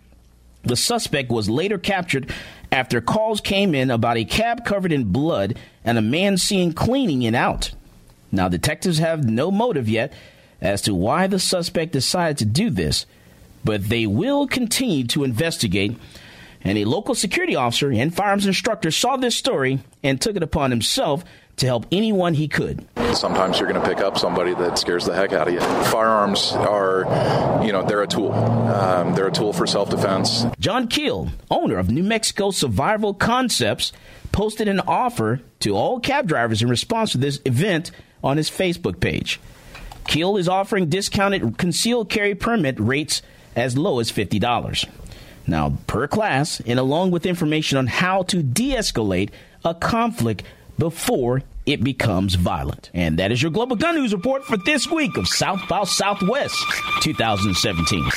The 0.63 0.77
suspect 0.77 1.31
was 1.31 1.51
later 1.51 1.79
captured 1.79 2.33
after 2.71 3.01
calls 3.01 3.41
came 3.41 3.75
in 3.75 3.91
about 3.91 4.17
a 4.17 4.25
cab 4.25 4.65
covered 4.65 4.93
in 4.93 5.13
blood 5.13 5.59
and 5.85 5.99
a 5.99 6.03
man 6.03 6.39
seen 6.39 6.73
cleaning 6.73 7.23
it 7.23 7.35
out. 7.35 7.73
Now, 8.31 8.49
detectives 8.49 8.99
have 8.99 9.29
no 9.29 9.51
motive 9.51 9.89
yet 9.89 10.13
as 10.65 10.83
to 10.83 10.95
why 10.95 11.27
the 11.27 11.39
suspect 11.39 11.93
decided 11.93 12.39
to 12.39 12.45
do 12.47 12.71
this, 12.71 13.07
but 13.65 13.89
they 13.89 14.07
will 14.07 14.47
continue 14.47 15.07
to 15.09 15.23
investigate. 15.23 15.97
And 16.63 16.79
a 16.79 16.87
local 16.87 17.15
security 17.15 17.55
officer 17.55 17.93
and 17.93 18.13
firearms 18.15 18.47
instructor 18.47 18.91
saw 18.91 19.19
this 19.19 19.37
story 19.37 19.81
and 20.03 20.19
took 20.19 20.37
it 20.37 20.43
upon 20.43 20.71
himself 20.71 21.23
to 21.57 21.67
help 21.67 21.87
anyone 21.93 22.35
he 22.35 22.49
could. 22.49 22.85
sometimes 23.13 23.61
you're 23.61 23.69
going 23.69 23.81
to 23.81 23.87
pick 23.87 24.01
up 24.01 24.19
somebody 24.19 24.55
that 24.55 24.79
scares 24.79 25.05
the 25.05 25.15
heck 25.15 25.33
out 25.33 25.47
of 25.47 25.55
you. 25.55 25.61
Firearms 25.61 26.53
are, 26.53 27.63
you 27.65 27.71
know, 27.71 27.85
they're 27.85 28.03
a 28.03 28.09
tool. 28.09 28.33
Um, 28.33 29.15
they're 29.15 29.29
a 29.29 29.33
tool 29.33 29.53
for 29.53 29.67
self 29.67 29.91
defense. 29.91 30.47
John 30.59 30.89
Keel, 30.89 31.29
owner 31.51 31.79
of 31.79 31.91
New 31.91 32.03
Mexico 32.03 32.51
Survival 32.51 33.15
Concepts, 33.15 33.93
posted 34.33 34.67
an 34.67 34.81
offer 34.81 35.43
to 35.61 35.77
all 35.77 36.01
cab 36.01 36.27
drivers 36.27 36.63
in 36.63 36.69
response 36.69 37.13
to 37.13 37.19
this 37.19 37.41
event 37.45 37.93
on 38.25 38.37
his 38.37 38.51
Facebook 38.51 38.99
page. 38.99 39.39
Keel 40.07 40.37
is 40.37 40.49
offering 40.49 40.89
discounted 40.89 41.59
concealed 41.59 42.09
carry 42.09 42.35
permit 42.35 42.79
rates 42.79 43.23
as 43.57 43.77
low 43.77 44.01
as 44.01 44.11
$50. 44.11 44.89
Now, 45.47 45.79
per 45.87 46.07
class, 46.09 46.61
and 46.67 46.79
along 46.79 47.11
with 47.11 47.27
information 47.27 47.79
on 47.79 47.87
how 47.87 48.23
to 48.25 48.43
de 48.43 48.71
escalate 48.71 49.31
a 49.65 49.75
conflict 49.75 50.43
before 50.79 51.43
it 51.67 51.83
becomes 51.83 52.35
violent. 52.35 52.91
And 52.93 53.19
that 53.19 53.33
is 53.33 53.43
your 53.43 53.51
Global 53.51 53.77
Gun 53.77 53.97
News 53.97 54.13
Report 54.13 54.45
for 54.45 54.57
this 54.57 54.91
week 54.91 55.17
of 55.17 55.29
South 55.29 55.67
by 55.69 55.85
Southwest 55.85 56.63
2017. 57.03 58.11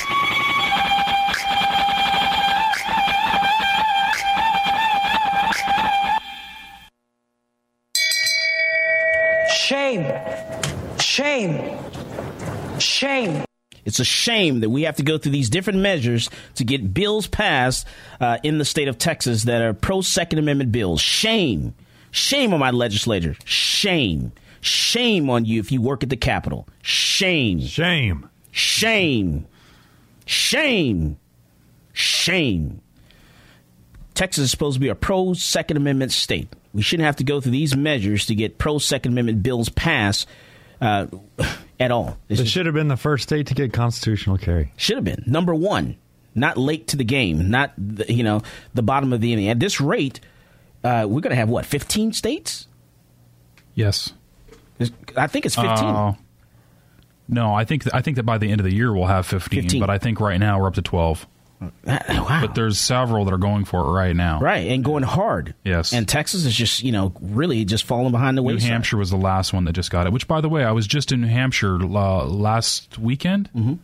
Shame. 9.50 10.67
Shame. 11.18 11.76
Shame. 12.78 13.44
It's 13.84 13.98
a 13.98 14.04
shame 14.04 14.60
that 14.60 14.70
we 14.70 14.82
have 14.82 14.98
to 14.98 15.02
go 15.02 15.18
through 15.18 15.32
these 15.32 15.50
different 15.50 15.80
measures 15.80 16.30
to 16.54 16.64
get 16.64 16.94
bills 16.94 17.26
passed 17.26 17.88
uh, 18.20 18.38
in 18.44 18.58
the 18.58 18.64
state 18.64 18.86
of 18.86 18.98
Texas 18.98 19.42
that 19.42 19.60
are 19.60 19.74
pro 19.74 20.00
Second 20.00 20.38
Amendment 20.38 20.70
bills. 20.70 21.00
Shame. 21.00 21.74
Shame 22.12 22.54
on 22.54 22.60
my 22.60 22.70
legislator. 22.70 23.34
Shame. 23.44 24.30
Shame 24.60 25.28
on 25.28 25.44
you 25.44 25.58
if 25.58 25.72
you 25.72 25.82
work 25.82 26.04
at 26.04 26.08
the 26.08 26.16
Capitol. 26.16 26.68
Shame. 26.82 27.62
Shame. 27.62 28.30
Shame. 28.52 29.44
Shame. 30.24 31.18
Shame. 31.92 32.80
Texas 34.14 34.44
is 34.44 34.50
supposed 34.52 34.74
to 34.74 34.80
be 34.80 34.88
a 34.88 34.94
pro 34.94 35.34
Second 35.34 35.78
Amendment 35.78 36.12
state. 36.12 36.54
We 36.72 36.82
shouldn't 36.82 37.06
have 37.06 37.16
to 37.16 37.24
go 37.24 37.40
through 37.40 37.50
these 37.50 37.74
measures 37.74 38.26
to 38.26 38.36
get 38.36 38.56
pro 38.56 38.78
Second 38.78 39.14
Amendment 39.14 39.42
bills 39.42 39.68
passed 39.68 40.28
uh, 40.80 41.06
at 41.80 41.90
all. 41.90 42.18
it 42.28 42.46
should 42.46 42.66
have 42.66 42.74
been 42.74 42.88
the 42.88 42.96
first 42.96 43.24
state 43.24 43.46
to 43.48 43.54
get 43.54 43.72
constitutional 43.72 44.38
carry. 44.38 44.72
Should 44.76 44.96
have 44.96 45.04
been 45.04 45.24
number 45.26 45.54
one, 45.54 45.96
not 46.34 46.56
late 46.56 46.88
to 46.88 46.96
the 46.96 47.04
game, 47.04 47.50
not 47.50 47.72
the, 47.76 48.12
you 48.12 48.22
know 48.22 48.42
the 48.74 48.82
bottom 48.82 49.12
of 49.12 49.20
the 49.20 49.32
inning. 49.32 49.48
At 49.48 49.60
this 49.60 49.80
rate, 49.80 50.20
uh, 50.84 51.06
we're 51.08 51.20
going 51.20 51.30
to 51.30 51.36
have 51.36 51.48
what 51.48 51.66
fifteen 51.66 52.12
states? 52.12 52.66
Yes, 53.74 54.12
I 55.16 55.26
think 55.26 55.46
it's 55.46 55.54
fifteen. 55.54 55.88
Uh, 55.88 56.14
no, 57.28 57.54
I 57.54 57.64
think 57.64 57.84
I 57.94 58.00
think 58.00 58.16
that 58.16 58.22
by 58.24 58.38
the 58.38 58.50
end 58.50 58.60
of 58.60 58.64
the 58.64 58.74
year 58.74 58.92
we'll 58.92 59.06
have 59.06 59.26
15, 59.26 59.62
15. 59.62 59.80
but 59.80 59.90
I 59.90 59.98
think 59.98 60.18
right 60.18 60.40
now 60.40 60.58
we're 60.60 60.66
up 60.66 60.74
to 60.74 60.82
12. 60.82 61.26
Wow. 61.60 62.38
But 62.42 62.54
there's 62.54 62.78
several 62.78 63.24
that 63.24 63.34
are 63.34 63.38
going 63.38 63.64
for 63.64 63.80
it 63.80 63.90
right 63.90 64.14
now. 64.14 64.40
Right, 64.40 64.68
and 64.68 64.84
going 64.84 65.02
hard. 65.02 65.54
Yes. 65.64 65.92
And 65.92 66.08
Texas 66.08 66.44
is 66.44 66.54
just, 66.54 66.82
you 66.82 66.92
know, 66.92 67.12
really 67.20 67.64
just 67.64 67.84
falling 67.84 68.12
behind 68.12 68.38
the 68.38 68.42
way. 68.42 68.52
New 68.52 68.56
wayside. 68.56 68.70
Hampshire 68.70 68.96
was 68.96 69.10
the 69.10 69.16
last 69.16 69.52
one 69.52 69.64
that 69.64 69.72
just 69.72 69.90
got 69.90 70.06
it. 70.06 70.12
Which, 70.12 70.28
by 70.28 70.40
the 70.40 70.48
way, 70.48 70.64
I 70.64 70.72
was 70.72 70.86
just 70.86 71.12
in 71.12 71.22
New 71.22 71.28
Hampshire 71.28 71.76
uh, 71.82 72.24
last 72.24 72.98
weekend, 72.98 73.50
mm-hmm. 73.54 73.74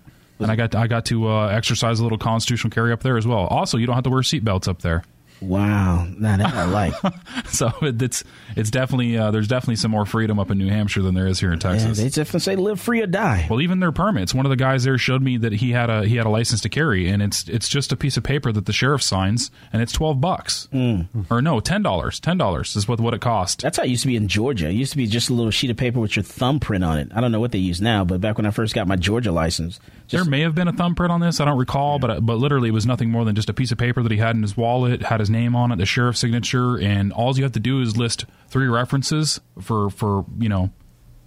and 0.43 0.51
I 0.51 0.57
got 0.57 0.75
I 0.75 0.87
got 0.87 1.07
to 1.07 1.29
uh, 1.29 1.49
exercise 1.49 2.01
a 2.01 2.03
little 2.03 2.19
constitutional 2.19 2.71
carry 2.71 2.93
up 2.93 3.03
there 3.03 3.17
as 3.17 3.27
well. 3.27 3.47
Also, 3.47 3.79
you 3.79 3.87
don't 3.87 3.95
have 3.95 4.05
to 4.05 4.11
wear 4.11 4.21
seatbelts 4.23 4.69
up 4.69 4.83
there. 4.83 5.05
Wow, 5.41 6.07
now 6.19 6.37
that 6.37 6.55
I 6.55 6.65
like. 6.65 6.95
so 7.49 7.71
it, 7.83 8.01
it's 8.01 8.25
it's 8.57 8.71
definitely 8.71 9.19
uh, 9.19 9.31
there's 9.31 9.49
definitely 9.49 9.77
some 9.77 9.91
more 9.91 10.07
freedom 10.07 10.39
up 10.39 10.51
in 10.51 10.59
New 10.59 10.69
Hampshire 10.69 11.03
than 11.03 11.15
there 11.15 11.27
is 11.27 11.41
here 11.41 11.53
in 11.53 11.59
Texas. 11.59 11.99
Yeah, 11.99 12.05
they 12.05 12.11
definitely 12.11 12.41
say 12.41 12.57
live 12.57 12.81
free 12.81 13.03
or 13.03 13.07
die. 13.07 13.47
Well, 13.51 13.61
even 13.61 13.81
their 13.81 13.93
permits. 13.93 14.35
One 14.35 14.47
of 14.47 14.51
the 14.51 14.57
guys 14.57 14.85
there 14.85 14.97
showed 14.97 15.23
me 15.23 15.37
that 15.39 15.53
he 15.53 15.73
had 15.73 15.91
a 15.91 16.05
he 16.05 16.17
had 16.17 16.27
a 16.27 16.31
license 16.31 16.61
to 16.63 16.69
carry, 16.69 17.09
and 17.09 17.23
it's 17.23 17.49
it's 17.49 17.69
just 17.69 17.93
a 17.93 17.97
piece 17.97 18.17
of 18.17 18.23
paper 18.23 18.53
that 18.53 18.67
the 18.67 18.73
sheriff 18.73 19.03
signs, 19.03 19.51
and 19.73 19.83
it's 19.83 19.93
twelve 19.93 20.21
bucks 20.21 20.69
mm. 20.73 21.07
or 21.31 21.43
no 21.43 21.61
ten 21.61 21.83
dollars. 21.83 22.21
Ten 22.21 22.39
dollars 22.39 22.75
is 22.77 22.89
what 22.89 23.01
what 23.01 23.13
it 23.13 23.21
cost. 23.21 23.63
That's 23.63 23.77
how 23.77 23.85
it 23.85 23.91
used 23.91 24.03
to 24.03 24.09
be 24.09 24.17
in 24.17 24.29
Georgia. 24.29 24.69
It 24.69 24.75
used 24.75 24.93
to 24.93 24.97
be 24.97 25.07
just 25.07 25.29
a 25.29 25.35
little 25.35 25.51
sheet 25.51 25.71
of 25.71 25.77
paper 25.77 26.01
with 26.01 26.17
your 26.17 26.23
thumbprint 26.23 26.85
on 26.85 26.99
it. 26.99 27.09
I 27.15 27.21
don't 27.21 27.33
know 27.33 27.41
what 27.41 27.53
they 27.53 27.59
use 27.59 27.81
now, 27.81 28.05
but 28.05 28.21
back 28.21 28.39
when 28.39 28.47
I 28.47 28.51
first 28.51 28.75
got 28.75 28.89
my 28.89 28.97
Georgia 28.97 29.33
license, 29.33 29.81
there 30.11 30.25
may 30.25 30.41
have 30.41 30.55
been 30.55 30.69
a 30.69 30.73
thumbprint 30.73 31.13
on 31.13 31.21
this. 31.21 31.41
I 31.41 31.45
don't 31.45 31.59
recall, 31.59 31.95
yeah. 31.95 32.07
but 32.07 32.27
but 32.27 32.37
literally 32.37 32.69
it 32.69 32.73
was 32.73 32.87
nothing 32.87 33.11
more 33.11 33.25
than 33.25 33.35
just 33.35 33.51
a 33.51 33.55
piece 33.55 33.73
of 33.73 33.79
paper 33.79 34.03
that 34.03 34.13
he 34.13 34.19
had 34.19 34.37
in 34.37 34.43
his 34.43 34.57
wallet, 34.57 35.03
had 35.03 35.21
his 35.25 35.31
name 35.31 35.57
on 35.57 35.73
it, 35.73 35.77
the 35.77 35.87
sheriff's 35.87 36.21
signature, 36.21 36.79
and 36.79 37.13
all 37.13 37.35
you 37.37 37.43
have 37.43 37.53
to 37.53 37.61
do 37.61 37.81
is 37.81 37.97
list 37.97 38.27
three 38.49 38.67
references 38.67 39.41
for 39.61 39.89
for 39.91 40.27
you 40.39 40.49
know 40.49 40.71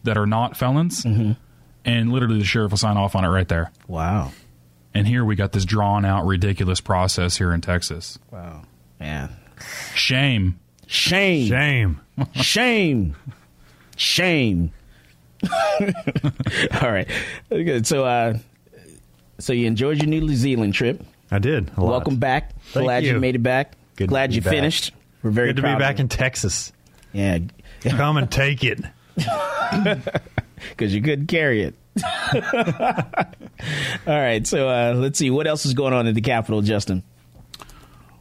that 0.04 0.18
are 0.18 0.28
not 0.28 0.56
felons, 0.56 1.04
mm-hmm. 1.04 1.32
and 1.84 2.12
literally 2.12 2.38
the 2.38 2.46
sheriff 2.46 2.72
will 2.72 2.78
sign 2.78 2.96
off 2.96 3.16
on 3.16 3.26
it 3.26 3.30
right 3.30 3.48
there. 3.48 3.72
Wow. 3.88 4.32
And 4.94 5.08
here 5.08 5.26
we 5.26 5.36
got 5.36 5.52
this 5.52 5.66
drawn 5.66 6.06
out, 6.06 6.26
ridiculous 6.26 6.80
process 6.80 7.38
here 7.38 7.52
in 7.54 7.62
Texas. 7.62 8.18
Wow, 8.32 8.64
man, 9.00 9.36
shame, 9.94 10.60
shame, 10.86 11.48
shame, 11.48 12.02
shame, 12.36 13.16
shame. 13.96 14.72
All 16.82 16.92
right, 16.92 17.08
good. 17.50 17.86
So, 17.86 18.06
uh, 18.06 18.38
so 19.40 19.54
you 19.54 19.68
enjoyed 19.68 19.98
your 19.98 20.08
New 20.08 20.36
Zealand 20.36 20.74
trip. 20.74 21.04
I 21.30 21.40
did. 21.40 21.76
Welcome 21.78 22.18
back. 22.18 22.54
Thank 22.72 22.86
Glad 22.86 23.04
you. 23.04 23.14
you. 23.14 23.20
made 23.20 23.36
it 23.36 23.44
back. 23.44 23.74
Good 23.98 24.10
Glad 24.10 24.34
you 24.34 24.42
back. 24.42 24.54
finished. 24.54 24.94
We're 25.22 25.32
very 25.32 25.50
good 25.50 25.58
to 25.58 25.62
proud 25.64 25.78
be 25.78 25.80
back 25.80 26.00
in 26.00 26.08
Texas. 26.08 26.72
Yeah, 27.12 27.40
come 27.84 28.18
and 28.18 28.32
take 28.32 28.64
it 28.64 28.80
because 30.70 30.94
you 30.94 31.02
couldn't 31.02 31.28
carry 31.28 31.64
it. 31.64 31.76
All 34.06 34.14
right, 34.14 34.46
so 34.46 34.70
uh, 34.70 34.94
let's 34.96 35.18
see 35.18 35.32
what 35.32 35.48
else 35.48 35.66
is 35.66 35.74
going 35.74 35.94
on 35.94 36.06
in 36.06 36.14
the 36.14 36.22
Capitol, 36.22 36.62
Justin. 36.62 37.04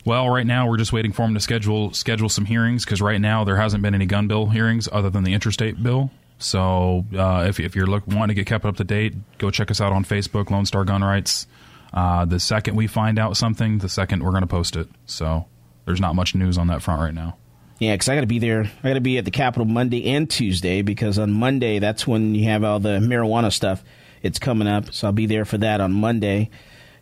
Well, 0.07 0.31
right 0.31 0.47
now 0.47 0.68
we're 0.68 0.79
just 0.79 0.93
waiting 0.93 1.12
for 1.12 1.22
them 1.22 1.35
to 1.35 1.41
schedule 1.41 1.93
schedule 1.93 2.29
some 2.29 2.47
hearings 2.47 2.85
because 2.85 3.03
right 3.03 3.20
now 3.20 3.45
there 3.45 3.57
hasn't 3.57 3.83
been 3.83 3.95
any 3.95 4.07
gun 4.07 4.29
bill 4.29 4.47
hearings 4.47 4.89
other 4.91 5.11
than 5.11 5.24
the 5.24 5.35
interstate 5.35 5.83
bill. 5.83 6.11
So 6.39 7.05
uh, 7.16 7.47
if, 7.49 7.61
if 7.61 7.74
you're 7.74 7.87
look, 7.87 8.07
wanting 8.07 8.29
to 8.29 8.35
get 8.35 8.47
kept 8.47 8.64
up 8.64 8.77
to 8.77 8.85
date, 8.85 9.14
go 9.39 9.51
check 9.51 9.70
us 9.70 9.81
out 9.81 9.93
on 9.93 10.05
Facebook, 10.05 10.51
Lone 10.51 10.64
Star 10.64 10.85
Gun 10.85 11.03
Rights. 11.03 11.47
Uh, 11.93 12.24
the 12.24 12.39
second 12.39 12.77
we 12.77 12.87
find 12.87 13.18
out 13.18 13.37
something, 13.37 13.79
the 13.79 13.89
second 13.89 14.22
we're 14.22 14.31
going 14.31 14.43
to 14.43 14.47
post 14.47 14.77
it. 14.77 14.89
So 15.07 15.47
there's 15.87 16.01
not 16.01 16.14
much 16.14 16.34
news 16.34 16.59
on 16.59 16.66
that 16.66 16.82
front 16.82 17.01
right 17.01 17.14
now. 17.14 17.37
Yeah, 17.78 17.95
because 17.95 18.09
I 18.09 18.14
got 18.14 18.22
to 18.22 18.26
be 18.26 18.39
there. 18.39 18.70
I 18.82 18.89
got 18.89 18.95
to 18.95 19.01
be 19.01 19.18
at 19.18 19.24
the 19.24 19.30
Capitol 19.30 19.66
Monday 19.66 20.12
and 20.14 20.28
Tuesday 20.28 20.82
because 20.82 21.18
on 21.18 21.32
Monday 21.32 21.78
that's 21.78 22.07
when 22.07 22.34
you 22.34 22.45
have 22.45 22.64
all 22.64 22.80
the 22.80 22.99
marijuana 23.01 23.53
stuff. 23.53 23.84
It's 24.22 24.39
coming 24.39 24.66
up, 24.66 24.93
so 24.93 25.07
I'll 25.07 25.12
be 25.12 25.26
there 25.26 25.45
for 25.45 25.59
that 25.59 25.80
on 25.80 25.93
Monday, 25.93 26.51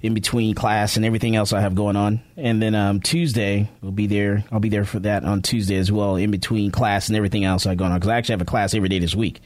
in 0.02 0.14
between 0.14 0.54
class 0.54 0.96
and 0.96 1.04
everything 1.04 1.36
else 1.36 1.52
I 1.52 1.60
have 1.60 1.74
going 1.74 1.96
on. 1.96 2.20
And 2.36 2.60
then 2.60 2.74
um, 2.74 3.00
Tuesday 3.00 3.70
we'll 3.80 3.92
be 3.92 4.08
there. 4.08 4.44
I'll 4.50 4.60
be 4.60 4.68
there 4.68 4.84
for 4.84 4.98
that 5.00 5.24
on 5.24 5.40
Tuesday 5.40 5.76
as 5.76 5.90
well, 5.90 6.16
in 6.16 6.30
between 6.30 6.70
class 6.70 7.08
and 7.08 7.16
everything 7.16 7.44
else 7.44 7.66
I 7.66 7.76
going 7.76 7.92
on 7.92 7.98
because 7.98 8.10
I 8.10 8.18
actually 8.18 8.34
have 8.34 8.42
a 8.42 8.46
class 8.46 8.74
every 8.74 8.88
day 8.88 8.98
this 8.98 9.14
week. 9.14 9.40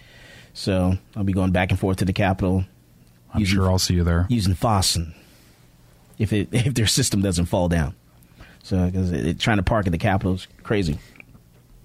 So 0.55 0.95
I'll 1.15 1.25
be 1.25 1.35
going 1.35 1.53
back 1.53 1.71
and 1.71 1.79
forth 1.79 1.99
to 1.99 2.05
the 2.05 2.13
Capitol. 2.15 2.65
I'm 3.33 3.41
using, 3.41 3.57
sure 3.57 3.71
I'll 3.71 3.79
see 3.79 3.95
you 3.95 4.05
there 4.05 4.27
using 4.31 4.55
Fasten 4.55 5.15
if 6.19 6.33
it 6.33 6.49
if 6.53 6.73
their 6.73 6.87
system 6.87 7.21
doesn't 7.21 7.47
fall 7.47 7.69
down. 7.69 7.95
So 8.63 8.87
because 8.87 9.37
trying 9.39 9.59
to 9.59 9.63
park 9.63 9.87
at 9.87 9.93
the 9.93 9.99
Capitol 9.99 10.35
is 10.35 10.47
crazy. 10.63 10.99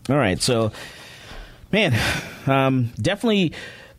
All 0.09 0.17
right, 0.17 0.41
so 0.41 0.71
man, 1.71 1.97
um, 2.45 2.91
definitely 3.01 3.53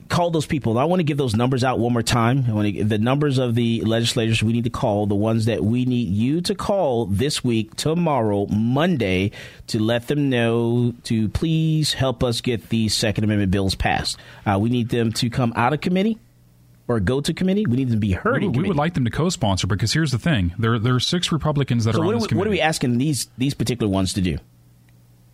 call 0.09 0.31
those 0.31 0.47
people. 0.47 0.78
I 0.78 0.85
want 0.85 1.01
to 1.01 1.05
give 1.05 1.16
those 1.16 1.35
numbers 1.35 1.65
out 1.65 1.78
one 1.78 1.93
more 1.93 2.03
time. 2.03 2.44
I 2.49 2.53
want 2.53 2.74
to 2.74 2.85
the 2.85 2.99
numbers 2.99 3.39
of 3.39 3.55
the 3.55 3.81
legislators 3.82 4.43
we 4.43 4.53
need 4.53 4.65
to 4.65 4.70
call, 4.70 5.07
the 5.07 5.15
ones 5.15 5.47
that 5.47 5.65
we 5.65 5.85
need 5.85 6.09
you 6.09 6.40
to 6.43 6.55
call 6.55 7.07
this 7.07 7.43
week, 7.43 7.74
tomorrow, 7.77 8.47
Monday, 8.47 9.31
to 9.69 9.78
let 9.78 10.09
them 10.09 10.28
know 10.28 10.94
to 11.05 11.28
please 11.31 11.94
help 11.94 12.23
us 12.23 12.40
get 12.40 12.69
these 12.69 12.94
Second 12.94 13.24
Amendment 13.24 13.51
bills 13.51 13.74
passed. 13.74 14.19
Uh, 14.44 14.59
we 14.61 14.69
need 14.69 14.90
them 14.90 15.12
to 15.12 15.31
come 15.31 15.53
out 15.57 15.73
of 15.73 15.81
committee 15.81 16.19
or 16.89 17.01
go 17.01 17.20
to 17.20 17.32
committee. 17.32 17.66
We 17.66 17.77
need 17.77 17.89
them 17.89 17.97
to 17.97 18.01
be 18.01 18.12
heard. 18.12 18.43
We, 18.43 18.48
we 18.48 18.69
would 18.69 18.77
like 18.77 18.94
them 18.94 19.05
to 19.05 19.11
co-sponsor 19.11 19.66
because 19.66 19.93
here's 19.93 20.12
the 20.12 20.19
thing: 20.19 20.55
there 20.59 20.78
there 20.78 20.94
are 20.94 21.01
six 21.01 21.32
Republicans 21.32 21.85
that 21.85 21.94
so 21.94 22.02
are 22.02 22.05
what 22.05 22.15
on 22.15 22.16
are 22.16 22.20
this 22.23 22.32
we, 22.32 22.39
What 22.39 22.47
are 22.47 22.51
we 22.51 22.61
asking 22.61 22.98
these 22.98 23.28
these 23.39 23.55
particular 23.55 23.90
ones 23.90 24.12
to 24.15 24.20
do? 24.20 24.39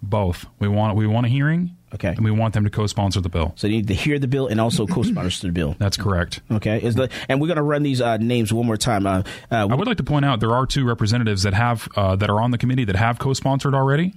Both. 0.03 0.47
We 0.59 0.69
want 0.69 0.97
we 0.97 1.07
want 1.07 1.27
a 1.27 1.29
hearing. 1.29 1.77
Okay. 1.93 2.09
And 2.09 2.21
we 2.21 2.31
want 2.31 2.55
them 2.55 2.63
to 2.63 2.71
co-sponsor 2.71 3.21
the 3.21 3.29
bill. 3.29 3.53
So 3.57 3.67
they 3.67 3.73
need 3.73 3.89
to 3.89 3.95
hear 3.95 4.21
the 4.21 4.29
bill 4.29 4.47
and 4.47 4.61
also 4.61 4.87
co-sponsor 4.87 5.49
the 5.49 5.53
bill. 5.53 5.75
That's 5.79 5.97
correct. 5.97 6.41
Okay. 6.49 6.81
Is 6.81 6.95
the 6.95 7.11
and 7.29 7.41
we're 7.41 7.49
going 7.49 7.57
to 7.57 7.65
run 7.65 7.83
these 7.83 8.01
uh, 8.01 8.17
names 8.19 8.53
one 8.53 8.65
more 8.65 8.77
time. 8.77 9.07
Uh, 9.07 9.25
uh, 9.51 9.67
I 9.69 9.75
would 9.75 9.89
like 9.89 9.97
to 9.97 10.05
point 10.05 10.25
out 10.25 10.39
there 10.39 10.55
are 10.55 10.67
two 10.67 10.85
representatives 10.87 11.43
that 11.43 11.55
have 11.55 11.89
uh, 11.97 12.15
that 12.17 12.31
are 12.31 12.41
on 12.41 12.53
the 12.53 12.59
committee 12.59 12.85
that 12.85 12.97
have 12.97 13.19
co-sponsored 13.19 13.75
already. 13.75 14.15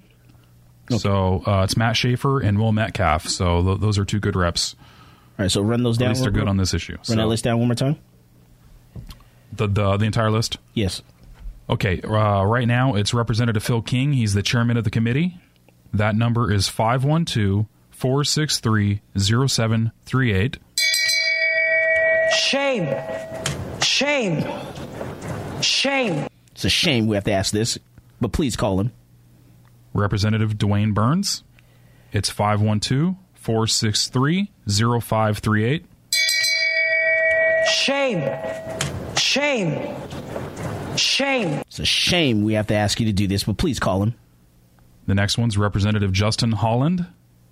Okay. 0.92 1.00
So 1.00 1.42
uh, 1.48 1.64
it's 1.64 1.76
Matt 1.76 1.98
Schaefer 1.98 2.40
and 2.42 2.60
Will 2.60 2.74
Metcalf. 2.74 3.28
So 3.28 3.64
th- 3.64 3.80
those 3.80 3.98
are 3.98 4.06
two 4.06 4.20
good 4.20 4.36
reps. 4.36 4.76
All 5.38 5.44
right. 5.44 5.52
So 5.52 5.62
run 5.62 5.84
those 5.84 5.98
down. 5.98 6.10
At 6.10 6.12
least 6.12 6.24
they're 6.24 6.32
good 6.32 6.48
on 6.48 6.58
this 6.58 6.74
issue. 6.74 6.94
Run 6.94 7.04
so. 7.04 7.16
that 7.16 7.28
list 7.28 7.44
down 7.44 7.60
one 7.60 7.68
more 7.68 7.76
time. 7.76 7.98
The 9.52 9.68
the 9.68 9.98
the 9.98 10.06
entire 10.06 10.32
list. 10.32 10.58
Yes. 10.74 11.02
Okay. 11.70 12.02
Uh, 12.02 12.44
right 12.44 12.68
now 12.68 12.96
it's 12.96 13.14
Representative 13.14 13.64
Phil 13.64 13.82
King. 13.82 14.14
He's 14.14 14.34
the 14.34 14.44
chairman 14.44 14.78
of 14.78 14.84
the 14.84 14.92
committee. 14.92 15.38
That 15.94 16.16
number 16.16 16.52
is 16.52 16.68
512 16.68 17.66
463 17.92 19.02
0738. 19.18 20.58
Shame. 22.32 22.88
Shame. 23.82 24.44
Shame. 25.62 26.28
It's 26.52 26.66
a 26.66 26.70
shame 26.70 27.08
we 27.08 27.16
have 27.16 27.24
to 27.26 27.32
ask 27.32 27.52
this, 27.52 27.80
but 28.20 28.32
please 28.32 28.56
call 28.56 28.80
him. 28.80 28.92
Representative 29.94 30.58
DeWayne 30.58 30.94
Burns. 30.94 31.44
It's 32.12 32.30
512 32.30 33.16
463 33.44 34.50
0538. 34.68 35.86
Shame. 37.68 39.18
Shame. 39.18 39.96
Shame. 40.96 41.50
It's 41.68 41.80
a 41.80 41.86
shame 41.86 42.44
we 42.44 42.54
have 42.54 42.68
to 42.68 42.74
ask 42.74 43.02
you 43.02 43.06
to 43.08 43.12
do 43.12 43.28
this, 43.28 43.44
but 43.44 43.58
please 43.58 43.80
call 43.80 44.02
him. 44.02 44.14
The 45.08 45.16
next 45.16 45.38
one's 45.38 45.58
Representative 45.58 46.14
Justin 46.14 46.54
Holland. 46.54 47.06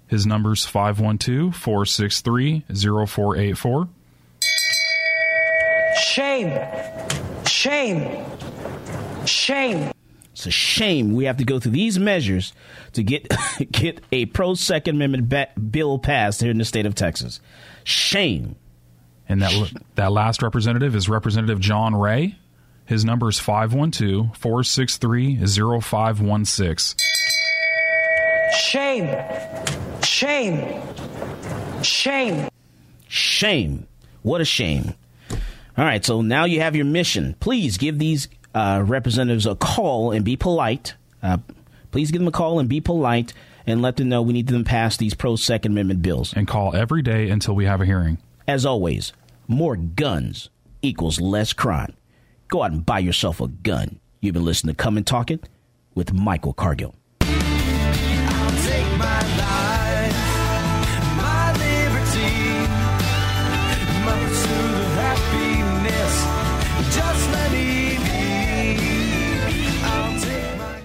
His 0.07 0.25
number's 0.25 0.65
512 0.65 1.53
463 1.53 2.65
0484. 2.69 3.89
Shame. 5.97 7.45
Shame. 7.45 8.25
Shame. 9.25 9.91
It's 10.33 10.45
a 10.45 10.51
shame 10.51 11.13
we 11.13 11.25
have 11.25 11.37
to 11.37 11.43
go 11.43 11.59
through 11.59 11.73
these 11.73 11.99
measures 11.99 12.53
to 12.93 13.03
get 13.03 13.27
get 13.71 14.01
a 14.11 14.25
pro 14.27 14.53
Second 14.53 14.95
Amendment 14.95 15.29
ba- 15.29 15.49
bill 15.59 15.99
passed 15.99 16.41
here 16.41 16.51
in 16.51 16.57
the 16.57 16.65
state 16.65 16.85
of 16.85 16.95
Texas. 16.95 17.39
Shame. 17.83 18.55
And 19.27 19.41
that 19.41 19.71
that 19.95 20.11
last 20.11 20.41
representative 20.41 20.95
is 20.95 21.09
Representative 21.09 21.59
John 21.59 21.95
Wray. 21.95 22.35
His 22.85 23.05
number 23.05 23.29
is 23.29 23.39
512 23.39 24.35
463 24.37 25.37
0516. 25.37 26.97
Shame. 28.53 30.03
Shame. 30.03 30.81
Shame. 31.83 32.49
Shame. 33.07 33.87
What 34.23 34.41
a 34.41 34.45
shame. 34.45 34.93
All 35.77 35.85
right, 35.85 36.03
so 36.03 36.21
now 36.21 36.43
you 36.45 36.59
have 36.59 36.75
your 36.75 36.85
mission. 36.85 37.35
Please 37.39 37.77
give 37.77 37.97
these 37.97 38.27
uh, 38.53 38.83
representatives 38.85 39.45
a 39.45 39.55
call 39.55 40.11
and 40.11 40.25
be 40.25 40.35
polite. 40.35 40.95
Uh, 41.21 41.37
please 41.91 42.11
give 42.11 42.21
them 42.21 42.27
a 42.27 42.31
call 42.31 42.59
and 42.59 42.67
be 42.67 42.81
polite 42.81 43.33
and 43.65 43.81
let 43.81 43.97
them 43.97 44.09
know 44.09 44.21
we 44.21 44.33
need 44.33 44.47
them 44.47 44.63
to 44.63 44.69
pass 44.69 44.97
these 44.97 45.13
pro 45.13 45.35
Second 45.35 45.73
Amendment 45.73 46.01
bills. 46.01 46.33
And 46.35 46.47
call 46.47 46.75
every 46.75 47.01
day 47.01 47.29
until 47.29 47.55
we 47.55 47.65
have 47.65 47.81
a 47.81 47.85
hearing. 47.85 48.17
As 48.47 48.65
always, 48.65 49.13
more 49.47 49.75
guns 49.75 50.49
equals 50.81 51.21
less 51.21 51.53
crime. 51.53 51.93
Go 52.47 52.63
out 52.63 52.71
and 52.71 52.85
buy 52.85 52.99
yourself 52.99 53.39
a 53.39 53.47
gun. 53.47 53.99
You've 54.19 54.33
been 54.33 54.45
listening 54.45 54.75
to 54.75 54.83
Come 54.83 54.97
and 54.97 55.05
Talk 55.07 55.31
It 55.31 55.47
with 55.95 56.13
Michael 56.13 56.53
Cargill. 56.53 56.95